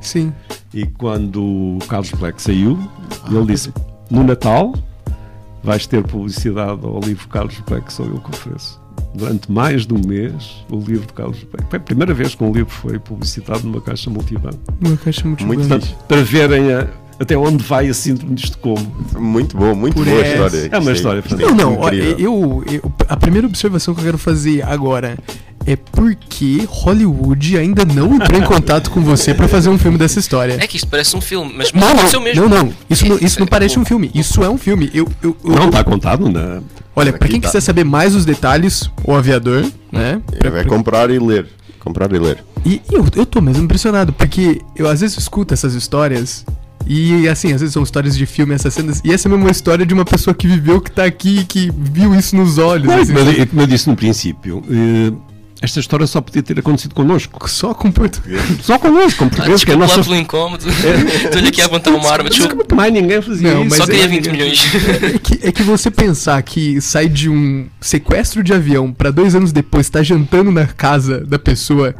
Sim. 0.03 0.33
E 0.73 0.85
quando 0.85 1.41
o 1.43 1.79
Carlos 1.87 2.11
Black 2.11 2.41
saiu, 2.41 2.77
ele 3.29 3.45
disse: 3.45 3.71
No 4.09 4.23
Natal 4.23 4.73
vais 5.63 5.85
ter 5.87 6.03
publicidade 6.03 6.79
ao 6.85 6.99
livro 6.99 7.27
Carlos 7.29 7.55
Black, 7.67 7.91
sou 7.91 8.05
eu 8.05 8.19
que 8.19 8.29
ofereço. 8.29 8.81
Durante 9.15 9.51
mais 9.51 9.85
de 9.85 9.93
um 9.93 10.01
mês, 10.05 10.65
o 10.71 10.77
livro 10.77 11.05
de 11.05 11.13
Carlos 11.13 11.37
Black. 11.43 11.69
Foi 11.69 11.77
a 11.77 11.81
primeira 11.81 12.13
vez 12.13 12.33
que 12.35 12.43
um 12.43 12.51
livro 12.51 12.71
foi 12.71 12.97
publicitado 12.99 13.63
numa 13.63 13.79
caixa 13.79 14.09
multibanco. 14.09 14.57
Uma 14.83 14.97
caixa 14.97 15.25
muito, 15.27 15.45
Muito. 15.45 15.95
Para 16.07 16.23
verem 16.23 16.73
a- 16.73 16.87
até 17.19 17.37
onde 17.37 17.63
vai 17.63 17.87
a 17.89 17.93
síndrome 17.93 18.35
de 18.35 18.45
Estocolmo. 18.45 18.95
Muito 19.17 19.55
bom, 19.57 19.73
muito 19.75 19.93
Por 19.95 20.05
boa 20.05 20.21
história. 20.25 20.69
É 20.71 20.77
uma 20.79 20.91
história 20.91 21.19
isto 21.25 21.37
Não, 21.37 21.53
não, 21.55 21.83
incrível. 21.85 22.17
eu, 22.19 22.63
eu- 22.71 22.91
a 23.07 23.15
primeira 23.17 23.47
observação 23.47 23.93
que 23.93 24.01
eu 24.01 24.05
quero 24.05 24.17
fazer 24.17 24.63
agora 24.63 25.17
é 25.65 25.75
porque 25.77 26.65
Hollywood 26.67 27.57
ainda 27.57 27.85
não 27.85 28.13
entrou 28.15 28.37
em 28.39 28.43
contato 28.43 28.91
com 28.91 28.99
você 29.01 29.33
pra 29.33 29.47
fazer 29.47 29.69
um 29.69 29.77
filme 29.77 29.97
dessa 29.97 30.19
história. 30.19 30.57
É 30.59 30.67
que 30.67 30.75
isto 30.75 30.87
parece 30.87 31.15
um 31.15 31.21
filme, 31.21 31.53
mas 31.55 31.71
Não, 31.71 31.87
não, 31.93 32.21
mesmo. 32.21 32.49
não, 32.49 32.63
não. 32.65 32.73
Isso 32.89 33.07
não, 33.07 33.17
isso 33.17 33.39
não 33.39 33.47
É, 33.47 33.49
parece 33.49 33.75
pô, 33.75 33.81
um 33.81 33.85
filme. 33.85 34.11
Isso 34.13 34.43
é 34.43 34.49
um 34.49 34.57
filme. 34.57 34.91
Eu, 34.93 35.07
eu, 35.21 35.37
eu- 35.43 35.51
Não 35.55 35.67
está 35.67 35.81
contado 35.83 36.29
na. 36.29 36.61
olha, 36.95 37.13
pra 37.13 37.25
Aqui 37.25 37.33
quem 37.35 37.41
tá. 37.41 37.47
quiser 37.47 37.61
saber 37.61 37.85
mais 37.85 38.13
os 38.13 38.25
detalhes, 38.25 38.89
o 39.05 39.13
aviador, 39.15 39.65
né? 39.91 40.21
Pra- 40.37 40.57
É, 40.57 40.61
é 40.61 40.63
comprar 40.65 41.09
e 41.09 41.17
ler. 41.19 41.47
Comprar 41.79 42.11
e 42.13 42.19
ler. 42.19 42.43
E 42.65 42.81
eu, 42.91 43.05
eu 43.15 43.25
tô 43.25 43.39
mesmo 43.41 43.63
impressionado, 43.63 44.11
porque 44.13 44.61
eu 44.75 44.87
às 44.89 44.99
vezes 45.01 45.17
escuto 45.17 45.53
essas 45.53 45.73
histórias. 45.73 46.45
E 46.87 47.27
assim, 47.27 47.53
às 47.53 47.61
vezes 47.61 47.73
são 47.73 47.83
histórias 47.83 48.15
de 48.17 48.25
filme, 48.25 48.53
essas 48.53 48.73
cenas. 48.73 49.01
E 49.03 49.11
essa 49.13 49.27
é 49.27 49.29
mesmo 49.29 49.45
uma 49.45 49.51
história 49.51 49.85
de 49.85 49.93
uma 49.93 50.05
pessoa 50.05 50.33
que 50.33 50.47
viveu, 50.47 50.81
que 50.81 50.91
tá 50.91 51.03
aqui, 51.05 51.45
que 51.45 51.71
viu 51.75 52.13
isso 52.15 52.35
nos 52.35 52.57
olhos. 52.57 52.87
Não, 52.87 53.01
assim, 53.01 53.13
como, 53.13 53.29
eu, 53.31 53.47
como 53.47 53.61
eu 53.61 53.67
disse 53.67 53.89
no 53.89 53.95
princípio, 53.95 54.63
eh, 54.69 55.13
esta 55.61 55.79
história 55.79 56.05
só 56.05 56.19
podia 56.19 56.43
ter 56.43 56.59
acontecido 56.59 56.93
connosco. 56.93 57.47
Só 57.49 57.73
com 57.73 57.89
português. 57.89 58.41
Só 58.61 58.77
connosco, 58.77 59.19
com 59.19 59.25
Ah, 59.25 59.29
portugueses, 59.29 59.63
que 59.63 59.71
é 59.71 59.75
nossa. 59.77 59.97
lá 59.97 60.03
pelo 60.03 60.15
incómodo. 60.17 60.65
Estou-lhe 60.67 61.47
aqui 61.49 61.61
a 61.61 61.67
apontar 61.67 61.93
uma 61.93 62.11
arma. 62.11 62.29
Desculpa. 62.29 62.53
Desculpa, 62.55 62.75
mais 62.75 62.91
ninguém 62.91 63.21
fazia 63.21 63.53
Não, 63.53 63.61
isso. 63.61 63.69
mas 63.69 63.77
Só 63.77 63.83
é- 63.85 63.87
queria 63.87 64.07
20 64.09 64.29
milhões. 64.29 64.61
É 65.15 65.17
que, 65.19 65.39
é 65.47 65.51
que 65.53 65.63
você 65.63 65.89
pensar 65.89 66.41
que 66.43 66.81
sai 66.81 67.07
de 67.07 67.29
um 67.29 67.65
sequestro 67.79 68.43
de 68.43 68.51
avião 68.53 68.91
pra 68.91 69.09
dois 69.09 69.35
anos 69.35 69.53
depois 69.53 69.89
tá 69.89 70.03
jantando 70.03 70.51
na 70.51 70.67
casa 70.67 71.19
da 71.25 71.39
pessoa. 71.39 71.95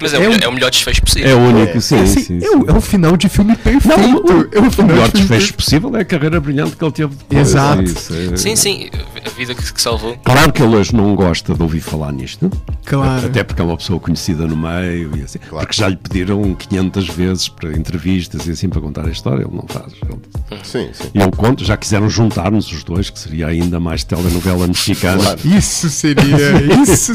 Mas 0.00 0.12
é, 0.12 0.16
É 0.16 0.20
o, 0.20 0.22
melhor- 0.30 0.42
é 0.44 0.48
o 0.48 0.52
melhor 0.52 0.70
desfecho 0.70 1.00
possível. 1.02 1.30
É 1.30 1.34
o 1.34 1.38
único, 1.38 1.78
É, 1.78 1.80
sim, 1.80 1.98
assim, 2.00 2.20
sim, 2.20 2.38
é, 2.44 2.50
o, 2.50 2.60
sim. 2.60 2.64
é 2.68 2.72
o 2.72 2.80
final 2.80 3.16
de 3.16 3.28
filme 3.28 3.56
perfeito. 3.56 3.88
Não, 3.88 4.16
o, 4.16 4.48
é 4.52 4.58
o 4.60 4.82
o 4.82 4.86
melhor 4.86 5.06
de 5.06 5.12
filme 5.12 5.28
desfecho 5.28 5.54
possível 5.54 5.96
é 5.96 6.00
a 6.00 6.04
carreira 6.04 6.38
brilhante 6.40 6.76
que 6.76 6.84
ele 6.84 6.92
teve 6.92 7.14
depois. 7.14 7.48
Exato. 7.48 7.82
Isso, 7.82 8.12
é- 8.14 8.36
Sim, 8.36 8.56
sim. 8.56 8.90
A 9.24 9.28
vida 9.30 9.54
que, 9.54 9.72
que 9.72 9.80
salvou. 9.80 10.16
Claro 10.24 10.52
que 10.52 10.62
ele 10.62 10.76
hoje 10.76 10.94
não 10.94 11.14
gosta 11.16 11.54
de 11.54 11.62
ouvir 11.62 11.80
falar 11.80 12.12
nisto, 12.12 12.50
Claro. 12.84 13.26
até 13.26 13.42
porque 13.42 13.60
é 13.60 13.64
uma 13.64 13.76
pessoa 13.76 13.98
conhecida 13.98 14.46
no 14.46 14.56
meio, 14.56 15.10
e 15.16 15.22
assim, 15.22 15.38
Claro. 15.38 15.66
porque 15.66 15.80
já 15.80 15.88
lhe 15.88 15.96
pediram 15.96 16.54
500 16.54 17.08
vezes 17.08 17.48
para 17.48 17.72
entrevistas 17.76 18.46
e 18.46 18.50
assim 18.52 18.68
para 18.68 18.80
contar 18.80 19.06
a 19.06 19.10
história, 19.10 19.42
ele 19.44 19.54
não 19.56 19.64
faz. 19.66 19.92
Ele- 20.02 20.60
Sim, 20.62 20.88
sim. 20.92 21.08
E 21.14 21.18
eu 21.20 21.30
conto, 21.30 21.64
já 21.64 21.76
quiseram 21.76 22.08
juntar-nos 22.08 22.70
os 22.70 22.84
dois, 22.84 23.10
que 23.10 23.18
seria 23.18 23.48
ainda 23.48 23.80
mais 23.80 24.04
telenovela 24.04 24.66
mexicana. 24.68 25.22
Claro. 25.22 25.40
Isso 25.44 25.88
seria. 25.90 26.52
Isso 26.86 27.12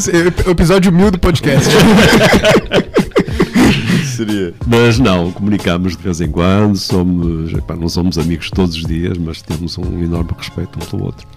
episódio 0.49 0.91
mil 0.91 1.09
do 1.11 1.17
podcast. 1.19 1.69
Seria. 4.05 4.53
Mas 4.67 4.99
não, 4.99 5.32
comunicamos 5.32 5.95
de 5.95 6.03
vez 6.03 6.22
em 6.22 6.30
quando, 6.30 6.76
somos, 6.78 7.53
epá, 7.53 7.76
não 7.76 7.89
somos 7.89 8.17
amigos 8.17 8.49
todos 8.51 8.76
os 8.76 8.86
dias, 8.86 9.17
mas 9.17 9.41
temos 9.41 9.78
um 9.78 10.03
enorme 10.03 10.32
respeito 10.38 10.78
um 10.80 10.86
pelo 10.86 11.03
outro. 11.05 11.28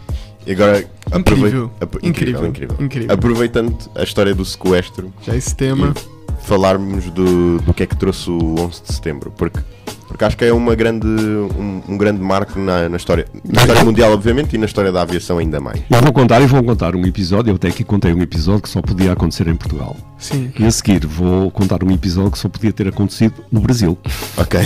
E 0.46 0.52
agora. 0.52 0.84
Incrível. 1.16 1.70
apro- 1.80 2.00
Incrível. 2.02 2.46
incrível. 2.46 2.76
Incrível. 2.78 3.14
Aproveitando 3.14 3.76
a 3.94 4.02
história 4.02 4.34
do 4.34 4.44
sequestro 4.44 5.12
Já 5.24 5.34
esse 5.36 5.54
tema. 5.56 5.94
e 5.96 6.13
falarmos 6.44 7.10
do, 7.10 7.58
do 7.58 7.74
que 7.74 7.82
é 7.82 7.86
que 7.86 7.96
trouxe 7.96 8.30
o 8.30 8.54
11 8.58 8.82
de 8.82 8.94
setembro. 8.94 9.32
Porque, 9.36 9.60
porque 10.06 10.24
acho 10.24 10.36
que 10.36 10.44
é 10.44 10.52
uma 10.52 10.74
grande, 10.74 11.06
um, 11.06 11.82
um 11.88 11.96
grande 11.96 12.20
marco 12.20 12.58
na, 12.58 12.88
na 12.88 12.96
história. 12.96 13.26
Na 13.44 13.62
história 13.62 13.82
mundial, 13.84 14.12
obviamente, 14.12 14.54
e 14.54 14.58
na 14.58 14.66
história 14.66 14.92
da 14.92 15.02
aviação 15.02 15.38
ainda 15.38 15.60
mais. 15.60 15.80
Eu 15.90 16.00
vou 16.00 16.12
contar 16.12 16.40
e 16.40 16.46
vou 16.46 16.62
contar 16.62 16.94
um 16.94 17.04
episódio, 17.06 17.50
eu 17.50 17.56
até 17.56 17.68
aqui 17.68 17.82
contei 17.82 18.12
um 18.12 18.22
episódio 18.22 18.62
que 18.62 18.68
só 18.68 18.80
podia 18.82 19.12
acontecer 19.12 19.48
em 19.48 19.56
Portugal. 19.56 19.96
Sim. 20.18 20.52
E 20.58 20.64
a 20.64 20.70
seguir 20.70 21.06
vou 21.06 21.50
contar 21.50 21.82
um 21.82 21.90
episódio 21.90 22.30
que 22.30 22.38
só 22.38 22.48
podia 22.48 22.72
ter 22.72 22.88
acontecido 22.88 23.44
no 23.50 23.60
Brasil, 23.60 23.98
Ok. 24.36 24.60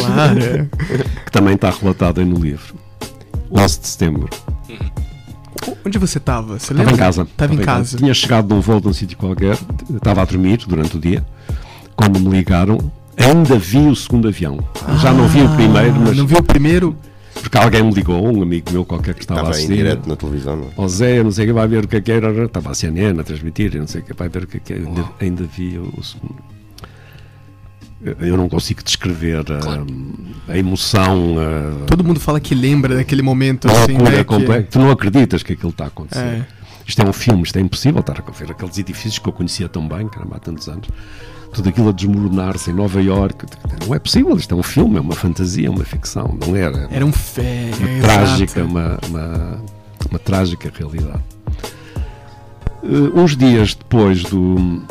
Claro. 0.00 0.70
que 1.24 1.32
também 1.32 1.54
está 1.54 1.70
relatado 1.70 2.20
aí 2.20 2.26
no 2.26 2.38
livro. 2.38 2.74
11 3.50 3.80
de 3.80 3.88
setembro. 3.88 4.30
Onde 5.84 5.98
você 5.98 6.18
tava? 6.20 6.58
Você 6.58 6.72
Estava 6.72 6.90
em 6.92 6.96
casa. 6.96 7.26
Tava 7.36 7.54
em 7.54 7.58
casa. 7.58 7.96
Tinha 7.98 8.14
chegado 8.14 8.48
de 8.48 8.54
um 8.54 8.60
voo 8.60 8.80
de 8.80 8.88
um 8.88 8.92
sítio 8.92 9.16
qualquer, 9.18 9.58
estava 9.94 10.22
a 10.22 10.24
dormir 10.24 10.58
durante 10.66 10.96
o 10.96 11.00
dia. 11.00 11.24
Quando 11.96 12.18
me 12.20 12.28
ligaram, 12.30 12.78
ainda 13.16 13.58
vi 13.58 13.78
o 13.86 13.94
segundo 13.94 14.28
avião. 14.28 14.58
Já 15.00 15.12
não 15.12 15.28
vi 15.28 15.42
o 15.42 15.48
primeiro, 15.50 15.94
mas 16.00 16.10
Ah, 16.10 16.14
Não 16.14 16.26
viu 16.26 16.38
o 16.38 16.42
primeiro? 16.42 16.96
porque 17.34 17.58
alguém 17.58 17.82
me 17.82 17.92
ligou, 17.92 18.24
um 18.24 18.42
amigo 18.42 18.70
meu 18.70 18.84
qualquer 18.84 19.14
que 19.14 19.22
estava, 19.22 19.40
a 19.40 19.42
Estava 19.50 19.56
em 19.56 19.64
assistir. 19.64 19.76
direto 19.76 20.08
na 20.08 20.14
televisão, 20.16 20.56
não 20.56 20.84
é? 20.84 20.88
Zé, 20.88 21.22
não 21.24 21.32
sei 21.32 21.44
o 21.44 21.48
que 21.48 21.52
vai 21.52 21.66
ver 21.66 21.84
o 21.84 21.88
que 21.88 21.96
é 21.96 22.00
que 22.00 22.12
era. 22.12 22.44
Estava 22.44 22.70
a 22.70 22.74
CNN 22.74 23.18
a 23.20 23.24
transmitir, 23.24 23.74
não 23.78 23.86
sei 23.86 24.00
o 24.00 24.04
que 24.04 24.12
vai 24.14 24.28
ver 24.28 24.44
o 24.44 24.46
que 24.46 24.58
é 24.58 24.60
que 24.60 24.72
é. 24.74 24.76
Ainda, 24.76 25.04
ainda 25.20 25.44
vi 25.44 25.76
o, 25.78 25.92
o 25.98 26.04
segundo. 26.04 26.36
Eu- 28.20 28.36
não 28.36 28.48
consigo 28.48 28.82
descrever 28.82 29.38
a, 29.52 29.58
Claro. 29.60 29.86
a 30.48 30.58
emoção, 30.58 31.36
a, 31.38 31.86
Todo 31.86 32.02
mundo 32.02 32.18
fala 32.18 32.40
que 32.40 32.54
lembra 32.54 32.96
daquele 32.96 33.22
momento 33.22 33.68
a 33.68 33.70
assim, 33.70 33.92
loucura 33.92 34.10
né? 34.10 34.16
que- 34.18 34.24
completa. 34.24 34.68
Tu 34.72 34.78
não 34.78 34.90
acreditas 34.90 35.42
que 35.42 35.52
aquilo 35.52 35.70
está 35.70 35.84
a 35.84 35.86
acontecer. 35.88 36.18
É. 36.20 36.46
Isto 36.86 37.00
é 37.00 37.04
um 37.08 37.12
filme, 37.12 37.42
isto 37.44 37.56
é 37.56 37.60
impossível 37.60 38.00
estar 38.00 38.18
a 38.26 38.30
ver 38.32 38.50
aqueles 38.50 38.76
edifícios 38.76 39.18
que 39.20 39.28
eu 39.28 39.32
conhecia 39.32 39.68
tão 39.68 39.86
bem, 39.86 40.08
caramba, 40.08 40.36
há 40.36 40.40
tantos 40.40 40.68
anos. 40.68 40.88
Tudo 41.54 41.68
aquilo 41.68 41.90
a 41.90 41.92
desmoronar-se 41.92 42.70
em 42.70 42.74
Nova 42.74 43.00
Iorque. 43.00 43.46
Não 43.86 43.94
é 43.94 43.98
possível, 44.00 44.34
isto 44.36 44.52
é 44.54 44.58
um 44.58 44.62
filme, 44.62 44.96
é 44.96 45.00
uma 45.00 45.14
fantasia, 45.14 45.68
é 45.68 45.70
uma 45.70 45.84
ficção, 45.84 46.36
não 46.44 46.56
era. 46.56 46.88
Era 46.90 47.04
um 47.06 47.12
fé. 47.12 47.70
uma 47.78 47.88
é, 47.88 48.00
trágica, 48.00 48.64
uma, 48.64 48.98
uma, 49.08 49.62
uma 50.10 50.18
trágica 50.18 50.72
realidade. 50.76 51.20
Eh, 52.82 53.18
uns 53.20 53.36
dias 53.36 53.74
depois 53.74 54.22
do. 54.24 54.82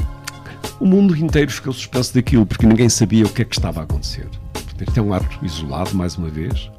O 0.81 0.85
mundo 0.87 1.15
inteiro 1.15 1.51
ficou 1.51 1.71
suspenso 1.71 2.11
daquilo, 2.13 2.43
porque 2.45 2.65
ninguém 2.65 2.89
sabia 2.89 3.23
o 3.23 3.29
que 3.29 3.43
é 3.43 3.45
que 3.45 3.55
estava 3.55 3.81
a 3.81 3.83
acontecer. 3.83 4.27
Portanto, 4.51 4.97
é 4.97 5.01
um 5.01 5.13
ato 5.13 5.45
isolado, 5.45 5.95
mais 5.95 6.17
uma 6.17 6.27
vez. 6.27 6.71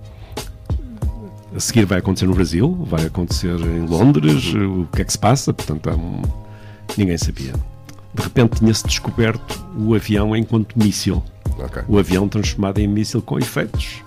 A 1.54 1.60
seguir 1.60 1.84
vai 1.84 1.98
acontecer 1.98 2.26
no 2.26 2.34
Brasil, 2.34 2.76
vai 2.90 3.04
acontecer 3.06 3.54
em 3.60 3.86
Londres, 3.86 4.52
o 4.54 4.88
que 4.92 5.02
é 5.02 5.04
que 5.04 5.12
se 5.12 5.18
passa, 5.18 5.52
portanto, 5.52 5.88
um- 5.90 6.22
ninguém 6.98 7.16
sabia. 7.16 7.52
De 8.12 8.22
repente 8.22 8.58
tinha-se 8.58 8.84
descoberto 8.86 9.64
o 9.78 9.94
avião 9.94 10.34
enquanto 10.34 10.74
míssil. 10.76 11.22
Ok. 11.58 11.82
O 11.86 11.96
avião 11.98 12.28
transformado 12.28 12.78
em 12.80 12.88
míssil 12.88 13.22
com 13.22 13.38
efeitos 13.38 14.02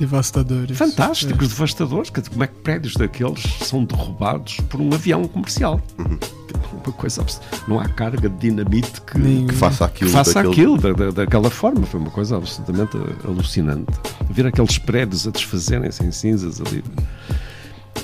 Devastadores. 0.00 0.76
fantásticos, 0.78 1.48
devastadores. 1.48 2.10
que- 2.10 2.22
Como 2.30 2.42
é 2.42 2.46
que 2.46 2.54
prédios 2.54 2.94
daqueles 2.94 3.42
são 3.62 3.84
derrubados 3.84 4.56
por 4.68 4.80
um 4.80 4.92
avião 4.94 5.22
comercial? 5.28 5.80
Uma 6.72 6.92
coisa 6.94 7.20
abs- 7.20 7.40
Não 7.68 7.78
há 7.78 7.86
carga 7.86 8.28
de 8.28 8.36
dinamite 8.38 9.00
que, 9.02 9.44
Que 9.46 9.54
faça 9.54 9.86
que 9.88 9.96
aquilo. 10.04 10.10
faça 10.10 10.34
daquele- 10.42 10.52
aquilo 10.52 10.78
da, 10.78 10.92
da- 10.92 11.10
daquela 11.10 11.50
forma. 11.50 11.84
Foi 11.86 12.00
uma 12.00 12.10
coisa 12.10 12.36
absolutamente 12.38 12.96
alucinante. 13.24 13.92
Ver 14.30 14.46
aqueles 14.46 14.78
prédios 14.78 15.28
a 15.28 15.30
desfazerem-se 15.30 16.02
em 16.02 16.10
cinzas 16.10 16.60
ali. 16.60 16.82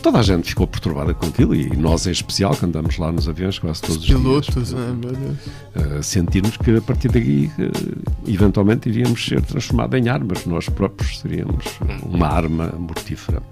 Toda 0.03 0.19
a 0.19 0.23
gente 0.23 0.51
ficou 0.51 0.67
perturbada 0.67 1.13
com 1.15 1.27
aquilo 1.27 1.55
e 1.55 1.77
nós, 1.77 2.07
em 2.07 2.13
especial, 2.13 2.55
que 2.55 2.65
andamos 2.65 2.97
lá 2.97 3.11
nos 3.11 3.29
aviões 3.29 3.59
quase 3.59 3.83
todos 3.83 3.97
os 3.97 4.07
Pilotos, 4.07 4.55
dias, 4.55 4.71
Deus. 4.73 5.99
uh, 5.99 6.03
sentirmos 6.03 6.57
que 6.57 6.77
a 6.77 6.81
partir 6.81 7.09
daí 7.09 7.51
uh, 7.59 8.31
eventualmente 8.31 8.89
iríamos 8.89 9.25
ser 9.25 9.43
transformados 9.43 9.99
em 9.99 10.09
armas, 10.09 10.47
nós 10.47 10.69
próprios 10.69 11.19
seríamos 11.19 11.65
uma 12.05 12.29
arma 12.29 12.73
mortífera. 12.79 13.43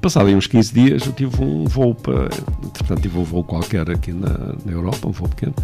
Passado 0.00 0.28
aí 0.28 0.34
uns 0.34 0.46
15 0.46 0.72
dias, 0.72 1.06
eu 1.06 1.12
tive 1.12 1.42
um 1.42 1.64
voo 1.64 1.94
para. 1.94 2.28
Entretanto, 2.64 3.02
tive 3.02 3.18
um 3.18 3.24
voo 3.24 3.44
qualquer 3.44 3.90
aqui 3.90 4.12
na, 4.12 4.54
na 4.64 4.72
Europa, 4.72 5.06
um 5.06 5.12
voo 5.12 5.28
pequeno, 5.28 5.54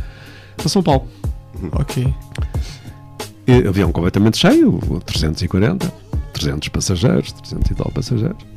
para 0.56 0.68
São 0.68 0.82
Paulo. 0.82 1.06
Ok. 1.72 2.12
E, 3.46 3.68
avião 3.68 3.92
completamente 3.92 4.36
cheio, 4.36 4.78
340, 5.06 5.90
300 6.32 6.68
passageiros, 6.68 7.32
300 7.32 7.70
e 7.70 7.74
tal 7.74 7.90
passageiros. 7.92 8.55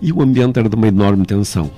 E 0.00 0.12
o 0.12 0.20
ambiente 0.22 0.58
era 0.58 0.68
de 0.68 0.74
uma 0.76 0.88
enorme 0.88 1.24
tensão. 1.24 1.70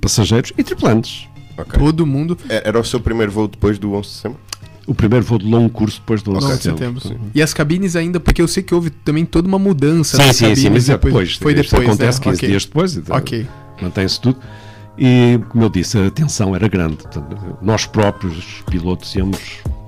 Passageiros 0.00 0.52
e 0.56 0.62
tripulantes. 0.62 1.26
Ok. 1.56 1.78
Todo 1.78 2.06
mundo. 2.06 2.36
É- 2.48 2.68
Era 2.68 2.78
o 2.80 2.84
seu 2.84 3.00
primeiro 3.00 3.30
voo 3.32 3.48
depois 3.48 3.78
do 3.78 3.92
11 3.94 4.08
de 4.08 4.14
setembro? 4.14 4.38
O 4.86 4.94
primeiro 4.94 5.24
voo 5.24 5.38
de 5.38 5.46
longo 5.46 5.70
curso 5.70 5.98
depois 6.00 6.22
do 6.22 6.32
11 6.32 6.40
Não, 6.46 6.50
de 6.52 6.56
de 6.58 6.62
setembro. 6.64 7.00
setembro. 7.00 7.30
E 7.34 7.42
as 7.42 7.54
cabines 7.54 7.96
ainda, 7.96 8.20
porque 8.20 8.42
eu 8.42 8.46
sei 8.48 8.62
que 8.62 8.74
houve 8.74 8.90
também 8.90 9.24
toda 9.24 9.48
uma 9.48 9.58
mudança 9.58 10.18
Sim, 10.18 10.26
nas 10.26 10.36
sim, 10.36 10.42
cabines 10.44 10.60
sim, 10.62 10.70
mas 10.70 10.88
é 10.88 10.92
depois. 10.92 11.36
Foi 11.36 11.52
Isto 11.54 11.62
depois, 11.70 11.88
acontece 11.88 12.18
né? 12.18 12.24
15 12.24 12.36
Ok. 12.38 12.48
dias 12.48 12.64
depois. 12.66 12.96
então, 12.96 13.16
Ok. 13.16 13.46
Mantém-se 13.80 14.20
tudo. 14.20 14.38
E, 14.98 15.40
como 15.48 15.64
eu 15.64 15.68
disse, 15.70 15.98
a 15.98 16.10
tensão 16.10 16.54
era 16.54 16.68
grande. 16.68 16.96
Portanto, 16.96 17.58
nós 17.62 17.86
próprios, 17.86 18.36
os 18.36 18.62
pilotos, 18.70 19.14
íamos 19.16 19.38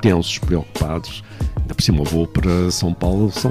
tensos, 0.01 0.39
preocupados. 0.39 1.23
Ainda 1.61 1.75
por 1.75 1.83
cima, 1.83 2.01
o 2.03 2.05
voo 2.05 2.27
para 2.27 2.71
São 2.71 2.95
Paulo 2.95 3.31
são 3.33 3.51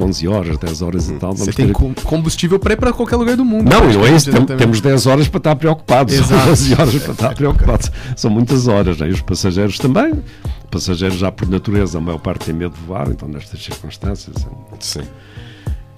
11 0.00 0.28
horas, 0.28 0.56
10 0.58 0.82
horas 0.82 1.08
e 1.10 1.14
tal. 1.14 1.34
Você 1.34 1.52
tem 1.52 1.66
ter- 1.66 1.72
com- 1.72 1.92
combustível 1.94 2.58
para 2.58 2.74
ir 2.74 2.76
para 2.76 2.92
qualquer 2.92 3.16
lugar 3.16 3.36
do 3.36 3.44
mundo. 3.44 3.68
Não, 3.68 3.90
eu 3.90 4.06
é 4.06 4.10
isso, 4.14 4.30
tem- 4.30 4.44
temos 4.56 4.80
10 4.80 5.06
horas 5.06 5.26
para 5.28 5.38
estar 5.38 5.56
preocupados, 5.56 6.14
Exato. 6.14 6.28
são 6.44 6.52
11 6.52 6.74
horas 6.74 7.02
para 7.02 7.12
estar 7.12 7.34
preocupados. 7.34 7.90
São 8.16 8.30
muitas 8.30 8.68
horas, 8.68 8.98
né? 8.98 9.08
e 9.08 9.12
os 9.12 9.20
passageiros 9.20 9.78
também. 9.78 10.12
Passageiros 10.70 11.18
já 11.18 11.32
por 11.32 11.48
natureza, 11.48 11.98
a 11.98 12.00
maior 12.00 12.18
parte 12.18 12.46
tem 12.46 12.54
medo 12.54 12.74
de 12.74 12.80
voar, 12.86 13.08
então 13.10 13.28
nestas 13.28 13.62
circunstâncias. 13.62 14.36
é- 14.44 14.76
Sim. 14.80 15.02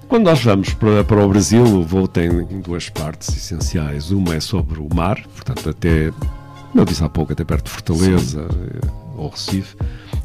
Quando 0.07 0.23
nós 0.25 0.43
vamos 0.43 0.73
para, 0.73 1.03
para 1.03 1.23
o 1.23 1.29
Brasil, 1.29 1.61
o 1.63 1.83
voo 1.83 2.07
tem 2.07 2.29
duas 2.63 2.89
partes 2.89 3.29
essenciais. 3.37 4.09
Uma 4.09 4.33
é 4.35 4.39
sobre 4.39 4.79
o 4.79 4.87
mar, 4.91 5.21
portanto, 5.35 5.69
até, 5.69 6.09
como 6.71 6.81
eu 6.81 6.85
disse 6.85 7.03
há 7.03 7.09
pouco, 7.09 7.31
até 7.33 7.43
perto 7.43 7.65
de 7.65 7.71
Fortaleza 7.71 8.47
eh, 8.49 8.87
ou 9.19 9.29
Recife, 9.29 9.75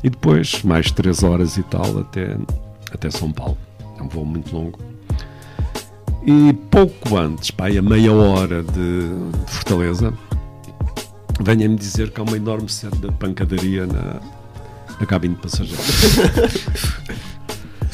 e 0.02 0.10
depois 0.10 0.62
mais 0.62 0.90
três 0.90 1.22
horas 1.22 1.56
e 1.56 1.62
tal 1.64 1.98
até, 1.98 2.36
até 2.92 3.10
São 3.10 3.32
Paulo. 3.32 3.58
É 3.98 4.02
um 4.02 4.08
voo 4.08 4.24
muito 4.24 4.54
longo. 4.54 4.78
E 6.26 6.52
pouco 6.70 7.16
antes, 7.18 7.50
pá, 7.50 7.66
aí 7.66 7.76
a 7.76 7.82
meia 7.82 8.12
hora 8.12 8.62
de, 8.62 9.08
de 9.44 9.52
Fortaleza, 9.52 10.14
venha-me 11.40 11.76
dizer 11.76 12.10
que 12.10 12.20
há 12.20 12.24
uma 12.24 12.36
enorme 12.36 12.68
sede 12.68 12.96
de 12.96 13.12
pancadaria 13.12 13.86
na, 13.86 14.20
na 14.98 15.06
cabine 15.06 15.34
de 15.34 15.42
passageiros. 15.42 15.84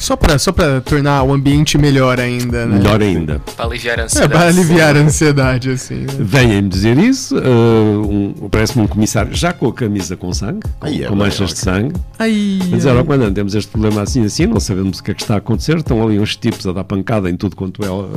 Só 0.01 0.15
para 0.15 0.39
só 0.39 0.51
pra 0.51 0.81
tornar 0.81 1.21
o 1.21 1.31
ambiente 1.31 1.77
melhor 1.77 2.19
ainda, 2.19 2.65
né? 2.65 2.77
Melhor 2.79 3.01
ainda. 3.01 3.39
Para 3.55 3.65
aliviar 3.65 3.99
a 3.99 4.01
É, 4.01 4.05
ansiedade. 4.05 4.33
para 4.33 4.47
aliviar 4.47 4.95
a 4.95 4.99
ansiedade, 4.99 5.69
assim. 5.69 5.95
né? 5.99 6.07
Venham-me 6.19 6.67
dizer 6.69 6.97
isso. 6.97 7.37
uh, 7.37 8.01
um- 8.11 8.49
Parece-me 8.49 8.83
um 8.83 8.87
comissário 8.87 9.31
já 9.35 9.53
com 9.53 9.67
a 9.67 9.73
camisa 9.73 10.17
com 10.17 10.33
sangue, 10.33 10.61
com, 10.79 10.87
Ai, 10.87 11.03
é 11.03 11.07
com 11.07 11.09
bem, 11.15 11.17
manchas 11.25 11.53
de 11.53 11.61
ok. 11.61 11.63
sangue. 11.63 11.95
Aí. 12.17 12.59
A 12.63 12.75
dizer, 12.77 12.89
ó, 12.97 13.03
comandante, 13.03 13.35
temos 13.35 13.53
este 13.53 13.69
problema 13.71 14.01
assim 14.01 14.25
assim, 14.25 14.47
não 14.47 14.59
sabemos 14.59 14.97
o 14.97 15.03
que 15.03 15.11
é 15.11 15.13
que 15.13 15.21
está 15.21 15.35
a 15.35 15.37
acontecer. 15.37 15.77
Estão 15.77 16.01
ali 16.03 16.19
uns 16.19 16.35
tipos 16.35 16.65
a 16.65 16.71
dar 16.73 16.83
pancada 16.83 17.29
em 17.29 17.37
tudo 17.37 17.55
quanto 17.55 17.85
é 17.85 17.89
uh, 17.91 18.09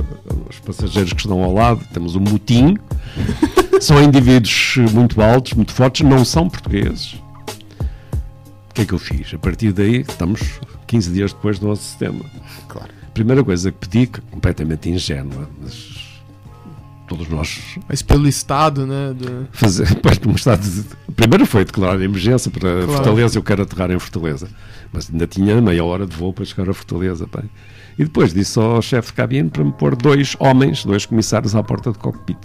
os 0.49 0.59
passageiros 0.61 1.12
que 1.12 1.20
estão 1.20 1.43
ao 1.43 1.53
lado. 1.53 1.80
Temos 1.93 2.16
um 2.16 2.20
motim. 2.20 2.78
são 3.80 4.03
indivíduos 4.03 4.76
muito 4.93 5.20
altos, 5.20 5.53
muito 5.53 5.72
fortes, 5.72 6.01
não 6.09 6.24
são 6.24 6.49
portugueses. 6.49 7.16
O 8.70 8.74
que 8.74 8.80
é 8.82 8.85
que 8.87 8.95
eu 8.95 8.99
fiz? 8.99 9.35
A 9.35 9.39
partir 9.39 9.70
daí, 9.72 10.01
estamos 10.01 10.41
15 10.95 11.11
dias 11.12 11.32
depois 11.32 11.59
do 11.59 11.68
11 11.68 11.80
de 11.80 11.86
setembro. 11.88 12.24
Claro. 12.68 12.88
Primeira 13.12 13.42
coisa 13.42 13.72
que 13.72 13.78
pedi, 13.78 14.07
que 14.07 14.20
é 14.20 14.22
completamente 14.30 14.88
ingênua, 14.88 15.51
mas 15.61 16.22
todos 17.09 17.28
nós 17.28 17.61
Mas 17.88 18.01
pelo 18.01 18.28
estado, 18.28 18.86
né? 18.86 19.12
do- 19.12 19.49
fazer 19.51 19.86
de 20.22 20.28
um 20.28 20.32
estado 20.32 20.62
de, 20.62 20.84
primeiro 21.14 21.45
foi 21.47 21.64
declarar 21.64 21.99
a 21.99 22.05
emergência 22.05 22.49
para 22.51 22.86
Fortaleza 22.86 23.36
eu 23.36 23.42
quero 23.42 23.62
aterrar 23.62 23.90
em 23.90 23.99
Fortaleza 23.99 24.49
mas 24.92 25.11
ainda 25.11 25.26
tinha 25.26 25.61
meia 25.61 25.84
hora 25.84 26.07
de 26.07 26.16
voo 26.16 26.32
para 26.32 26.45
chegar 26.45 26.70
a 26.70 26.72
Fortaleza 26.72 27.28
e 27.99 28.05
depois 28.05 28.32
disse 28.32 28.59
ao 28.59 28.80
chefe 28.80 29.09
de 29.09 29.14
cabine 29.14 29.51
para 29.51 29.62
me 29.64 29.72
pôr 29.72 29.95
dois 29.97 30.34
homens 30.38 30.82
dois 30.84 31.05
comissários 31.05 31.55
à 31.55 31.62
porta 31.62 31.92
do 31.92 31.99
cockpit 31.99 32.38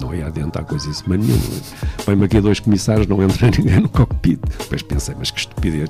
não 0.00 0.14
ia 0.14 0.26
adiantar 0.26 0.64
coisíssima 0.64 1.16
nenhuma 1.16 1.42
põe-me 2.04 2.24
aqui 2.24 2.40
dois 2.40 2.60
comissários 2.60 3.06
não 3.06 3.22
entra 3.22 3.50
ninguém 3.56 3.80
no 3.80 3.88
cockpit 3.88 4.40
depois 4.58 4.82
pensei, 4.82 5.14
mas 5.18 5.30
que 5.30 5.40
estupidez 5.40 5.88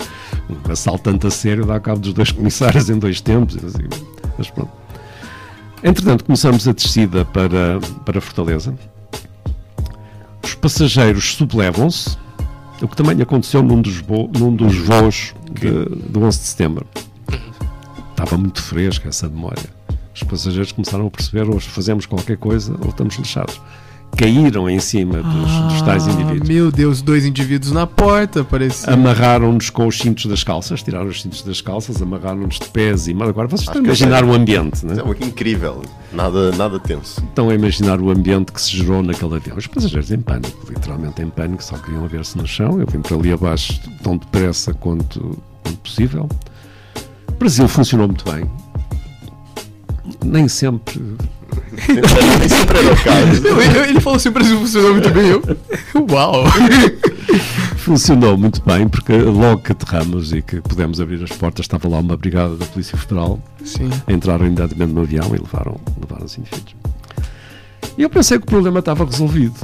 um 0.49 0.73
assaltante 0.73 1.27
a 1.27 1.31
sério 1.31 1.65
dá 1.65 1.81
cabo 1.81 2.01
dos 2.01 2.13
dois 2.13 2.33
comissários 2.33 2.91
em 2.91 2.99
dois 2.99 3.21
tempos 3.21 3.57
assim, 3.57 3.89
mas 4.39 4.51
pronto 4.51 4.85
Entretanto, 5.87 6.25
começamos 6.25 6.67
a 6.67 6.73
descida 6.73 7.27
para, 7.27 7.79
para 8.07 8.19
Fortaleza. 8.19 8.75
Os 10.43 10.55
passageiros 10.55 11.35
sublevam-se, 11.35 12.17
o 12.81 12.89
que 12.89 12.97
também 12.97 13.21
aconteceu 13.21 13.63
num 13.63 13.83
dos, 13.83 14.03
num 14.33 14.57
dos 14.57 14.79
voos 14.79 15.35
de, 15.53 15.85
do 16.09 16.23
11 16.23 16.39
de 16.39 16.45
setembro. 16.47 16.87
Estava 18.11 18.39
muito 18.39 18.63
fresca 18.63 19.11
essa 19.11 19.29
memória. 19.29 19.69
Os 20.15 20.23
passageiros 20.23 20.73
começaram 20.73 21.07
a 21.07 21.11
perceber 21.11 21.51
ou 21.51 21.61
fazemos 21.61 22.07
qualquer 22.07 22.39
coisa 22.39 22.75
ou 22.81 22.89
estamos 22.89 23.17
lixados. 23.17 23.61
Caíram 24.17 24.71
em 24.71 24.79
cima 24.79 25.23
dos, 25.23 25.73
dos 25.73 25.83
tais 25.83 26.07
Ah, 26.07 26.11
indivíduos. 26.13 26.49
Meu 26.49 26.71
Deus, 26.71 27.03
dois 27.03 27.25
indivíduos 27.27 27.73
na 27.73 27.87
porta, 27.87 28.45
parecia. 28.45 28.93
Amarraram-nos 28.93 29.71
com 29.71 29.87
os 29.89 29.99
cintos 29.99 30.27
das 30.27 30.45
calças, 30.45 30.83
tiraram 30.83 31.09
os 31.09 31.21
cintos 31.21 31.43
das 31.43 31.61
calças, 31.61 32.01
amarraram-nos 32.01 32.59
de 32.61 32.69
pés 32.69 33.09
e 33.09 33.15
mãos. 33.15 33.29
Agora 33.31 33.49
vocês 33.49 33.63
estão 33.63 33.75
a 33.81 33.83
que 33.83 33.87
imaginar 33.89 34.23
é- 34.23 34.27
o 34.27 34.33
ambiente, 34.33 34.87
né? 34.87 34.97
É 34.99 35.03
uma- 35.03 35.15
incrível. 35.15 35.83
Nada, 36.13 36.53
nada 36.53 36.79
tenso. 36.79 37.21
Estão 37.25 37.51
a 37.51 37.55
imaginar 37.55 38.01
o 38.01 38.09
ambiente 38.11 38.53
que 38.53 38.61
se 38.63 38.77
gerou 38.77 39.03
naquele 39.03 39.35
avião. 39.35 39.57
Os 39.57 39.67
passageiros 39.67 40.11
em 40.13 40.21
pânico, 40.21 40.65
literalmente 40.71 41.21
em 41.21 41.29
pânico, 41.29 41.63
só 41.65 41.77
queriam 41.77 42.07
ver-se 42.07 42.39
no 42.39 42.47
chão. 42.47 42.79
Eu 42.81 42.87
vim 42.87 43.01
para 43.01 43.17
ali 43.17 43.33
abaixo 43.33 43.81
tão 44.03 44.17
depressa 44.17 44.73
quanto, 44.73 45.37
quanto 45.65 45.79
possível. 45.79 46.29
O 47.29 47.33
Brasil 47.37 47.67
funcionou 47.67 48.07
muito 48.07 48.25
bem. 48.31 48.45
Nem 50.25 50.47
sempre. 50.49 51.01
Ele, 51.89 53.89
ele 53.91 54.01
falou 54.01 54.17
assim, 54.17 54.29
o 54.29 54.33
Brasil 54.33 54.59
funcionou 54.59 54.93
muito 54.93 55.11
bem. 55.11 55.29
Eu... 55.29 55.43
Uau! 56.11 56.45
Funcionou 57.79 58.39
muito 58.39 58.63
bem, 58.65 58.89
porque 58.89 59.13
logo 59.13 59.63
que 59.63 59.73
aterramos 59.73 60.33
e 60.33 60.41
que 60.41 60.61
pudemos 60.61 61.01
abrir 61.01 61.23
as 61.23 61.33
portas, 61.33 61.65
estava 61.65 61.89
lá 61.89 61.99
uma 61.99 62.17
brigada 62.17 62.57
da 62.57 62.65
Polícia 62.67 62.97
Federal 62.97 63.41
Sim. 63.65 63.91
entraram 64.09 64.47
imediatamente 64.47 64.93
no 64.93 65.03
avião 65.03 65.27
e 65.35 65.39
levaram, 65.39 65.77
levaram 66.01 66.25
os 66.25 66.39
indivíduos. 66.39 66.75
E 67.97 68.03
eu 68.03 68.11
pensei 68.11 68.39
que 68.39 68.45
o 68.45 68.47
problema 68.47 68.79
estava 68.79 69.05
resolvido. 69.05 69.55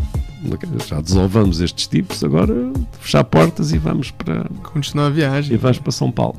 Já 0.86 1.01
desolvamos 1.01 1.61
estes 1.61 1.86
tipos, 1.86 2.24
agora 2.24 2.55
fechar 3.01 3.24
portas 3.24 3.72
e 3.72 3.78
vamos 3.78 4.11
para, 4.11 4.47
Continua 4.72 5.07
a 5.07 5.11
e 5.11 5.12
viagem. 5.12 5.57
vamos 5.57 5.78
para 5.78 5.93
São 5.93 6.11
Paulo. 6.11 6.36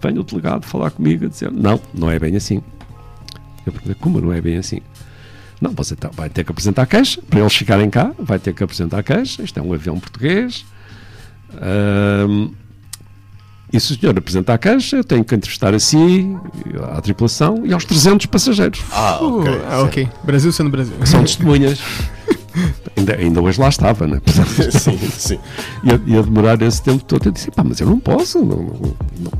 Vem 0.00 0.18
o 0.18 0.22
delegado 0.22 0.64
falar 0.64 0.90
comigo 0.90 1.26
a 1.26 1.28
dizer: 1.28 1.52
Não, 1.52 1.78
não 1.92 2.10
é 2.10 2.18
bem 2.18 2.36
assim. 2.36 2.62
Eu 3.66 3.72
perguntei: 3.72 3.94
Como 3.94 4.20
não 4.20 4.32
é 4.32 4.40
bem 4.40 4.56
assim? 4.56 4.80
Não, 5.62 5.70
você 5.70 5.94
tá- 5.94 6.10
vai 6.12 6.28
ter 6.28 6.42
que 6.44 6.50
apresentar 6.50 6.82
a 6.82 6.86
queixa 6.86 7.22
para 7.30 7.38
eles 7.40 7.54
ficarem 7.54 7.88
cá. 7.88 8.10
Vai 8.18 8.38
ter 8.38 8.52
que 8.52 8.64
apresentar 8.64 8.98
a 8.98 9.02
queixa. 9.02 9.42
Isto 9.42 9.60
é 9.60 9.62
um 9.62 9.72
avião 9.72 9.98
português. 9.98 10.64
E 13.72 13.80
se 13.80 13.92
o 13.94 13.98
senhor 13.98 14.18
apresentar 14.18 14.54
a 14.54 14.58
queixa, 14.58 14.96
eu 14.96 15.04
tenho 15.04 15.24
que 15.24 15.34
entrevistar 15.34 15.72
a 15.72 15.78
si, 15.78 16.28
à 16.94 17.00
tripulação 17.00 17.62
e 17.64 17.72
aos 17.72 17.84
300 17.86 18.26
passageiros. 18.26 18.82
Ah, 18.92 19.18
Uh, 19.22 19.38
ok. 19.40 19.60
ah, 19.70 19.82
ok. 19.82 20.08
Brasil 20.24 20.52
sendo 20.52 20.68
Brasil. 20.68 20.94
São 21.06 21.22
testemunhas. 21.22 21.78
ainda, 22.96 23.14
ainda 23.14 23.40
hoje 23.40 23.58
lá 23.58 23.68
estava, 23.70 24.06
né? 24.06 24.20
Portanto, 24.22 24.48
Sim, 24.78 24.98
sim. 24.98 25.38
ia, 25.84 26.00
ia 26.06 26.22
demorar 26.22 26.60
esse 26.60 26.82
tempo 26.82 27.02
todo. 27.04 27.26
Eu 27.26 27.32
disse, 27.32 27.50
pá, 27.50 27.64
mas 27.64 27.80
eu 27.80 27.86
não 27.86 27.98
posso. 27.98 28.40
Não, 28.40 28.56
não, 28.62 28.94
não. 29.20 29.32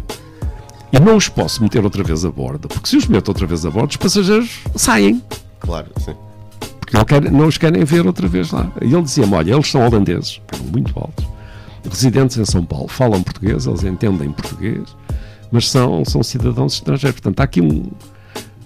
E 0.93 0.99
não 1.01 1.16
os 1.16 1.29
posso 1.29 1.62
meter 1.62 1.85
outra 1.85 2.03
vez 2.03 2.25
a 2.25 2.31
bordo, 2.31 2.68
porque 2.68 2.89
se 2.89 2.97
os 2.97 3.07
meto 3.07 3.29
outra 3.29 3.47
vez 3.47 3.66
a 3.66 3.70
bordo, 3.70 3.91
os 3.91 3.97
passageiros 3.97 4.61
saem, 4.77 5.23
Claro, 5.63 5.87
sim. 6.01 6.15
porque 6.81 6.97
não, 6.97 7.05
querem, 7.05 7.31
não 7.31 7.47
os 7.47 7.57
querem 7.57 7.85
ver 7.85 8.07
outra 8.07 8.27
vez 8.29 8.51
lá. 8.51 8.71
E 8.83 8.93
ele 8.93 9.03
dizia-me, 9.03 9.35
olha, 9.35 9.55
eles 9.55 9.71
são 9.71 9.87
holandeses, 9.87 10.41
muito 10.73 10.93
altos, 10.99 11.25
residentes 11.89 12.37
em 12.37 12.45
São 12.45 12.65
Paulo, 12.65 12.89
falam 12.89 13.23
português, 13.23 13.67
eles 13.67 13.83
entendem 13.85 14.31
português, 14.33 14.83
mas 15.51 15.71
são, 15.71 16.05
são 16.05 16.23
cidadãos 16.23 16.75
estrangeiros. 16.75 17.21
Portanto, 17.21 17.41
há 17.41 17.45
aqui 17.45 17.61
um, 17.61 17.85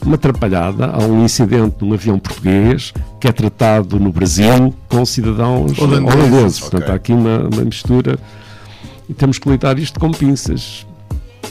uma 0.05 0.15
atrapalhada, 0.15 0.87
há 0.87 0.99
um 1.05 1.25
incidente 1.25 1.77
num 1.85 1.93
avião 1.93 2.19
português 2.19 2.93
que 3.21 3.29
é 3.29 3.33
tratado 3.33 3.99
no 4.01 4.11
Brasil 4.13 4.73
com 4.89 5.05
cidadãos 5.05 5.79
Holandeses. 5.79 6.15
holandeses. 6.15 6.61
Portanto, 6.61 6.83
Ok. 6.83 6.93
há 6.93 6.97
aqui 6.97 7.13
uma, 7.13 7.49
uma 7.53 7.65
mistura 7.65 8.19
e 9.09 9.15
temos 9.15 9.39
que 9.39 9.49
lidar 9.49 9.79
isto 9.79 10.01
com 10.01 10.11
pinças. 10.11 10.87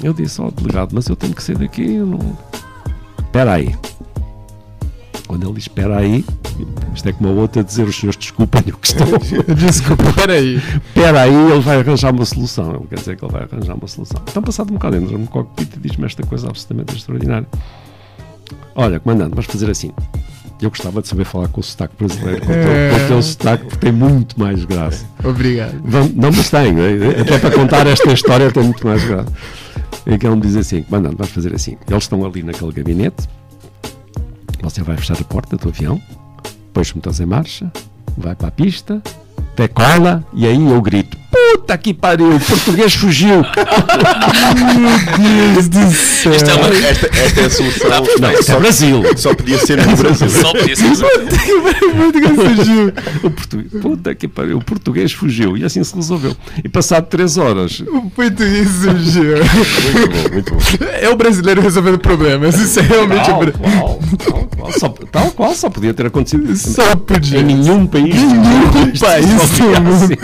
Eu 0.04 0.14
disse 0.14 0.42
ao 0.42 0.52
delegado, 0.52 0.92
mas 0.94 1.08
eu 1.08 1.16
tenho 1.16 1.34
que 1.34 1.42
sair 1.44 1.58
daqui, 1.58 1.88
não... 1.88 2.38
Espera 3.20 3.54
aí. 3.54 3.76
Quando 5.28 5.44
ele 5.44 5.54
diz 5.54 5.64
espera 5.64 5.98
aí, 5.98 6.24
isto 6.94 7.10
é 7.10 7.12
como 7.14 7.30
a 7.30 7.32
outra 7.32 7.64
dizer 7.64 7.84
os 7.84 7.96
senhores 7.96 8.18
desculpem 8.18 8.62
o 8.68 8.78
que 8.78 8.88
estão. 8.88 9.08
Desculpa, 9.56 10.14
peraí. 10.14 10.56
Espera 10.56 11.22
aí, 11.22 11.34
ele 11.34 11.62
vai 11.62 11.80
arranjar 11.80 12.14
uma 12.14 12.26
solução. 12.26 12.76
Ele 12.76 12.88
quer 12.90 12.96
dizer 12.96 13.18
que 13.18 13.26
ele 13.26 13.32
vai 13.32 13.44
arranjar 13.44 13.76
uma 13.76 13.88
solução. 13.88 14.22
Então, 14.30 14.44
passado 14.44 14.70
um 14.70 14.74
bocado, 14.74 14.98
entra 14.98 15.18
no 15.18 15.28
cockpit 15.28 15.76
e 15.76 15.80
diz-me 15.80 16.06
esta 16.06 16.24
coisa 16.24 16.48
absolutamente 16.48 16.96
extraordinária. 16.96 17.48
Olha, 18.76 19.00
comandante, 19.00 19.32
vamos 19.32 19.46
fazer 19.46 19.70
assim. 19.70 19.92
Eu 20.62 20.70
gostava 20.70 21.02
de 21.02 21.08
saber 21.08 21.26
falar 21.26 21.48
com 21.50 21.60
o 21.60 21.64
sotaque 21.64 21.96
brasileiro, 21.98 22.46
com, 22.46 22.52
o 22.52 22.56
teu, 22.56 22.64
com 22.64 23.04
o 23.04 23.08
teu 23.08 23.22
sotaque, 23.22 23.66
porque 23.66 23.78
tem 23.78 23.92
muito 23.92 24.40
mais 24.40 24.64
graça. 24.64 25.06
Obrigado. 25.24 25.82
Vamos, 25.84 26.16
não, 26.16 26.32
mas 26.32 26.50
tem, 26.50 26.74
é? 26.80 27.22
até 27.22 27.40
para 27.40 27.52
contar 27.52 27.88
esta 27.88 28.12
história 28.14 28.52
tem 28.52 28.64
muito 28.64 28.86
mais 28.86 29.04
graça. 29.04 29.32
É 30.06 30.18
que 30.18 30.26
ele 30.26 30.36
me 30.36 30.42
diz 30.42 30.56
assim: 30.56 30.84
comandante, 30.84 31.16
vamos 31.18 31.34
fazer 31.34 31.54
assim. 31.54 31.78
Eles 31.90 32.04
estão 32.04 32.24
ali 32.24 32.42
naquele 32.42 32.72
gabinete, 32.72 33.28
você 34.70 34.82
vai 34.82 34.98
fechar 34.98 35.20
a 35.20 35.24
porta 35.24 35.56
do 35.56 35.70
avião, 35.70 36.02
põe 36.74 36.82
os 36.82 36.94
motores 36.94 37.20
em 37.20 37.26
marcha, 37.26 37.72
vai 38.18 38.36
para 38.36 38.48
a 38.48 38.52
pista, 38.52 39.02
decola 39.56 40.26
e 40.34 40.48
aí 40.48 40.56
eu 40.56 40.82
grito: 40.82 41.18
Puta 41.52 41.78
que 41.78 41.94
pariu, 41.94 42.36
o 42.36 42.40
português 42.40 42.96
fugiu! 42.96 43.46
Meu 45.20 45.62
Deus 45.62 45.68
do 45.68 45.92
céu. 45.92 46.34
Isto 46.34 46.50
é 46.50 46.54
uma. 46.56 46.68
Esta, 46.70 47.08
esta 47.08 47.42
é 47.42 47.46
a 47.46 47.50
solução. 47.50 47.90
Não, 48.20 48.32
isso 48.32 48.52
é 48.52 48.60
Brasil. 48.60 49.04
Só 49.16 49.34
podia 49.34 49.58
ser 49.60 49.86
no 49.86 49.96
Brasil. 49.96 50.30
Só 50.30 50.52
podia 50.52 50.76
ser. 50.76 50.86
O 50.92 51.96
português 51.96 52.36
fugiu. 52.36 52.94
O 53.24 53.32
português, 53.32 53.82
puta 53.82 54.16
que 54.16 54.28
pariu, 54.28 54.58
o 54.58 54.64
português 54.64 55.12
fugiu 55.12 55.58
e 55.58 55.64
assim 55.64 55.84
se 55.84 55.96
resolveu. 55.96 56.36
E 56.64 56.70
passado 56.70 57.06
três 57.08 57.38
horas, 57.38 57.80
O 57.82 58.10
português 58.10 58.68
fugiu. 58.70 59.36
Muito 59.38 60.08
bom, 60.10 60.34
muito 60.34 60.54
bom. 60.54 60.86
É 61.00 61.10
o 61.10 61.16
brasileiro 61.16 61.62
resolvendo 61.62 62.00
problemas. 62.00 62.56
Isso 62.56 62.80
é 62.80 62.84
realmente. 62.84 63.26
tal 63.26 63.40
qual, 63.52 64.00
tal 64.18 64.50
qual, 64.58 64.72
só, 64.72 64.90
tal 64.90 65.32
qual 65.32 65.56
só 65.56 65.70
podia 65.70 65.94
ter 65.94 66.08
acontecido 66.08 66.52
isso. 66.52 66.74
Só 66.74 66.96
podia. 66.96 67.40
Em 67.40 67.44
nenhum 67.44 67.86
país. 67.86 68.16
Nenhum 68.16 68.92
Isto 68.94 69.06
país 69.06 69.26
só 69.28 69.38
do 69.38 69.48
fica 69.48 69.80
mundo. 69.80 70.18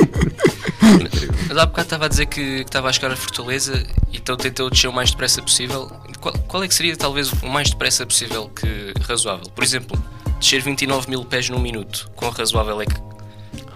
Mas 1.48 1.58
há 1.58 1.66
bocado 1.66 1.86
estava 1.86 2.06
a 2.06 2.08
dizer 2.08 2.26
que 2.26 2.42
que 2.42 2.62
estava 2.62 2.90
a 2.90 2.94
chegar 2.94 3.12
a 3.12 3.16
Fortaleza 3.16 3.84
e 4.12 4.18
então 4.18 4.36
tentou 4.36 4.70
descer 4.70 4.88
o 4.88 4.94
mais 4.94 5.12
depressa 5.12 5.42
possível. 5.42 5.92
Qual, 6.20 6.34
qual 6.48 6.64
é 6.64 6.68
que 6.68 6.74
seria 6.74 6.96
talvez 6.96 7.32
o 7.32 7.48
mais 7.48 7.70
depressa 7.70 8.06
possível 8.06 8.50
que 8.50 8.94
razoável? 9.02 9.48
Por 9.54 9.64
exemplo, 9.64 10.02
descer 10.40 10.62
29 10.62 11.10
mil 11.10 11.24
pés 11.24 11.50
num 11.50 11.60
minuto. 11.60 12.10
Quão 12.16 12.32
razoável 12.32 12.82
é 12.82 12.86
que 12.86 12.96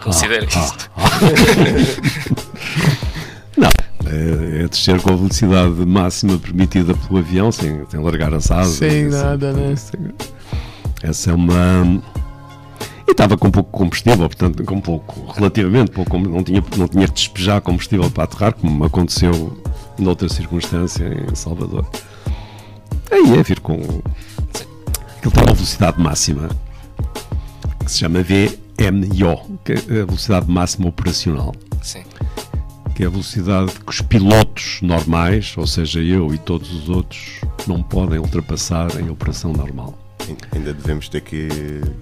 considera 0.02 0.48
Ah, 0.56 0.60
isto? 0.64 0.92
Não, 3.58 3.70
é, 4.06 4.64
é 4.64 4.68
descer 4.68 5.00
com 5.02 5.14
a 5.14 5.16
velocidade 5.16 5.74
máxima 5.86 6.38
permitida 6.38 6.94
pelo 6.94 7.20
avião, 7.20 7.52
sem, 7.52 7.86
sem 7.90 8.00
largar 8.02 8.34
as 8.34 8.52
asas. 8.52 8.78
Sem 8.78 9.08
assim. 9.08 9.18
nada, 9.18 9.54
né? 9.54 9.76
Essa 11.04 11.32
é 11.32 11.34
uma. 11.34 12.02
E 13.08 13.12
estava 13.12 13.38
com 13.38 13.52
pouco 13.52 13.70
combustível, 13.72 14.28
portanto, 14.28 14.64
com 14.64 14.82
pouco, 14.82 15.32
relativamente 15.32 15.92
pouco, 15.92 16.18
não 16.18 16.44
tinha, 16.44 16.64
não 16.76 16.88
tinha 16.88 17.08
que 17.08 17.14
despejar 17.14 17.62
combustível 17.62 18.10
para 18.10 18.24
aterrar, 18.24 18.54
como 18.56 18.84
aconteceu 18.84 19.62
noutra 20.00 20.28
circunstância 20.28 21.06
em 21.06 21.36
Salvador. 21.36 21.86
Aí 23.12 23.38
é 23.38 23.44
vir 23.44 23.60
com. 23.60 23.74
Aquilo 25.18 25.32
tem 25.34 25.44
uma 25.44 25.54
velocidade 25.54 26.02
máxima 26.02 26.50
que 27.84 27.92
se 27.92 28.00
chama 28.00 28.24
VMO, 28.24 29.60
que 29.64 29.74
é 29.74 30.02
a 30.02 30.06
velocidade 30.06 30.52
máxima 30.52 30.90
operacional 30.90 31.54
Sim. 31.82 32.04
que 32.96 33.04
é 33.04 33.08
a 33.08 33.10
velocidade 33.10 33.72
que 33.72 33.90
os 33.90 34.02
pilotos 34.02 34.80
normais, 34.82 35.54
ou 35.58 35.68
seja, 35.68 36.02
eu 36.02 36.34
e 36.34 36.38
todos 36.38 36.74
os 36.74 36.90
outros, 36.90 37.42
não 37.68 37.82
podem 37.84 38.20
ultrapassar 38.20 38.88
em 39.00 39.10
operação 39.10 39.54
normal. 39.54 40.05
Ainda 40.54 40.74
devemos 40.74 41.08
ter 41.10 41.22
que 41.22 41.48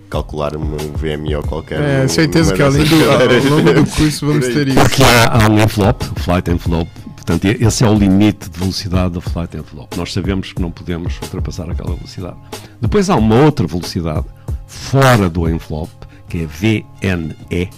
calcular 0.09 0.55
um 0.55 0.78
VMO 0.78 1.45
qualquer. 1.47 1.82
É, 1.82 2.07
certeza 2.07 2.53
que 2.53 2.61
além 2.61 2.84
do, 2.86 3.28
dessas 3.28 3.51
ao 3.51 3.57
longo 3.57 3.74
do 3.74 3.86
curso 3.86 4.28
vamos 4.28 4.47
ter 4.47 4.67
isso. 4.67 4.80
Porque 4.80 5.03
há, 5.03 5.45
há 5.45 5.49
um 5.49 5.59
envelope, 5.59 6.05
o 6.05 6.19
flight 6.19 6.49
envelope, 6.49 6.91
portanto, 7.15 7.45
esse 7.45 7.84
é 7.84 7.88
o 7.88 7.93
limite 7.93 8.49
de 8.49 8.59
velocidade 8.59 9.13
do 9.13 9.21
flight 9.21 9.57
envelope. 9.57 9.97
Nós 9.97 10.13
sabemos 10.13 10.53
que 10.53 10.61
não 10.61 10.71
podemos 10.71 11.19
ultrapassar 11.21 11.69
aquela 11.69 11.95
velocidade. 11.95 12.38
Depois 12.82 13.09
há 13.09 13.15
uma 13.15 13.36
outra 13.36 13.67
velocidade 13.67 14.26
fora 14.67 15.30
do 15.30 15.47
envelope, 15.49 15.91
que 16.30 16.43
é 16.43 16.45
VNE, 16.45 17.69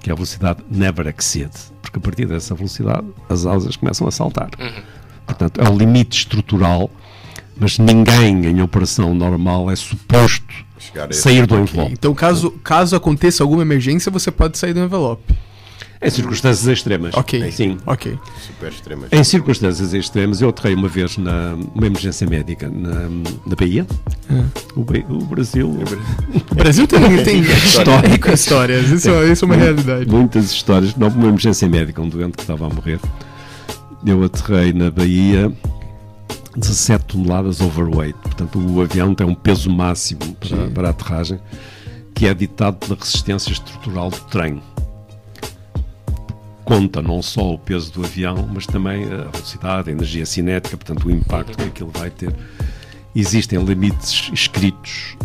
que 0.00 0.10
é 0.10 0.12
a 0.12 0.14
velocidade 0.14 0.62
never 0.70 1.06
exceed, 1.08 1.50
porque 1.82 1.98
a 1.98 2.00
partir 2.00 2.26
dessa 2.26 2.54
velocidade 2.54 3.06
as 3.28 3.44
asas 3.44 3.76
começam 3.76 4.06
a 4.06 4.10
saltar. 4.10 4.50
Portanto, 5.26 5.60
é 5.60 5.68
o 5.68 5.76
limite 5.76 6.18
estrutural, 6.18 6.90
mas 7.60 7.78
ninguém 7.78 8.46
em 8.46 8.62
operação 8.62 9.14
normal 9.14 9.70
é 9.70 9.76
suposto 9.76 10.42
sair 11.12 11.46
do 11.46 11.56
envelope. 11.58 11.92
Então, 11.92 12.14
caso, 12.14 12.50
caso 12.64 12.96
aconteça 12.96 13.42
alguma 13.44 13.62
emergência, 13.62 14.10
você 14.10 14.30
pode 14.30 14.56
sair 14.58 14.72
do 14.72 14.80
envelope. 14.80 15.22
Em 16.02 16.08
circunstâncias 16.08 16.66
extremas. 16.66 17.14
Ok. 17.14 17.52
Sim. 17.52 17.76
Ok. 17.84 18.18
Super 18.46 18.68
extremas. 18.72 19.12
Em 19.12 19.22
circunstâncias 19.22 19.92
extremas, 19.92 20.40
eu 20.40 20.48
aterrei 20.48 20.74
uma 20.74 20.88
vez 20.88 21.18
na 21.18 21.54
uma 21.74 21.86
emergência 21.86 22.26
médica 22.26 22.70
na, 22.70 23.00
na 23.46 23.54
Bahia. 23.54 23.86
O, 24.74 24.82
Ba- 24.82 25.04
o 25.10 25.18
Brasil. 25.26 25.68
O 26.50 26.54
Brasil 26.54 26.86
tem, 26.86 27.22
tem 27.22 27.40
histórico 27.52 28.30
histórias. 28.30 28.88
Isso, 28.88 29.10
é- 29.10 29.30
isso 29.30 29.44
é 29.44 29.46
uma 29.46 29.56
realidade. 29.56 30.08
Muitas 30.10 30.50
histórias. 30.50 30.96
Não, 30.96 31.08
uma 31.08 31.28
emergência 31.28 31.68
médica, 31.68 32.00
um 32.00 32.08
doente 32.08 32.32
que 32.36 32.42
estava 32.44 32.64
a 32.66 32.70
morrer. 32.70 32.98
Eu 34.06 34.24
aterrei 34.24 34.72
na 34.72 34.90
Bahia 34.90 35.52
17 36.56 37.04
toneladas 37.06 37.60
overweight. 37.60 38.18
Portanto, 38.22 38.58
o 38.58 38.80
avião 38.80 39.14
tem 39.14 39.26
um 39.26 39.34
peso 39.34 39.70
máximo 39.70 40.20
para, 40.34 40.70
para 40.70 40.88
a 40.88 40.90
aterragem 40.90 41.38
que 42.14 42.26
é 42.26 42.34
ditado 42.34 42.76
pela 42.76 42.98
resistência 42.98 43.50
estrutural 43.52 44.10
do 44.10 44.20
trem. 44.22 44.60
Conta 46.64 47.00
não 47.02 47.20
só 47.22 47.54
o 47.54 47.58
peso 47.58 47.92
do 47.92 48.04
avião, 48.04 48.48
mas 48.52 48.66
também 48.66 49.04
a 49.04 49.28
velocidade, 49.30 49.88
a 49.90 49.92
energia 49.92 50.24
cinética, 50.26 50.76
portanto, 50.76 51.06
o 51.06 51.10
impacto 51.10 51.56
que 51.56 51.64
aquilo 51.64 51.90
vai 51.92 52.10
ter. 52.10 52.32
Existem 53.14 53.60
limites 53.64 54.30
escritos 54.32 55.16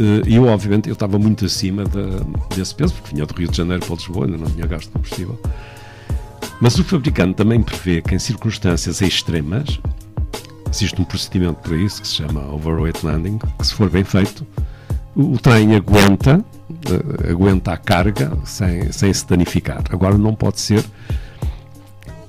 eh, 0.00 0.22
E 0.26 0.34
eu, 0.34 0.46
obviamente, 0.46 0.88
eu 0.88 0.94
estava 0.94 1.16
muito 1.18 1.44
acima 1.44 1.84
da- 1.84 2.24
desse 2.56 2.74
peso, 2.74 2.94
porque 2.94 3.14
vinha 3.14 3.24
do 3.26 3.34
Rio 3.34 3.48
de 3.48 3.56
Janeiro 3.56 3.84
para 3.86 3.94
Lisboa, 3.94 4.26
ainda 4.26 4.38
não 4.38 4.50
tinha 4.50 4.66
gasto 4.66 4.90
combustível. 4.90 5.40
Mas 6.60 6.76
o 6.78 6.82
fabricante 6.84 7.34
também 7.34 7.62
prevê 7.62 8.00
que 8.02 8.14
em 8.14 8.18
circunstâncias 8.18 9.00
extremas 9.00 9.78
existe 10.74 11.00
um 11.00 11.04
procedimento 11.04 11.60
para 11.60 11.76
isso 11.76 12.02
que 12.02 12.08
se 12.08 12.14
chama 12.14 12.40
overweight 12.52 13.04
landing, 13.04 13.38
que 13.58 13.66
se 13.66 13.74
for 13.74 13.88
bem 13.88 14.04
feito, 14.04 14.46
o, 15.14 15.38
trem 15.38 15.74
aguenta, 15.76 16.44
eh, 16.90 17.30
aguenta 17.30 17.72
a 17.72 17.76
carga 17.76 18.36
sem, 18.44 18.90
sem 18.90 19.12
se 19.12 19.26
danificar. 19.26 19.82
Agora 19.90 20.18
não 20.18 20.34
pode 20.34 20.60
ser 20.60 20.84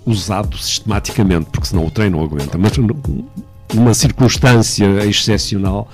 usado 0.05 0.55
sistematicamente, 0.57 1.47
porque 1.51 1.67
senão 1.67 1.85
o 1.85 1.91
trem 1.91 2.09
não 2.11 2.23
aguenta. 2.23 2.57
Mas 2.57 2.77
num- 2.77 3.25
numa 3.73 3.93
circunstância 3.95 4.85
excepcional, 5.05 5.89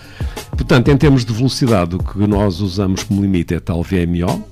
portanto, 0.52 0.90
em 0.90 0.98
termos 0.98 1.24
de 1.24 1.32
velocidade, 1.34 1.96
o 1.96 2.00
que 2.00 2.20
nós 2.28 2.60
usamos 2.60 3.04
como 3.04 3.22
limite 3.22 3.54
é 3.54 3.60
tal 3.62 3.82
VMO. 3.82 4.44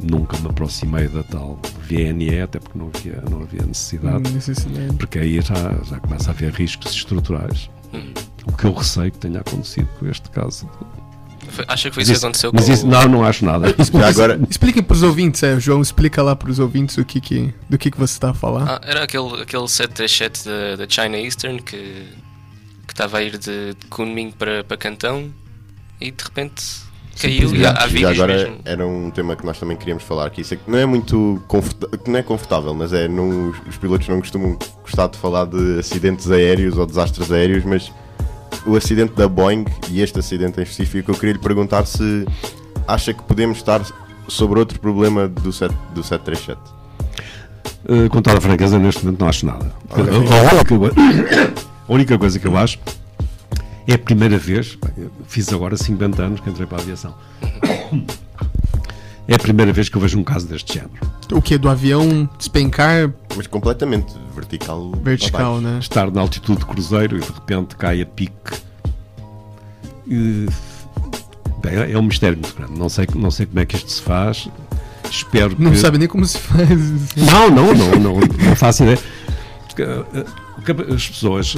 Nunca 0.00 0.36
me 0.38 0.48
aproximei 0.48 1.08
da 1.08 1.22
tal 1.22 1.58
VNE, 1.88 2.40
até 2.42 2.58
porque 2.60 2.78
não 2.78 2.90
havia, 2.94 3.22
não 3.30 3.42
havia 3.42 3.62
necessidade 3.62 4.30
Necessidade. 4.30 4.94
porque 4.96 5.18
aí 5.18 5.40
já, 5.40 5.54
já 5.88 5.98
começa 6.00 6.30
a 6.30 6.32
haver 6.34 6.52
riscos 6.52 6.92
estruturais. 6.94 7.70
O 8.46 8.52
que 8.52 8.64
eu 8.66 8.74
receio 8.74 9.10
que 9.10 9.18
tenha 9.18 9.40
acontecido 9.40 9.88
com 9.98 10.06
este 10.06 10.28
caso. 10.30 10.68
Foi- 11.48 11.64
Acha 11.68 11.88
que 11.88 11.94
foi 11.94 12.02
isso 12.02 12.12
que 12.12 12.18
aconteceu 12.18 12.50
mas 12.52 12.66
com 12.66 12.72
isso- 12.72 12.86
o- 12.86 12.90
não, 12.90 13.08
não 13.08 13.24
acho 13.24 13.44
nada. 13.44 13.66
Agora, 14.06 14.38
Expliquem 14.50 14.82
pros 14.82 15.02
ouvintes, 15.02 15.42
é, 15.42 15.58
João, 15.58 15.80
explica 15.80 16.22
lá 16.22 16.36
pros 16.36 16.58
ouvintes 16.58 16.98
o 16.98 17.04
que 17.04 17.20
que, 17.20 17.54
do 17.70 17.78
que, 17.78 17.90
que 17.90 17.96
você 17.98 18.12
está 18.12 18.30
a 18.30 18.34
falar. 18.34 18.64
Ah, 18.68 18.80
era 18.84 19.04
aquele, 19.04 19.40
aquele 19.40 19.66
737 19.68 20.44
da, 20.44 20.76
da 20.76 20.88
China 20.88 21.16
Eastern 21.18 21.62
que 21.62 22.04
que 22.86 22.92
estava 22.92 23.18
a 23.18 23.22
ir 23.22 23.32
de, 23.38 23.74
de 23.74 23.86
Kunming 23.90 24.30
para, 24.30 24.62
para 24.62 24.76
Cantão 24.76 25.32
e 26.00 26.10
de 26.12 26.22
repente 26.22 26.62
caiu 27.20 27.54
e 27.54 27.66
há, 27.66 27.86
vídeos 27.86 28.12
agora 28.12 28.34
mesmo. 28.34 28.58
era 28.64 28.86
um 28.86 29.10
tema 29.10 29.34
que 29.36 29.44
nós 29.44 29.58
também 29.58 29.76
queríamos 29.76 30.04
falar 30.04 30.26
aqui. 30.26 30.42
Isso 30.42 30.54
é 30.54 30.56
que 30.56 30.70
não 30.70 30.78
é 30.78 30.86
muito 30.86 31.42
que 32.04 32.10
não 32.10 32.18
é 32.18 32.22
confortável, 32.22 32.74
mas 32.74 32.92
é 32.92 33.08
não, 33.08 33.50
os 33.68 33.76
pilotos 33.76 34.08
não 34.08 34.20
costumam 34.20 34.58
gostar 34.82 35.08
de 35.08 35.18
falar 35.18 35.46
de 35.46 35.78
acidentes 35.78 36.30
aéreos 36.30 36.76
ou 36.76 36.86
desastres 36.86 37.32
aéreos, 37.32 37.64
mas 37.64 37.90
o 38.66 38.76
acidente 38.76 39.14
da 39.14 39.28
Boeing 39.28 39.64
e 39.90 40.00
este 40.00 40.18
acidente 40.18 40.60
em 40.60 40.62
específico, 40.62 41.10
eu 41.10 41.14
queria 41.14 41.34
lhe 41.34 41.38
perguntar 41.38 41.86
se 41.86 42.26
acha 42.86 43.12
que 43.12 43.22
podemos 43.22 43.58
estar 43.58 43.80
sobre 44.28 44.58
outro 44.58 44.78
problema 44.80 45.28
do, 45.28 45.52
set, 45.52 45.72
do 45.94 46.02
737. 46.02 46.58
Uh, 47.88 48.08
com 48.10 48.20
toda 48.20 48.38
a 48.38 48.40
franqueza, 48.40 48.78
neste 48.78 49.04
momento 49.04 49.20
não 49.20 49.28
acho 49.28 49.46
nada. 49.46 49.72
A, 49.90 50.00
a 50.00 50.54
única, 50.54 51.54
a 51.88 51.92
única 51.92 52.18
coisa 52.18 52.38
que 52.38 52.46
eu 52.46 52.56
acho 52.56 52.78
é 53.86 53.94
a 53.94 53.98
primeira 53.98 54.38
vez, 54.38 54.76
fiz 55.26 55.52
agora 55.52 55.76
50 55.76 56.22
anos 56.22 56.40
que 56.40 56.50
entrei 56.50 56.66
para 56.66 56.78
a 56.78 56.80
aviação. 56.80 57.14
É 59.28 59.34
a 59.34 59.38
primeira 59.38 59.72
vez 59.72 59.88
que 59.88 59.96
eu 59.96 60.00
vejo 60.00 60.18
um 60.18 60.24
caso 60.24 60.46
deste 60.46 60.74
género. 60.74 60.92
O 61.32 61.42
que? 61.42 61.58
Do 61.58 61.68
avião 61.68 62.28
despencar 62.38 63.12
Mas 63.36 63.46
completamente 63.48 64.14
vertical. 64.34 64.92
vertical, 65.02 65.60
né? 65.60 65.78
Estar 65.80 66.10
na 66.12 66.20
altitude 66.20 66.60
de 66.60 66.66
cruzeiro 66.66 67.16
e 67.16 67.20
de 67.20 67.26
repente 67.32 67.74
cai 67.76 68.00
a 68.02 68.06
pique. 68.06 68.32
E, 70.06 70.46
bem, 71.60 71.92
é 71.92 71.98
um 71.98 72.02
mistério 72.02 72.38
muito 72.38 72.54
grande. 72.54 72.78
Não 72.78 72.88
sei, 72.88 73.06
não 73.16 73.30
sei 73.32 73.46
como 73.46 73.58
é 73.58 73.66
que 73.66 73.74
isto 73.76 73.90
se 73.90 74.02
faz. 74.02 74.48
Espero 75.10 75.56
Não 75.58 75.72
que. 75.72 75.78
sabe 75.78 75.98
nem 75.98 76.06
como 76.08 76.24
se 76.24 76.38
faz. 76.38 76.68
Não, 77.16 77.50
não, 77.50 77.74
não, 77.74 77.90
não, 77.98 78.14
não 78.20 78.56
faço 78.56 78.84
ideia. 78.84 78.98
Eh, 79.78 80.24
que 80.64 80.92
as 80.94 81.08
pessoas. 81.08 81.54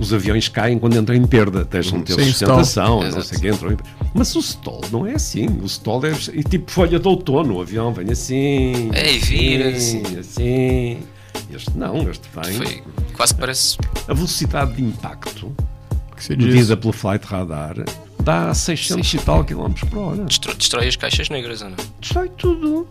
Os 0.00 0.12
aviões 0.14 0.48
caem 0.48 0.78
quando 0.78 0.96
entram 0.96 1.14
em 1.14 1.26
perda, 1.26 1.62
deixam 1.64 1.98
de 1.98 2.06
ter 2.06 2.14
Sim, 2.14 2.30
sustentação, 2.30 3.00
stall. 3.02 3.12
não 3.12 3.22
sei 3.22 3.36
o 3.36 3.40
que, 3.40 3.48
entram 3.50 3.72
em... 3.72 3.76
Mas 4.14 4.34
o 4.34 4.40
stall 4.40 4.80
não 4.90 5.06
é 5.06 5.12
assim. 5.14 5.46
O 5.62 5.66
stall 5.66 6.04
é 6.06 6.12
e 6.32 6.42
tipo 6.42 6.70
folha 6.70 6.98
de 6.98 7.06
outono. 7.06 7.56
O 7.56 7.60
avião 7.60 7.92
vem 7.92 8.10
assim. 8.10 8.90
É, 8.94 9.12
e 9.12 9.18
vira, 9.18 9.68
assim. 9.68 10.02
assim. 10.18 10.98
Este 11.54 11.76
não, 11.76 12.08
este 12.10 12.28
vem. 12.34 12.54
Foi, 12.54 12.82
quase 13.14 13.34
parece. 13.34 13.76
A 14.08 14.14
velocidade 14.14 14.72
de 14.74 14.82
impacto, 14.82 15.54
medida 16.30 16.76
pelo 16.76 16.92
flight 16.92 17.24
radar, 17.26 17.74
dá 18.22 18.54
600 18.54 19.12
e 19.14 19.18
tal 19.18 19.44
quilómetros 19.44 19.88
por 19.90 19.98
hora. 19.98 20.24
Destrói, 20.24 20.56
destrói 20.56 20.88
as 20.88 20.96
caixas 20.96 21.28
negras, 21.28 21.60
ou 21.62 21.68
não? 21.70 21.76
Destrói 22.00 22.30
tudo. 22.30 22.88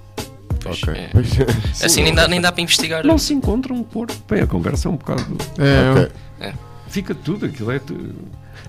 Pois, 0.61 0.83
Ok. 0.83 0.93
é. 0.93 1.09
Assim 1.71 1.89
Sim, 1.89 2.03
nem 2.03 2.13
dá, 2.13 2.27
nem 2.27 2.39
dá 2.41 2.51
para 2.51 2.61
investigar. 2.61 3.03
Não 3.05 3.17
se 3.17 3.33
encontra 3.33 3.73
um 3.73 3.81
corpo. 3.83 4.13
Bem, 4.29 4.41
a 4.41 4.47
conversa 4.47 4.87
é 4.87 4.91
um 4.91 4.95
bocado. 4.97 5.37
É, 5.57 5.91
ok. 5.91 6.11
Fica 6.89 7.13
tudo, 7.13 7.45
aquilo 7.45 7.71
é 7.71 7.79
tudo. 7.79 8.15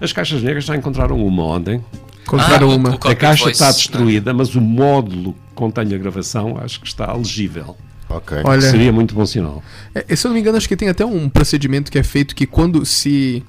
As 0.00 0.12
caixas 0.12 0.42
negras 0.42 0.64
já 0.64 0.76
encontraram 0.76 1.24
uma 1.24 1.44
ontem. 1.44 1.82
Compraram 2.26 2.70
Ah, 2.70 2.76
uma. 2.76 2.90
o 2.90 2.94
A 3.08 3.14
caixa 3.14 3.44
voice, 3.44 3.52
está 3.54 3.66
não 3.66 3.72
destruída, 3.72 4.32
mas 4.34 4.54
o 4.54 4.60
módulo 4.60 5.32
que 5.32 5.54
contém 5.54 5.94
a 5.94 5.98
gravação 5.98 6.56
acho 6.62 6.80
que 6.80 6.86
está 6.86 7.12
legível. 7.12 7.76
Ok. 8.08 8.38
Olha, 8.44 8.60
Seria 8.60 8.92
muito 8.92 9.14
bom 9.14 9.24
sinal. 9.24 9.62
É, 9.94 10.14
se 10.14 10.26
eu 10.26 10.30
não 10.30 10.34
me 10.34 10.40
engano, 10.40 10.56
acho 10.58 10.68
que 10.68 10.76
tem 10.76 10.88
até 10.88 11.04
um 11.04 11.28
procedimento 11.28 11.90
que 11.90 11.98
é 11.98 12.02
feito 12.02 12.34
que 12.34 12.46
quando 12.46 12.84
se 12.84 13.42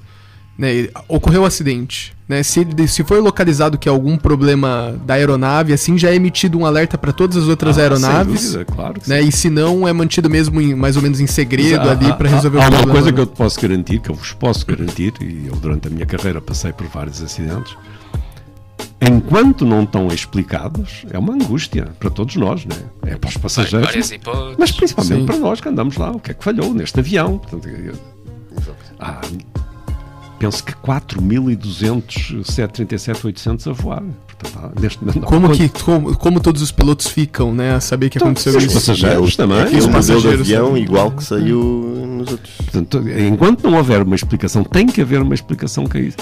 né, 0.62 0.90
ocorreu 1.08 1.42
o 1.42 1.46
acidente, 1.46 2.14
né, 2.30 2.44
se, 2.44 2.64
se 2.88 3.04
foi 3.04 3.20
localizado 3.20 3.80
que 3.80 3.90
é 3.90 3.92
algum 3.92 4.16
problema 4.16 4.96
da 5.08 5.16
aeronave, 5.16 5.74
assim 5.74 5.98
já 5.98 6.12
é 6.12 6.16
emitido 6.16 6.60
um 6.60 6.68
alerta 6.68 7.00
para 7.00 7.12
todas 7.12 7.36
as 7.36 7.48
outras 7.48 7.80
Ah, 7.80 7.82
aeronaves. 7.82 8.40
sem 8.42 8.52
dúvida, 8.52 8.66
claro 8.72 9.02
Né, 9.08 9.22
e 9.24 9.32
se 9.32 9.50
não, 9.50 9.88
é 9.88 9.92
mantido 9.92 10.30
mesmo 10.30 10.62
em- 10.62 10.76
mais 10.76 10.96
ou 10.96 11.02
menos 11.02 11.20
em 11.20 11.26
segredo 11.26 11.82
Há- 11.90 11.94
ali 11.94 12.06
há- 12.06 12.14
para 12.14 12.30
resolver 12.30 12.60
há, 12.60 12.62
o 12.62 12.64
há 12.64 12.68
problema. 12.68 12.86
uma 12.86 12.94
coisa 12.94 13.08
né? 13.08 13.14
que 13.14 13.20
eu 13.22 13.26
te 13.26 13.36
posso 13.36 13.60
garantir, 13.60 14.00
que 14.02 14.12
eu 14.12 14.16
vos 14.16 14.34
posso 14.34 14.64
garantir, 14.68 15.14
e 15.20 15.48
eu 15.48 15.56
durante 15.56 15.88
a 15.88 15.92
minha 15.92 16.06
carreira 16.06 16.40
passei 16.40 16.72
por 16.72 16.86
vários 16.88 17.24
acidentes. 17.24 17.76
Enquanto 19.04 19.66
não 19.66 19.82
estão 19.84 20.08
explicados, 20.10 21.06
é 21.10 21.18
uma 21.18 21.34
angústia 21.34 21.88
para 22.00 22.12
todos 22.12 22.36
nós, 22.36 22.66
né? 22.66 22.76
É 23.08 23.16
para 23.16 23.30
os 23.30 23.38
passageiros, 23.38 24.12
hipóteses. 24.12 24.56
mas 24.60 24.72
principalmente 24.72 25.20
Sim. 25.22 25.26
para 25.26 25.38
nós 25.38 25.60
que 25.60 25.68
andamos 25.68 25.98
lá. 25.98 26.12
O 26.12 26.20
que 26.20 26.30
é 26.30 26.34
que 26.36 26.44
falhou 26.44 26.72
neste 26.72 27.00
avião? 27.00 27.40
Portanto, 27.40 27.68
eu- 27.68 27.96
há, 29.00 29.22
penso 30.42 30.64
que 30.64 30.74
4.200 30.74 32.44
737-800 32.44 33.70
a 33.70 33.74
voar. 33.74 34.04
Portanto, 34.40 34.82
neste 34.82 35.00
momento, 35.04 35.22
Como, 35.26 35.50
que, 35.52 35.70
como, 35.70 36.18
como 36.18 36.40
todos 36.40 36.62
os 36.62 36.72
pilotos 36.72 37.08
ficam, 37.08 37.54
né, 37.54 37.76
a 37.76 37.80
saber 37.80 38.10
que 38.10 38.18
aconteceu 38.18 38.58
os 38.58 38.64
isso. 38.64 38.74
passageiros 38.74 39.36
também. 39.36 39.60
É 39.60 39.82
o 39.82 39.90
modelo 39.92 40.22
de 40.22 40.28
avião 40.30 40.68
também. 40.68 40.84
igual 40.84 41.12
que 41.12 41.24
saiu 41.24 41.60
nos 42.18 42.32
outros. 42.32 42.56
Portanto, 42.58 43.04
enquanto 43.08 43.64
não 43.70 43.78
houver 43.78 44.02
uma 44.02 44.16
explicação, 44.16 44.64
tem 44.64 44.88
que 44.88 45.02
haver 45.02 45.22
uma 45.22 45.34
explicação 45.36 45.86
que, 45.86 45.98
é 45.98 46.02
isso, 46.02 46.18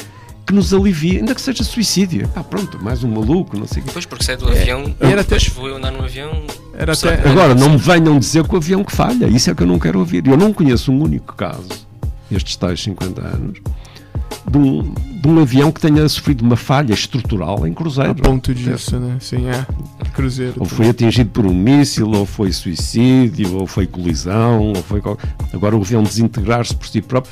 que 0.45 0.53
nos 0.53 0.73
alivie, 0.73 1.17
ainda 1.17 1.33
que 1.33 1.41
seja 1.41 1.63
suicídio. 1.63 2.29
Ah, 2.35 2.43
pronto, 2.43 2.77
mais 2.83 3.03
um 3.03 3.09
maluco, 3.09 3.57
não 3.57 3.65
sei 3.67 3.77
o 3.81 3.83
quê. 3.83 3.87
Depois, 3.87 4.05
porque 4.05 4.23
sai 4.25 4.35
do 4.35 4.49
avião, 4.49 4.83
e 4.83 4.95
era 5.05 5.21
até- 5.21 5.37
depois 5.37 5.47
vou 5.47 5.67
eu 5.69 5.77
andar 5.77 5.91
no 5.91 6.03
avião. 6.03 6.31
Era 6.77 6.91
até- 6.93 7.17
que- 7.17 7.27
Agora, 7.29 7.55
não 7.55 7.69
me 7.71 7.77
venham 7.77 8.19
dizer 8.19 8.45
que 8.47 8.53
o 8.53 8.57
avião 8.57 8.83
que 8.83 8.91
falha. 8.93 9.27
Isso 9.27 9.49
é 9.49 9.55
que 9.55 9.63
eu 9.63 9.67
não 9.67 9.79
quero 9.79 9.99
ouvir. 9.99 10.27
Eu 10.27 10.35
não 10.37 10.51
conheço 10.51 10.91
um 10.91 11.01
único 11.01 11.35
caso, 11.35 11.69
estes 12.31 12.55
tais 12.57 12.81
50 12.81 13.21
anos, 13.21 13.59
de 14.49 14.57
um, 14.57 14.93
de 14.93 15.27
um 15.27 15.39
avião 15.41 15.71
que 15.71 15.79
tenha 15.79 16.07
sofrido 16.09 16.43
uma 16.43 16.55
falha 16.55 16.93
estrutural 16.93 17.67
em 17.67 17.73
cruzeiro. 17.73 18.11
A 18.11 18.15
ponto 18.15 18.53
disso, 18.53 18.99
né? 18.99 19.17
Sim, 19.19 19.47
é. 19.47 19.65
Cruzeiro. 20.13 20.55
Ou 20.57 20.65
foi 20.65 20.89
atingido 20.89 21.29
por 21.29 21.45
um 21.45 21.53
míssil, 21.53 22.09
ou 22.11 22.25
foi 22.25 22.51
suicídio, 22.51 23.55
ou 23.55 23.67
foi 23.67 23.85
colisão, 23.85 24.69
ou 24.69 24.75
foi. 24.75 25.01
Agora 25.53 25.77
o 25.77 25.81
avião 25.81 26.03
desintegrar-se 26.03 26.75
por 26.75 26.87
si 26.87 27.01
próprio. 27.01 27.31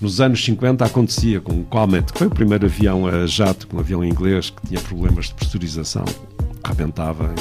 Nos 0.00 0.20
anos 0.20 0.44
50 0.44 0.84
acontecia 0.84 1.40
com 1.40 1.54
o 1.54 1.64
Comet, 1.64 2.12
que 2.12 2.18
foi 2.18 2.28
o 2.28 2.30
primeiro 2.30 2.66
avião 2.66 3.08
a 3.08 3.26
jato, 3.26 3.66
um 3.74 3.80
avião 3.80 4.04
inglês 4.04 4.48
que 4.50 4.68
tinha 4.68 4.80
problemas 4.80 5.26
de 5.26 5.34
pressurização, 5.34 6.04
rebentava. 6.64 7.34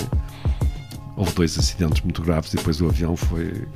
Houve 1.16 1.34
dois 1.34 1.58
acidentes 1.58 2.02
muito 2.02 2.22
graves 2.24 2.52
e 2.54 2.58
depois 2.58 2.82
o 2.82 2.88
avião 2.88 3.16
foi. 3.16 3.68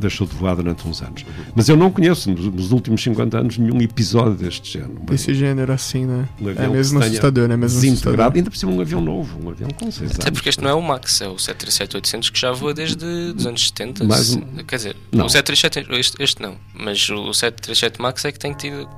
Deixou 0.00 0.26
de 0.26 0.34
voar 0.34 0.56
durante 0.56 0.86
uns 0.88 1.02
anos. 1.02 1.24
Mas 1.54 1.68
eu 1.68 1.76
não 1.76 1.90
conheço, 1.90 2.30
nos, 2.30 2.46
nos 2.46 2.72
últimos 2.72 3.02
50 3.02 3.38
anos, 3.38 3.58
nenhum 3.58 3.80
episódio 3.80 4.34
deste 4.34 4.72
género. 4.72 5.00
Desse 5.02 5.32
gênero 5.34 5.72
assim, 5.72 6.06
né? 6.06 6.28
Um 6.40 6.48
É 6.50 6.68
mesmo 6.68 6.98
assustador, 6.98 7.48
né? 7.48 7.56
Mesmo 7.56 7.80
Desintegrado, 7.80 8.08
assustador. 8.10 8.36
ainda 8.36 8.50
por 8.50 8.56
cima 8.56 8.72
um 8.72 8.80
avião 8.80 9.00
novo, 9.00 9.38
um 9.44 9.50
avião 9.50 9.70
com 9.70 9.90
6 9.90 10.10
Até 10.12 10.22
anos. 10.28 10.38
porque 10.38 10.48
este 10.48 10.62
não 10.62 10.70
é 10.70 10.74
o 10.74 10.82
Max, 10.82 11.20
é 11.20 11.28
o 11.28 11.34
737-800 11.36 12.30
que 12.32 12.40
já 12.40 12.52
voa 12.52 12.72
desde 12.74 13.04
os 13.04 13.46
anos 13.46 13.66
70. 13.68 14.04
Mais 14.04 14.34
um- 14.34 14.40
Quer 14.66 14.76
dizer, 14.76 14.96
Não. 15.12 15.26
o 15.26 15.28
737, 15.28 15.86
este, 15.98 16.22
este 16.22 16.42
não, 16.42 16.56
mas 16.74 17.08
o 17.10 17.32
737 17.32 18.00
Max 18.00 18.24
é 18.24 18.32
que 18.32 18.38
tem 18.38 18.52
tido 18.54 18.88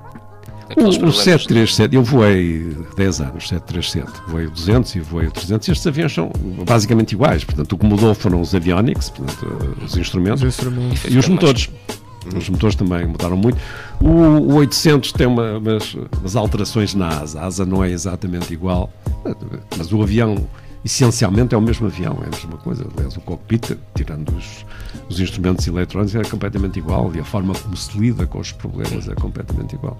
aqueles 0.70 0.94
O, 0.97 0.98
o 0.98 1.01
problemas. 1.01 1.16
737, 1.24 1.94
eu 1.97 2.02
voei 2.02 2.76
10 2.97 3.20
anos, 3.20 3.48
737, 3.48 4.10
voei 4.28 4.47
o 4.47 4.51
200 4.51 4.94
e 4.97 5.01
voei 5.01 5.26
o 5.26 5.30
300, 5.30 5.68
estes 5.68 5.86
aviões 5.86 6.12
são 6.12 6.30
basicamente 6.66 7.12
iguais, 7.12 7.44
portanto 7.44 7.72
o 7.72 7.78
que 7.78 7.86
mudou 7.86 8.14
foram 8.14 8.40
os 8.40 8.55
avionics, 8.55 9.10
portanto, 9.10 9.76
os 9.84 9.97
instrumentos, 9.97 10.43
Os 10.43 10.48
instrumentos. 10.48 11.05
e 11.10 11.18
os 11.18 11.28
motores. 11.28 11.68
Os 12.36 12.48
motores 12.48 12.76
também 12.76 13.05
mudaram 13.05 13.36
muito. 13.36 13.59
O, 14.01 14.06
o 14.06 14.55
800 14.55 15.10
tem 15.12 15.26
uma- 15.26 15.59
umas, 15.59 15.94
umas 16.20 16.36
alterações 16.36 16.94
na 16.94 17.09
asa, 17.09 17.40
a 17.40 17.47
asa 17.47 17.66
não 17.66 17.82
é 17.82 17.90
exatamente 17.90 18.52
igual, 18.52 18.93
mas 19.76 19.93
o 19.93 20.01
avião 20.01 20.47
essencialmente 20.84 21.52
é 21.55 21.59
o 21.59 21.60
mesmo 21.60 21.86
avião, 21.89 22.18
é 22.22 22.26
a 22.26 22.30
mesma 22.30 22.56
coisa. 22.59 22.86
Aliás, 22.97 23.16
o 23.16 23.20
cockpit, 23.22 23.76
tirando 23.97 24.30
os, 24.36 24.64
os 25.09 25.18
instrumentos 25.18 25.66
eletrónicos, 25.66 26.14
é 26.14 26.22
completamente 26.22 26.78
igual 26.78 27.10
e 27.14 27.18
a 27.18 27.24
forma 27.24 27.55
como 27.55 27.76
se 27.76 27.97
lida 27.98 28.24
com 28.24 28.39
os 28.39 28.52
problemas 28.52 29.09
é 29.09 29.14
completamente 29.16 29.74
igual. 29.74 29.97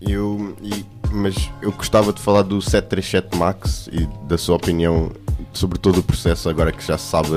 Eu, 0.00 0.56
e- 0.62 0.84
mas 1.10 1.50
eu 1.62 1.72
gostava 1.72 2.12
de 2.12 2.20
falar 2.20 2.42
do 2.42 2.60
737 2.60 3.36
Max 3.36 3.88
e 3.92 4.06
da 4.26 4.36
sua 4.38 4.56
opinião 4.56 5.10
sobre 5.52 5.78
todo 5.78 5.98
o 5.98 6.02
processo, 6.02 6.48
agora 6.48 6.70
que 6.72 6.84
já 6.86 6.98
se 6.98 7.06
sabe 7.06 7.30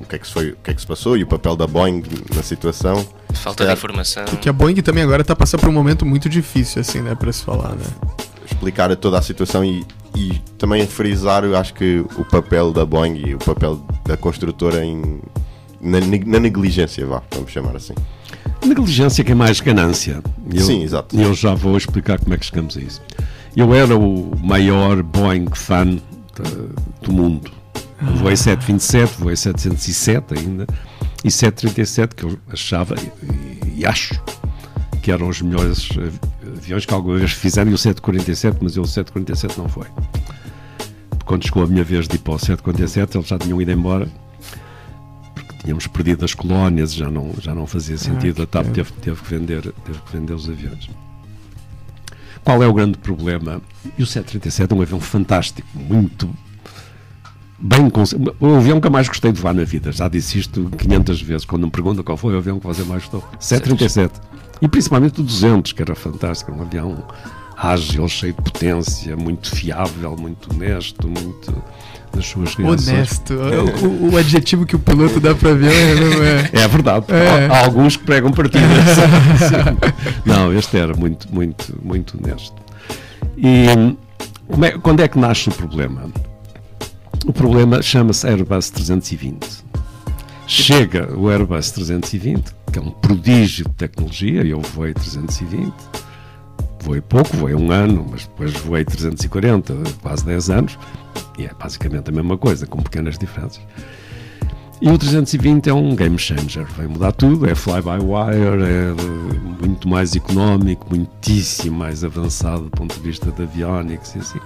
o 0.00 0.04
que 0.04 0.16
é 0.16 0.18
que 0.18 0.26
se, 0.26 0.32
foi, 0.32 0.50
o 0.50 0.56
que 0.56 0.70
é 0.70 0.74
que 0.74 0.80
se 0.80 0.86
passou 0.86 1.16
e 1.16 1.22
o 1.22 1.26
papel 1.26 1.54
da 1.56 1.66
Boeing 1.66 2.02
na 2.34 2.42
situação. 2.42 3.06
Falta 3.34 3.66
de 3.66 3.72
informação. 3.72 4.24
Que 4.24 4.48
a 4.48 4.52
Boeing 4.52 4.76
também 4.82 5.02
agora 5.04 5.22
tá 5.22 5.36
passando 5.36 5.60
por 5.60 5.68
um 5.68 5.72
momento 5.72 6.04
muito 6.04 6.28
difícil, 6.28 6.80
assim, 6.80 7.00
né? 7.00 7.14
Pra 7.14 7.32
se 7.32 7.42
falar, 7.44 7.70
né? 7.74 7.84
explicar 8.50 8.94
toda 8.96 9.18
a 9.18 9.22
situação 9.22 9.64
e, 9.64 9.86
e 10.14 10.38
também 10.58 10.86
frisar, 10.86 11.44
eu 11.44 11.56
acho 11.56 11.72
que 11.72 12.04
o 12.18 12.24
papel 12.24 12.72
da 12.72 12.84
Boeing 12.84 13.16
e 13.28 13.34
o 13.34 13.38
papel 13.38 13.80
da 14.04 14.16
construtora 14.16 14.84
em, 14.84 15.20
na, 15.80 15.98
na 16.00 16.40
negligência, 16.40 17.06
vá, 17.06 17.22
vamos 17.30 17.50
chamar 17.50 17.76
assim. 17.76 17.94
Negligência 18.66 19.24
que 19.24 19.32
é 19.32 19.34
mais 19.34 19.60
ganância. 19.60 20.22
Eu- 20.52 20.60
Sim, 20.64 20.82
exato. 20.82 21.16
E 21.16 21.22
eu 21.22 21.34
já 21.34 21.54
vou 21.54 21.76
explicar 21.76 22.18
como 22.18 22.34
é 22.34 22.38
que 22.38 22.46
chegamos 22.46 22.76
a 22.76 22.80
isso. 22.80 23.00
Eu 23.56 23.74
era 23.74 23.96
o 23.96 24.36
maior 24.42 25.02
Boeing 25.02 25.46
fan 25.54 25.86
de- 25.96 26.00
do 27.02 27.12
mundo. 27.12 27.50
Eu 28.00 28.14
voei 28.16 28.36
727, 28.36 29.14
voei 29.18 29.36
707 29.36 30.38
ainda, 30.38 30.66
e 31.24 31.30
737, 31.30 32.14
que 32.14 32.24
eu 32.24 32.38
achava 32.50 32.94
e, 32.96 33.80
e 33.80 33.86
acho 33.86 34.18
que 35.02 35.10
eram 35.10 35.28
os 35.28 35.40
melhores 35.42 35.88
avi- 35.96 36.18
aviões 36.56 36.86
que 36.86 36.94
alguma 36.94 37.18
vez 37.18 37.32
fizeram, 37.32 37.70
e 37.70 37.74
o 37.74 37.78
747, 37.78 38.58
mas 38.62 38.76
eu 38.76 38.82
o 38.82 38.86
747 38.86 39.58
não 39.58 39.68
foi. 39.68 39.86
Quando 41.24 41.44
chegou 41.44 41.62
a 41.62 41.66
minha 41.66 41.84
vez 41.84 42.08
de 42.08 42.16
ir 42.16 42.18
para 42.20 42.34
o 42.34 42.38
747, 42.38 43.16
eles 43.18 43.28
já 43.28 43.38
tinham 43.38 43.60
ido 43.60 43.70
embora 43.70 44.08
tínhamos 45.62 45.86
perdido 45.86 46.24
as 46.24 46.34
colónias, 46.34 46.92
já 46.92 47.10
não, 47.10 47.34
já 47.38 47.54
não 47.54 47.66
fazia 47.66 47.96
sentido. 47.98 48.42
Ah, 48.42 48.44
a 48.44 48.46
TAP 48.46 48.66
que 48.66 48.72
teve, 48.72 48.92
teve, 48.92 49.22
que 49.22 49.30
vender, 49.30 49.62
teve 49.84 49.98
que 50.00 50.12
vender 50.12 50.32
os 50.32 50.48
aviões. 50.48 50.88
Qual 52.42 52.62
é 52.62 52.66
o 52.66 52.72
grande 52.72 52.98
problema? 52.98 53.60
E 53.98 54.02
o 54.02 54.06
737 54.06 54.72
é 54.72 54.76
um 54.76 54.82
avião 54.82 55.00
fantástico, 55.00 55.68
muito 55.74 56.28
bem 57.58 57.90
concebido. 57.90 58.34
O 58.40 58.56
avião 58.56 58.80
que 58.80 58.86
eu 58.86 58.90
mais 58.90 59.06
gostei 59.06 59.30
de 59.30 59.40
voar 59.40 59.52
na 59.52 59.64
vida, 59.64 59.92
já 59.92 60.08
disse 60.08 60.38
isto 60.38 60.70
500 60.78 61.20
vezes, 61.20 61.44
quando 61.44 61.64
me 61.64 61.70
perguntam 61.70 62.02
qual 62.02 62.16
foi 62.16 62.34
o 62.34 62.38
avião 62.38 62.58
que 62.58 62.66
você 62.66 62.82
mais 62.82 63.02
gostou. 63.02 63.22
737. 63.38 64.20
E 64.62 64.68
principalmente 64.68 65.20
o 65.20 65.22
200, 65.22 65.72
que 65.72 65.82
era 65.82 65.94
fantástico, 65.94 66.52
um 66.52 66.62
avião 66.62 67.04
ágil, 67.56 68.08
cheio 68.08 68.32
de 68.32 68.42
potência, 68.42 69.16
muito 69.16 69.54
fiável, 69.54 70.16
muito 70.16 70.50
honesto, 70.54 71.06
muito 71.06 71.62
nas 72.14 72.26
suas 72.26 72.54
reações. 72.54 72.88
Honesto. 72.88 73.34
O, 73.34 73.86
o- 73.86 74.12
o 74.12 74.16
adjetivo 74.16 74.66
que 74.66 74.76
o 74.76 74.78
piloto 74.78 75.20
dá 75.20 75.34
pra 75.34 75.52
ver 75.54 75.72
é, 75.72 75.94
não 75.94 76.22
é. 76.24 76.50
É 76.64 76.68
verdade. 76.68 77.06
É. 77.08 77.46
Há, 77.46 77.52
há 77.54 77.64
alguns 77.64 77.96
que 77.96 78.04
pregam 78.04 78.30
partidas. 78.32 78.68
Não, 80.26 80.52
este 80.52 80.76
era 80.76 80.94
muito, 80.94 81.32
muito, 81.32 81.78
muito 81.82 82.18
honesto. 82.22 82.54
E 83.36 83.66
hum, 83.76 83.96
é- 84.64 84.72
quando 84.78 85.00
é 85.00 85.08
que 85.08 85.18
nasce 85.18 85.48
o 85.48 85.52
problema? 85.52 86.10
O 87.26 87.32
problema 87.32 87.82
chama-se 87.82 88.26
Airbus 88.26 88.70
320. 88.70 89.46
Chega 90.46 91.14
o 91.16 91.28
Airbus 91.28 91.70
320, 91.70 92.52
que 92.72 92.78
é 92.78 92.82
um 92.82 92.90
prodígio 92.90 93.64
de 93.66 93.74
tecnologia, 93.74 94.42
eu 94.44 94.60
voei 94.60 94.92
320, 94.92 95.72
voei 96.82 97.00
pouco, 97.00 97.36
voei 97.36 97.54
um 97.54 97.70
ano, 97.70 98.04
mas 98.10 98.22
depois 98.22 98.52
voei 98.54 98.84
340, 98.84 99.74
quase 100.02 100.24
10 100.24 100.50
anos, 100.50 100.78
e 101.38 101.44
é 101.44 101.50
basicamente 101.58 102.10
a 102.10 102.12
mesma 102.12 102.36
coisa, 102.36 102.66
com 102.66 102.82
pequenas 102.82 103.18
diferenças. 103.18 103.60
E 104.82 104.88
o 104.88 104.96
320 104.96 105.68
é 105.68 105.74
um 105.74 105.94
game 105.94 106.18
changer, 106.18 106.64
vai 106.74 106.86
mudar 106.86 107.12
tudo, 107.12 107.46
é 107.48 107.54
fly-by-wire, 107.54 108.62
é 108.62 109.62
muito 109.62 109.86
mais 109.86 110.16
económico, 110.16 110.86
muitíssimo 110.88 111.76
mais 111.76 112.02
avançado 112.02 112.64
do 112.64 112.70
ponto 112.70 112.94
de 112.94 113.00
vista 113.00 113.30
da 113.30 113.42
avionics 113.42 114.14
e 114.14 114.18
assim. 114.20 114.40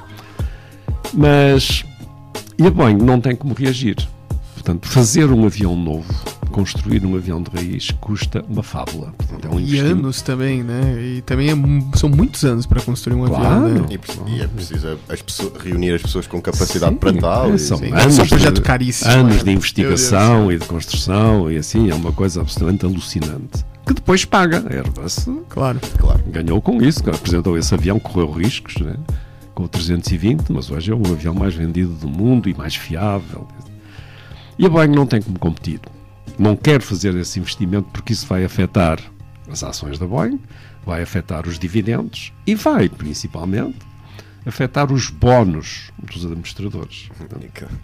Mas, 1.13 1.85
e 2.59 2.67
a 2.67 2.71
Boeing 2.71 2.97
não 2.97 3.21
tem 3.21 3.37
como 3.37 3.55
reagir. 3.55 3.97
Portanto, 4.55 4.89
fazer 4.89 5.31
um 5.31 5.47
avião 5.47 5.77
novo, 5.77 6.13
construir 6.55 7.05
um 7.05 7.17
avião 7.17 7.43
de 7.43 7.51
raiz, 7.51 7.91
custa 8.01 8.45
uma 8.49 8.63
fábula. 8.63 9.13
Portanto, 9.19 9.49
é 9.49 9.51
um 9.53 9.59
E 9.59 9.77
anos 9.81 10.23
também, 10.23 10.63
né? 10.63 10.81
E 11.03 11.21
também 11.23 11.49
é 11.51 11.99
são 11.99 12.09
muitos 12.09 12.45
anos 12.45 12.65
para 12.65 12.81
construir 12.81 13.17
um 13.17 13.27
Claro. 13.27 13.45
avião, 13.45 13.83
né? 13.83 13.87
E, 13.91 14.31
e 14.37 14.41
é 14.41 14.47
preciso 14.47 14.97
as 15.09 15.21
pessoas- 15.21 15.53
reunir 15.61 15.95
as 15.95 16.03
pessoas 16.03 16.29
com 16.29 16.41
capacidade 16.41 16.93
Sim, 16.93 16.99
para 17.01 17.13
tal. 17.13 17.53
é, 17.53 17.59
são 17.59 17.77
Sim, 17.79 17.93
anos 17.93 18.19
é 18.19 18.23
um 18.23 18.27
projeto 18.29 18.55
de- 18.55 18.61
caríssimo. 18.61 19.11
Anos 19.11 19.37
né? 19.39 19.43
de 19.43 19.51
investigação 19.51 20.53
e 20.53 20.59
de 20.59 20.65
construção 20.65 21.51
e 21.51 21.57
assim, 21.57 21.91
é 21.91 21.95
uma 21.95 22.13
coisa 22.13 22.41
absolutamente 22.41 22.87
alucinante. 22.87 23.65
Que 23.85 23.93
depois 23.93 24.25
paga. 24.25 24.65
A 24.71 24.73
Airbus. 24.77 25.27
Claro. 25.49 25.81
Claro. 25.99 26.23
ganhou 26.29 26.63
com 26.63 26.81
isso, 26.81 27.01
apresentou 27.11 27.59
esse 27.59 27.75
avião, 27.75 27.99
correu 27.99 28.31
riscos, 28.31 28.77
né? 28.77 28.95
com 29.55 29.65
o 29.65 29.69
320, 29.69 30.51
mas 30.51 30.71
hoje 30.71 30.91
é 30.93 30.95
o 30.95 31.03
avião 31.13 31.35
mais 31.35 31.55
vendido 31.55 31.93
do 31.95 32.09
mundo 32.09 32.49
e 32.49 32.55
mais 32.55 32.75
fiável. 32.77 33.47
E 34.59 34.65
a 34.67 34.69
Boeing 34.69 34.89
não 34.95 35.05
tem 35.07 35.21
como 35.21 35.39
competir. 35.39 35.81
Não 36.39 36.57
quer 36.57 36.81
fazer 36.83 37.15
esse 37.15 37.39
investimento 37.39 37.89
porque 37.93 38.13
isso 38.13 38.27
vai 38.27 38.45
afetar 38.45 38.99
as 39.51 39.63
ações 39.63 39.99
da 39.99 40.07
Boeing, 40.07 40.41
vai 40.85 41.03
afetar 41.03 41.47
os 41.47 41.59
dividendos 41.59 42.33
e 42.47 42.55
vai, 42.55 42.89
principalmente, 42.89 43.79
afetar 44.47 44.93
os 44.93 45.09
bónus 45.09 45.91
dos 46.03 46.25
administradores, 46.25 47.09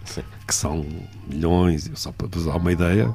Sim. 0.05 0.23
que 0.47 0.53
são 0.53 0.85
milhões, 1.27 1.89
só 1.95 2.11
para 2.11 2.27
vos 2.27 2.45
dar 2.45 2.57
uma 2.57 2.71
ideia, 2.71 3.11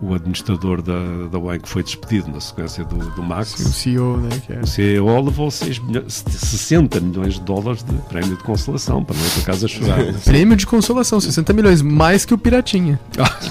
o 0.00 0.14
administrador 0.14 0.82
da, 0.82 1.26
da 1.30 1.38
Boeing 1.38 1.60
que 1.60 1.68
foi 1.68 1.82
despedido 1.82 2.30
na 2.30 2.40
sequência 2.40 2.84
do, 2.84 2.96
do 2.96 3.22
Max, 3.22 3.54
Sim, 3.56 3.64
o 3.64 3.72
CEO, 3.72 4.16
né? 4.18 4.28
Que 4.46 4.52
é. 4.52 4.60
o 4.60 4.66
CEO 4.66 5.20
levou 5.22 5.50
6 5.50 5.78
milhões, 5.78 6.24
60 6.28 7.00
milhões 7.00 7.34
de 7.34 7.40
dólares 7.40 7.82
de 7.82 7.92
prémio 8.08 8.36
de 8.36 8.42
consolação 8.42 9.02
para 9.02 9.16
não 9.16 9.24
ir 9.26 9.30
para 9.30 9.42
casa 9.42 9.66
chorar. 9.66 9.98
Prêmio 10.24 10.56
de 10.56 10.66
consolação, 10.66 11.20
60 11.20 11.52
milhões, 11.52 11.82
mais 11.82 12.24
que 12.24 12.34
o 12.34 12.38
Piratinha. 12.38 13.00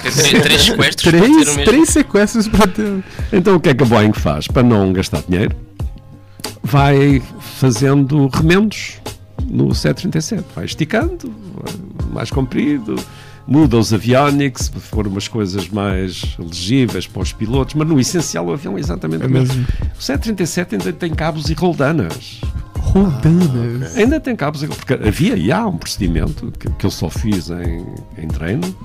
Quer 0.01 0.09
dizer, 0.09 0.41
três 0.41 0.61
sequestros 0.65 1.11
para 1.11 1.11
ter 1.11 1.17
o 1.17 1.21
Três, 1.21 1.47
mesmo. 1.47 1.65
três 1.65 1.89
sequestros 1.89 2.47
para 2.47 2.67
ter. 2.67 3.03
então 3.33 3.55
o 3.55 3.59
que 3.59 3.69
é 3.69 3.73
que 3.73 3.83
a 3.83 3.87
Boeing 3.87 4.13
faz? 4.13 4.47
Para 4.47 4.63
não 4.63 4.93
gastar 4.93 5.23
dinheiro, 5.27 5.55
vai 6.63 7.21
fazendo 7.39 8.27
remendos 8.27 8.99
no 9.43 9.73
737. 9.73 10.43
Vai 10.55 10.65
esticando, 10.65 11.33
mais 12.11 12.29
comprido, 12.29 12.95
muda 13.47 13.77
os 13.77 13.93
avionics, 13.93 14.69
pôr 14.89 15.07
umas 15.07 15.27
coisas 15.27 15.69
mais 15.69 16.35
legíveis 16.39 17.05
para 17.07 17.21
os 17.21 17.31
pilotos, 17.31 17.75
mas 17.75 17.87
no 17.87 17.99
essencial 17.99 18.47
o 18.47 18.53
avião 18.53 18.77
é 18.77 18.79
exatamente 18.79 19.23
É 19.23 19.27
o 19.27 19.29
mesmo. 19.29 19.55
mesmo. 19.55 19.67
O 19.97 20.01
737 20.01 20.75
ainda 20.75 20.91
tem 20.93 21.13
cabos 21.13 21.49
e 21.49 21.53
roldanas. 21.53 22.41
Rodanas. 22.79 23.95
Ainda 23.97 24.19
tem 24.19 24.35
cabos, 24.35 24.63
porque 24.63 24.93
havia 24.93 25.35
e 25.35 25.51
há 25.51 25.65
um 25.67 25.77
procedimento 25.77 26.51
que, 26.57 26.69
que 26.71 26.85
eu 26.85 26.91
só 26.91 27.09
fiz 27.09 27.49
em, 27.49 27.85
em 28.17 28.27
treino, 28.27 28.75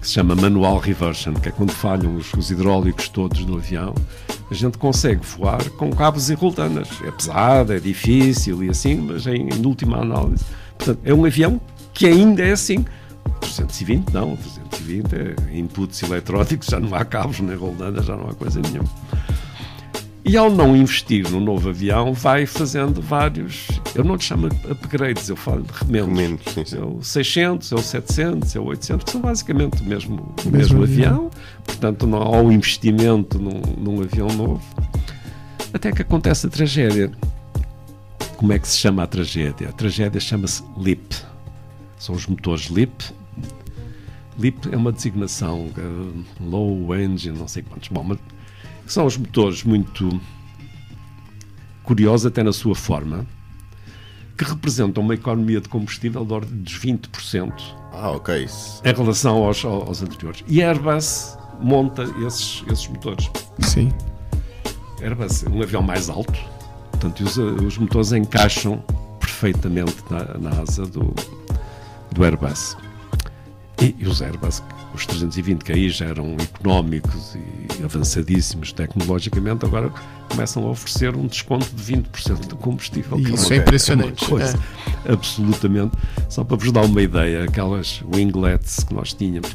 que 0.00 0.06
se 0.06 0.14
chama 0.14 0.34
manual 0.34 0.78
reversion, 0.78 1.34
que 1.34 1.48
é 1.48 1.52
quando 1.52 1.72
falham 1.72 2.16
os, 2.16 2.32
os 2.34 2.50
hidráulicos 2.50 3.08
todos 3.08 3.44
do 3.44 3.56
avião, 3.56 3.94
a 4.50 4.54
gente 4.54 4.78
consegue 4.78 5.20
voar 5.24 5.62
com 5.70 5.90
cabos 5.90 6.28
e 6.30 6.34
roldanas. 6.34 6.88
É 7.04 7.10
pesado, 7.10 7.72
é 7.72 7.78
difícil 7.78 8.64
e 8.64 8.70
assim, 8.70 8.96
mas 8.96 9.26
em, 9.26 9.48
em 9.48 9.66
última 9.66 9.98
análise. 9.98 10.44
Portanto, 10.76 11.00
é 11.04 11.14
um 11.14 11.24
avião 11.24 11.60
que 11.92 12.06
ainda 12.06 12.42
é 12.42 12.52
assim. 12.52 12.84
320 13.40 14.10
não, 14.12 14.36
320 14.36 15.14
é 15.52 15.58
inputs 15.58 16.02
eletrónicos, 16.02 16.68
já 16.68 16.78
não 16.80 16.94
há 16.94 17.04
cabos 17.04 17.40
nem 17.40 17.56
roldanas, 17.56 18.04
já 18.06 18.16
não 18.16 18.28
há 18.28 18.34
coisa 18.34 18.60
nenhuma. 18.60 18.88
E 20.22 20.36
ao 20.36 20.50
não 20.50 20.76
investir 20.76 21.28
no 21.30 21.40
novo 21.40 21.70
avião, 21.70 22.12
vai 22.12 22.44
fazendo 22.44 23.00
vários. 23.00 23.66
Eu 23.94 24.04
não 24.04 24.16
lhe 24.16 24.22
chamo 24.22 24.48
upgrades, 24.70 25.28
eu 25.28 25.34
falo 25.34 25.62
de 25.62 25.72
remendos. 25.72 26.08
Remendos, 26.08 26.52
sim, 26.52 26.64
sim. 26.64 26.76
É 26.76 26.84
o 26.84 27.02
600, 27.02 27.72
é 27.72 27.74
o 27.74 27.78
700, 27.82 28.54
é 28.56 28.60
o 28.60 28.64
800, 28.64 29.04
que 29.04 29.10
são 29.10 29.20
basicamente 29.22 29.80
o 29.82 29.84
mesmo, 29.84 30.34
o 30.44 30.48
Mesmo 30.50 30.58
mesmo 30.78 30.82
avião. 30.82 31.08
avião. 31.14 31.30
Portanto, 31.64 32.06
não 32.06 32.18
há 32.22 32.40
o 32.42 32.52
investimento 32.52 33.38
num, 33.38 33.60
num 33.78 34.02
avião 34.02 34.28
novo. 34.28 34.62
Até 35.72 35.90
que 35.90 36.02
acontece 36.02 36.46
a 36.46 36.50
tragédia. 36.50 37.10
Como 38.36 38.52
é 38.52 38.58
que 38.58 38.68
se 38.68 38.76
chama 38.76 39.02
a 39.02 39.06
tragédia? 39.06 39.70
A 39.70 39.72
tragédia 39.72 40.20
chama-se 40.20 40.62
LIP. 40.78 41.16
São 41.98 42.14
os 42.14 42.26
motores 42.26 42.66
LIP. 42.66 43.04
LIP 44.40 44.72
é 44.72 44.76
uma 44.76 44.90
designação, 44.92 45.68
eh, 45.76 46.22
low 46.40 46.94
engine, 46.96 47.38
não 47.38 47.46
sei 47.48 47.62
quantos. 47.62 47.88
Bom, 47.88 48.02
mas 48.02 48.18
são 48.86 49.04
os 49.06 49.16
motores 49.16 49.62
muito 49.64 50.20
curiosos 51.84 52.26
até 52.26 52.42
na 52.42 52.52
sua 52.52 52.74
forma, 52.74 53.26
que 54.36 54.44
representam 54.44 55.02
uma 55.02 55.14
economia 55.14 55.60
de 55.60 55.68
combustível 55.68 56.24
de 56.24 56.32
ordem 56.32 56.56
dos 56.62 56.72
20% 56.78 57.52
Ah, 57.92 58.10
ok. 58.12 58.44
Isso- 58.44 58.80
em 58.84 58.94
relação 58.94 59.44
aos, 59.44 59.64
aos 59.64 60.02
anteriores. 60.02 60.42
E 60.48 60.62
a 60.62 60.68
Airbus 60.70 61.36
monta 61.60 62.04
esses, 62.26 62.62
esses 62.70 62.86
motores. 62.88 63.28
Sim. 63.60 63.92
A 65.00 65.04
Airbus 65.04 65.44
é 65.44 65.48
um 65.50 65.60
avião 65.62 65.82
mais 65.82 66.08
alto, 66.08 66.38
portanto, 66.92 67.20
os, 67.24 67.36
os 67.36 67.76
motores 67.78 68.12
encaixam 68.12 68.82
perfeitamente 69.18 69.96
na, 70.10 70.38
na 70.38 70.60
asa 70.62 70.86
do, 70.86 71.12
do 72.12 72.24
Airbus. 72.24 72.76
E, 73.80 73.94
e 73.98 74.06
os 74.06 74.20
Airbus, 74.20 74.62
os 74.94 75.06
320 75.06 75.62
que 75.64 75.72
aí 75.72 75.88
já 75.88 76.06
eram 76.06 76.36
económicos 76.38 77.34
e 77.34 77.82
avançadíssimos 77.82 78.72
tecnologicamente, 78.72 79.64
agora 79.64 79.90
começam 80.28 80.66
a 80.66 80.70
oferecer 80.70 81.16
um 81.16 81.26
desconto 81.26 81.66
de 81.74 81.82
20% 81.96 82.46
do 82.46 82.56
combustível. 82.56 83.16
que 83.16 83.32
Isso 83.32 83.46
uma- 83.46 83.54
é 83.54 83.58
impressionante. 83.58 84.22
uma 84.22 84.28
coisa 84.30 84.58
absolutamente. 85.08 85.92
Só 86.28 86.44
para 86.44 86.56
vos 86.56 86.70
dar 86.72 86.84
uma 86.84 87.00
ideia, 87.02 87.44
aquelas 87.44 88.02
winglets 88.14 88.84
que 88.84 88.92
nós 88.94 89.12
tínhamos, 89.14 89.50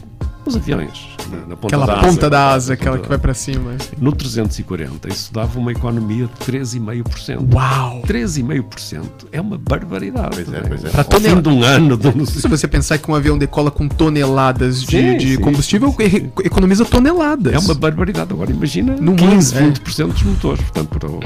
os 0.49 0.55
aviões, 0.55 1.07
na, 1.29 1.37
na 1.47 1.55
ponta 1.55 1.67
Aquela 1.75 1.85
da 1.85 1.95
ponta 1.95 2.07
asa, 2.21 2.29
da 2.29 2.51
asa, 2.53 2.73
aquela 2.73 2.97
que 2.99 3.07
vai 3.09 3.17
pra 3.17 3.33
cima. 3.33 3.71
assim. 3.73 3.95
No 3.99 4.11
340, 4.11 5.07
isso 5.09 5.33
dava 5.33 5.57
uma 5.59 5.71
economia 5.71 6.25
de 6.27 6.51
13,5%. 6.51 7.53
Uau! 7.53 8.01
13,5% 8.07 9.01
é 9.31 9.41
uma 9.41 9.57
barbaridade. 9.57 10.35
Pois 10.35 10.53
é, 10.53 10.61
não 10.61 10.67
pois 10.67 10.85
é. 10.85 10.89
Fim 10.89 11.03
tonel- 11.03 11.41
de 11.41 11.49
um 11.49 11.63
ano, 11.63 11.97
de 11.97 12.07
um- 12.07 12.25
Se 12.25 12.47
você 12.47 12.67
pensar 12.67 12.97
que 12.97 13.09
um 13.09 13.15
avião 13.15 13.37
decola 13.37 13.71
com 13.71 13.87
toneladas 13.87 14.81
de, 14.83 14.97
Sim, 14.97 15.17
de 15.17 15.35
sim, 15.35 15.41
combustível, 15.41 15.95
e- 15.99 16.45
economiza 16.45 16.85
toneladas. 16.85 17.53
é 17.53 17.59
uma 17.59 17.73
barbaridade. 17.73 18.31
Agora 18.33 18.51
imagina 18.51 18.95
No 18.99 19.15
15, 19.15 19.55
mundo, 19.55 19.63
é. 19.63 19.67
20% 19.71 20.07
dos 20.13 20.23
motores. 20.23 20.61
Portanto, 20.61 20.89
para, 20.99 21.09
o- 21.09 21.19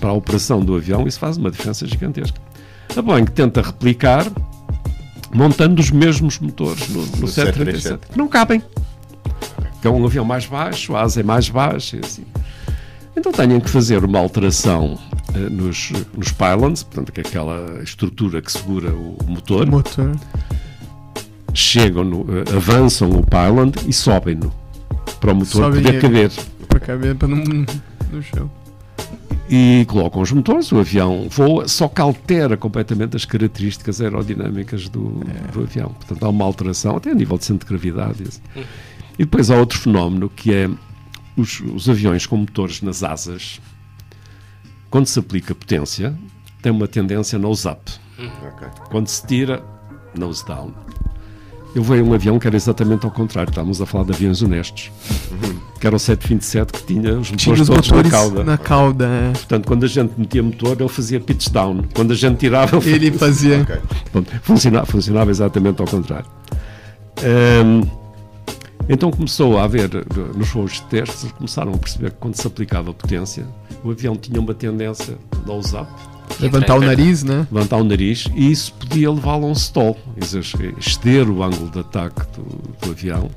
para 0.00 0.10
a 0.10 0.12
operação 0.12 0.60
do 0.60 0.74
avião, 0.76 1.06
isso 1.06 1.18
faz 1.18 1.36
uma 1.36 1.50
diferença 1.50 1.86
gigantesca. 1.86 2.38
A 2.96 3.02
Boeing 3.02 3.24
tenta 3.26 3.60
replicar 3.62 4.26
montando 5.32 5.80
os 5.80 5.90
mesmos 5.90 6.38
motores 6.38 6.88
no, 6.88 7.00
no 7.00 7.28
737, 7.28 8.12
que 8.12 8.18
não 8.18 8.28
cabem. 8.28 8.62
Que 9.80 9.86
é 9.86 9.90
um 9.90 10.04
avião 10.04 10.24
mais 10.24 10.46
baixo, 10.46 10.96
a 10.96 11.02
asa 11.02 11.20
é 11.20 11.22
mais 11.22 11.48
baixa 11.48 11.96
e 11.96 12.00
assim. 12.04 12.24
Então 13.16 13.32
têm 13.32 13.58
que 13.60 13.68
fazer 13.68 14.04
uma 14.04 14.18
alteração 14.18 14.98
eh, 15.34 15.38
nos, 15.50 15.92
nos 16.16 16.30
pylons, 16.32 16.84
portanto, 16.84 17.12
que 17.12 17.20
é 17.20 17.24
aquela 17.26 17.82
estrutura 17.82 18.40
que 18.40 18.50
segura 18.50 18.92
o 18.92 19.16
motor. 19.26 19.68
O 19.68 19.70
motor. 19.72 20.16
Chegam, 21.52 22.04
no, 22.04 22.26
eh, 22.38 22.56
avançam 22.56 23.10
o 23.10 23.26
pylon 23.26 23.72
e 23.86 23.92
sobem-no 23.92 24.52
para 25.18 25.32
o 25.32 25.34
motor 25.34 25.64
Sobem 25.64 25.82
poder 25.82 26.00
caber. 26.00 26.30
Pra 26.68 26.80
caber 26.80 27.14
pra 27.16 27.28
não. 27.28 27.38
no 28.12 28.22
chão. 28.22 28.50
E 29.48 29.84
colocam 29.88 30.20
os 30.20 30.30
motores, 30.30 30.70
o 30.72 30.78
avião 30.78 31.26
voa, 31.30 31.66
só 31.66 31.88
que 31.88 32.00
altera 32.00 32.56
completamente 32.56 33.16
as 33.16 33.24
características 33.24 34.00
aerodinâmicas 34.00 34.88
do, 34.88 35.22
do 35.52 35.62
avião. 35.62 35.88
Portanto, 35.90 36.22
há 36.22 36.28
uma 36.28 36.44
alteração, 36.44 36.96
até 36.96 37.10
a 37.10 37.14
nível 37.14 37.38
de 37.38 37.44
centro 37.44 37.66
de 37.66 37.70
gravidade. 37.74 38.22
e 38.22 38.28
assim. 38.28 38.42
E 39.18 39.24
depois 39.24 39.50
há 39.50 39.56
outro 39.56 39.78
fenómeno 39.78 40.28
que 40.28 40.52
é 40.52 40.70
os, 41.36 41.60
os 41.60 41.88
aviões 41.88 42.26
com 42.26 42.36
motores 42.36 42.82
nas 42.82 43.02
asas, 43.02 43.60
quando 44.90 45.06
se 45.06 45.18
aplica 45.18 45.54
potência, 45.54 46.16
tem 46.62 46.70
uma 46.72 46.86
tendência 46.86 47.38
nose-up. 47.38 47.90
Ok. 48.18 48.68
Quando 48.90 49.08
se 49.08 49.26
tira, 49.26 49.62
nose 50.14 50.44
down. 50.44 50.72
Eu 51.74 51.82
veio 51.82 52.04
um 52.04 52.12
avião 52.14 52.38
que 52.38 52.46
era 52.46 52.56
exatamente 52.56 53.04
ao 53.04 53.10
contrário, 53.10 53.50
estávamos 53.50 53.80
a 53.80 53.86
falar 53.86 54.04
de 54.04 54.12
aviões 54.12 54.42
honestos, 54.42 54.90
que 55.78 55.86
era 55.86 55.94
o 55.94 55.98
727 55.98 56.72
que 56.72 56.82
tinha 56.84 57.10
os 57.18 57.30
motores 57.30 57.42
Tinha 57.42 57.54
os 57.54 57.66
todos 57.68 57.88
motores 57.90 58.10
na 58.10 58.18
cauda. 58.18 58.44
na 58.44 58.58
cauda. 58.58 59.06
é. 59.06 59.32
Portanto, 59.32 59.66
quando 59.66 59.84
a 59.84 59.86
gente 59.86 60.12
metia 60.18 60.42
motor, 60.42 60.76
ele 60.80 60.88
fazia 60.88 61.20
pitch 61.20 61.50
down. 61.50 61.84
Quando 61.94 62.12
a 62.12 62.14
gente 62.16 62.38
tirava, 62.38 62.76
ele, 62.78 63.06
Ele 63.08 63.18
fazia. 63.18 63.60
Ok. 63.62 63.76
Pronto, 64.10 64.30
funcionava, 64.42 64.86
funcionava 64.86 65.30
exatamente 65.30 65.80
ao 65.80 65.86
contrário. 65.86 66.26
Ahm, 67.22 67.86
então 68.88 69.10
começou 69.10 69.58
a 69.58 69.64
haver, 69.64 69.90
nos 70.34 70.48
voos 70.48 70.72
de 70.72 70.82
testes, 70.84 71.24
eles 71.24 71.32
começaram 71.32 71.74
a 71.74 71.78
perceber 71.78 72.10
que 72.10 72.16
quando 72.18 72.34
se 72.34 72.46
aplicava 72.46 72.92
potência, 72.94 73.46
o 73.84 73.90
avião 73.90 74.16
tinha 74.16 74.40
uma 74.40 74.54
tendência 74.54 75.18
nose 75.46 75.76
up, 75.76 75.86
Levantar 76.40 76.76
o 76.76 76.80
nariz, 76.80 77.24
né? 77.24 77.46
levantar 77.50 77.76
o 77.78 77.84
nariz, 77.84 78.26
e 78.34 78.50
isso 78.50 78.72
podia 78.74 79.10
levá-lo 79.10 79.46
a 79.46 79.48
um 79.50 79.52
stall, 79.52 79.96
exceder 80.78 81.28
o 81.28 81.42
ângulo 81.42 81.70
de 81.70 81.80
ataque 81.80 82.20
do, 82.36 82.44
do 82.80 82.90
avião, 82.90 83.28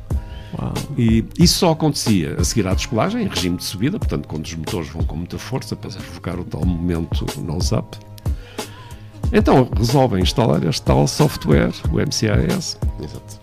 Uau. 0.60 0.74
E 0.98 1.26
isso 1.40 1.60
só 1.60 1.72
acontecia 1.72 2.36
a 2.40 2.44
seguir 2.44 2.68
à 2.68 2.74
descolagem, 2.74 3.24
em 3.24 3.28
regime 3.28 3.58
de 3.58 3.64
subida, 3.64 3.98
portanto, 3.98 4.28
quando 4.28 4.46
os 4.46 4.54
motores 4.56 4.90
vão 4.90 5.04
com 5.04 5.16
muita 5.16 5.38
força 5.38 5.76
para 5.76 5.90
provocar 5.90 6.40
o 6.40 6.44
tal 6.44 6.66
momento 6.66 7.26
nose-up. 7.42 7.98
Então 9.32 9.70
resolvem 9.78 10.22
instalar 10.22 10.64
este 10.66 10.82
tal 10.82 11.08
software, 11.08 11.72
o 11.90 11.96
MCAS, 11.96 12.78
Exato. 13.00 13.40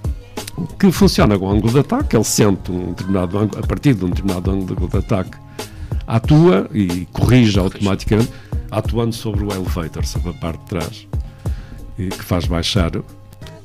que 0.78 0.92
funciona 0.92 1.38
com 1.38 1.46
o 1.46 1.50
ângulo 1.50 1.72
de 1.72 1.78
ataque. 1.78 2.14
Ele 2.14 2.24
sente 2.24 2.70
um 2.70 2.88
determinado 2.88 3.38
ângulo, 3.38 3.64
a 3.64 3.66
partir 3.66 3.94
de 3.94 4.04
um 4.04 4.10
determinado 4.10 4.50
ângulo 4.50 4.88
de 4.88 4.96
ataque, 4.98 5.38
atua 6.06 6.68
e 6.74 7.06
corrige 7.06 7.58
automaticamente, 7.58 8.30
atuando 8.70 9.14
sobre 9.14 9.44
o 9.44 9.52
elevator, 9.52 10.04
sobre 10.06 10.30
a 10.30 10.34
parte 10.34 10.60
de 10.60 10.66
trás, 10.66 11.06
e 11.98 12.08
que 12.08 12.24
faz 12.24 12.44
baixar. 12.46 12.92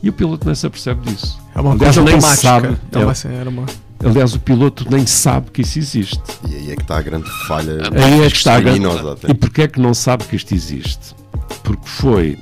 E 0.01 0.09
o 0.09 0.13
piloto 0.13 0.45
nem 0.45 0.53
se 0.55 0.65
apercebe 0.67 1.01
disso. 1.11 1.39
É 1.55 1.61
uma 1.61 1.71
Aliás, 1.73 1.95
coisa 1.95 2.01
nem 2.03 2.15
automática. 2.15 2.41
sabe. 2.41 2.77
É 2.91 2.97
uma, 2.99 3.13
É. 3.45 3.49
uma... 3.49 3.65
Aliás, 4.05 4.33
o 4.35 4.39
piloto 4.41 4.85
nem 4.91 5.05
sabe 5.05 5.49
que 5.51 5.61
isso 5.61 5.79
existe. 5.79 6.21
E 6.49 6.55
aí 6.55 6.71
é 6.71 6.75
que 6.75 6.81
está 6.81 6.97
a 6.97 7.01
grande 7.01 7.29
falha. 7.47 7.77
Aí 7.93 8.21
é 8.21 8.29
que 8.29 8.35
está 8.35 8.55
a 8.55 8.59
grande- 8.59 8.79
criminosa 8.81 9.13
até. 9.13 9.31
E 9.31 9.33
porquê 9.33 9.61
é 9.61 9.67
que 9.69 9.79
não 9.79 9.93
sabe 9.93 10.25
que 10.25 10.35
isto 10.35 10.53
existe? 10.53 11.15
Porque 11.63 11.87
foi 11.87 12.37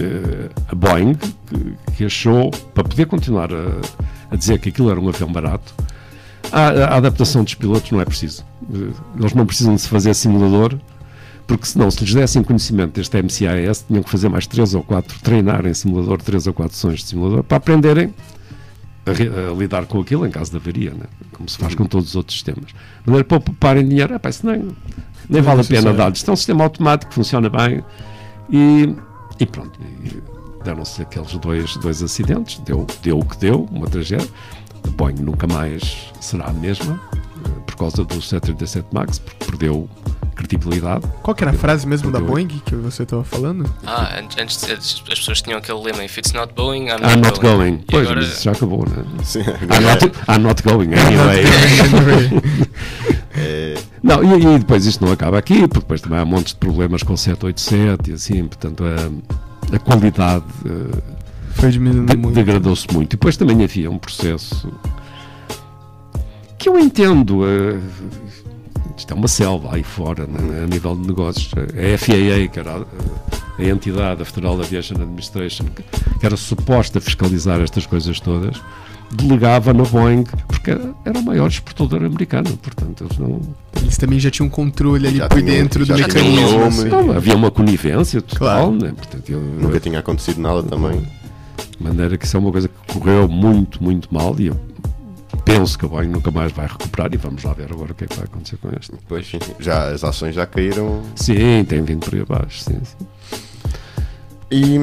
eh, 0.00 0.50
a 0.68 0.74
Boeing 0.74 1.14
que, 1.14 1.74
que 1.96 2.04
achou, 2.04 2.50
para 2.50 2.82
poder 2.82 3.06
continuar 3.06 3.48
a, 3.52 3.80
a 4.32 4.34
dizer 4.36 4.58
que 4.58 4.70
aquilo 4.70 4.90
era 4.90 4.98
um 4.98 5.08
avião 5.08 5.30
barato, 5.30 5.72
a, 6.50 6.66
a 6.94 6.96
adaptação 6.96 7.44
dos 7.44 7.54
pilotos 7.54 7.92
não 7.92 8.00
é 8.00 8.04
preciso. 8.04 8.44
Eh, 8.74 8.90
Eles 9.20 9.34
não 9.34 9.46
precisam 9.46 9.76
de 9.76 9.82
se 9.82 9.88
fazer 9.88 10.12
simulador, 10.14 10.76
porque 11.46 11.66
senão, 11.66 11.90
se 11.90 12.00
lhes 12.00 12.14
dessem 12.14 12.42
conhecimento 12.42 12.94
deste 12.94 13.16
MCAS, 13.16 13.84
tinham 13.86 14.02
que 14.02 14.10
fazer 14.10 14.28
mais 14.28 14.46
3 14.46 14.74
ou 14.74 14.82
4, 14.82 15.18
treinar 15.20 15.66
em 15.66 15.74
simulador, 15.74 16.20
3 16.22 16.46
ou 16.46 16.54
4 16.54 16.74
sessões 16.74 17.00
de 17.00 17.06
simulador, 17.06 17.42
para 17.44 17.58
aprenderem 17.58 18.14
a, 19.06 19.50
a 19.50 19.54
lidar 19.54 19.84
com 19.86 20.00
aquilo 20.00 20.26
em 20.26 20.30
caso 20.30 20.50
de 20.50 20.56
avaria, 20.56 20.90
né? 20.92 21.04
como 21.32 21.48
se 21.48 21.58
faz 21.58 21.74
com 21.74 21.84
todos 21.84 22.10
os 22.10 22.16
outros 22.16 22.36
sistemas. 22.36 22.70
De 22.70 23.06
maneira 23.06 23.24
para 23.24 23.40
pouparem 23.40 23.86
dinheiro, 23.86 24.14
epá, 24.14 24.30
isso 24.30 24.46
nem, 24.46 24.68
nem 25.28 25.42
vale 25.42 25.60
a 25.60 25.64
pena 25.64 25.92
dar. 25.92 26.12
Isto 26.12 26.30
é 26.30 26.32
um 26.32 26.36
sistema 26.36 26.64
automático, 26.64 27.12
funciona 27.12 27.50
bem 27.50 27.84
e, 28.50 28.94
e 29.38 29.46
pronto. 29.46 29.78
Deram-se 30.64 31.02
aqueles 31.02 31.32
dois, 31.34 31.76
dois 31.76 32.02
acidentes, 32.02 32.58
deu, 32.60 32.86
deu 33.02 33.18
o 33.18 33.24
que 33.24 33.36
deu, 33.36 33.68
uma 33.70 33.86
tragédia. 33.86 34.26
A 34.82 34.90
Boeing 34.90 35.20
nunca 35.20 35.46
mais 35.46 36.10
será 36.20 36.46
a 36.46 36.52
mesma 36.52 37.00
eh, 37.12 37.48
por 37.66 37.76
causa 37.76 38.04
do 38.04 38.20
737 38.20 38.86
MAX, 38.92 39.18
porque 39.18 39.44
perdeu 39.44 39.88
credibilidade. 40.48 41.06
Qual 41.22 41.34
que 41.34 41.42
era 41.44 41.50
a 41.50 41.54
frase 41.54 41.86
mesmo 41.86 42.10
da 42.10 42.20
Boeing 42.20 42.48
que 42.48 42.74
você 42.74 43.02
estava 43.04 43.24
falando? 43.24 43.68
Ah, 43.86 44.18
an- 44.18 44.42
antes 44.42 44.62
as 44.64 45.02
as 45.10 45.18
pessoas 45.18 45.40
tinham 45.42 45.58
aquele 45.58 45.78
lema: 45.82 46.04
If 46.04 46.16
it's 46.18 46.32
not 46.32 46.52
Boeing, 46.54 46.86
I'm, 46.88 46.98
I'm 47.02 47.20
not 47.22 47.40
going. 47.40 47.74
E 47.74 47.84
Pois, 47.90 48.04
agora, 48.06 48.20
mas 48.20 48.32
isso 48.32 48.44
já 48.44 48.52
acabou, 48.52 48.86
né? 48.88 49.04
Sim, 49.24 49.40
I'm 49.40 49.84
not, 49.84 50.04
I'm 50.28 50.38
not 50.42 50.62
going 50.62 50.88
anyway. 50.94 51.44
é, 53.36 53.74
Não, 54.02 54.22
e, 54.22 54.54
e 54.54 54.58
depois 54.58 54.84
isto 54.86 55.04
não 55.04 55.12
acaba 55.12 55.38
aqui, 55.38 55.60
porque 55.66 55.80
depois 55.80 56.00
também 56.00 56.18
há 56.18 56.24
montes 56.24 56.52
de 56.52 56.58
problemas 56.60 57.02
com 57.02 57.14
o 57.14 57.16
787 57.18 58.10
e 58.10 58.14
assim, 58.14 58.46
portanto 58.46 58.84
a, 58.84 59.74
a 59.74 59.78
qualidade 59.78 60.44
eh, 60.66 60.98
Foi 61.52 61.70
diminuindo 61.70 62.10
de- 62.10 62.16
muito. 62.18 62.34
degradou-se 62.34 62.86
muito. 62.92 63.08
E 63.14 63.16
depois 63.16 63.36
também 63.36 63.64
havia 63.64 63.90
um 63.90 63.98
processo 63.98 64.70
que 66.58 66.68
eu 66.68 66.78
entendo. 66.78 67.46
eh, 67.46 67.78
isto 68.96 69.12
é 69.12 69.16
uma 69.16 69.28
selva 69.28 69.74
aí 69.74 69.82
fora, 69.82 70.26
né, 70.26 70.62
a 70.64 70.66
nível 70.66 70.94
de 70.96 71.06
negócios. 71.08 71.50
A 71.54 71.98
FAA, 71.98 72.48
que 72.52 72.58
era 72.60 72.76
a, 72.76 72.82
a 73.58 73.64
entidade, 73.64 74.22
a 74.22 74.24
Federal 74.24 74.60
Aviation 74.60 74.96
Administration, 74.96 75.64
que, 75.66 75.82
que 76.20 76.26
era 76.26 76.36
suposta 76.36 77.00
fiscalizar 77.00 77.60
estas 77.60 77.86
coisas 77.86 78.20
todas, 78.20 78.60
delegava 79.12 79.72
na 79.72 79.84
Boeing, 79.84 80.24
porque 80.48 80.70
era, 80.72 80.94
era 81.04 81.18
o 81.18 81.22
maior 81.22 81.48
exportador 81.48 82.04
americano, 82.04 82.56
portanto 82.56 83.04
eles 83.04 83.18
não, 83.18 83.40
Eles 83.80 83.96
também 83.96 84.18
já 84.18 84.30
tinham 84.30 84.46
um 84.46 84.50
controle 84.50 85.06
ali 85.06 85.18
Já 85.18 85.28
por 85.28 85.40
tinham- 85.42 85.56
dentro 85.56 85.84
do 85.86 85.94
mecanismo. 85.94 86.50
nome. 86.50 86.64
assim. 86.66 86.88
Não, 86.88 87.12
havia 87.12 87.36
uma 87.36 87.50
conivência 87.50 88.20
total, 88.22 88.70
Claro. 88.70 88.72
né? 88.72 88.92
Portanto, 88.96 89.28
eu, 89.30 89.40
nunca 89.40 89.78
tinha 89.78 89.98
acontecido 90.00 90.40
nada 90.40 90.62
também. 90.62 91.00
de 91.76 91.82
maneira 91.82 92.16
que 92.16 92.24
isso 92.24 92.36
é 92.36 92.40
uma 92.40 92.50
coisa 92.52 92.68
que 92.68 92.92
correu 92.98 93.28
muito, 93.28 93.82
muito 93.82 94.12
mal 94.12 94.34
e 94.38 94.46
eu 94.46 94.56
penso 95.36 95.78
que 95.78 95.84
a 95.84 95.88
Boeing 95.88 96.08
nunca 96.08 96.30
mais 96.30 96.52
vai 96.52 96.66
recuperar 96.66 97.12
e 97.12 97.16
vamos 97.16 97.42
lá 97.42 97.52
ver 97.52 97.72
agora 97.72 97.92
o 97.92 97.94
que 97.94 98.04
é 98.04 98.06
que 98.06 98.16
vai 98.16 98.24
acontecer 98.24 98.56
com 98.58 98.68
este. 98.78 98.92
Pois, 99.08 99.26
sim, 99.26 99.38
já, 99.58 99.88
as 99.88 100.04
ações 100.04 100.34
já 100.34 100.46
caíram. 100.46 101.02
Sim, 101.16 101.64
tem 101.64 101.82
vindo 101.82 102.04
por 102.04 102.14
aí 102.14 102.22
abaixo, 102.22 102.60
sim, 102.60 102.80
sim. 102.84 103.06
E 104.50 104.78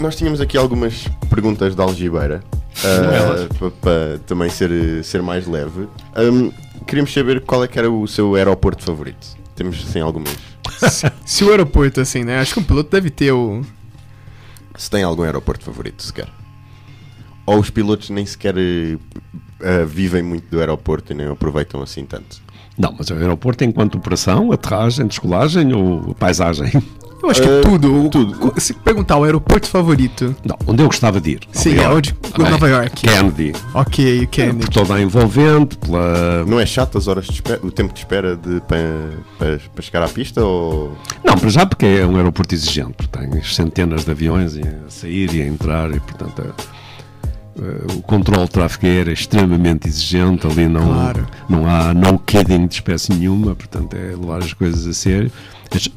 nós 0.00 0.16
tínhamos 0.16 0.40
aqui 0.40 0.56
algumas 0.56 1.08
perguntas 1.28 1.74
de 1.74 1.82
algibeira. 1.82 2.42
elas. 2.84 3.48
para 3.80 4.18
também 4.26 4.48
ser, 4.48 5.02
ser 5.02 5.22
mais 5.22 5.46
leve. 5.46 5.88
Hum, 6.16 6.52
queríamos 6.86 7.12
saber 7.12 7.40
qual 7.40 7.64
é 7.64 7.68
que 7.68 7.78
era 7.78 7.90
o 7.90 8.06
seu 8.06 8.34
aeroporto 8.34 8.84
favorito. 8.84 9.36
Temos 9.56 9.84
assim 9.88 10.00
algumas. 10.00 10.36
Se 11.26 11.44
o 11.44 11.50
aeroporto, 11.50 12.00
assim, 12.00 12.22
né? 12.22 12.38
Acho 12.38 12.54
que 12.54 12.60
um 12.60 12.64
piloto 12.64 12.90
deve 12.90 13.10
ter 13.10 13.32
o. 13.32 13.62
Se 14.76 14.88
tem 14.88 15.02
algum 15.02 15.22
aeroporto 15.22 15.64
favorito 15.64 16.02
sequer. 16.02 16.28
Ou 17.44 17.58
os 17.58 17.70
pilotos 17.70 18.10
nem 18.10 18.24
sequer 18.24 18.54
eh, 19.60 19.84
vivem 19.84 20.22
muito 20.22 20.48
do 20.50 20.60
aeroporto 20.60 21.12
e 21.12 21.16
nem 21.16 21.26
aproveitam 21.28 21.82
assim 21.82 22.04
tanto. 22.04 22.40
Não, 22.76 22.94
mas 22.96 23.10
o 23.10 23.14
aeroporto 23.14 23.64
enquanto 23.64 23.96
operação, 23.96 24.52
aterragem, 24.52 25.06
descolagem 25.06 25.72
ou 25.72 26.14
paisagem? 26.14 26.70
Eu 27.20 27.30
acho 27.30 27.42
que 27.42 27.48
Eh, 27.48 27.60
tudo. 27.62 28.08
Tudo. 28.10 28.54
Se 28.60 28.72
perguntar 28.72 29.16
o 29.16 29.24
aeroporto 29.24 29.66
favorito. 29.66 30.36
Não, 30.44 30.56
onde 30.68 30.84
eu 30.84 30.86
gostava 30.86 31.20
de 31.20 31.32
ir? 31.32 31.40
Sim, 31.50 31.70
Nova 31.74 31.80
é 31.80 31.84
York. 31.92 32.14
onde. 32.38 32.50
Nova 32.52 32.68
York. 32.68 32.90
Kennedy. 33.08 33.52
Ok, 33.74 34.22
o 34.22 34.28
Kennedy. 34.28 34.58
Por 34.60 34.68
toda 34.68 34.94
a 34.94 35.00
envolvente, 35.02 35.76
pela. 35.78 36.44
Não 36.44 36.60
é 36.60 36.64
chato 36.64 36.96
as 36.96 37.08
horas 37.08 37.24
de 37.26 37.32
espera, 37.32 37.58
o 37.66 37.72
tempo 37.72 37.92
de 37.92 37.98
espera 37.98 38.36
de, 38.36 38.60
para, 38.60 38.78
para, 39.36 39.58
para 39.74 39.82
chegar 39.82 40.04
à 40.04 40.08
pista? 40.08 40.44
Ou... 40.44 40.96
Não, 41.24 41.36
para 41.36 41.48
já 41.48 41.66
porque 41.66 41.86
é 41.86 42.06
um 42.06 42.14
aeroporto 42.16 42.54
exigente, 42.54 43.08
tem 43.08 43.42
centenas 43.42 44.04
de 44.04 44.10
aviões 44.12 44.56
a 44.56 44.88
sair 44.88 45.34
e 45.34 45.42
a 45.42 45.46
entrar 45.48 45.90
e, 45.90 45.98
portanto, 45.98 46.40
é- 46.40 46.44
é- 46.46 46.77
o 47.96 48.02
controle 48.02 48.44
de 48.44 48.50
tráfego 48.50 48.86
aéreo 48.86 49.10
é 49.10 49.14
extremamente 49.14 49.88
exigente, 49.88 50.46
ali 50.46 50.68
não, 50.68 50.86
Claro. 50.92 51.26
não 51.48 51.68
há 51.68 51.92
no 51.92 52.18
kidding 52.18 52.66
de 52.66 52.74
espécie 52.74 53.12
nenhuma, 53.12 53.54
portanto, 53.54 53.94
é 53.94 54.14
levar 54.16 54.38
as 54.38 54.52
coisas 54.52 54.86
a 54.86 54.92
sério. 54.92 55.30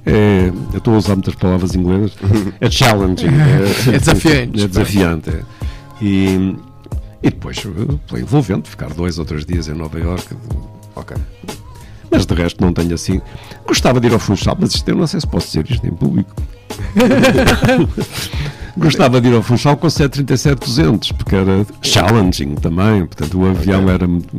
É- 0.05 0.11
é- 0.11 0.51
eu 0.73 0.77
estou 0.79 0.93
a 0.95 0.97
usar 0.97 1.13
muitas 1.15 1.35
palavras 1.35 1.75
inglesas. 1.75 2.13
É 2.59 2.69
challenging. 2.69 3.27
É 3.93 3.97
desafiante. 3.99 4.63
É 4.63 4.67
desafiante. 4.67 5.29
é. 5.29 5.41
E, 6.01 6.55
e 7.23 7.29
depois, 7.29 7.57
eh, 7.59 7.95
pela 8.07 8.19
envolvente, 8.19 8.69
ficar 8.69 8.89
dois 8.93 9.17
ou 9.19 9.25
três 9.25 9.45
dias 9.45 9.67
em 9.67 9.73
Nova 9.73 9.99
Iorque. 9.99 10.35
Ok. 10.95 11.15
Mas 12.09 12.25
de 12.25 12.33
resto 12.33 12.61
não 12.61 12.73
tenho 12.73 12.93
assim. 12.93 13.21
Gostava 13.65 13.99
de 14.01 14.07
ir 14.07 14.13
ao 14.13 14.19
Funchal, 14.19 14.57
mas 14.59 14.73
isto 14.75 14.89
eu 14.89 14.95
não 14.97 15.07
sei 15.07 15.21
se 15.21 15.27
posso 15.27 15.47
dizer 15.47 15.65
isto 15.71 15.88
em 15.88 15.91
público. 15.91 16.35
Gostava 18.77 19.19
de 19.19 19.27
ir 19.30 19.34
ao 19.35 19.43
Funchal 19.43 19.76
com 19.77 19.88
737-200, 19.88 21.14
porque 21.14 21.35
era 21.35 21.65
challenging 21.81 22.56
também. 22.56 23.06
Portanto, 23.06 23.39
o 23.39 23.45
avião 23.49 23.89
era 23.89 24.07
muito- 24.07 24.30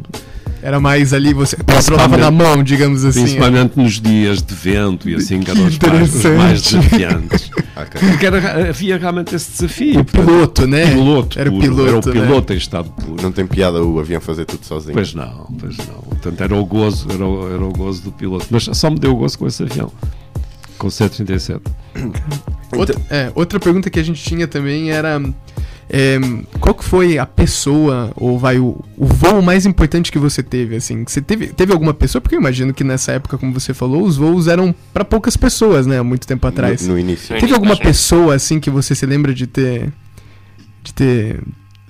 Era 0.63 0.79
mais 0.79 1.13
ali, 1.13 1.35
você 1.35 1.57
controlava 1.57 2.17
na 2.17 2.31
mão, 2.31 2.63
digamos 2.63 3.05
assim. 3.05 3.23
principalmente 3.23 3.77
nos 3.77 4.01
dias 4.01 4.41
de 4.41 4.55
vento 4.55 5.11
e 5.11 5.15
assim, 5.17 5.41
que 5.41 5.51
eram 5.51 5.67
os 5.67 5.77
mais, 5.79 6.15
os 6.15 6.25
mais 6.25 6.63
desafiantes. 6.63 7.51
ok. 7.77 8.01
Porque 8.11 8.27
era- 8.27 8.69
havia 8.71 8.97
realmente 8.97 9.35
esse 9.35 9.51
desafio. 9.51 10.01
O 10.01 10.05
piloto, 10.05 10.67
né? 10.69 10.87
Piloto 10.87 11.39
Era 11.39 11.51
o 11.51 11.53
puro, 11.55 11.63
piloto. 11.63 11.89
era 11.89 11.97
o 11.99 12.15
né? 12.21 12.27
piloto 12.29 12.53
em 12.53 12.57
estado 12.57 12.91
puro. 12.91 13.21
Não 13.23 13.33
tem 13.33 13.45
piada 13.47 13.83
o 13.83 13.99
avião 13.99 14.21
fazer 14.21 14.45
tudo 14.45 14.65
sozinho. 14.65 14.95
Pois 14.95 15.13
não, 15.15 15.49
pois 15.59 15.77
não. 15.79 16.01
Portanto, 16.09 16.41
era 16.41 16.55
o 16.55 16.65
gozo, 16.65 17.09
era 17.11 17.27
o, 17.27 17.53
era 17.55 17.65
o 17.65 17.73
gozo 17.73 18.03
do 18.03 18.13
piloto. 18.13 18.47
Mas 18.49 18.69
só 18.73 18.89
me 18.89 19.01
deu 19.01 19.17
gozo 19.17 19.37
com 19.41 19.47
esse 19.49 19.65
avião. 19.65 19.91
Com 20.79 20.87
o 20.87 20.91
737. 20.91 21.61
Outra, 22.77 23.01
é, 23.11 23.31
outra 23.35 23.61
pergunta 23.61 23.91
que 23.91 24.01
a 24.01 24.03
gente 24.03 24.23
tinha 24.23 24.49
também 24.49 24.91
era 24.91 25.21
é, 25.95 26.19
qual 26.59 26.75
que 26.75 26.83
foi 26.85 27.19
a 27.19 27.27
pessoa 27.27 28.13
ou 28.17 28.39
vai 28.39 28.59
o, 28.59 28.83
o 28.97 29.05
voo 29.05 29.43
mais 29.43 29.67
importante 29.67 30.11
que 30.11 30.19
você 30.19 30.43
teve 30.43 30.77
assim? 30.77 31.05
Você 31.07 31.21
teve, 31.21 31.49
teve 31.49 31.71
alguma 31.71 31.93
pessoa? 31.93 32.21
Porque 32.23 32.35
eu 32.35 32.41
imagino 32.41 32.73
que 32.73 32.83
nessa 32.83 33.13
época, 33.13 33.37
como 33.37 33.53
você 33.53 33.75
falou, 33.75 34.03
os 34.03 34.17
voos 34.17 34.49
eram 34.49 34.75
pra 34.93 35.05
poucas 35.05 35.37
pessoas, 35.37 35.87
né? 35.87 35.99
Há 35.99 36.05
muito 36.05 36.27
tempo 36.27 36.47
atrás. 36.47 36.87
No, 36.87 36.95
no 36.95 36.99
início. 36.99 37.35
No 37.35 37.41
Teve 37.41 37.41
início, 37.41 37.55
alguma 37.55 37.75
imagino. 37.75 37.89
pessoa 37.89 38.35
assim 38.35 38.59
que 38.59 38.71
você 38.71 38.95
se 38.95 39.05
lembra 39.05 39.35
de 39.35 39.47
ter 39.47 39.93
de 40.83 40.95
ter 40.95 41.41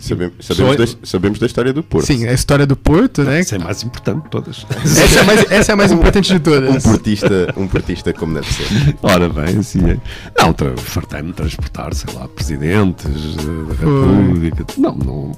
Sabemos, 0.02 0.34
sabemos, 0.40 0.76
da, 0.76 0.86
sabemos 1.04 1.38
da 1.38 1.46
história 1.46 1.72
do 1.72 1.82
Porto. 1.82 2.06
Sim, 2.06 2.26
a 2.26 2.32
história 2.32 2.66
do 2.66 2.74
Porto, 2.76 3.22
né? 3.22 3.38
Essa 3.38 3.54
é 3.54 3.58
a 3.60 3.62
mais 3.64 3.82
importante 3.84 4.24
de 4.24 4.30
todas. 4.30 4.66
Essa 4.84 5.18
é 5.18 5.22
a 5.22 5.24
mais, 5.24 5.50
essa 5.52 5.70
é 5.70 5.74
a 5.74 5.76
mais 5.76 5.92
importante 5.92 6.28
de 6.28 6.34
Um 6.36 6.40
todas. 6.40 6.82
portista, 6.82 7.54
um 7.56 7.68
portista 7.68 8.12
como 8.12 8.34
deve 8.34 8.52
ser. 8.52 8.96
Ora 9.00 9.28
bem, 9.28 9.58
assim 9.58 9.90
é. 9.90 9.98
Não, 10.42 10.52
tra- 10.52 10.76
fartei-me 10.76 11.28
de 11.28 11.34
transportar, 11.34 11.94
sei 11.94 12.12
lá, 12.14 12.26
presidentes 12.26 13.06
eh, 13.06 13.68
da 13.68 13.74
Foi. 13.76 14.16
República. 14.16 14.66
Não, 14.76 14.94
não. 14.96 15.32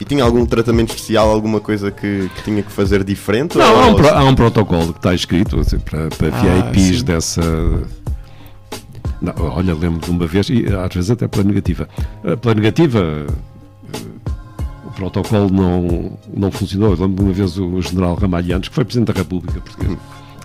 E 0.00 0.04
tinha 0.04 0.24
algum 0.24 0.44
tratamento 0.44 0.88
especial, 0.90 1.30
alguma 1.30 1.60
coisa 1.60 1.92
que, 1.92 2.28
que 2.34 2.42
tinha 2.42 2.62
que 2.64 2.72
fazer 2.72 3.04
diferente? 3.04 3.56
Não, 3.56 3.80
há 3.80 3.86
um, 3.86 3.94
pro- 3.94 4.08
há 4.08 4.24
um 4.24 4.34
protocolo 4.34 4.92
que 4.92 4.98
está 4.98 5.14
escrito 5.14 5.60
assim, 5.60 5.78
para, 5.78 6.08
para 6.08 6.28
Ah, 6.36 6.70
VIPs 6.72 6.98
sim. 6.98 7.04
dessa. 7.04 7.42
Não, 9.20 9.32
olha, 9.38 9.72
lembro 9.74 10.00
de 10.00 10.10
uma 10.10 10.26
vez, 10.26 10.48
e 10.48 10.64
às 10.66 10.92
vezes 10.92 11.10
até 11.10 11.28
pela 11.28 11.44
negativa. 11.44 11.88
Eh, 12.24 12.34
Pela 12.34 12.54
negativa, 12.56 13.26
protocolo 14.92 15.50
não, 15.50 16.12
não 16.34 16.50
funcionou. 16.50 16.90
Eu 16.94 17.00
lembro 17.06 17.24
uma 17.24 17.32
vez 17.32 17.58
o 17.58 17.80
general 17.80 18.14
Ramalhantes, 18.14 18.68
que 18.68 18.74
foi 18.74 18.84
Presidente 18.84 19.12
da 19.12 19.18
República 19.18 19.60
Portuguesa, 19.60 19.98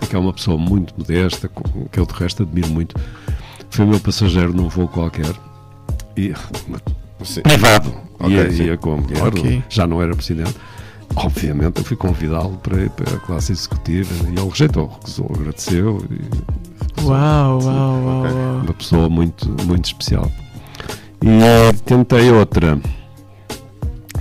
que 0.08 0.14
é 0.16 0.18
uma 0.18 0.32
pessoa 0.32 0.56
muito 0.58 0.94
modesta, 0.96 1.50
que 1.90 1.98
eu 2.00 2.06
de 2.06 2.14
resto 2.14 2.42
admiro 2.42 2.68
muito, 2.68 2.94
foi 3.70 3.84
meu 3.84 4.00
passageiro 4.00 4.52
num 4.52 4.68
voo 4.68 4.88
qualquer 4.88 5.32
e 6.16 6.32
Sim. 7.24 7.42
privado. 7.42 7.92
Ok, 8.20 8.34
ia, 8.36 8.50
sim. 8.50 8.64
ia 8.64 8.76
com 8.76 8.94
a 8.94 8.96
mulher, 8.96 9.22
Ok. 9.22 9.62
já 9.68 9.86
não 9.86 10.02
era 10.02 10.14
presidente. 10.14 10.54
Obviamente, 11.16 11.78
eu 11.78 11.84
fui 11.84 11.96
convidá-lo 11.96 12.56
para, 12.58 12.82
ir 12.82 12.90
para 12.90 13.16
a 13.16 13.18
classe 13.20 13.52
executiva 13.52 14.12
e 14.28 14.38
ele 14.38 14.48
rejeitou, 14.48 14.88
recusou, 14.88 15.30
agradeceu. 15.34 16.04
E 16.10 17.02
Uau, 17.02 17.60
uau, 17.62 17.62
uau, 17.62 18.22
uau. 18.22 18.60
uma 18.62 18.74
pessoa 18.74 19.08
muito, 19.08 19.48
muito 19.66 19.86
especial. 19.86 20.30
E 21.22 21.28
eh, 21.28 21.72
tentei 21.84 22.30
outra 22.30 22.78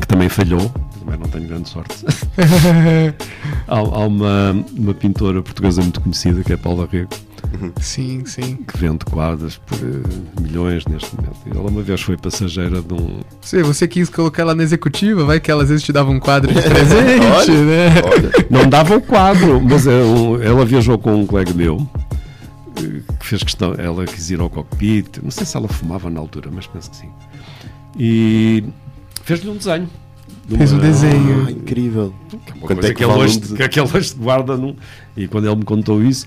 que 0.08 0.14
também 0.14 0.30
falhou, 0.30 0.72
também 1.00 1.20
não 1.20 1.28
tenho 1.28 1.48
grande 1.48 1.68
sorte. 1.70 2.06
há 3.68 3.76
há 3.78 3.82
uma, 4.06 4.66
uma 4.78 4.94
pintora 4.94 5.42
portuguesa 5.42 5.82
muito 5.82 6.00
conhecida 6.02 6.42
que 6.44 6.54
é 6.54 6.58
Paula 6.58 6.88
Rego, 6.90 7.10
sim, 7.82 8.24
sim. 8.26 8.56
que 8.68 8.78
vende 8.78 9.04
quadros 9.06 9.58
por 9.58 9.78
eh, 9.78 10.42
milhões 10.42 10.86
neste 10.86 11.14
momento. 11.16 11.38
Ela 11.54 11.70
uma 11.70 11.82
vez 11.82 12.02
foi 12.02 12.16
passageira 12.18 12.82
de 12.82 12.94
um. 12.94 13.20
Você, 13.42 13.62
você 13.64 13.88
quis 13.88 14.10
colocar 14.10 14.44
ela 14.44 14.56
na 14.56 14.64
executiva, 14.64 15.26
vai 15.26 15.40
que 15.40 15.52
ela 15.52 15.64
às 15.64 15.70
vezes 15.70 15.84
te 15.84 15.92
dava 15.92 16.10
um 16.10 16.20
quadro 16.20 16.54
de 16.54 16.62
presente, 16.62 17.52
né? 17.52 17.90
Olha, 18.06 18.48
Não 18.50 18.70
dava 18.70 18.96
o 18.96 19.02
quadro, 19.02 19.62
mas 19.62 19.86
é 19.88 19.92
um- 20.04 20.42
ela 20.42 20.66
viajou 20.66 20.98
com 20.98 21.16
um 21.16 21.26
colega 21.26 21.54
meu 21.54 21.86
eh, 22.78 23.02
que 23.20 23.26
fez 23.26 23.44
questão, 23.44 23.76
ela 23.78 24.06
quis 24.06 24.30
ir 24.30 24.40
ao 24.40 24.50
cockpit, 24.50 25.20
não 25.22 25.32
sei 25.32 25.46
se 25.46 25.58
ela 25.58 25.68
fumava 25.68 26.10
na 26.10 26.20
altura, 26.20 26.50
mas 26.52 26.66
penso 26.66 26.90
que 26.92 26.96
sim. 26.98 27.10
E 28.00 28.64
fez-lhe 29.28 29.50
um 29.50 29.58
desenho. 29.58 29.90
de 30.48 30.58
Fez 30.58 30.74
um 30.74 30.80
desenho. 30.80 31.46
ah, 31.48 31.52
incrível. 31.52 32.14
que 32.30 32.36
é 32.36 32.40
uma 32.56 32.62
Quanto 32.68 32.74
coisa 32.80 32.88
é 32.88 32.94
que 32.94 32.96
que, 32.96 33.04
ele 33.04 33.14
hoje, 33.14 33.40
de- 33.40 33.54
que 33.56 33.64
aquele 33.64 33.88
hoje 33.94 34.16
guarda 34.18 34.58
num, 34.58 34.76
e 35.16 35.28
quando 35.28 35.46
ele 35.48 35.56
me 35.56 35.64
contou 35.66 36.02
isso 36.04 36.26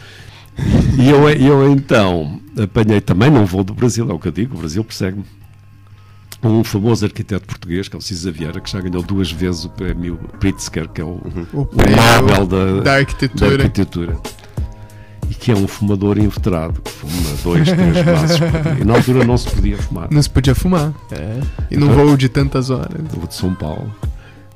e 0.99 1.09
eu, 1.09 1.29
eu 1.31 1.73
então 1.73 2.39
apanhei 2.63 3.01
também 3.01 3.31
num 3.31 3.45
voo 3.47 3.65
do 3.65 3.73
Brasil, 3.75 4.09
é 4.11 4.13
o 4.13 4.19
que 4.19 4.29
eu 4.29 4.33
digo, 4.33 4.55
o 4.57 4.59
Brasil 4.59 4.85
persegue-me 4.85 5.25
um 6.43 6.65
famoso 6.65 7.05
arquiteto 7.05 7.47
português 7.47 7.89
que 7.89 7.97
é 7.97 7.99
o 7.99 8.03
Cisa 8.03 8.31
Vieira, 8.31 8.61
que 8.61 8.71
já 8.71 8.81
ganhou 8.81 9.03
duas 9.03 9.31
vezes 9.31 9.65
o 9.65 9.71
prémio 9.71 10.19
Pritzker, 10.39 10.89
que 10.89 11.01
é 11.01 11.05
o, 11.05 11.21
O 11.53 11.61
o 11.63 11.67
prémio 11.67 11.97
Nobel 12.23 12.47
da, 12.47 12.65
da 12.77 12.81
da 12.83 12.93
arquitetura. 12.95 14.19
E 15.31 15.35
que 15.35 15.53
é 15.53 15.55
um 15.55 15.69
fumador 15.69 16.19
inveterado, 16.19 16.83
que 16.83 16.91
fuma 16.91 17.13
dois, 17.45 17.69
três 17.71 18.05
maços 18.05 18.39
por 18.41 18.51
dia. 18.63 18.77
E 18.81 18.85
na 18.85 18.95
altura 18.95 19.25
não 19.25 19.39
se 19.39 19.49
podia 19.51 19.79
fumar. 19.79 20.09
Não 20.11 20.21
se 20.23 20.29
podia 20.31 20.55
fumar. 20.55 20.93
É. 21.13 21.41
E 21.71 21.77
num 21.77 21.87
Então- 21.93 22.07
voo 22.07 22.17
de 22.17 22.29
tantas 22.29 22.69
horas. 22.69 23.01
vou 23.15 23.27
de 23.29 23.35
São 23.35 23.55
Paulo. 23.55 23.91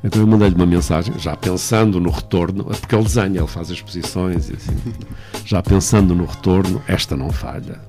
Então 0.03 0.21
eu 0.21 0.27
mandei-lhe 0.27 0.55
uma 0.55 0.67
mensagem, 0.67 1.15
já 1.19 1.35
pensando 1.35 1.99
no 1.99 2.11
retorno, 2.11 2.65
porque 2.65 2.95
ele 2.95 3.05
desenha, 3.05 3.39
ele 3.41 3.47
faz 3.47 3.71
exposições 3.71 4.51
e 4.51 4.55
assim. 4.57 4.77
Já 5.47 5.63
pensando 5.63 6.15
no 6.15 6.27
retorno, 6.27 6.83
esta 6.87 7.17
não 7.17 7.31
falha. 7.31 7.81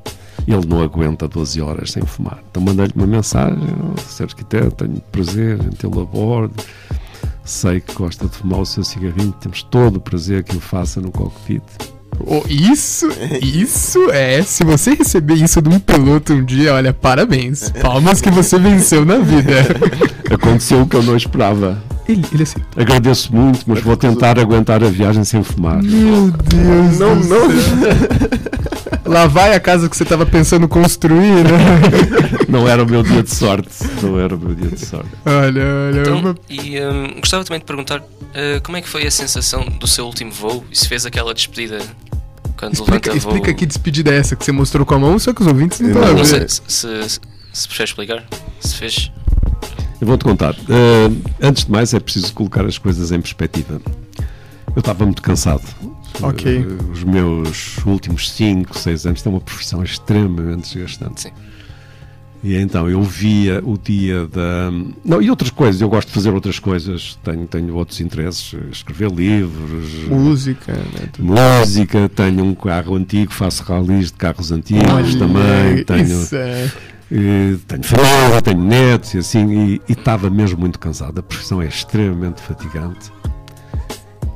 Ele 0.48 0.66
não 0.66 0.82
aguenta 0.82 1.28
12 1.28 1.60
horas 1.60 1.92
sem 1.92 2.04
fumar. 2.06 2.38
Então 2.52 2.62
mandei-lhe 2.64 2.94
uma 2.96 3.08
mensagem, 3.08 3.60
Sr. 4.08 4.24
Arquiteto, 4.26 4.86
tenho 4.86 5.02
prazer 5.12 5.60
em 5.60 5.70
tê-lo 5.72 6.02
a 6.02 6.06
bordo. 6.06 6.54
Sei 7.44 7.80
que 7.82 7.94
gosta 7.94 8.28
de 8.28 8.36
fumar 8.38 8.60
o 8.62 8.66
seu 8.66 8.84
cigarrinho, 8.84 9.34
temos 9.34 9.64
todo 9.64 9.98
o 9.98 10.00
prazer 10.00 10.44
que 10.44 10.56
o 10.56 10.60
faça 10.62 11.02
no 11.02 11.12
cockpit. 11.12 11.64
Isso, 12.50 13.08
isso 13.42 14.10
é. 14.12 14.42
Se 14.42 14.64
você 14.64 14.94
receber 14.94 15.36
isso 15.36 15.62
de 15.62 15.70
um 15.70 15.80
piloto 15.80 16.34
um 16.34 16.44
dia, 16.44 16.74
olha, 16.74 16.94
parabéns. 16.94 17.70
Palmas 17.82 18.22
que 18.22 18.30
você 18.30 18.58
venceu 18.58 19.06
na 19.06 19.18
vida. 19.18 19.54
Aconteceu 20.30 20.82
o 20.82 20.88
que 20.88 20.96
eu 20.96 21.04
não 21.04 21.16
esperava. 21.16 21.82
Ele, 22.08 22.24
ele 22.32 22.44
assim. 22.44 22.60
Agradeço 22.76 23.36
muito, 23.36 23.64
mas 23.66 23.82
vou 23.82 23.98
tentar 23.98 24.38
aguentar 24.40 24.84
a 24.84 24.88
viagem 24.90 25.24
sem 25.24 25.42
fumar. 25.44 25.82
Meu 25.82 26.30
Deus. 26.32 27.00
Não, 27.00 27.20
do 27.20 27.26
não. 27.28 27.50
céu. 27.50 28.30
Lá 29.06 29.28
vai 29.28 29.54
a 29.56 29.60
casa 29.60 29.88
que 29.90 29.96
você 29.96 30.06
tava 30.06 30.26
pensando 30.26 30.68
construir, 30.68 31.44
né? 31.44 32.46
Não 32.50 32.68
era 32.68 32.84
o 32.84 32.88
meu 32.90 33.04
dia 33.04 33.22
de 33.24 33.34
sorte. 33.34 33.70
Não 34.02 34.20
era 34.20 34.36
o 34.36 34.40
meu 34.40 34.56
dia 34.56 34.70
de 34.70 34.84
sorte. 34.86 35.10
Olha, 35.26 35.62
olha. 35.90 36.02
Então, 36.02 36.20
uma- 36.20 36.36
e 36.50 36.80
hum, 36.80 37.20
gostava 37.20 37.44
também 37.44 37.60
de 37.60 37.66
perguntar 37.66 38.00
uh, 38.00 38.62
como 38.64 38.78
é 38.78 38.82
que 38.82 38.88
foi 38.90 39.06
a 39.06 39.12
sensação 39.12 39.66
do 39.80 39.86
seu 39.88 40.06
último 40.06 40.32
voo 40.32 40.64
e 40.72 40.78
se 40.78 40.88
fez 40.88 41.06
aquela 41.06 41.34
despedida 41.34 41.80
quando 42.58 42.74
Explica, 42.74 43.10
levanta 43.10 43.10
voo. 43.12 43.18
explica 43.38 43.54
que 43.54 43.66
despedida 43.66 44.12
é 44.12 44.18
essa 44.18 44.36
que 44.36 44.44
você 44.46 44.52
mostrou 44.52 44.86
com 44.86 44.96
a 44.96 45.00
mão, 45.00 45.20
só 45.20 45.34
que 45.34 45.42
os 45.42 45.48
ouvintes 45.48 45.80
não 45.82 45.90
estão 45.90 46.04
a 46.04 46.08
não 46.08 46.14
Não 46.16 46.24
ver. 46.24 46.50
sei 46.50 46.64
se, 46.68 47.20
se, 47.54 47.84
explicar. 47.84 48.24
Se 48.60 48.76
fez. 48.76 49.12
Eu 50.00 50.08
vou-te 50.08 50.24
contar. 50.24 50.56
Eh, 50.70 51.12
antes 51.42 51.66
de 51.66 51.72
mais, 51.72 51.94
é 51.94 52.00
preciso 52.00 52.34
colocar 52.34 52.66
as 52.66 52.78
coisas 52.78 53.12
em 53.12 53.20
perspectiva. 53.20 53.82
Eu 54.76 54.80
estava 54.80 55.06
muito 55.06 55.22
cansado. 55.22 55.64
Ok. 56.22 56.58
Eh, 56.58 56.92
os 56.92 57.04
meus 57.04 57.78
últimos 57.86 58.30
5, 58.32 58.78
6 58.78 59.06
anos 59.06 59.22
têm 59.22 59.32
uma 59.32 59.42
profissão 59.42 59.84
extremamente 59.84 60.74
desgastante. 60.74 61.22
Sim. 61.22 61.32
E 62.44 62.56
então 62.58 62.88
eu 62.88 63.02
via 63.02 63.60
o 63.66 63.76
dia 63.76 64.28
da. 64.28 64.72
Não, 65.04 65.20
e 65.20 65.32
outras 65.32 65.50
coisas, 65.50 65.82
eu 65.82 65.90
gosto 65.90 66.10
de 66.10 66.14
fazer 66.14 66.32
outras 66.32 66.60
coisas, 66.60 67.18
tenho, 67.24 67.48
tenho 67.48 67.74
outros 67.74 68.00
interesses, 68.02 68.54
escrever 68.72 69.10
livros, 69.10 69.92
Música, 70.08 70.72
né? 70.72 71.10
música, 71.18 72.08
tenho 72.08 72.46
um 72.46 72.54
carro 72.54 72.96
antigo, 72.98 73.34
faço 73.34 73.64
ralis 73.64 74.12
de 74.12 74.14
carros 74.14 74.52
antigos 74.52 74.86
Olha, 74.94 75.18
também, 75.18 75.84
tenho. 75.86 76.22
Isso 76.22 76.36
é. 76.36 76.72
Eh, 77.12 77.58
tenho 77.68 77.84
família, 77.84 78.42
tenho 78.42 78.62
netos 78.64 79.14
e 79.14 79.18
assim, 79.20 79.80
e 79.88 79.92
estava 79.92 80.30
mesmo 80.30 80.60
muito 80.60 80.80
cansado. 80.80 81.20
A 81.20 81.24
profissão 81.24 81.62
é 81.62 81.68
extremamente 81.68 82.42
fatigante. 82.42 83.12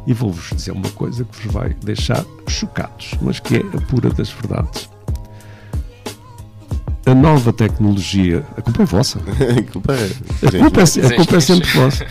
E 0.08 0.14
vou-vos 0.14 0.50
dizer 0.56 0.72
uma 0.72 0.90
coisa 0.92 1.24
que 1.24 1.44
vos 1.46 1.54
vai 1.54 1.74
deixar 1.84 2.24
chocados, 2.48 3.12
mas 3.22 3.40
que 3.40 3.58
é 3.58 3.60
a 3.60 3.82
pura 3.82 4.10
das 4.10 4.30
verdades. 4.30 4.90
A 7.06 7.14
nova 7.16 7.52
tecnologia, 7.52 8.46
a 8.56 8.62
culpa 8.62 8.84
é 8.84 8.86
vossa. 8.86 9.20
A 9.58 9.72
culpa 9.72 9.94
é. 9.94 10.48
A 10.48 10.60
culpa 10.60 10.82
é, 10.82 10.86
se- 10.86 11.02
a 11.02 11.16
culpa 11.16 11.38
é 11.38 11.40
sempre 11.40 11.70
vossa. 11.72 12.06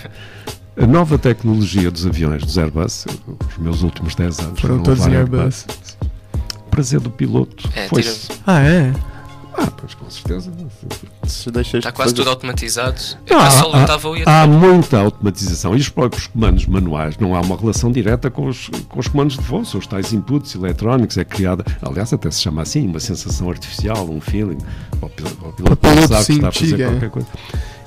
A 0.77 0.87
nova 0.87 1.19
tecnologia 1.19 1.91
dos 1.91 2.07
aviões, 2.07 2.43
dos 2.45 2.57
Airbus, 2.59 3.07
os 3.51 3.59
meus 3.59 3.83
últimos 3.83 4.15
10 4.15 4.39
anos 4.41 4.61
Foram 4.61 4.81
todos 4.83 5.07
Airbus. 5.07 5.67
O 6.67 6.71
prazer 6.71 7.01
do 7.01 7.11
piloto 7.11 7.69
É, 7.75 7.89
foi 7.89 8.03
tira- 8.03 8.15
Ah, 8.47 8.61
é? 8.61 8.93
Ah, 9.61 9.69
pois 9.77 9.93
com 9.95 10.09
certeza. 10.09 10.53
Se 11.27 11.51
deixas 11.51 11.75
Está 11.79 11.91
quase 11.91 12.11
fazer- 12.13 12.23
tudo 12.23 12.31
automatizado. 12.31 13.01
Não, 13.29 13.51
só 13.51 13.73
há- 13.73 14.19
e 14.19 14.23
Há 14.25 14.47
muita 14.47 14.99
automatização 15.01 15.77
e 15.77 15.81
os 15.81 15.89
próprios 15.89 16.29
comandos 16.29 16.65
manuais 16.67 17.17
não 17.19 17.35
há 17.35 17.41
uma 17.41 17.57
relação 17.57 17.91
direta 17.91 18.31
com 18.31 18.47
os, 18.47 18.71
com 18.89 19.01
os 19.01 19.09
comandos 19.09 19.37
de 19.37 19.43
voo, 19.43 19.65
são 19.65 19.81
os 19.81 19.87
tais 19.87 20.13
inputs 20.13 20.55
eletrónicos, 20.55 21.17
é 21.19 21.25
criada, 21.25 21.65
aliás, 21.83 22.13
até 22.13 22.31
se 22.31 22.41
chama 22.41 22.63
assim, 22.63 22.87
uma 22.87 23.01
sensação 23.01 23.51
artificial, 23.51 24.09
um 24.09 24.21
feeling, 24.21 24.59
ao 25.03 25.09
pil- 25.09 25.27
ao 25.27 25.53
piloto 25.53 25.77
piloto 25.77 25.77
pensar 25.77 26.25
que 26.25 26.33
está 26.33 26.49
a 26.49 26.53
fazer 26.53 26.81
é. 26.81 26.87
qualquer 26.89 27.11
coisa. 27.11 27.29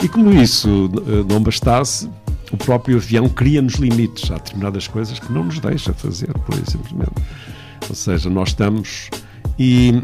E 0.04 0.08
como 0.10 0.32
isso 0.34 0.90
eh, 1.08 1.26
não 1.32 1.42
bastasse, 1.42 2.10
o 2.52 2.58
próprio 2.58 2.98
avião 2.98 3.30
cria-nos 3.30 3.76
limites 3.76 4.30
a 4.30 4.34
determinadas 4.36 4.88
coisas 4.88 5.20
que 5.20 5.32
não 5.32 5.46
nos 5.46 5.60
deixa 5.60 5.94
fazer, 5.94 6.34
por 6.46 6.54
aí 6.56 6.64
simplesmente. 6.70 7.14
Ou 7.88 7.96
seja, 7.96 8.30
nós 8.30 8.50
estamos 8.50 9.10
e 9.58 10.02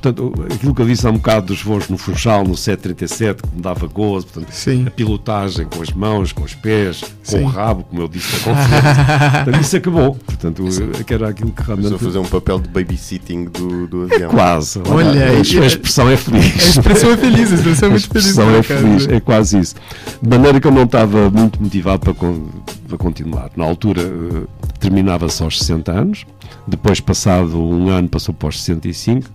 portanto, 0.00 0.32
aquilo 0.52 0.74
que 0.74 0.82
eu 0.82 0.86
disse 0.86 1.06
há 1.06 1.10
um 1.10 1.14
bocado 1.14 1.46
dos 1.46 1.62
voos 1.62 1.88
no 1.88 1.98
Funchal, 1.98 2.44
no 2.44 2.56
737, 2.56 3.42
que 3.42 3.56
me 3.56 3.60
dava 3.62 3.86
gozo, 3.86 4.26
portanto, 4.26 4.52
Sim. 4.52 4.86
a 4.86 4.90
pilotagem 4.90 5.66
com 5.66 5.82
as 5.82 5.90
mãos, 5.90 6.32
com 6.32 6.42
os 6.44 6.54
pés, 6.54 7.00
com 7.02 7.08
Sim. 7.22 7.42
o 7.44 7.46
rabo, 7.46 7.84
como 7.84 8.02
eu 8.02 8.08
disse, 8.08 8.32
na 8.32 8.54
conferência. 8.54 9.04
portanto, 9.44 9.60
isso 9.62 9.76
acabou. 9.76 10.14
Portanto, 10.14 10.64
eu- 10.66 11.04
que 11.04 11.14
era 11.14 11.28
aquilo 11.28 11.50
que 11.50 11.60
Estou 11.60 11.76
realmente. 11.76 11.94
a 11.94 11.98
fazer 12.06 12.18
um 12.18 12.24
papel 12.26 12.58
de 12.60 12.68
babysitting 12.68 13.44
do, 13.46 13.86
do 13.86 14.02
avião. 14.04 14.30
Quase. 14.30 14.80
Olha, 14.88 15.26
a, 15.26 15.30
a 15.30 15.40
expressão 15.66 16.08
é 16.08 16.16
feliz. 16.16 16.44
A 16.66 16.70
expressão 16.70 17.10
é 17.12 17.16
feliz, 17.16 17.52
a 17.52 17.54
expressão 17.54 17.86
é 17.88 17.90
A 17.90 17.90
muito 17.90 18.08
feliz. 18.08 18.24
expressão 18.26 18.46
por 18.46 18.54
é 18.54 18.58
acaso. 18.60 18.80
feliz, 18.80 19.08
é 19.08 19.20
quase 19.20 19.58
isso. 19.58 19.74
De 20.22 20.28
maneira 20.28 20.60
que 20.60 20.66
eu 20.66 20.72
não 20.72 20.84
estava 20.84 21.30
muito 21.30 21.62
motivado 21.62 22.00
para, 22.00 22.14
con- 22.14 22.48
para 22.86 22.96
continuar. 22.98 23.50
Na 23.56 23.64
altura 23.64 24.02
eh, 24.02 24.42
terminava-se 24.78 25.42
aos 25.42 25.58
60 25.58 25.92
anos, 25.92 26.24
depois, 26.66 27.00
passado 27.00 27.58
um 27.60 27.88
ano, 27.88 28.08
passou 28.08 28.34
para 28.34 28.48
os 28.48 28.60
65, 28.62 29.28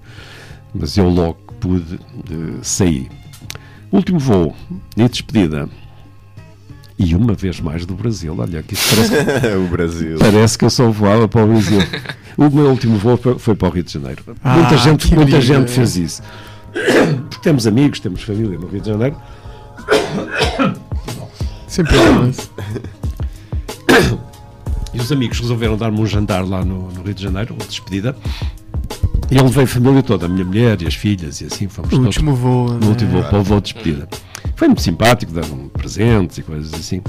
mas 0.74 0.98
eu 0.98 1.10
logo 1.10 1.38
pude 1.60 1.96
eh, 2.30 2.60
sair. 2.62 3.10
Último 3.92 4.20
voo 4.20 4.56
e 4.98 5.08
despedida. 5.08 5.70
E 6.98 7.16
uma 7.16 7.34
vez 7.34 7.60
mais 7.60 7.86
do 7.86 7.96
Brasil. 7.96 8.36
Olha, 8.38 8.60
aqui 8.60 8.76
parece, 8.90 9.58
o 9.58 9.68
Brasil. 9.68 10.18
parece 10.20 10.58
que 10.58 10.66
eu 10.66 10.70
só 10.70 10.90
voava 10.90 11.28
para 11.28 11.44
o 11.44 11.48
Brasil. 11.48 11.80
O 12.38 12.50
meu 12.50 12.70
último 12.70 12.98
voo 12.98 13.18
foi- 13.38 13.56
para 13.56 13.68
o 13.68 13.72
Rio 13.72 13.84
de 13.84 13.92
Janeiro. 13.94 14.24
Ah, 14.44 14.56
muita 14.58 14.78
gente, 14.78 15.14
muita 15.14 15.32
lindo. 15.32 15.42
gente 15.42 15.72
fez 15.72 15.96
isso. 15.98 16.22
Porque 16.72 17.40
temos 17.42 17.68
amigos, 17.68 18.00
temos 18.00 18.22
família 18.24 18.58
no 18.58 18.68
Rio 18.68 18.82
de 18.82 18.88
Janeiro. 18.90 19.16
Sempre 21.68 21.94
temos. 21.98 22.50
E 24.96 25.00
os 25.00 25.12
amigos 25.12 25.40
resolveram 25.40 25.76
dar-me 25.76 26.00
um 26.00 26.06
jantar 26.06 26.48
lá 26.48 26.64
no, 26.64 26.92
no 26.92 27.02
Rio 27.02 27.16
de 27.16 27.24
Janeiro, 27.24 27.56
uma 27.56 27.66
despedida. 27.66 28.16
E 29.34 29.38
eu 29.38 29.46
levei 29.46 29.64
a 29.64 29.68
família 29.68 30.04
toda, 30.04 30.28
a 30.28 30.30
minha 30.30 30.46
mulher 30.46 30.80
e 30.82 30.88
as 30.88 30.94
filhas, 30.94 31.42
e 31.42 31.46
assim 31.46 31.68
fomos 31.68 31.88
O 31.88 31.96
todos 31.96 32.06
último 32.06 32.36
voo. 32.36 32.68
no 32.70 32.80
né? 32.80 32.88
último 32.88 33.12
voo, 33.14 33.24
para 33.24 33.40
o 33.40 33.44
voo 33.44 33.60
de 33.60 33.74
despedida. 33.74 34.08
Foi 34.56 34.68
muito 34.68 34.82
simpático, 34.84 35.32
davam 35.32 35.70
presentes 35.70 36.38
e 36.38 36.44
coisas 36.44 36.72
assim. 36.74 37.02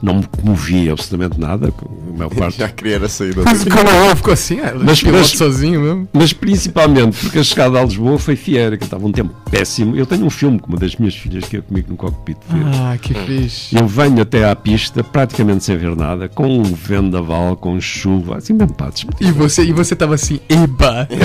Não 0.00 0.14
me 0.16 0.26
comovia 0.26 0.92
absolutamente 0.92 1.40
nada. 1.40 1.68
A 1.68 2.16
maior 2.18 2.30
parte 2.32 2.58
Já 2.58 2.68
queria 2.68 2.98
a 3.04 3.08
saída 3.08 3.42
Mas 3.44 3.64
daqui. 3.64 3.76
como 3.76 3.90
eu 3.90 4.14
ficou 4.16 4.32
assim, 4.32 4.58
Mas- 4.84 5.02
mas- 5.02 5.28
sozinho 5.30 5.80
mesmo. 5.80 6.08
Mas 6.12 6.32
principalmente 6.32 7.16
porque 7.18 7.38
a 7.40 7.42
chegada 7.44 7.80
a 7.80 7.84
Lisboa 7.84 8.18
foi 8.18 8.36
fiera, 8.36 8.76
que 8.76 8.84
estava 8.84 9.04
um 9.06 9.10
tempo 9.12 9.34
péssimo. 9.50 9.96
Eu 9.96 10.06
tenho 10.06 10.24
um 10.24 10.30
filme 10.30 10.58
com 10.60 10.68
uma 10.68 10.78
das 10.78 10.94
minhas 10.96 11.14
filhas 11.16 11.44
que 11.44 11.56
é 11.56 11.60
comigo 11.60 11.88
no 11.90 11.96
cockpit. 11.96 12.36
Ah, 12.50 12.96
que 13.00 13.12
fixe. 13.12 13.74
Eu 13.76 13.86
venho 13.88 14.22
até 14.22 14.48
à 14.48 14.54
pista 14.54 15.02
praticamente 15.02 15.64
sem 15.64 15.76
ver 15.76 15.96
nada, 15.96 16.28
com 16.28 16.46
um 16.46 16.62
vendaval, 16.62 17.56
com 17.56 17.80
chuva, 17.80 18.36
assim 18.38 18.52
mesmo 18.52 18.74
despedir. 18.90 19.28
E 19.28 19.32
você, 19.32 19.64
e 19.64 19.72
você 19.72 19.94
assim, 20.14 20.38
eba! 20.48 21.08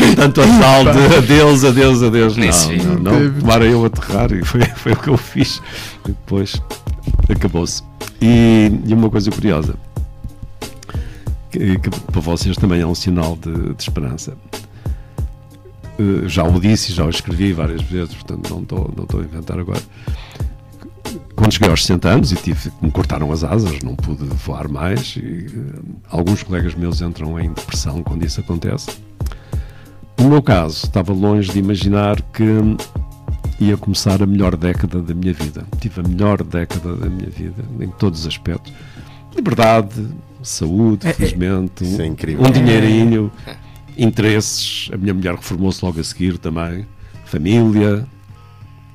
Tanto 0.16 0.40
a 0.40 0.46
tal 0.46 0.84
de 0.84 1.16
adeus, 1.16 1.64
adeus, 1.64 2.02
adeus. 2.02 2.36
Nem 2.36 2.50
Não, 2.50 2.94
não, 2.94 2.98
não. 2.98 3.12
Teve. 3.12 3.40
Tomara 3.40 3.64
eu 3.64 3.84
aterrar 3.84 4.32
e 4.32 4.44
foi, 4.44 4.62
foi 4.76 4.92
o 4.92 4.96
que 4.96 5.08
eu 5.08 5.16
fiz. 5.16 5.60
Depois 6.04 6.60
acabou-se. 7.28 7.82
E, 8.20 8.70
e 8.86 8.92
uma 8.94 9.08
coisa 9.08 9.30
curiosa, 9.30 9.74
que, 11.50 11.78
que 11.78 11.90
para 11.90 12.20
vocês 12.20 12.56
também 12.56 12.80
é 12.80 12.86
um 12.86 12.94
sinal 12.94 13.36
de, 13.36 13.74
de 13.74 13.82
esperança. 13.82 14.36
Eh, 15.98 16.28
Já 16.28 16.44
o 16.44 16.60
disse, 16.60 16.92
já 16.92 17.04
o 17.04 17.10
escrevi 17.10 17.52
várias 17.52 17.82
vezes, 17.82 18.14
portanto 18.14 18.50
não 18.50 18.62
estou 18.62 18.92
não 18.96 19.04
estou 19.04 19.20
a 19.20 19.24
inventar 19.24 19.58
agora. 19.58 19.80
Quando 21.34 21.52
cheguei 21.52 21.70
aos 21.70 21.80
60 21.86 22.08
anos 22.08 22.32
e 22.32 22.36
tive, 22.36 22.70
me 22.82 22.90
cortaram 22.90 23.32
as 23.32 23.42
asas, 23.42 23.78
não 23.82 23.96
pude 23.96 24.24
voar 24.24 24.68
mais, 24.68 25.16
e, 25.16 25.46
eh, 25.46 25.80
alguns 26.10 26.42
colegas 26.42 26.74
meus 26.74 27.00
entram 27.00 27.40
em 27.40 27.52
depressão 27.52 28.02
quando 28.02 28.24
isso 28.24 28.40
acontece. 28.40 28.90
No 30.20 30.28
meu 30.28 30.42
caso, 30.42 30.84
estava 30.84 31.12
longe 31.12 31.50
de 31.50 31.58
imaginar 31.58 32.20
que 32.20 32.44
ia 33.58 33.76
começar 33.76 34.22
a 34.22 34.26
melhor 34.26 34.56
década 34.56 35.00
da 35.00 35.14
minha 35.14 35.32
vida. 35.32 35.64
Tive 35.80 36.00
a 36.00 36.02
melhor 36.08 36.42
década 36.42 36.94
da 36.94 37.08
minha 37.08 37.30
vida, 37.30 37.64
em 37.80 37.88
todos 37.88 38.20
os 38.20 38.26
aspectos. 38.26 38.72
Liberdade, 39.34 40.06
saúde, 40.42 41.06
É, 41.06 41.10
é- 41.10 41.12
felizmente, 41.14 41.84
é 41.84 41.86
um, 42.38 42.46
um 42.46 42.50
dinheirinho, 42.50 43.32
interesses. 43.96 44.90
A 44.92 44.96
minha 44.96 45.14
mulher 45.14 45.34
reformou-se 45.34 45.84
logo 45.84 45.98
a 46.00 46.04
seguir 46.04 46.36
também. 46.38 46.86
Família. 47.24 48.06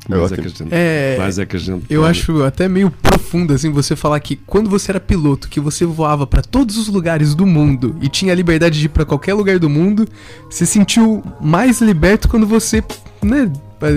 É 0.07 0.15
Mais 0.15 0.21
é, 0.31 0.33
ótimo. 0.35 0.37
que 0.37 0.47
a 0.47 0.49
gente, 0.65 0.67
É, 0.73 1.15
mais 1.17 1.39
é 1.39 1.45
que 1.45 1.55
a 1.55 1.59
gente 1.59 1.85
Eu 1.89 2.01
pode- 2.01 2.11
acho 2.19 2.43
até 2.43 2.67
meio 2.69 2.91
profundo 2.91 3.53
assim 3.53 3.71
você 3.71 3.95
falar 3.95 4.19
que 4.19 4.35
quando 4.35 4.69
você 4.69 4.91
era 4.91 4.99
piloto, 4.99 5.49
que 5.49 5.59
você 5.59 5.85
voava 5.85 6.27
pra 6.27 6.41
todos 6.41 6.77
os 6.77 6.87
lugares 6.87 7.33
do 7.33 7.45
mundo 7.45 7.95
e 8.01 8.07
tinha 8.07 8.31
a 8.31 8.35
liberdade 8.35 8.79
de 8.79 8.85
ir 8.85 8.89
pra 8.89 9.03
qualquer 9.05 9.33
lugar 9.33 9.57
do 9.59 9.69
mundo, 9.69 10.07
você 10.49 10.65
sentiu 10.65 11.23
mais 11.41 11.81
liberto 11.81 12.27
quando 12.27 12.45
você, 12.45 12.83
né, 13.23 13.51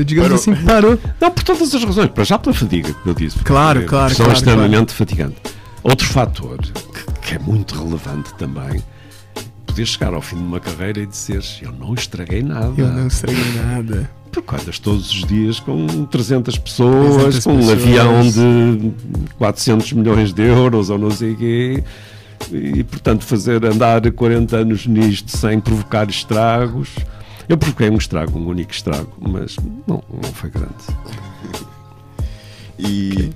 digamos 0.07 0.29
Parou. 0.31 0.35
assim, 0.57 0.65
parou. 0.65 0.99
Não, 1.21 1.31
por 1.31 1.43
todas 1.43 1.75
as 1.75 1.85
razões. 1.85 2.09
Para 2.11 2.25
já 2.25 2.39
pela 2.39 2.55
fadiga, 2.55 2.93
que 2.93 3.09
eu 3.09 3.15
disse. 3.15 3.39
Claro, 3.41 3.85
claro, 3.87 4.09
questão 4.09 4.27
claro, 4.27 4.39
extremamente 4.39 4.93
fatigante. 4.95 5.37
Outro 5.83 6.07
fator 6.09 6.59
que, 6.59 7.29
que 7.29 7.35
é 7.35 7.39
muito 7.39 7.75
relevante 7.75 8.35
também, 8.35 8.83
poder 9.67 9.87
chegar 9.87 10.13
ao 10.13 10.21
fim 10.23 10.37
de 10.37 10.43
uma 10.43 10.59
carreira 10.59 11.01
e 11.01 11.07
dizer 11.07 11.41
eu 11.63 11.73
não 11.73 11.95
estraguei 11.95 12.43
nada. 12.43 12.73
Eu 12.77 12.89
não 12.89 13.07
estraguei 13.07 13.53
nada. 13.63 14.11
Porque 14.31 14.55
andas 14.55 14.79
todos 14.79 15.11
os 15.11 15.25
dias 15.25 15.59
com 15.61 16.05
300 16.07 16.59
pessoas, 16.59 17.43
300 17.43 17.45
com 17.45 17.53
um 17.53 17.57
pessoas. 17.59 17.83
avião 17.83 18.23
de 18.23 18.93
400 19.39 19.93
milhões 19.93 20.33
de 20.33 20.43
euros 20.43 20.91
ou 20.91 20.99
não 20.99 21.11
sei 21.11 21.33
o 21.33 21.37
quê. 21.37 21.85
E, 22.53 22.85
portanto, 22.85 23.25
fazer 23.25 23.65
andar 23.65 24.11
40 24.11 24.57
anos 24.57 24.87
nisto 24.87 25.37
sem 25.37 25.59
provocar 25.61 26.09
estragos. 26.09 26.91
Eu 27.49 27.57
provoquei 27.57 27.91
um 27.91 27.97
estrago, 27.97 28.39
um 28.39 28.47
único 28.47 28.73
estrago, 28.73 29.11
mas 29.19 29.57
não, 29.87 30.03
não 30.13 30.33
foi 30.35 30.51
grande. 30.51 30.75
E 32.79 33.31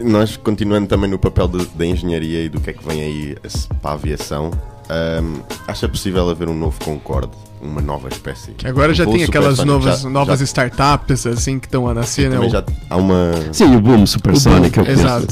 nós, 0.00 0.36
continuando 0.36 0.88
também 0.88 1.08
no 1.08 1.18
papel 1.18 1.48
da 1.48 1.86
engenharia 1.86 2.44
e 2.44 2.48
do 2.48 2.60
que 2.60 2.70
é 2.70 2.72
que 2.72 2.84
vem 2.86 3.00
aí 3.00 3.36
para 3.80 3.92
a 3.92 3.94
aviação, 3.94 4.50
ahm, 4.88 5.40
acha 5.66 5.88
possível 5.88 6.28
haver 6.28 6.48
um 6.48 6.54
novo 6.54 6.78
Concorde, 6.84 7.32
uma 7.62 7.80
nova 7.80 8.08
espécie? 8.08 8.50
Que 8.52 8.66
agora 8.66 8.92
já 8.92 9.06
tem 9.06 9.22
aquelas 9.24 9.58
novas, 9.64 10.02
Já- 10.02 10.08
novas 10.10 10.38
já- 10.40 10.44
startups 10.44 11.26
assim 11.26 11.58
que 11.58 11.66
estão 11.66 11.86
a 11.88 11.94
nascer, 11.94 12.28
né? 12.30 12.38
O- 12.38 12.48
já 12.48 12.64
há 12.90 12.96
uma. 12.96 13.32
Sim, 13.52 13.76
o 13.76 13.80
boom 13.80 14.04
supersónico. 14.06 14.80
O 14.80 14.84
boom, 14.84 14.90
eu 14.90 14.92
exato. 14.92 15.26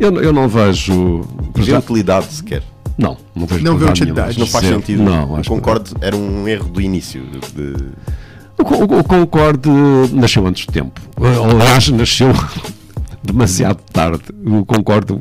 Eu, 0.00 0.22
eu 0.22 0.32
não 0.32 0.48
vejo. 0.48 1.24
De 1.54 1.62
já- 1.64 1.78
utilidade 1.78 2.26
sequer. 2.32 2.62
não, 2.96 3.16
não 3.34 3.46
vejo 3.46 3.64
Não 3.64 3.76
utilidade. 3.90 4.38
Não 4.38 4.46
faz 4.46 4.64
Zero. 4.64 4.76
sentido. 4.80 5.02
Não, 5.02 5.32
o 5.32 5.36
acho 5.36 5.50
que 5.50 5.94
era 6.00 6.16
um 6.16 6.46
erro 6.48 6.68
do 6.68 6.80
início. 6.80 7.22
de- 7.22 7.74
de- 7.74 7.84
O, 8.58 8.98
o 8.98 9.04
Concorde 9.04 9.68
nasceu 10.12 10.44
antes 10.46 10.66
do 10.66 10.72
tempo. 10.72 11.00
Aliás, 11.16 11.88
nasceu 11.90 12.28
demasiado 13.22 13.78
tarde. 13.92 14.22
O 14.46 14.64
Concorde 14.64 15.20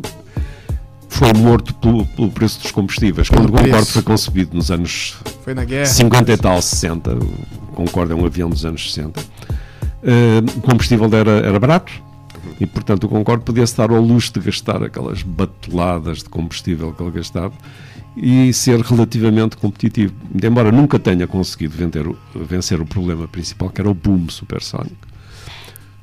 foi 1.09 1.33
morto 1.33 1.73
pelo, 1.75 2.05
pelo 2.05 2.31
preço 2.31 2.61
dos 2.61 2.71
combustíveis. 2.71 3.29
Quando 3.29 3.49
o 3.49 3.51
Concorde 3.51 3.91
foi 3.91 4.01
concebido 4.01 4.55
nos 4.55 4.69
anos 4.71 5.17
Foi 5.43 5.53
na 5.53 5.63
guerra. 5.63 5.85
50 5.85 6.31
e 6.31 6.37
tal, 6.37 6.61
60, 6.61 7.15
o 7.15 7.73
Concorde 7.73 8.11
é 8.13 8.15
um 8.15 8.25
avião 8.25 8.49
dos 8.49 8.65
anos 8.65 8.93
60, 8.93 9.19
eh, 10.03 10.39
o 10.57 10.61
combustível 10.61 11.09
era, 11.13 11.31
era 11.31 11.59
barato 11.59 11.91
e, 12.59 12.65
portanto, 12.65 13.05
o 13.05 13.09
Concorde 13.09 13.43
podia-se 13.43 13.75
dar 13.77 13.91
ao 13.91 14.01
luxo 14.01 14.33
de 14.33 14.39
gastar 14.39 14.83
aquelas 14.83 15.21
bateladas 15.21 16.19
de 16.19 16.29
combustível 16.29 16.93
que 16.93 17.03
ele 17.03 17.11
gastava 17.11 17.53
e 18.15 18.51
ser 18.51 18.79
relativamente 18.81 19.57
competitivo. 19.57 20.13
Embora 20.43 20.71
nunca 20.71 20.97
tenha 20.97 21.27
conseguido 21.27 21.77
vender 21.77 22.05
vencer 22.35 22.81
o 22.81 22.85
problema 22.85 23.27
principal, 23.27 23.69
que 23.69 23.79
era 23.79 23.89
o 23.89 23.93
boom 23.93 24.27
supersónico. 24.29 25.06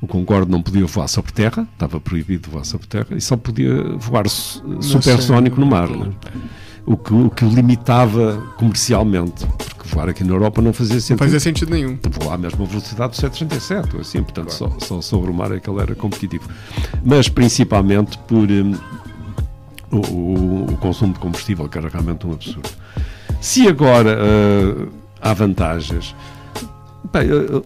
O 0.05 0.07
Concorde 0.07 0.51
não 0.51 0.61
podia 0.61 0.85
voar 0.85 1.07
sobre 1.07 1.31
terra, 1.31 1.67
estava 1.73 1.99
proibido 1.99 2.47
voar 2.51 2.63
sobre 2.63 2.85
terra, 2.85 3.07
e 3.11 3.19
só 3.19 3.35
podia 3.35 3.73
voar 3.97 4.29
su- 4.29 4.61
supersónico 4.79 5.59
no 5.59 5.65
mar. 5.65 5.89
né? 5.89 6.11
O, 6.85 6.95
que, 6.95 7.11
o 7.11 7.31
que 7.31 7.43
o 7.43 7.49
limitava 7.49 8.37
comercialmente, 8.55 9.47
porque 9.47 9.89
voar 9.89 10.07
aqui 10.09 10.23
na 10.23 10.33
Europa 10.33 10.61
não 10.61 10.71
fazia 10.71 10.93
Não 10.93 11.01
sentido. 11.01 11.17
fazia 11.17 11.39
sentido 11.39 11.71
nenhum. 11.71 11.97
Voar 12.21 12.35
à 12.35 12.37
mesma 12.37 12.63
velocidade 12.67 13.13
do 13.13 13.15
737, 13.15 13.95
ou 13.95 14.01
assim, 14.01 14.21
portanto, 14.21 14.51
só, 14.51 14.69
só 14.79 15.01
sobre 15.01 15.31
o 15.31 15.33
mar 15.33 15.51
é 15.51 15.59
que 15.59 15.67
ele 15.67 15.81
era 15.81 15.95
competitivo. 15.95 16.47
Mas 17.03 17.27
principalmente 17.27 18.15
por 18.27 18.47
hum, 18.51 18.75
o, 19.91 20.71
o- 20.73 20.77
consumo 20.77 21.13
de 21.13 21.19
combustível, 21.19 21.67
que 21.67 21.79
era 21.79 21.89
realmente 21.89 22.27
um 22.27 22.33
absurdo. 22.33 22.69
Se 23.41 23.67
agora 23.67 24.19
ah, 24.21 25.29
há 25.31 25.33
vantagens, 25.33 26.15
bem, 27.11 27.27
ah, 27.31 27.61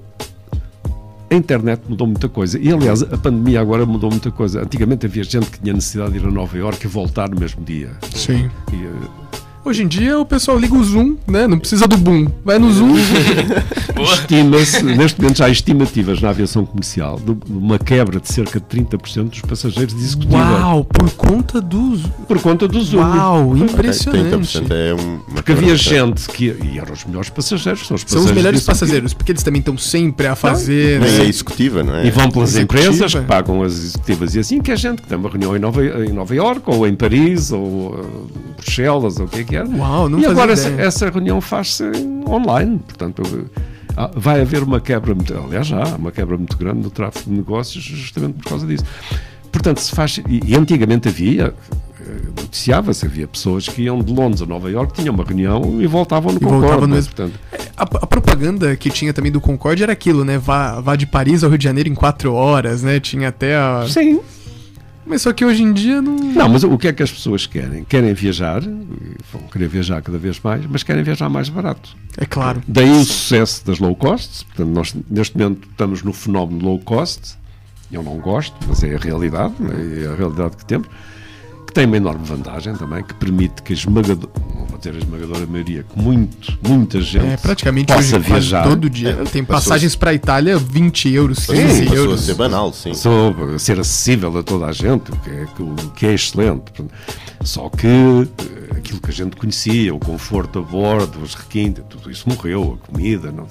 a 1.29 1.35
internet 1.35 1.81
mudou 1.87 2.07
muita 2.07 2.27
coisa. 2.27 2.57
E 2.59 2.71
aliás, 2.71 3.03
a 3.03 3.17
pandemia 3.17 3.61
agora 3.61 3.85
mudou 3.85 4.09
muita 4.09 4.31
coisa. 4.31 4.61
Antigamente 4.61 5.05
havia 5.05 5.23
gente 5.23 5.49
que 5.49 5.59
tinha 5.59 5.73
necessidade 5.73 6.13
de 6.13 6.19
ir 6.19 6.25
a 6.25 6.31
Nova 6.31 6.57
Iorque 6.57 6.85
e 6.85 6.89
voltar 6.89 7.29
no 7.29 7.39
mesmo 7.39 7.63
dia. 7.63 7.91
Sim. 8.13 8.49
E, 8.73 8.87
ah, 8.87 9.39
Hoje 9.63 9.83
em 9.83 9.87
dia 9.87 10.17
o 10.17 10.25
pessoal 10.25 10.57
liga 10.57 10.73
o 10.73 10.83
Zoom, 10.83 11.17
né? 11.27 11.45
Não 11.45 11.59
precisa 11.59 11.87
do 11.87 11.97
boom. 11.97 12.27
Vai 12.45 12.57
no 12.57 12.71
Zoom. 12.71 12.95
Estima-se, 14.01 14.81
neste 14.83 15.19
momento 15.19 15.37
já 15.37 15.45
há 15.45 15.49
estimativas 15.49 16.21
na 16.21 16.29
aviação 16.29 16.65
comercial 16.65 17.19
de 17.19 17.35
uma 17.51 17.77
quebra 17.77 18.19
de 18.19 18.31
cerca 18.31 18.59
de 18.59 18.65
30% 18.65 19.29
dos 19.29 19.41
passageiros 19.41 19.93
de 19.93 20.01
executiva. 20.01 20.37
Uau, 20.37 20.85
por 20.85 21.11
conta 21.11 21.59
do. 21.59 21.99
Por 22.27 22.41
conta 22.41 22.67
do 22.67 22.81
Zoom. 22.81 22.99
Uau, 22.99 23.57
impressionante. 23.57 24.59
30% 24.59 24.71
é 24.71 24.93
uma 24.93 25.19
Porque 25.35 25.51
havia 25.51 25.75
gente 25.75 26.27
que. 26.29 26.45
E 26.63 26.79
eram 26.79 26.93
os 26.93 27.03
melhores 27.03 27.29
passageiros, 27.29 27.85
são 27.85 27.95
os 27.95 28.01
São 28.01 28.07
passageiros 28.07 28.29
os 28.29 28.35
melhores 28.35 28.63
passageiros, 28.63 29.13
porque 29.13 29.31
eles 29.33 29.43
também 29.43 29.59
estão 29.59 29.77
sempre 29.77 30.27
a 30.27 30.35
fazer. 30.35 31.01
Nem 31.01 31.11
né? 31.11 31.25
é 31.25 31.27
executiva, 31.27 31.83
não 31.83 31.95
é? 31.95 32.05
E 32.05 32.11
vão 32.11 32.31
pelas 32.31 32.55
Executiva. 32.55 32.87
empresas 32.87 33.13
que 33.13 33.21
pagam 33.21 33.61
as 33.61 33.73
executivas 33.73 34.35
e 34.35 34.39
assim 34.39 34.61
que 34.61 34.71
é 34.71 34.75
gente 34.77 35.01
que 35.01 35.07
tem 35.07 35.17
uma 35.17 35.29
reunião 35.29 35.55
em 35.55 35.59
Nova, 35.59 35.85
em 35.85 36.13
Nova 36.13 36.33
York 36.33 36.61
ou 36.65 36.87
em 36.87 36.95
Paris 36.95 37.51
ou 37.51 37.93
uh, 37.93 38.27
Bruxelas 38.55 39.19
ou 39.19 39.25
o 39.25 39.29
que 39.29 39.41
é 39.41 39.48
que 39.49 39.55
é. 39.55 39.63
Uau, 39.63 40.07
não 40.07 40.19
e 40.19 40.25
agora 40.25 40.53
essa, 40.53 40.69
essa 40.69 41.09
reunião 41.09 41.41
faz-se 41.41 41.83
online. 42.27 42.79
Portanto, 42.79 43.49
ah, 43.97 44.09
vai 44.15 44.41
haver 44.41 44.63
uma 44.63 44.79
quebra, 44.79 45.13
muito, 45.15 45.35
aliás, 45.35 45.67
já 45.67 45.83
há 45.83 45.95
uma 45.95 46.11
quebra 46.11 46.37
muito 46.37 46.55
grande 46.57 46.81
no 46.83 46.89
tráfego 46.89 47.29
de 47.29 47.35
negócios 47.37 47.83
justamente 47.83 48.33
por 48.41 48.49
causa 48.49 48.65
disso. 48.67 48.85
Portanto, 49.51 49.79
se 49.79 49.91
faz. 49.95 50.19
E, 50.29 50.41
e 50.45 50.55
antigamente 50.55 51.07
havia. 51.09 51.53
eh, 51.99 52.03
Noticiava-se, 52.41 53.05
havia 53.05 53.27
pessoas 53.27 53.67
que 53.67 53.81
iam 53.83 53.99
de 53.99 54.13
Londres 54.13 54.41
a 54.41 54.45
Nova 54.45 54.69
York, 54.69 54.93
tinham 54.93 55.13
uma 55.13 55.23
reunião 55.23 55.81
e 55.81 55.87
voltavam 55.87 56.31
no 56.31 56.37
E 56.37 56.41
voltavam 56.41 56.61
Concorde. 56.67 56.87
no 56.87 56.95
mesmo- 56.95 57.13
Portanto, 57.15 57.39
A, 57.75 57.83
a 57.83 58.07
propaganda 58.07 58.75
que 58.75 58.89
tinha 58.89 59.11
também 59.13 59.31
do 59.31 59.41
Concorde 59.41 59.81
era 59.83 59.91
aquilo, 59.91 60.23
né? 60.23 60.37
Vá, 60.37 60.79
vá 60.81 60.95
de 60.95 61.05
Paris 61.07 61.43
ao 61.43 61.49
Rio 61.49 61.57
de 61.57 61.63
Janeiro 61.63 61.89
em 61.89 61.95
quatro 61.95 62.33
horas, 62.33 62.83
né? 62.83 62.99
Tinha 62.99 63.29
até 63.29 63.55
a. 63.55 63.85
sim, 63.87 64.19
Mas 65.09 65.23
só 65.23 65.33
que 65.33 65.43
hoje 65.43 65.63
em 65.63 65.73
dia 65.73 66.03
não. 66.03 66.15
Não, 66.15 66.47
mas 66.47 66.63
o 66.63 66.77
que 66.77 66.87
é 66.87 66.93
que 66.93 67.01
as 67.01 67.11
pessoas 67.11 67.47
querem? 67.47 67.83
Querem 67.83 68.13
viajar, 68.13 68.61
vão 68.61 69.41
querer 69.51 69.67
viajar 69.67 70.03
cada 70.03 70.19
vez 70.19 70.39
mais, 70.39 70.63
mas 70.67 70.83
querem 70.83 71.01
viajar 71.01 71.27
mais 71.27 71.49
barato. 71.49 71.97
É 72.15 72.27
claro. 72.27 72.61
Daí 72.67 72.91
o 72.91 73.03
sucesso 73.03 73.65
das 73.65 73.79
low 73.79 73.95
cost. 73.95 74.45
Portanto, 74.45 74.69
nós 74.69 74.95
neste 75.09 75.35
momento 75.35 75.67
estamos 75.67 76.03
no 76.03 76.13
fenómeno 76.13 76.63
low 76.63 76.79
cost. 76.79 77.39
Eu 77.91 78.03
não 78.03 78.19
gosto, 78.19 78.55
mas 78.67 78.83
é 78.83 78.93
a 78.93 78.99
realidade, 78.99 79.55
é 80.03 80.05
a 80.05 80.15
realidade 80.15 80.57
que 80.57 80.65
temos. 80.65 80.87
Que 81.69 81.73
tem 81.75 81.85
uma 81.85 81.97
enorme 81.97 82.25
vantagem 82.25 82.73
também, 82.75 83.03
que 83.03 83.13
permite 83.13 83.61
que 83.61 83.73
a 83.73 83.75
esmagadora, 83.75 84.31
não 84.55 84.65
vou 84.65 84.77
dizer 84.79 84.95
a 84.95 84.97
esmagadora 84.97 85.45
maioria, 85.45 85.83
que 85.83 86.01
muito, 86.01 86.57
muita 86.67 86.99
gente 86.99 87.25
É, 87.27 87.37
praticamente 87.37 87.93
possa 87.93 88.17
hoje 88.17 88.27
viajar. 88.27 88.63
todo 88.63 88.89
dia. 88.89 89.09
É, 89.11 89.23
Tem 89.25 89.43
passou- 89.43 89.69
passagens 89.69 89.95
pra 89.95 90.11
Itália 90.13 90.57
20 90.57 91.13
euros, 91.13 91.39
Passou, 91.45 91.55
15 91.55 91.79
passou 91.81 91.93
a 91.93 91.95
euros. 91.99 92.21
ser 92.21 92.33
banal, 92.33 92.73
sim. 92.73 92.93
Só 92.95 93.35
ser 93.59 93.79
acessível 93.79 94.35
a 94.37 94.41
toda 94.41 94.65
a 94.65 94.71
gente, 94.71 95.11
o 95.11 95.15
que 95.17 95.29
é, 95.29 95.45
o 95.59 95.75
que 95.91 96.05
é 96.07 96.13
excelente. 96.15 96.63
Só 97.43 97.69
que 97.69 97.85
eh, 97.87 98.77
aquilo 98.77 98.99
que 98.99 99.09
a 99.11 99.13
gente 99.13 99.35
conhecia, 99.35 99.93
o 99.93 99.99
conforto 99.99 100.57
a 100.59 100.61
bordo, 100.63 101.21
os 101.21 101.35
requintes, 101.35 101.83
tudo 101.87 102.09
isso 102.09 102.27
morreu, 102.27 102.79
a 102.83 102.87
comida. 102.91 103.31
Não, 103.31 103.45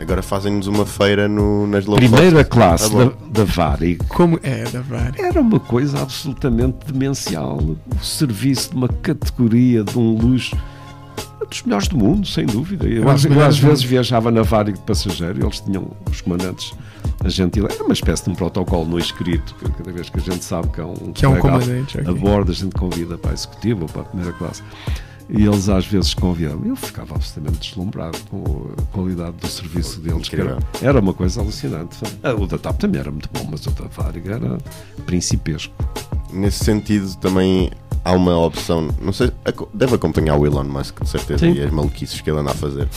Agora 0.00 0.22
fazem-nos 0.22 0.66
uma 0.66 0.84
feira 0.84 1.26
no, 1.28 1.66
nas 1.66 1.86
low 1.86 1.96
primeira 1.96 2.44
cost. 2.44 2.50
classe 2.50 2.96
Ah, 2.96 3.04
da, 3.30 3.38
da 3.40 3.44
Varig 3.44 3.98
Como 4.08 4.38
é, 4.42 4.64
da 4.64 4.80
Vare. 4.80 5.20
era 5.20 5.40
uma 5.40 5.58
coisa 5.58 6.00
absolutamente 6.00 6.78
demencial. 6.92 7.56
O 7.58 8.04
serviço 8.04 8.70
de 8.70 8.76
uma 8.76 8.88
categoria, 8.88 9.82
de 9.82 9.98
um 9.98 10.16
luxo. 10.16 10.56
Dos 11.48 11.62
melhores 11.64 11.88
do 11.88 11.98
mundo, 11.98 12.26
sem 12.26 12.46
dúvida. 12.46 12.86
Eu, 12.86 13.08
às, 13.10 13.24
eu 13.24 13.44
às 13.44 13.58
vezes 13.58 13.82
viajava 13.82 14.30
na 14.30 14.42
Varig 14.42 14.78
de 14.78 14.84
passageiro 14.84 15.40
e 15.40 15.42
eles 15.42 15.60
tinham, 15.60 15.88
os 16.10 16.20
comandantes, 16.20 16.72
a 17.22 17.28
gentileza. 17.28 17.74
Era 17.74 17.84
uma 17.84 17.92
espécie 17.92 18.24
de 18.24 18.30
um 18.30 18.34
protocolo 18.34 18.86
no 18.86 18.98
escrito, 18.98 19.54
que 19.56 19.70
cada 19.70 19.92
vez 19.92 20.08
que 20.08 20.18
a 20.18 20.22
gente 20.22 20.44
sabe 20.44 20.68
que 20.68 20.80
é 20.80 20.84
um, 20.84 20.94
Que 21.12 21.24
é 21.24 21.28
um 21.28 21.38
comandante, 21.38 21.98
a 21.98 22.02
ok. 22.02 22.14
bordo, 22.14 22.52
a 22.52 22.54
gente 22.54 22.74
convida 22.74 23.18
para 23.18 23.32
a 23.32 23.34
executiva 23.34 23.82
ou 23.82 23.88
para 23.88 24.02
a 24.02 24.04
primeira 24.04 24.32
classe. 24.34 24.62
E 25.28 25.44
eles 25.44 25.68
às 25.68 25.86
vezes 25.86 26.12
convidavam. 26.14 26.64
Eu 26.66 26.76
ficava 26.76 27.14
absolutamente 27.14 27.68
deslumbrado 27.68 28.18
com 28.30 28.70
a 28.76 28.82
qualidade 28.94 29.36
do 29.36 29.46
serviço 29.48 30.00
deles. 30.00 30.28
era, 30.32 30.58
era 30.82 31.00
uma 31.00 31.14
coisa 31.14 31.40
alucinante. 31.40 31.98
Ah, 32.22 32.34
O 32.34 32.46
da 32.46 32.58
TAP 32.58 32.78
também 32.78 33.00
era 33.00 33.10
muito 33.10 33.28
bom, 33.32 33.46
mas 33.50 33.64
o 33.66 33.70
da 33.70 33.86
Varig 33.88 34.28
era 34.28 34.58
principesco. 35.06 35.74
Nesse 36.32 36.64
sentido, 36.64 37.14
também 37.16 37.70
há 38.04 38.12
uma 38.12 38.36
opção. 38.38 38.88
Não 39.00 39.12
sei, 39.12 39.30
deve 39.72 39.94
acompanhar 39.94 40.36
o 40.36 40.46
Elon 40.46 40.64
Musk, 40.64 41.02
de 41.02 41.08
certeza, 41.08 41.46
Sim. 41.46 41.52
e 41.52 41.62
as 41.62 41.70
maluquices 41.70 42.20
que 42.20 42.30
ele 42.30 42.40
anda 42.40 42.50
a 42.50 42.54
fazer. 42.54 42.88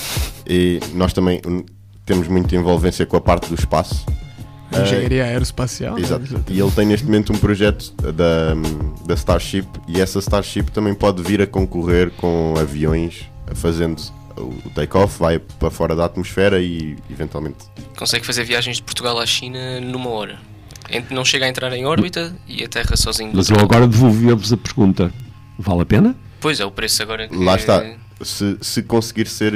E 0.48 0.80
nós 0.94 1.14
também 1.14 1.42
hum, 1.48 1.64
temos 2.06 2.28
muita 2.28 2.56
envolvência 2.56 3.06
com 3.06 3.18
a 3.18 3.22
parte 3.22 3.48
do 3.50 3.56
espaço. 3.56 4.06
Engenharia 4.82 5.24
aeroespacial. 5.26 5.96
né? 5.96 6.02
Exato. 6.02 6.44
E 6.50 6.60
ele 6.60 6.72
tem 6.72 6.86
neste 6.86 7.06
momento 7.06 7.34
um 7.34 7.38
projeto 7.38 7.92
da, 8.12 8.54
da 9.06 9.14
Starship 9.14 9.68
e 9.88 10.00
essa 10.02 10.20
Starship 10.20 10.72
também 10.72 10.94
pode 10.94 11.22
vir 11.24 11.42
a 11.42 11.48
concorrer 11.48 12.12
com 12.12 12.54
aviões 12.60 13.26
fazendo 13.54 14.02
o 14.38 14.70
take-off, 14.72 15.18
vai 15.20 15.40
para 15.40 15.70
fora 15.70 15.96
da 15.96 16.06
atmosfera 16.06 16.62
e 16.62 16.98
eventualmente. 17.10 17.58
Consegue 17.98 18.26
fazer 18.26 18.44
viagens 18.44 18.78
de 18.78 18.84
Portugal 18.84 19.18
à 19.20 19.26
China 19.26 19.80
numa 19.80 20.10
hora. 20.10 20.40
Não 21.10 21.26
chega 21.26 21.46
a 21.46 21.50
entrar 21.50 21.72
em 21.74 21.86
órbita 21.86 22.36
e 22.48 22.64
aterra 22.64 22.96
sozinho. 22.96 23.32
Mas 23.34 23.50
eu 23.50 23.58
agora 23.60 23.88
devolvia-vos 23.88 24.54
a 24.54 24.58
pergunta: 24.58 25.12
vale 25.58 25.82
a 25.82 25.86
pena? 25.86 26.16
Pois 26.40 26.60
é, 26.60 26.66
o 26.66 26.72
preço 26.72 27.02
agora 27.02 27.28
que 27.28 27.36
Lá 27.36 27.56
está. 27.56 27.84
Se, 28.22 28.58
se 28.62 28.84
conseguir 28.84 29.28
ser. 29.28 29.54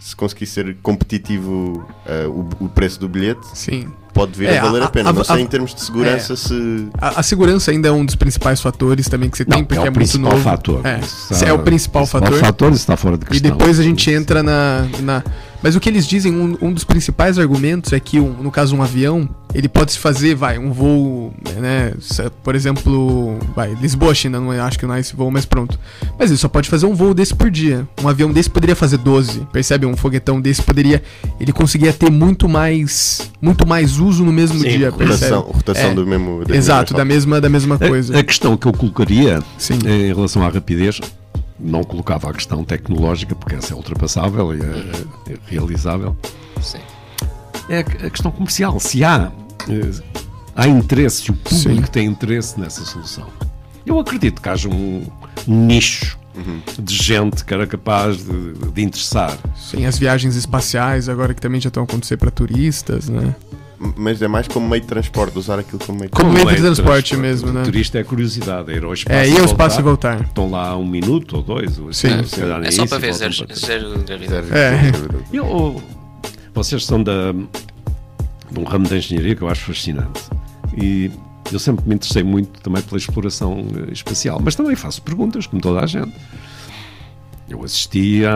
Se 0.00 0.14
conseguir 0.14 0.46
ser 0.46 0.76
competitivo 0.82 1.88
eh, 2.06 2.26
o, 2.26 2.48
o 2.64 2.68
preço 2.68 3.00
do 3.00 3.08
bilhete, 3.08 3.44
Sim. 3.54 3.88
Pode 4.16 4.32
vir 4.38 4.48
É, 4.48 4.58
a 4.58 4.62
valer 4.62 4.82
a, 4.82 4.86
a- 4.86 4.88
pena. 4.88 5.10
a- 5.10 5.12
Não 5.12 5.22
sei 5.22 5.36
a- 5.36 5.40
em 5.40 5.46
termos 5.46 5.74
de 5.74 5.80
segurança 5.82 6.32
é. 6.32 6.36
se. 6.36 6.88
A, 6.98 7.20
a 7.20 7.22
segurança 7.22 7.70
ainda 7.70 7.88
é 7.88 7.92
um 7.92 8.04
dos 8.04 8.14
principais 8.14 8.60
fatores 8.62 9.08
também 9.08 9.28
que 9.28 9.36
você 9.36 9.44
tem, 9.44 9.58
Não, 9.58 9.64
porque 9.64 9.78
é 9.78 9.78
é, 9.78 9.82
o 9.82 9.84
muito 9.84 9.94
principal 9.96 10.32
novo. 10.32 10.42
fator. 10.42 10.80
É, 10.86 10.98
Isso 11.00 11.32
Esse 11.34 11.44
é 11.44 11.52
o 11.52 11.58
principal 11.58 12.06
fator. 12.06 12.38
fator 12.38 12.72
isso 12.72 12.80
está 12.80 12.96
fora 12.96 13.18
de 13.18 13.24
E 13.24 13.28
questão. 13.28 13.50
depois 13.50 13.78
a 13.78 13.82
gente 13.82 14.10
entra 14.10 14.42
na, 14.42 14.86
na. 15.02 15.22
Mas 15.62 15.74
o 15.74 15.80
que 15.80 15.88
eles 15.88 16.06
dizem, 16.06 16.32
um, 16.34 16.56
um 16.60 16.72
dos 16.72 16.84
principais 16.84 17.38
argumentos 17.38 17.92
é 17.92 17.98
que, 18.00 18.20
um- 18.20 18.34
no 18.42 18.50
caso, 18.50 18.76
um 18.76 18.82
avião, 18.82 19.28
ele 19.54 19.68
pode 19.68 19.92
se 19.92 19.98
fazer, 19.98 20.34
vai, 20.34 20.58
um 20.58 20.70
voo, 20.70 21.32
né? 21.58 21.92
Por 22.44 22.54
exemplo, 22.54 23.38
vai, 23.54 23.74
Lisboa, 23.80 24.14
China, 24.14 24.38
não 24.38 24.52
é, 24.52 24.60
acho 24.60 24.78
que 24.78 24.86
não 24.86 24.94
é 24.94 25.00
esse 25.00 25.16
voo, 25.16 25.30
mas 25.30 25.44
pronto. 25.46 25.78
Mas 26.18 26.30
ele 26.30 26.38
só 26.38 26.48
pode 26.48 26.68
fazer 26.68 26.86
um 26.86 26.94
voo 26.94 27.14
desse 27.14 27.34
por 27.34 27.50
dia. 27.50 27.88
Um 28.02 28.08
avião 28.08 28.30
desse 28.30 28.50
poderia 28.50 28.76
fazer 28.76 28.98
12, 28.98 29.40
percebe? 29.52 29.86
Um 29.86 29.96
foguetão 29.96 30.40
desse 30.40 30.62
poderia. 30.62 31.02
Ele 31.40 31.52
conseguia 31.52 31.92
ter 31.92 32.10
muito 32.10 32.48
mais. 32.48 33.30
Muito 33.40 33.66
mais 33.66 33.98
uso 33.98 34.24
no 34.24 34.32
mesmo 34.32 34.58
Sim, 34.60 34.68
dia, 34.68 34.92
percebe? 34.92 35.32
Rotação, 35.32 35.40
rotação 35.52 35.90
É. 35.90 35.94
do 35.94 36.06
mesmo. 36.06 36.44
da 36.44 36.54
Exato, 36.56 36.92
mesma 36.94 36.98
da 36.98 37.04
mesma, 37.04 37.40
da 37.40 37.48
mesma 37.48 37.78
coisa. 37.78 38.16
A, 38.16 38.20
a 38.20 38.24
questão 38.24 38.56
que 38.56 38.66
eu 38.66 38.72
colocaria 38.72 39.42
Sim. 39.58 39.78
em 39.86 40.12
relação 40.14 40.42
à 40.44 40.48
rapidez, 40.48 41.00
não 41.58 41.82
colocava 41.82 42.30
a 42.30 42.32
questão 42.32 42.64
tecnológica, 42.64 43.34
porque 43.34 43.54
essa 43.54 43.72
é 43.72 43.76
ultrapassável 43.76 44.54
e 44.54 44.60
é, 44.60 45.32
é 45.32 45.38
realizável. 45.46 46.16
Sim. 46.60 46.80
É 47.68 47.80
a, 47.80 48.10
questão 48.10 48.30
comercial. 48.30 48.78
Se 48.78 49.02
há, 49.02 49.32
eh, 49.68 50.02
há 50.54 50.68
interesse, 50.68 51.22
se 51.22 51.30
o 51.30 51.34
público 51.34 51.86
Sim. 51.86 51.92
tem 51.92 52.06
interesse 52.06 52.58
nessa 52.60 52.84
solução. 52.84 53.26
Eu 53.84 53.98
acredito 53.98 54.40
que 54.42 54.48
haja 54.48 54.68
um, 54.68 55.06
um 55.46 55.66
nicho 55.66 56.18
de 56.78 56.94
gente 56.94 57.44
que 57.44 57.54
era 57.54 57.66
capaz 57.66 58.18
de, 58.18 58.52
de 58.72 58.82
interessar. 58.82 59.36
Sim, 59.56 59.86
as 59.86 59.98
viagens 59.98 60.36
espaciais 60.36 61.08
agora 61.08 61.32
que 61.32 61.40
também 61.40 61.60
já 61.60 61.68
estão 61.68 61.82
a 61.82 61.84
acontecer 61.84 62.16
para 62.16 62.30
turistas, 62.30 63.08
né? 63.08 63.34
Mas 63.78 64.22
é 64.22 64.28
mais 64.28 64.48
como 64.48 64.68
meio 64.68 64.80
de 64.80 64.88
transporte, 64.88 65.36
usar 65.38 65.58
aquilo 65.58 65.78
como 65.78 65.98
meio 65.98 66.10
de 66.10 66.16
Como 66.16 66.32
meio 66.32 66.46
de 66.46 66.54
é 66.54 66.56
transporte 66.60 67.16
mesmo, 67.16 67.52
né? 67.52 67.60
O 67.60 67.64
turista 67.64 67.98
é 67.98 68.04
curiosidade, 68.04 68.72
é 68.72 68.76
ir 68.76 68.84
ao 68.84 68.94
espaço, 68.94 69.18
É, 69.18 69.28
ir 69.28 69.38
ao 69.38 69.44
espaço 69.44 69.80
e 69.80 69.82
voltar. 69.82 70.20
Estão 70.22 70.50
lá 70.50 70.76
um 70.76 70.86
minuto 70.86 71.36
ou 71.36 71.42
dois. 71.42 71.78
Ou 71.78 71.92
Sim. 71.92 72.24
se 72.24 72.40
calhar 72.40 72.58
nem 72.58 72.68
É 72.68 72.70
só 72.72 72.84
isso, 72.84 72.88
para 72.94 73.06
e 73.06 73.10
ver 73.10 73.12
zero, 73.14 73.32
zero 73.54 74.02
gravidade. 74.02 74.46
transporte. 74.48 75.24
É. 75.32 75.38
Eu, 75.38 75.82
vocês 76.54 76.84
são 76.86 77.02
da, 77.02 77.32
de 77.32 78.58
um 78.58 78.64
ramo 78.64 78.88
da 78.88 78.96
engenharia 78.96 79.34
que 79.36 79.42
eu 79.42 79.48
acho 79.48 79.62
fascinante. 79.64 80.22
E 80.80 81.10
eu 81.52 81.58
sempre 81.58 81.86
me 81.86 81.94
interessei 81.94 82.22
muito 82.22 82.60
também 82.62 82.80
pela 82.82 82.96
exploração 82.96 83.66
eh, 83.88 83.92
espacial, 83.92 84.40
mas 84.42 84.54
também 84.54 84.74
faço 84.74 85.02
perguntas, 85.02 85.46
como 85.46 85.60
toda 85.60 85.80
a 85.80 85.86
gente. 85.86 86.12
Eu 87.48 87.62
assistia, 87.62 88.30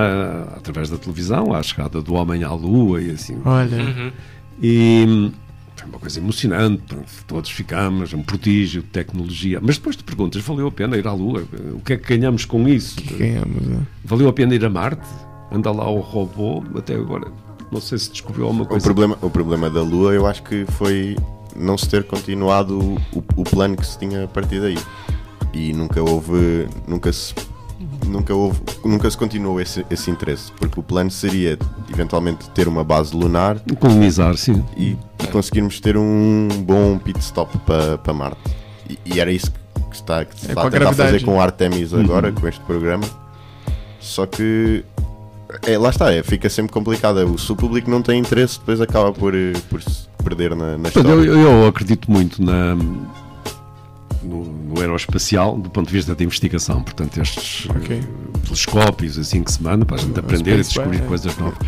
através 0.57 0.89
da 0.89 0.97
televisão, 0.97 1.53
à 1.53 1.63
chegada 1.63 2.01
do 2.01 2.15
homem 2.15 2.45
à 2.45 2.53
Lua 2.53 3.01
e 3.03 3.11
assim. 3.11 3.39
Olha, 3.45 3.77
Uhum. 3.79 4.13
E 4.63 5.33
foi 5.77 5.89
uma 5.89 5.99
coisa 5.99 6.19
emocionante, 6.21 6.83
todos 7.27 7.51
ficamos, 7.51 8.13
um 8.13 8.23
prodígio 8.23 8.83
de 8.83 8.89
tecnologia. 8.89 9.59
Mas 9.63 9.77
depois 9.79 9.97
te 9.97 10.05
perguntas, 10.05 10.43
valeu 10.43 10.67
a 10.69 10.71
pena 10.73 10.97
ir 10.97 11.07
à 11.07 11.13
Lua? 11.13 11.43
O 11.75 11.81
que 11.81 11.95
é 11.95 11.97
que 11.97 12.17
ganhamos 12.17 12.45
com 12.45 12.69
isso? 12.69 12.97
ganhamos, 13.17 13.63
né? 13.67 13.79
Valeu 14.05 14.29
a 14.29 14.33
pena 14.33 14.55
ir 14.55 14.65
a 14.65 14.71
Marte? 14.71 15.07
Anda 15.51 15.71
lá 15.73 15.89
o 15.91 16.01
robô, 16.01 16.63
até 16.77 16.95
agora. 16.95 17.33
Não 17.73 17.81
sei 17.81 17.99
se 17.99 18.11
descobriu 18.11 18.45
alguma 18.45 18.65
O 18.65 18.67
coisa. 18.67 18.85
problema, 18.85 19.17
o 19.23 19.31
problema 19.31 19.71
da 19.71 19.83
Lua 19.83 20.13
eu 20.13 20.27
acho 20.27 20.43
que 20.43 20.65
foi 20.73 21.17
não 21.57 21.77
se 21.79 21.89
ter 21.89 22.05
continuado 22.05 22.79
o, 22.79 22.95
o- 23.19 23.25
o 23.37 23.45
plano 23.45 23.77
que 23.77 23.87
se 23.87 23.99
tinha 23.99 24.25
a 24.25 24.29
partir 24.29 24.61
daí. 24.61 24.79
E 25.55 25.73
nunca 25.73 26.01
houve. 26.03 26.69
Nunca 26.87 27.13
se. 27.13 27.35
Nunca, 28.07 28.35
houve, 28.35 28.61
nunca 28.85 29.11
se 29.11 29.17
continuou 29.17 29.59
esse, 29.61 29.87
esse 29.91 30.11
interesse, 30.11 30.53
porque 30.53 30.79
o 30.79 30.83
plano 30.83 31.11
seria 31.11 31.59
eventualmente 31.91 32.51
ter 32.51 32.69
uma 32.69 32.85
base 32.85 33.17
lunar 33.17 33.59
Colonizar, 33.79 34.37
sim. 34.37 34.63
e, 34.77 34.99
e 35.23 35.27
conseguirmos 35.29 35.81
ter 35.81 35.97
um 35.97 36.49
bom 36.63 36.99
pit 36.99 37.19
stop 37.21 37.57
para 37.59 37.97
pa 37.99 38.13
Marte. 38.13 38.39
E, 38.89 38.99
e 39.15 39.21
era 39.21 39.31
isso 39.33 39.51
que 39.51 39.95
está, 39.97 40.25
que 40.27 40.39
se 40.39 40.47
É, 40.47 40.51
está 40.51 40.67
a 40.67 40.71
tentar 40.71 40.93
fazer 40.93 41.25
com 41.25 41.37
o 41.37 41.41
Artemis 41.41 41.95
agora, 41.95 42.31
com 42.33 42.47
este 42.47 42.61
programa. 42.65 43.05
Só 43.99 44.27
que 44.27 44.85
é, 45.67 45.79
lá 45.79 45.89
está, 45.91 46.13
é, 46.13 46.23
fica 46.23 46.51
sempre 46.51 46.73
complicado. 46.73 47.17
O- 47.33 47.39
Se 47.39 47.51
o 47.51 47.57
público 47.57 47.91
não 47.91 48.03
tem 48.03 48.21
interesse, 48.21 48.59
depois 48.59 48.81
acaba 48.81 49.11
por, 49.13 49.35
eh, 49.35 49.53
por 49.71 49.83
se 49.83 50.07
perder 50.23 50.55
na, 50.55 50.77
na 50.77 50.89
história. 50.89 51.09
eu, 51.09 51.25
eu 51.39 51.67
acredito 51.67 52.11
muito 52.11 52.43
na, 52.45 52.77
no, 54.23 54.45
no 54.45 54.81
aeroespacial 54.81 55.57
do 55.59 55.71
ponto 55.71 55.87
de 55.89 55.93
vista 55.93 56.15
da 56.15 56.23
investigação. 56.25 56.83
Portanto, 56.83 57.21
estes 57.21 57.69
Ok. 57.71 57.97
eh, 57.99 58.39
telescópios 58.45 59.19
assim 59.19 59.43
que 59.43 59.53
se 59.53 59.63
manda 59.63 59.85
para 59.85 59.97
a 59.97 59.99
gente 59.99 60.19
aprender 60.19 60.55
e 60.59 60.63
descobrir 60.63 60.99
é. 61.03 61.07
coisas 61.07 61.37
novas. 61.39 61.59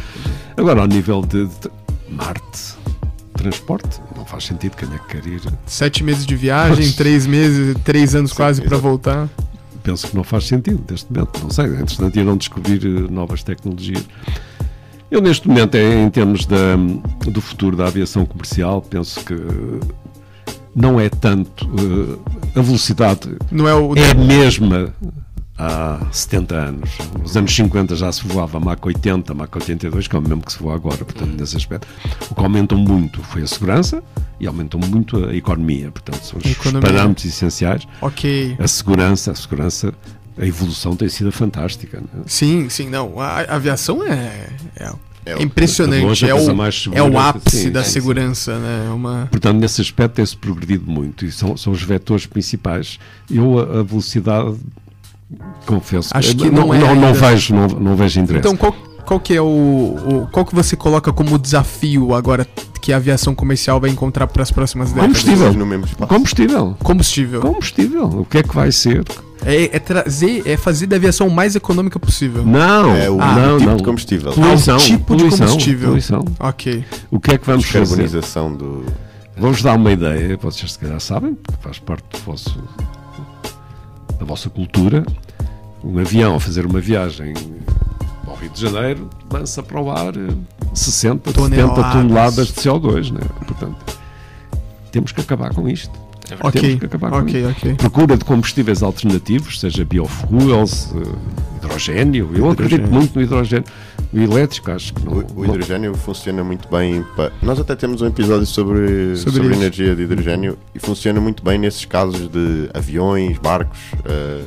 Agora, 0.56 0.80
ao 0.82 0.86
nível 0.86 1.22
de, 1.22 1.46
de 1.46 1.70
Marte, 2.08 2.74
transporte, 3.34 4.00
não 4.16 4.24
faz 4.24 4.44
sentido 4.44 4.76
quem 4.76 4.88
é 4.94 4.98
que 4.98 5.16
quer 5.20 5.26
ir. 5.26 5.40
Sete 5.66 6.04
meses 6.04 6.26
de 6.26 6.36
viagem, 6.36 6.92
três 6.92 7.26
meses, 7.26 7.76
três 7.84 8.14
anos 8.14 8.32
quase 8.32 8.60
para 8.62 8.76
voltar. 8.76 9.28
penso 9.82 10.06
que 10.08 10.14
não 10.16 10.22
faz 10.22 10.44
sentido 10.46 10.84
neste 10.90 11.10
momento. 11.12 11.40
Não 11.42 11.50
sei, 11.50 11.64
entretanto 11.66 12.18
irão 12.18 12.36
descobrir 12.36 12.84
eh, 12.84 13.10
novas 13.10 13.42
tecnologias. 13.42 14.04
Eu, 15.10 15.20
neste 15.20 15.46
momento, 15.48 15.74
em, 15.74 16.04
em 16.04 16.10
termos 16.10 16.46
da, 16.46 16.76
do 17.30 17.40
futuro 17.40 17.76
da 17.76 17.86
aviação 17.86 18.24
comercial, 18.24 18.80
penso 18.80 19.22
que 19.24 19.34
eh, 19.34 19.38
não 20.74 21.00
é 21.00 21.08
tanto. 21.08 21.68
eh, 22.54 22.58
a 22.58 22.62
velocidade 22.62 23.36
Não 23.50 23.66
é 23.68 23.74
o. 23.74 23.94
é 23.96 24.10
a 24.10 24.14
mesma 24.14 24.94
há 25.58 26.00
70 26.10 26.54
anos. 26.54 26.90
Nos 27.20 27.36
anos 27.36 27.54
50 27.54 27.94
já 27.96 28.10
se 28.12 28.26
voava 28.26 28.58
Mach 28.58 28.78
80, 28.84 29.32
Mach 29.34 29.50
82, 29.54 30.08
que 30.08 30.16
é 30.16 30.18
o 30.18 30.22
mesmo 30.22 30.42
que 30.42 30.52
se 30.52 30.58
voa 30.58 30.74
agora, 30.74 30.98
portanto, 31.04 31.34
nesse 31.38 31.56
aspecto. 31.56 31.86
O 32.30 32.34
que 32.34 32.40
aumentou 32.42 32.76
muito 32.78 33.22
foi 33.22 33.42
a 33.42 33.46
segurança 33.46 34.02
e 34.40 34.46
aumentou 34.46 34.80
muito 34.80 35.24
a 35.28 35.34
economia. 35.34 35.90
Portanto, 35.90 36.22
são 36.24 36.38
os, 36.38 36.72
parâmetros 36.80 37.26
essenciais. 37.26 37.86
Ok. 38.00 38.56
A 38.58 38.66
segurança, 38.66 39.30
a 39.30 39.34
segurança, 39.34 39.94
a 40.36 40.46
evolução 40.46 40.96
tem 40.96 41.08
sido 41.08 41.30
fantástica. 41.30 42.00
né? 42.00 42.22
Sim, 42.26 42.68
sim, 42.68 42.88
não. 42.88 43.20
A, 43.20 43.42
a 43.42 43.54
aviação 43.56 44.02
é, 44.02 44.48
é, 44.76 44.90
É 45.24 45.40
impressionante. 45.42 46.24
É 46.26 46.34
o, 46.34 46.54
mais 46.56 46.88
é 46.92 47.00
o 47.02 47.04
segura. 47.06 47.28
ápice 47.28 47.56
Sim, 47.62 47.70
da 47.70 47.80
sim, 47.82 47.86
sim. 47.86 47.92
segurança, 47.92 48.58
né? 48.58 48.86
É 48.88 48.90
Uma... 48.92 49.28
Portanto, 49.30 49.58
nesse 49.58 49.80
aspecto 49.80 50.14
tem-se 50.16 50.36
progredido 50.36 50.90
muito 50.90 51.24
e 51.24 51.30
são, 51.30 51.56
são 51.56 51.72
os 51.72 51.82
vetores 51.82 52.26
principais. 52.26 52.98
Eu, 53.30 53.58
a, 53.58 53.80
a 53.80 53.82
velocidade, 53.82 54.56
confesso 55.66 56.10
Acho 56.12 56.34
que 56.36 56.50
não, 56.50 56.66
não 56.66 56.74
é 56.74 56.78
não, 56.78 56.94
não 56.94 57.14
vejo, 57.14 57.54
não, 57.54 57.66
não 57.68 57.96
vejo 57.96 58.20
interesse. 58.20 58.46
Então, 58.46 58.56
qual, 58.56 58.72
qual 59.06 59.20
que 59.20 59.34
é 59.34 59.40
o, 59.40 59.46
o- 59.46 60.28
Qual 60.32 60.44
que 60.44 60.54
você 60.54 60.76
coloca 60.76 61.12
como 61.12 61.38
desafio 61.38 62.14
agora 62.14 62.46
que 62.80 62.92
a 62.92 62.96
aviação 62.96 63.34
comercial 63.34 63.80
vai 63.80 63.90
encontrar 63.90 64.26
para 64.26 64.42
as 64.42 64.50
próximas 64.50 64.90
décadas? 64.92 65.18
Combustível. 65.22 65.52
No 65.54 65.66
mesmo 65.66 65.86
espaço. 65.86 66.08
combustível. 66.12 66.76
Combustível. 66.82 67.40
Combustível. 67.40 68.04
O 68.06 68.24
que 68.24 68.38
é 68.38 68.42
que 68.42 68.54
vai 68.54 68.72
ser? 68.72 69.04
É, 69.44 69.76
é 69.76 69.78
trazer, 69.78 70.42
é 70.46 70.56
fazer 70.56 70.86
da 70.86 70.96
aviação 70.96 71.26
o 71.26 71.30
mais 71.30 71.56
econômica 71.56 71.98
possível. 71.98 72.44
Não, 72.44 72.94
É 72.94 73.10
o 73.10 73.20
Ah, 73.20 73.34
não, 73.34 73.58
tipo 73.58 73.70
não. 73.70 73.76
de 73.76 73.82
combustível. 73.82 74.32
Poluição, 74.32 74.74
Ah, 74.76 74.78
o 74.78 74.80
tipo 74.80 74.98
de 74.98 75.04
poluição, 75.22 75.46
combustível. 75.48 75.88
poluição. 75.88 76.24
Ok. 76.38 76.84
O 77.10 77.18
que 77.20 77.32
é 77.32 77.38
que 77.38 77.46
vamos 77.46 77.64
fazer? 77.66 78.08
Do. 78.56 78.84
Vamos 79.36 79.62
dar 79.62 79.74
uma 79.74 79.90
ideia, 79.90 80.36
vocês 80.36 80.72
se 80.72 80.78
calhar 80.78 81.00
sabem, 81.00 81.34
porque 81.34 81.60
faz 81.62 81.78
parte 81.78 82.04
do 82.12 82.18
vosso, 82.24 82.62
da 84.18 84.24
vossa 84.24 84.48
cultura. 84.50 85.04
Um 85.82 85.98
avião 85.98 86.36
a 86.36 86.40
fazer 86.40 86.64
uma 86.64 86.80
viagem 86.80 87.34
ao 88.26 88.36
Rio 88.36 88.50
de 88.50 88.60
Janeiro 88.60 89.10
lança 89.32 89.62
para 89.62 89.80
o 89.80 89.90
ar 89.90 90.14
eh, 90.16 90.34
60, 90.74 91.30
70 91.30 91.32
Toneladas. 91.32 91.92
toneladas 91.92 92.46
de 92.48 92.52
CO2. 92.54 93.10
Né? 93.10 93.20
Portanto, 93.46 93.98
temos 94.92 95.10
que 95.10 95.20
acabar 95.20 95.52
com 95.52 95.68
isto. 95.68 95.90
Verdade. 96.36 96.48
Ok. 96.58 96.60
Temos 96.60 96.80
que 96.80 96.86
acabar 96.86 97.10
com 97.10 97.16
Ok, 97.18 97.40
isso. 97.40 97.50
ok. 97.50 97.74
Procura 97.74 98.16
de 98.16 98.24
combustíveis 98.24 98.82
alternativos, 98.82 99.60
seja 99.60 99.84
biofuels, 99.84 100.94
eh, 100.94 101.56
hidrogênio. 101.64 102.30
Eu 102.34 102.50
acredito 102.50 102.74
Hidrogênio. 102.80 102.92
muito 103.00 103.14
no 103.16 103.22
hidrogênio. 103.22 103.64
O 104.12 104.18
elétrico, 104.18 104.70
acho 104.70 104.92
que 104.92 105.04
não. 105.04 105.12
O, 105.14 105.40
o 105.40 105.44
hidrogênio 105.46 105.94
funciona 105.94 106.44
muito 106.44 106.68
bem. 106.68 107.02
pa- 107.16 107.30
Nós 107.42 107.58
até 107.58 107.74
temos 107.74 108.02
um 108.02 108.06
episódio 108.06 108.44
sobre, 108.46 109.16
Sobre 109.16 109.40
sobre, 109.40 109.54
energia 109.56 109.94
de 109.96 110.02
hidrogênio 110.02 110.58
e 110.74 110.78
funciona 110.78 111.20
muito 111.20 111.42
bem 111.42 111.58
nesses 111.58 111.84
casos 111.86 112.28
de 112.28 112.68
aviões, 112.74 113.38
barcos. 113.38 113.78
eh, 114.04 114.42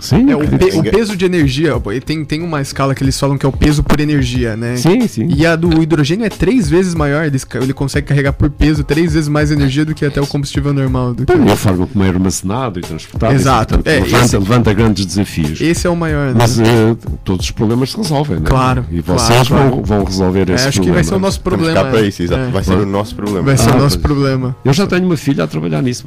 Sim, 0.00 0.30
É, 0.30 0.36
o, 0.36 0.40
pe- 0.40 0.76
o 0.78 0.82
peso 0.82 1.16
de 1.16 1.24
energia, 1.24 1.72
tem, 2.04 2.24
tem 2.24 2.42
uma 2.42 2.60
escala 2.60 2.94
que 2.94 3.02
eles 3.02 3.18
falam 3.18 3.36
que 3.38 3.46
é 3.46 3.48
o 3.48 3.52
peso 3.52 3.82
por 3.82 3.98
energia, 4.00 4.56
né? 4.56 4.76
sim, 4.76 5.06
sim. 5.08 5.28
E 5.34 5.46
a 5.46 5.56
do 5.56 5.82
hidrogênio 5.82 6.24
é 6.26 6.28
três 6.28 6.68
vezes 6.68 6.94
maior, 6.94 7.24
ele, 7.24 7.38
ele 7.62 7.72
consegue 7.72 8.06
carregar 8.06 8.32
por 8.32 8.50
peso 8.50 8.84
três 8.84 9.14
vezes 9.14 9.28
mais 9.28 9.50
energia 9.50 9.84
do 9.84 9.94
que 9.94 10.04
até 10.04 10.20
o 10.20 10.26
combustível 10.26 10.72
normal. 10.72 11.14
Do 11.14 11.24
que... 11.26 11.32
E 11.32 11.50
a 11.50 11.56
forma 11.56 11.86
como 11.86 12.04
é 12.04 12.08
armazenado 12.08 12.78
e 12.78 12.82
transportado. 12.82 13.34
Exato. 13.34 13.74
Portanto, 13.74 13.86
É, 13.86 14.00
levanta, 14.00 14.24
esse- 14.24 14.38
levanta 14.38 14.72
grandes 14.72 15.06
desafios. 15.06 15.60
Esse 15.60 15.86
é 15.86 15.90
o 15.90 15.96
maior, 15.96 16.28
né? 16.28 16.34
Mas 16.36 16.58
eh, 16.58 16.96
todos 17.24 17.46
os 17.46 17.50
problemas 17.52 17.90
se 17.90 17.96
resolvem, 17.96 18.36
né? 18.38 18.44
Claro, 18.46 18.84
E 18.90 19.00
vocês 19.00 19.48
claro. 19.48 19.70
Vão, 19.70 19.82
vão 19.82 20.04
resolver 20.04 20.50
É, 20.50 20.54
esse 20.54 20.68
acho 20.68 20.80
que 20.80 20.86
problema. 20.86 20.94
vai 20.94 21.04
ser 21.04 21.14
o 21.14 21.18
nosso 21.18 21.40
problema. 21.40 21.84
para 21.84 22.00
isso, 22.02 22.22
exato. 22.22 22.42
é. 22.42 22.50
Vai 22.50 22.64
ser 22.64 22.74
o 22.74 22.86
nosso 22.86 23.14
problema. 23.14 23.42
Vai 23.42 23.56
ser 23.56 23.70
Ah, 23.70 23.76
o 23.76 23.78
nosso 23.80 23.98
pois. 23.98 24.12
problema. 24.14 24.56
Eu 24.64 24.72
já 24.72 24.86
tenho 24.86 25.04
uma 25.04 25.16
filha 25.16 25.44
a 25.44 25.46
trabalhar 25.46 25.82
nisso, 25.82 26.04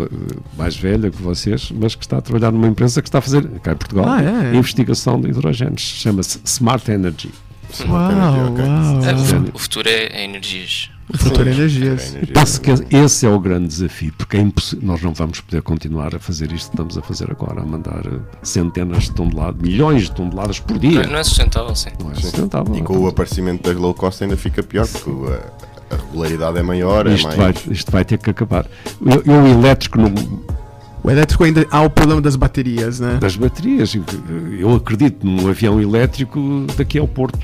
mais 0.57 0.75
velha 0.75 1.09
que 1.09 1.21
vocês, 1.21 1.71
mas 1.79 1.95
que 1.95 2.03
está 2.03 2.17
a 2.17 2.21
trabalhar 2.21 2.51
numa 2.51 2.67
empresa 2.67 3.01
que 3.01 3.07
está 3.07 3.19
a 3.19 3.21
fazer, 3.21 3.43
Portugal, 3.79 4.05
Ah, 4.07 4.21
é? 4.21 4.55
investigação 4.55 5.19
de 5.19 5.29
hidrogênios. 5.29 5.81
Chama-se 5.81 6.39
Smart 6.45 6.89
Energy. 6.91 7.31
Uau, 7.87 8.51
ok. 8.51 8.63
uau. 8.65 9.03
É, 9.03 9.13
o, 9.51 9.55
o 9.55 9.59
futuro 9.59 9.87
é, 9.89 10.07
é 10.07 10.23
energias. 10.25 10.89
Futuro 11.15 11.43
Sim, 11.45 11.49
Energias. 11.57 12.01
é 12.03 12.09
energia. 12.17 12.33
Penso 12.35 12.61
que 12.61 12.71
esse 12.95 13.25
é 13.25 13.29
o 13.29 13.39
grande 13.39 13.67
desafio, 13.67 14.13
porque 14.15 14.37
é 14.37 14.41
impossível, 14.41 14.85
nós 14.87 15.01
não 15.01 15.11
vamos 15.11 15.41
poder 15.41 15.63
continuar 15.63 16.13
a 16.15 16.19
fazer 16.19 16.51
isto 16.51 16.69
que 16.69 16.75
estamos 16.75 16.97
a 16.99 17.01
fazer 17.01 17.31
agora, 17.31 17.61
a 17.61 17.65
mandar 17.65 18.05
eh, 18.05 18.19
centenas 18.43 19.05
de 19.05 19.13
toneladas, 19.13 19.59
milhões 19.59 20.03
de 20.03 20.11
toneladas 20.11 20.59
por 20.59 20.77
dia. 20.77 21.01
Não, 21.03 21.13
não 21.13 21.17
é 21.17 21.23
sustentável, 21.23 21.73
sim. 21.75 21.89
Não 21.99 22.11
é 22.11 22.13
sustentável. 22.15 22.75
E 22.75 22.81
com 22.83 22.95
o 22.95 23.07
aparecimento 23.07 23.63
das 23.67 23.75
low 23.81 23.91
cost 23.91 24.23
ainda 24.23 24.37
fica 24.37 24.61
pior, 24.61 24.85
porque 24.87 25.09
o- 25.09 25.33
a, 25.33 25.95
a 25.95 25.97
regularidade 25.97 26.59
é 26.59 26.61
maior, 26.61 27.07
é 27.07 27.15
isto, 27.15 27.25
mais. 27.25 27.37
vai, 27.39 27.53
isto 27.73 27.91
vai 27.91 28.05
ter 28.05 28.19
que 28.19 28.29
acabar. 28.29 28.67
Eu, 29.03 29.23
eu 29.25 29.47
elétrico 29.47 29.97
não, 29.99 30.09
O 31.03 31.09
elétrico 31.09 31.43
ainda 31.43 31.65
há 31.71 31.81
o 31.81 31.89
problema 31.89 32.21
das 32.21 32.35
baterias, 32.35 32.99
né? 32.99 33.17
das 33.19 33.35
baterias, 33.35 33.95
eu 34.59 34.75
acredito 34.75 35.25
num 35.25 35.47
avião 35.47 35.81
elétrico 35.81 36.65
daqui 36.75 36.99
ao 36.99 37.07
Porto. 37.07 37.39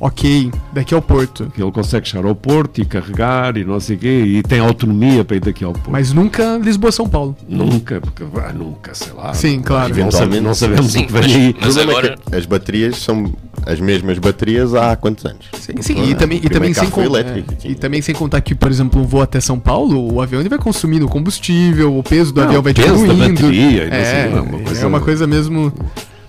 Ok, 0.00 0.52
daqui 0.72 0.94
ao 0.94 1.02
Porto. 1.02 1.50
que 1.52 1.60
Ele 1.60 1.72
consegue 1.72 2.08
chegar 2.08 2.24
ao 2.24 2.34
Porto 2.34 2.80
e 2.80 2.84
carregar 2.84 3.56
e 3.56 3.64
não 3.64 3.80
sei 3.80 3.96
o 3.96 3.98
quê, 3.98 4.22
e 4.26 4.42
tem 4.44 4.60
autonomia 4.60 5.24
para 5.24 5.36
ir 5.36 5.40
daqui 5.40 5.64
ao 5.64 5.72
Porto. 5.72 5.90
Mas 5.90 6.12
nunca 6.12 6.56
Lisboa-São 6.62 7.08
Paulo. 7.08 7.36
Nunca, 7.48 8.00
porque 8.00 8.22
ah, 8.36 8.52
nunca, 8.52 8.94
sei 8.94 9.12
lá. 9.12 9.34
Sim, 9.34 9.60
claro. 9.60 9.88
Não, 9.88 10.10
sabe- 10.10 10.36
Eventualmente, 10.36 10.40
não 10.44 10.54
sabemos 10.54 10.92
sim, 10.92 11.02
o 11.02 11.06
que 11.08 11.12
vem 11.12 11.22
mas- 11.22 11.34
aí. 11.34 11.56
Mas 11.60 11.76
é 11.76 11.82
agora- 11.82 12.16
que 12.30 12.36
as 12.36 12.46
baterias 12.46 12.96
são 12.96 13.32
as 13.66 13.80
mesmas 13.80 14.18
baterias 14.18 14.72
há 14.74 14.94
quantos 14.94 15.24
anos? 15.26 15.46
Sim, 15.58 15.72
sim, 15.80 16.04
e 16.10 16.14
também, 16.14 16.40
e, 16.44 16.48
também 16.48 16.72
sem 16.72 16.84
carro 16.84 16.94
foi 16.94 17.04
con- 17.04 17.10
elétrico, 17.16 17.54
é, 17.64 17.68
e 17.68 17.74
também 17.74 18.00
sem 18.00 18.14
contar 18.14 18.40
que, 18.40 18.54
por 18.54 18.70
exemplo, 18.70 19.00
um 19.02 19.04
voo 19.04 19.20
até 19.20 19.40
São 19.40 19.58
Paulo, 19.58 20.14
o 20.14 20.22
avião 20.22 20.40
ele 20.40 20.48
vai 20.48 20.58
consumindo 20.60 21.08
combustível, 21.08 21.98
o 21.98 22.02
peso 22.04 22.32
do 22.32 22.40
Não, 22.40 22.46
avião 22.46 22.62
vai 22.62 22.70
o 22.70 22.74
peso 22.76 22.88
da 23.04 23.12
diminuindo. 23.14 23.40
bateria 23.42 23.84
e 23.84 23.90
não 23.90 23.96
sei 23.96 24.00
é, 24.04 24.26
o 24.28 24.30
quê, 24.32 24.38
uma 24.38 24.58
coisa- 24.64 24.80
é 24.82 24.86
uma 24.86 25.00
coisa 25.00 25.26
mesmo 25.26 25.72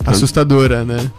assustadora, 0.05 0.83
né? 0.83 1.09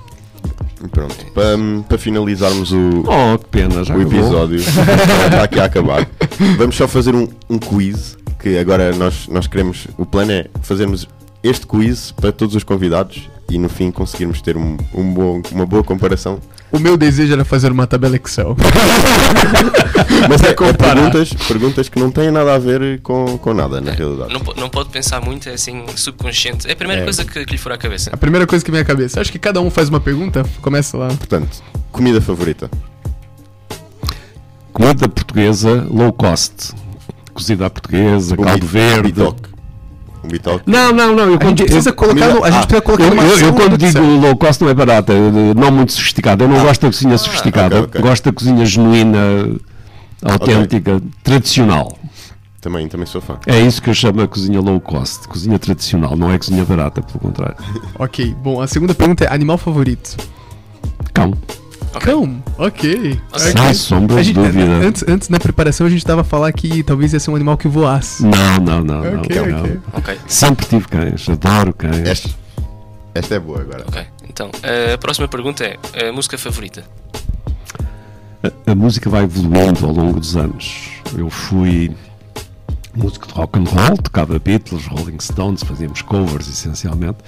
Pronto, 0.89 1.27
para, 1.35 1.57
para 1.89 1.99
finalizarmos 1.99 2.73
o, 2.73 3.05
Oh, 3.07 3.39
que 3.39 3.47
pena, 3.47 3.85
já 3.85 3.95
o 3.95 4.01
episódio, 4.01 4.57
está 4.61 5.43
aqui 5.45 5.61
a 5.61 5.65
acabar. 5.65 6.09
Vamos 6.57 6.77
só 6.77 6.89
fazer 6.89 7.15
um, 7.15 7.29
um 7.51 7.59
quiz, 7.59 8.17
que 8.39 8.57
agora 8.57 8.95
nós, 8.97 9.29
nós 9.29 9.47
queremos, 9.47 9.87
o 9.99 10.07
plano 10.07 10.33
é 10.33 10.47
fazermos 10.63 11.07
este 11.43 11.67
quiz 11.67 12.13
para 12.13 12.33
todos 12.33 12.55
os 12.55 12.65
convidados 12.65 13.29
e 13.51 13.59
no 13.59 13.69
fim 13.69 13.91
conseguirmos 13.91 14.41
ter 14.41 14.57
um, 14.57 14.77
um 14.95 15.13
bom, 15.13 15.43
uma 15.53 15.67
boa 15.67 15.85
comparação. 15.85 16.39
O 16.73 16.79
meu 16.79 16.97
desejo 16.97 17.33
era 17.33 17.45
fazer 17.45 17.73
uma 17.73 17.87
tabela 17.87 18.17
Excel. 18.17 18.57
Mas 20.29 20.43
é, 20.43 20.51
é 20.51 20.73
perguntas, 20.73 21.33
perguntas 21.49 21.89
que 21.89 21.99
não 21.99 22.11
têm 22.11 22.31
nada 22.31 22.55
a 22.55 22.59
ver 22.59 23.01
com, 23.01 23.37
com 23.39 23.53
nada, 23.53 23.81
na 23.81 23.91
realidade. 23.91 24.33
Não, 24.33 24.41
não 24.55 24.69
pode 24.69 24.89
pensar 24.91 25.21
muito, 25.21 25.49
é 25.49 25.55
assim, 25.55 25.85
subconsciente. 25.97 26.69
É 26.69 26.73
a 26.73 26.77
primeira 26.77 27.03
É. 27.03 27.05
coisa 27.05 27.25
que, 27.25 27.45
que 27.45 27.53
lhe 27.53 27.59
for 27.59 27.73
à 27.73 27.79
cabeça. 27.79 28.11
A 28.13 28.17
primeira 28.17 28.47
coisa 28.47 28.65
que 28.65 28.71
vem 28.71 28.81
à 28.81 28.85
cabeça. 28.85 29.21
Acho 29.21 29.33
que 29.33 29.39
cada 29.39 29.61
um 29.61 29.69
faz 29.71 29.89
uma 29.89 29.99
pergunta, 30.01 30.45
começa 30.63 30.97
lá. 30.97 31.09
Portanto, 31.09 31.63
comida 31.91 32.21
favorita. 32.21 32.71
Comida 34.73 35.09
portuguesa 35.09 35.87
low 35.91 36.13
cost. 36.13 36.73
Cozida 37.35 37.67
à 37.67 37.71
portuguesa, 37.71 38.37
caldo 38.37 38.67
verde. 38.67 39.03
bitoque. 39.13 39.50
Não, 40.67 40.93
não, 40.93 41.15
não. 41.15 41.25
Eu 41.25 41.27
A 41.27 41.31
gente 41.31 41.39
quando, 41.41 41.57
precisa 41.65 41.91
eu, 41.91 41.95
colocar, 41.95 42.29
no, 42.29 42.45
a 42.45 42.51
gente 42.51 42.63
ah, 42.63 42.67
precisa 42.67 42.81
colocar 42.83 43.05
eu, 43.05 43.11
numa 43.11 43.23
eu- 43.25 43.39
eu 43.39 43.53
quando 43.55 43.77
do 43.77 43.79
digo 43.79 44.01
low 44.21 44.37
cost 44.37 44.63
não 44.63 44.71
é 44.71 44.75
barata, 44.75 45.13
não 45.57 45.71
muito 45.71 45.93
sofisticada. 45.93 46.45
Eu 46.45 46.49
não 46.49 46.61
gosto 46.63 46.83
da 46.83 46.89
cozinha 46.89 47.17
sofisticada. 47.19 47.77
ok, 47.83 47.89
ok. 47.89 48.01
Gosto 48.03 48.25
da 48.25 48.33
cozinha 48.33 48.67
genuína, 48.67 49.19
autêntica, 50.23 51.01
tradicional. 51.23 51.97
Também, 52.61 52.87
também 52.89 53.07
sou 53.07 53.23
fã. 53.23 53.39
É 53.47 53.59
isso 53.59 53.81
que 53.81 53.89
eu 53.89 53.95
chamo 53.95 54.21
a 54.21 54.29
cozinha 54.29 54.61
low 54.61 54.79
cost, 54.81 55.27
cozinha 55.29 55.59
tradicional, 55.59 56.15
não 56.15 56.31
é 56.31 56.37
cozinha 56.37 56.63
barata, 56.65 57.01
pelo 57.01 57.19
contrário. 57.19 57.57
Ok, 57.99 58.35
bom, 58.43 58.61
a 58.61 58.67
segunda 58.67 58.95
pergunta 58.95 59.25
é 59.25 59.33
animal 59.33 59.57
favorito. 59.57 60.17
Cão, 61.15 61.33
Cão, 61.99 62.43
ok. 62.57 63.21
Ok. 63.33 63.41
sem 63.41 63.75
sombra 63.75 64.23
gente- 64.23 64.35
dúvida. 64.35 64.65
antes, 64.87 65.05
antes, 65.09 65.29
na 65.29 65.39
preparação, 65.41 65.87
a 65.87 65.91
gente 65.91 66.05
tava 66.05 66.21
a 66.21 66.25
falar 66.25 66.53
que 66.53 66.83
talvez 66.85 67.13
ia 67.13 67.19
ser 67.21 67.31
um 67.31 67.35
animal 67.37 67.57
que 67.57 67.67
voasse. 67.69 68.23
Não, 68.25 68.59
não, 68.61 68.81
não, 68.85 69.03
não, 69.03 69.21
Ok, 69.21 69.37
não. 69.47 69.61
ok. 69.61 69.81
Ok, 69.95 70.19
Sempre 70.29 70.67
tive 70.67 70.87
cães, 70.89 71.29
adoro 71.29 71.73
cães. 71.75 72.07
Esta, 72.07 72.31
esta 73.15 73.35
é 73.35 73.39
boa 73.41 73.61
agora. 73.61 73.85
ok. 73.89 74.07
Então, 74.29 74.51
a 74.95 74.97
próxima 74.99 75.27
pergunta 75.27 75.65
é 75.93 76.09
a 76.09 76.13
música 76.13 76.39
favorita. 76.39 76.85
A, 78.43 78.71
a 78.71 78.75
música 78.75 79.11
vai 79.11 79.25
evoluindo 79.25 79.85
ao 79.85 79.93
longo 79.93 80.21
dos 80.21 80.37
anos. 80.37 80.91
Eu 81.17 81.29
fui 81.29 81.95
músico 82.95 83.27
de 83.27 83.35
rock 83.35 83.59
and 83.59 83.65
roll, 83.65 83.97
tocava 83.99 84.39
Beatles, 84.39 84.87
Rolling 84.87 85.19
Stones, 85.21 85.63
fazíamos 85.63 86.01
covers 86.03 86.49
essencialmente. 86.49 87.19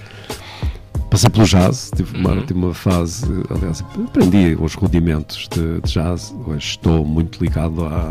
Passei 1.13 1.29
pelo 1.29 1.45
jazz, 1.45 1.91
tive 1.95 2.17
uma, 2.17 2.41
tive 2.41 2.59
uma 2.59 2.73
fase, 2.73 3.27
aliás, 3.51 3.85
aprendi 4.03 4.57
os 4.59 4.73
rudimentos 4.73 5.47
de, 5.51 5.79
de 5.83 5.93
jazz. 5.93 6.35
Hoje 6.47 6.69
estou 6.71 7.05
muito 7.05 7.39
ligado 7.45 7.85
à, 7.85 8.11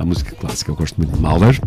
à 0.00 0.04
música 0.04 0.34
clássica. 0.34 0.72
Eu 0.72 0.74
gosto 0.74 0.96
muito 0.96 1.14
de 1.14 1.20
Mahler, 1.22 1.60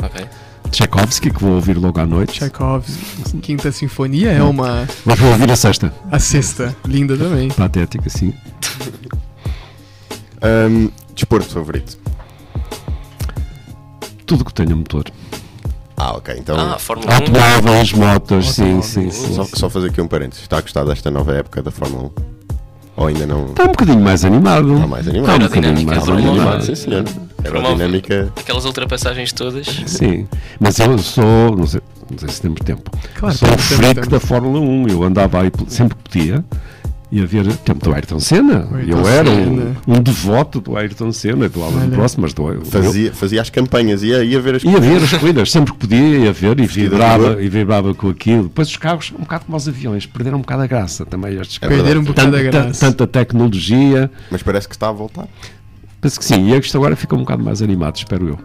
Ok. 0.00 0.24
Tchaikovsky, 0.70 1.30
que 1.32 1.40
vou 1.42 1.54
ouvir 1.54 1.76
logo 1.76 1.98
à 2.00 2.06
noite. 2.06 2.34
Tchaikovsky, 2.34 3.38
Quinta 3.40 3.72
Sinfonia 3.72 4.30
é 4.30 4.42
uma. 4.44 4.86
Mas 5.04 5.18
vou 5.18 5.28
ouvir 5.32 5.50
a 5.50 5.56
sexta, 5.56 5.92
A 6.10 6.20
sexta, 6.20 6.76
linda 6.86 7.16
também. 7.16 7.48
patética, 7.48 8.08
sim. 8.08 8.32
Ahm, 10.40 10.88
desporto 11.16 11.48
favorito. 11.48 11.98
Tudo 14.24 14.44
que 14.44 14.54
tenha 14.54 14.76
motor. 14.76 15.04
Ah, 15.96 16.16
ok. 16.16 16.34
Então, 16.38 16.56
Ah, 16.58 16.78
Fórmula 16.78 17.10
1. 17.10 17.14
Automóveis, 17.14 17.92
motos, 17.92 18.52
sim, 18.54 18.82
sim, 18.82 19.10
sim. 19.10 19.34
só, 19.34 19.44
só 19.44 19.70
fazer 19.70 19.88
aqui 19.88 20.00
um 20.00 20.06
parênteses. 20.08 20.42
Está 20.42 20.58
a 20.58 20.60
gostar 20.60 20.84
desta 20.84 21.10
nova 21.10 21.32
época 21.34 21.62
da 21.62 21.70
Fórmula 21.70 22.04
1? 22.04 22.10
Ou 22.98 23.06
ainda 23.08 23.26
não? 23.26 23.46
Está 23.46 23.64
um 23.64 23.68
bocadinho 23.68 24.00
mais 24.00 24.24
animado. 24.24 24.74
Está 24.74 24.86
mais 24.86 25.08
animado. 25.08 25.30
Está 25.32 25.44
um 25.44 25.48
bocadinho 25.48 25.86
mais 25.86 26.08
animado. 26.08 26.62
Sim, 26.64 26.74
senhor. 26.74 27.04
Aerodinâmica. 27.44 28.32
Aquelas 28.36 28.64
ultrapassagens 28.64 29.32
todas. 29.32 29.66
Sim, 29.86 30.26
mas 30.58 30.78
eu 30.78 30.98
sou, 30.98 31.56
não 31.56 31.66
sei, 31.66 31.80
não 32.10 32.18
sei 32.18 32.28
se 32.28 32.42
temos 32.42 32.60
tempo, 32.64 32.90
Claro, 33.14 33.36
sou 33.36 33.48
um 33.48 33.58
freak 33.58 34.08
da 34.08 34.18
Fórmula 34.18 34.58
1. 34.60 34.88
Eu 34.88 35.02
andava 35.04 35.42
aí, 35.42 35.50
sempre 35.68 35.96
que 35.96 36.02
podia, 36.10 36.44
ia 37.10 37.24
ver 37.26 37.46
tempo 37.58 37.84
do 37.84 37.94
Ayrton 37.94 38.18
Senna. 38.18 38.68
Ayrton 38.74 38.98
eu 38.98 39.06
era 39.08 39.30
um, 39.30 39.34
Senna. 39.44 39.76
um 39.86 40.02
devoto 40.02 40.60
do 40.60 40.76
Ayrton 40.76 41.12
Senna, 41.12 41.48
do 41.48 41.62
Alan. 41.62 41.88
Prost, 41.90 42.18
mas 42.18 42.34
do, 42.34 42.64
Fazia, 42.64 43.12
fazia 43.12 43.40
as 43.40 43.48
campanhas, 43.50 44.02
ia, 44.02 44.24
ia 44.24 44.40
ver 44.40 44.56
as 44.56 44.64
Ia 44.64 44.80
ver 44.80 45.02
as 45.02 45.12
corridas, 45.12 45.50
sempre 45.50 45.72
que 45.72 45.78
podia, 45.78 46.18
ia 46.18 46.32
ver 46.32 46.58
e 46.58 46.66
vibrava, 46.66 47.42
e 47.42 47.48
vibrava 47.48 47.94
com 47.94 48.08
aquilo. 48.10 48.44
Depois 48.44 48.68
os 48.68 48.76
carros, 48.76 49.12
um 49.16 49.20
bocado 49.22 49.44
como 49.44 49.56
os 49.56 49.68
aviões, 49.68 50.04
perderam 50.06 50.38
um 50.38 50.40
bocado 50.40 50.62
a 50.62 50.66
graça 50.66 51.06
também 51.06 51.34
estes 51.38 51.58
carros. 51.58 51.76
Perderam 51.76 52.00
um 52.00 52.04
bocado 52.04 52.32
Tanta, 52.32 52.42
da 52.44 52.50
graça. 52.50 52.80
tanta 52.86 53.06
tecnologia. 53.06 54.10
Mas 54.30 54.42
parece 54.42 54.68
que 54.68 54.74
está 54.74 54.88
a 54.88 54.92
voltar. 54.92 55.28
Penso 56.00 56.18
que 56.18 56.24
sim, 56.24 56.52
e 56.52 56.58
isto 56.58 56.76
agora 56.76 56.94
fica 56.96 57.14
um 57.14 57.20
bocado 57.20 57.42
mais 57.42 57.62
animado, 57.62 57.96
espero 57.96 58.28
eu. 58.28 58.38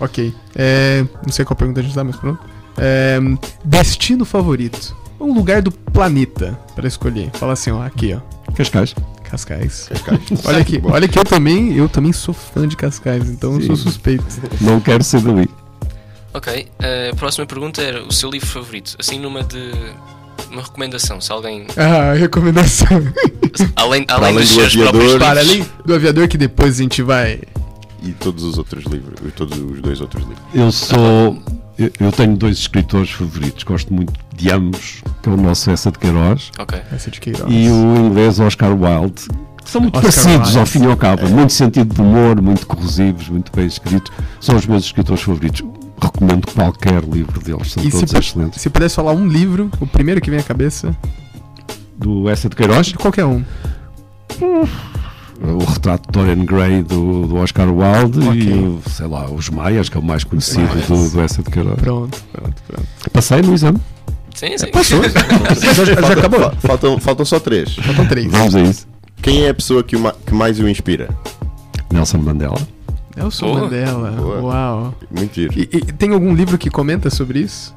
Ok. 0.00 0.32
É, 0.54 1.04
não 1.24 1.32
sei 1.32 1.44
qual 1.44 1.56
pergunta 1.56 1.80
a 1.80 1.82
gente 1.82 1.94
dá, 1.94 2.04
mas 2.04 2.16
pronto. 2.16 2.38
É, 2.76 3.18
destino 3.64 4.24
favorito. 4.24 4.96
Um 5.20 5.32
lugar 5.32 5.62
do 5.62 5.70
planeta 5.70 6.58
para 6.74 6.86
escolher. 6.86 7.30
Fala 7.34 7.52
assim, 7.54 7.70
ó, 7.70 7.82
aqui, 7.82 8.14
ó. 8.14 8.52
Cascais? 8.54 8.94
Cascais. 9.24 9.88
Cascais. 9.88 10.20
Olha 10.46 10.58
aqui, 10.58 10.80
olha 10.84 11.06
que 11.06 11.18
eu 11.18 11.24
também, 11.24 11.76
eu 11.76 11.86
também 11.88 12.12
sou 12.14 12.32
fã 12.32 12.66
de 12.66 12.74
Cascais, 12.76 13.28
então 13.28 13.54
eu 13.54 13.60
Sim. 13.60 13.66
sou 13.66 13.76
suspeito. 13.76 14.24
Não 14.60 14.80
quero 14.80 15.04
ser 15.04 15.20
dali. 15.20 15.48
Ok, 16.32 16.68
a 17.12 17.14
próxima 17.16 17.46
pergunta 17.46 17.82
era 17.82 18.02
o 18.02 18.12
seu 18.12 18.30
livro 18.30 18.46
favorito. 18.46 18.96
Assim, 18.98 19.18
numa 19.18 19.42
de. 19.42 19.72
Uma 20.50 20.62
recomendação, 20.62 21.20
se 21.20 21.30
alguém. 21.30 21.66
Ah, 21.76 22.14
recomendação. 22.14 23.02
Além, 23.76 24.04
além, 24.08 24.28
além 24.28 24.34
dos 24.36 24.48
do 24.48 24.54
seus 24.54 24.66
aviador, 24.72 24.92
próprios 24.92 25.18
Para 25.18 25.40
além 25.40 25.66
do 25.84 25.94
aviador 25.94 26.28
que 26.28 26.38
depois 26.38 26.78
a 26.78 26.82
gente 26.82 27.02
vai. 27.02 27.40
E 28.02 28.12
todos 28.12 28.44
os 28.44 28.58
outros 28.58 28.84
livros, 28.84 29.18
e 29.26 29.30
todos 29.32 29.58
os 29.58 29.80
dois 29.80 30.00
outros 30.00 30.22
livros. 30.22 30.44
Eu 30.54 30.70
sou. 30.70 31.42
Eu, 31.76 31.90
eu 32.00 32.12
tenho 32.12 32.36
dois 32.36 32.58
escritores 32.58 33.10
favoritos, 33.10 33.62
gosto 33.64 33.92
muito 33.92 34.12
de 34.34 34.50
ambos, 34.50 35.02
que 35.22 35.28
é 35.28 35.32
o 35.32 35.36
nosso 35.36 35.70
Essa 35.70 35.92
de 35.92 35.98
Queiroz 35.98 36.50
Ok. 36.58 36.80
Essa 36.92 37.10
de 37.10 37.20
Queiroz. 37.20 37.44
e 37.48 37.68
o 37.68 37.96
inglês 38.06 38.40
Oscar 38.40 38.70
Wilde, 38.72 39.22
que 39.64 39.70
são 39.70 39.80
muito 39.80 39.96
Oscar 39.96 40.10
parecidos 40.12 40.46
Wilde. 40.48 40.58
ao 40.58 40.66
fim 40.66 40.82
e 40.82 40.86
ao 40.86 40.96
cabo, 40.96 41.28
muito 41.28 41.52
sentido 41.52 41.94
de 41.94 42.00
humor, 42.00 42.40
muito 42.42 42.66
corrosivos, 42.66 43.28
muito 43.28 43.52
bem 43.54 43.66
escritos. 43.66 44.12
São 44.40 44.56
os 44.56 44.66
meus 44.66 44.84
escritores 44.84 45.22
favoritos. 45.22 45.62
Recomendo 46.00 46.46
qualquer 46.52 47.02
livro 47.02 47.40
deles, 47.40 47.72
são 47.72 47.82
E 47.82 47.86
se, 47.90 47.98
todos 47.98 48.12
pu- 48.12 48.18
excelentes. 48.20 48.62
se 48.62 48.70
pudesse 48.70 48.94
falar 48.94 49.12
um 49.12 49.26
livro, 49.26 49.68
o 49.80 49.86
primeiro 49.86 50.20
que 50.20 50.30
vem 50.30 50.38
à 50.38 50.42
cabeça, 50.44 50.96
Do 51.96 52.28
Essa 52.28 52.48
de 52.48 52.54
Queiroz, 52.54 52.86
de 52.86 52.94
qualquer 52.94 53.24
um. 53.24 53.42
O 55.42 55.64
retrato 55.64 56.10
de 56.10 56.18
Dorian 56.18 56.44
Gray 56.44 56.82
do, 56.82 57.26
do 57.26 57.36
Oscar 57.36 57.68
Wilde 57.68 58.20
Ok. 58.26 58.80
e 58.86 58.90
sei 58.90 59.06
lá, 59.06 59.30
Os 59.30 59.48
Maias, 59.50 59.88
que 59.88 59.96
é 59.96 60.00
o 60.00 60.02
mais 60.04 60.24
conhecido 60.24 60.66
do, 60.86 61.10
do 61.10 61.20
Essa 61.20 61.42
de 61.42 61.50
Queiroz. 61.50 61.80
Pronto, 61.80 62.18
pronto, 62.32 62.62
pronto. 62.66 62.88
Passei 63.12 63.40
no 63.42 63.54
exame, 63.54 63.78
Sim, 64.34 64.56
sim. 64.56 64.66
Passou. 64.70 65.00
já, 65.08 65.84
já 65.84 65.96
Falta- 65.96 66.12
acabou. 66.18 66.40
fa- 66.40 66.56
Faltam, 66.60 66.98
faltam 67.00 67.24
só 67.26 67.40
três. 67.40 67.74
Faltam 67.74 68.06
três. 68.06 68.30
vamos 68.30 68.54
a 68.54 68.60
isso. 68.62 68.86
Quem 69.20 69.44
é 69.44 69.48
a 69.50 69.54
pessoa 69.54 69.82
que, 69.82 69.96
que 70.26 70.34
mais 70.34 70.60
o 70.60 70.68
inspira? 70.68 71.08
Nelson 71.92 72.18
Mandela. 72.18 72.58
Nelson 73.16 73.46
Boa. 73.46 73.60
Mandela. 73.62 74.10
Boa. 74.12 74.40
Uau. 74.40 74.94
Muito 75.10 75.34
giro. 75.34 75.52
E, 75.58 75.62
e 75.72 75.80
tem 75.80 76.12
algum 76.12 76.32
livro 76.34 76.56
que 76.56 76.70
comenta 76.70 77.10
sobre 77.10 77.40
isso? 77.40 77.74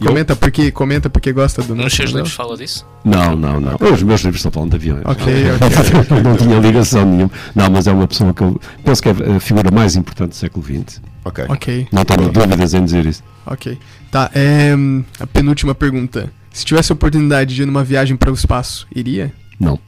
Eu? 0.00 0.06
comenta 0.06 0.34
porque, 0.34 0.70
comenta 0.72 1.10
porque 1.10 1.32
gosta 1.32 1.62
do 1.62 1.74
Nos 1.74 1.92
seus 1.92 2.10
livros 2.10 2.32
fala 2.32 2.56
disso? 2.56 2.86
Não, 3.04 3.36
não, 3.36 3.60
não. 3.60 3.76
Os 3.92 4.02
meus 4.02 4.20
livros 4.22 4.36
estão 4.36 4.50
falando 4.50 4.70
de 4.70 4.76
aviões. 4.76 5.02
Ok, 5.04 5.26
não, 5.44 5.54
ok. 6.16 6.22
não 6.22 6.36
tinha 6.36 6.58
ligação 6.58 7.04
nenhuma. 7.04 7.30
Não, 7.54 7.70
mas 7.70 7.86
é 7.86 7.92
uma 7.92 8.08
pessoa 8.08 8.32
que 8.32 8.42
eu 8.42 8.60
penso 8.84 9.02
que 9.02 9.08
é 9.10 9.12
a 9.36 9.40
figura 9.40 9.70
mais 9.70 9.96
importante 9.96 10.30
do 10.30 10.36
século 10.36 10.64
XX. 10.64 11.00
Ok. 11.24 11.44
Ok, 11.48 11.88
Não 11.92 12.04
tenho 12.04 12.30
dúvidas 12.32 12.72
em 12.72 12.84
dizer 12.84 13.04
isso. 13.04 13.22
ok. 13.46 13.78
Tá, 14.10 14.30
é, 14.34 14.72
a 15.20 15.26
penúltima 15.26 15.74
pergunta. 15.74 16.32
Se 16.50 16.64
tivesse 16.64 16.90
a 16.90 16.94
oportunidade 16.94 17.54
de 17.54 17.62
ir 17.62 17.66
numa 17.66 17.84
viagem 17.84 18.16
para 18.16 18.30
o 18.30 18.34
espaço, 18.34 18.86
iria? 18.94 19.32
Não. 19.60 19.78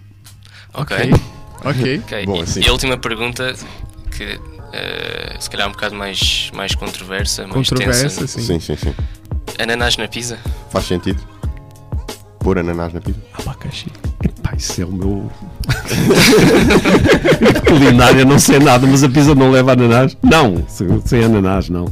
Ok. 0.75 0.97
Ok. 1.65 2.01
Ok. 2.05 2.27
Bom, 2.27 2.37
e, 2.37 2.41
assim. 2.43 2.61
e 2.61 2.69
a 2.69 2.73
última 2.73 2.97
pergunta, 2.97 3.55
que 4.17 4.39
eh, 4.73 5.37
se 5.39 5.49
calhar 5.51 5.67
é 5.67 5.69
um 5.69 5.73
bocado 5.73 5.95
mais, 5.95 6.51
mais 6.55 6.75
controversa, 6.75 7.43
mais 7.47 7.69
Controversa, 7.69 8.21
tensa. 8.21 8.27
sim. 8.27 8.41
Sim, 8.41 8.61
sim, 8.61 8.77
sim. 8.77 8.95
Ananás 9.59 9.97
na 9.97 10.09
pizza? 10.09 10.39
Faz 10.71 10.87
sentido. 10.87 11.21
Pôr 12.41 12.59
ananás 12.59 12.93
na 12.93 13.01
pizza. 13.01 13.21
Abacaxi. 13.35 13.87
Pá, 14.43 14.55
isso 14.57 14.83
é 14.83 14.85
o 14.85 14.93
meu. 14.93 15.31
Culinária, 17.69 18.25
não 18.25 18.39
sei 18.39 18.59
nada, 18.59 18.87
mas 18.87 19.03
a 19.05 19.09
pizza 19.09 19.35
não 19.35 19.51
leva 19.51 19.73
ananás? 19.73 20.17
Não, 20.23 20.65
sem 21.05 21.25
ananás, 21.25 21.69
não. 21.69 21.87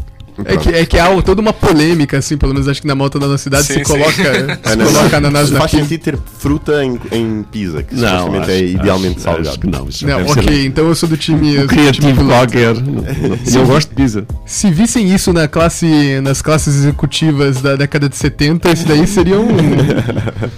É 0.45 0.57
que, 0.57 0.69
é 0.71 0.87
que 0.87 0.99
há 0.99 1.21
toda 1.23 1.41
uma 1.41 1.53
polêmica, 1.53 2.19
assim, 2.19 2.37
pelo 2.37 2.53
menos 2.55 2.69
acho 2.69 2.81
que 2.81 2.87
na 2.87 2.95
moto 2.95 3.19
da 3.19 3.27
nossa 3.27 3.43
cidade 3.43 3.65
Sim, 3.67 3.75
se 3.75 3.79
sim. 3.81 3.85
coloca, 3.85 4.13
se 4.13 4.77
coloca 4.95 5.17
ananás 5.17 5.51
na 5.51 5.59
Faz 5.61 5.71
pizza. 5.71 5.83
sentido 5.85 6.03
ter 6.03 6.19
fruta 6.39 6.85
em, 6.85 6.99
em 7.13 7.43
pizza, 7.43 7.83
que 7.83 7.95
Não, 7.95 8.09
supostamente 8.27 8.41
acho, 8.43 8.51
é 8.51 8.61
idealmente 8.65 9.15
acho- 9.17 9.21
salgado. 9.23 9.49
acho 9.49 9.59
que 9.61 9.67
não, 9.67 9.89
isso 9.89 10.07
Não, 10.07 10.17
deve 10.19 10.31
ok, 10.31 10.43
ser 10.45 10.65
então 10.67 10.87
eu 10.89 10.95
sou 10.95 11.09
do 11.09 11.17
time. 11.17 11.55
eu 11.55 11.65
um 11.65 11.69
sou 11.69 11.69
do 11.69 11.69
time 11.69 11.91
criativo 11.91 12.25
qualquer. 12.25 12.75
Não, 12.75 12.93
não. 12.93 13.05
E 13.51 13.55
eu 13.57 13.67
gosto 13.67 13.89
de 13.91 13.95
pizza. 13.95 14.27
Se 14.47 14.71
vissem 14.71 15.13
isso 15.15 15.33
na 15.33 15.49
classe, 15.49 16.21
nas 16.23 16.41
classes 16.43 16.75
executivas 16.77 17.61
da 17.61 17.77
década 17.77 18.09
de 18.09 18.17
70, 18.17 18.71
isso 18.71 18.87
daí 18.87 19.07
seria 19.07 19.39
um. 19.41 19.49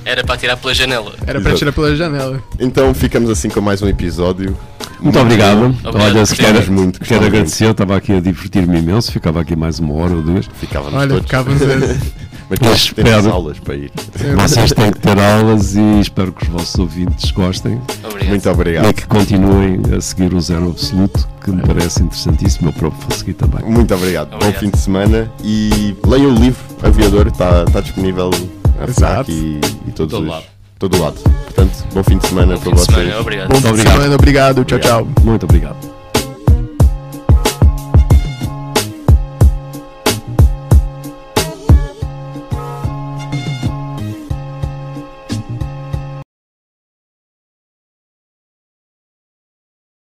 Era 0.04 0.22
para 0.24 0.36
tirar 0.36 0.56
pela 0.56 0.74
janela. 0.74 1.12
Era 1.26 1.40
pra 1.40 1.50
Exato. 1.50 1.56
tirar 1.58 1.72
pela 1.72 1.96
janela. 1.96 2.42
Então 2.58 2.92
ficamos 2.94 3.30
assim 3.30 3.48
com 3.48 3.60
mais 3.60 3.80
um 3.82 3.88
episódio. 3.88 4.56
Muito 5.00 5.18
obrigado. 5.18 5.64
Obrigado. 5.66 5.96
Olha, 6.02 6.26
se 6.26 6.36
quero, 6.36 6.54
Gostamos 6.58 6.80
muito, 6.80 6.98
quero 7.00 7.08
gostamos 7.10 7.26
agradecer, 7.26 7.64
eu 7.66 7.70
estava 7.72 7.96
aqui 7.96 8.12
a 8.12 8.20
divertir-me 8.20 8.78
imenso, 8.78 9.10
ficava 9.12 9.40
aqui 9.40 9.56
mais 9.56 9.78
uma 9.80 9.94
hora 9.94 10.14
ou 10.14 10.22
duas. 10.22 10.46
Ficávamos 10.60 10.94
Olha, 10.94 11.08
todos. 11.08 11.24
ficávamos. 11.24 11.62
a- 11.62 12.22
Mas 12.50 12.60
nós 12.60 12.78
espero. 12.80 13.30
aulas 13.32 13.58
para 13.60 13.74
ir. 13.76 13.90
Vocês 14.36 14.72
têm 14.72 14.92
que 14.92 14.98
ter 14.98 15.18
aulas 15.18 15.74
e 15.74 16.00
espero 16.00 16.32
que 16.32 16.42
os 16.44 16.48
vossos 16.50 16.78
ouvintes 16.78 17.30
gostem 17.30 17.80
Obrigado. 18.04 18.28
Muito 18.28 18.46
e 18.46 18.52
obrigado. 18.52 18.92
que 18.92 19.06
continuem 19.06 19.80
a 19.96 20.00
seguir 20.02 20.34
o 20.34 20.40
Zero 20.40 20.68
Absoluto, 20.68 21.26
que 21.42 21.50
me 21.50 21.62
parece 21.62 22.02
interessantíssimo. 22.02 22.68
Eu 22.68 22.72
próprio 22.74 23.00
vou 23.08 23.16
seguir 23.16 23.32
também. 23.34 23.64
Muito 23.64 23.94
obrigado. 23.94 24.30
Bom 24.30 24.36
Obrigado. 24.36 24.60
fim 24.60 24.68
de 24.68 24.78
semana 24.78 25.32
e 25.42 25.96
leiam 26.06 26.30
o 26.34 26.38
livro 26.38 26.60
Aviador, 26.82 27.28
está 27.28 27.64
tá 27.64 27.80
disponível 27.80 28.30
na 28.78 28.84
Exato. 28.86 29.30
FNAC 29.30 29.30
e, 29.30 29.60
e 29.88 29.92
todos 29.92 30.12
Todo 30.12 30.24
os, 30.24 30.28
lado. 30.28 30.44
Todo 30.88 31.00
lado. 31.00 31.20
Portanto, 31.44 31.84
bom 31.94 32.02
fim 32.02 32.18
de 32.18 32.26
semana 32.26 32.54
Bom 32.54 32.60
para 32.60 32.64
fim 32.70 32.70
de 32.76 32.80
vocês. 32.80 32.96
semana, 32.98 33.20
obrigado. 33.20 33.48
Bom 33.48 33.54
fim 33.54 33.60
de 33.62 33.68
Obrigado. 33.68 33.92
semana, 33.94 34.14
obrigado. 34.14 34.64
Tchau, 34.64 34.78
tchau. 34.78 35.08
Muito 35.22 35.44
obrigado. 35.44 36.01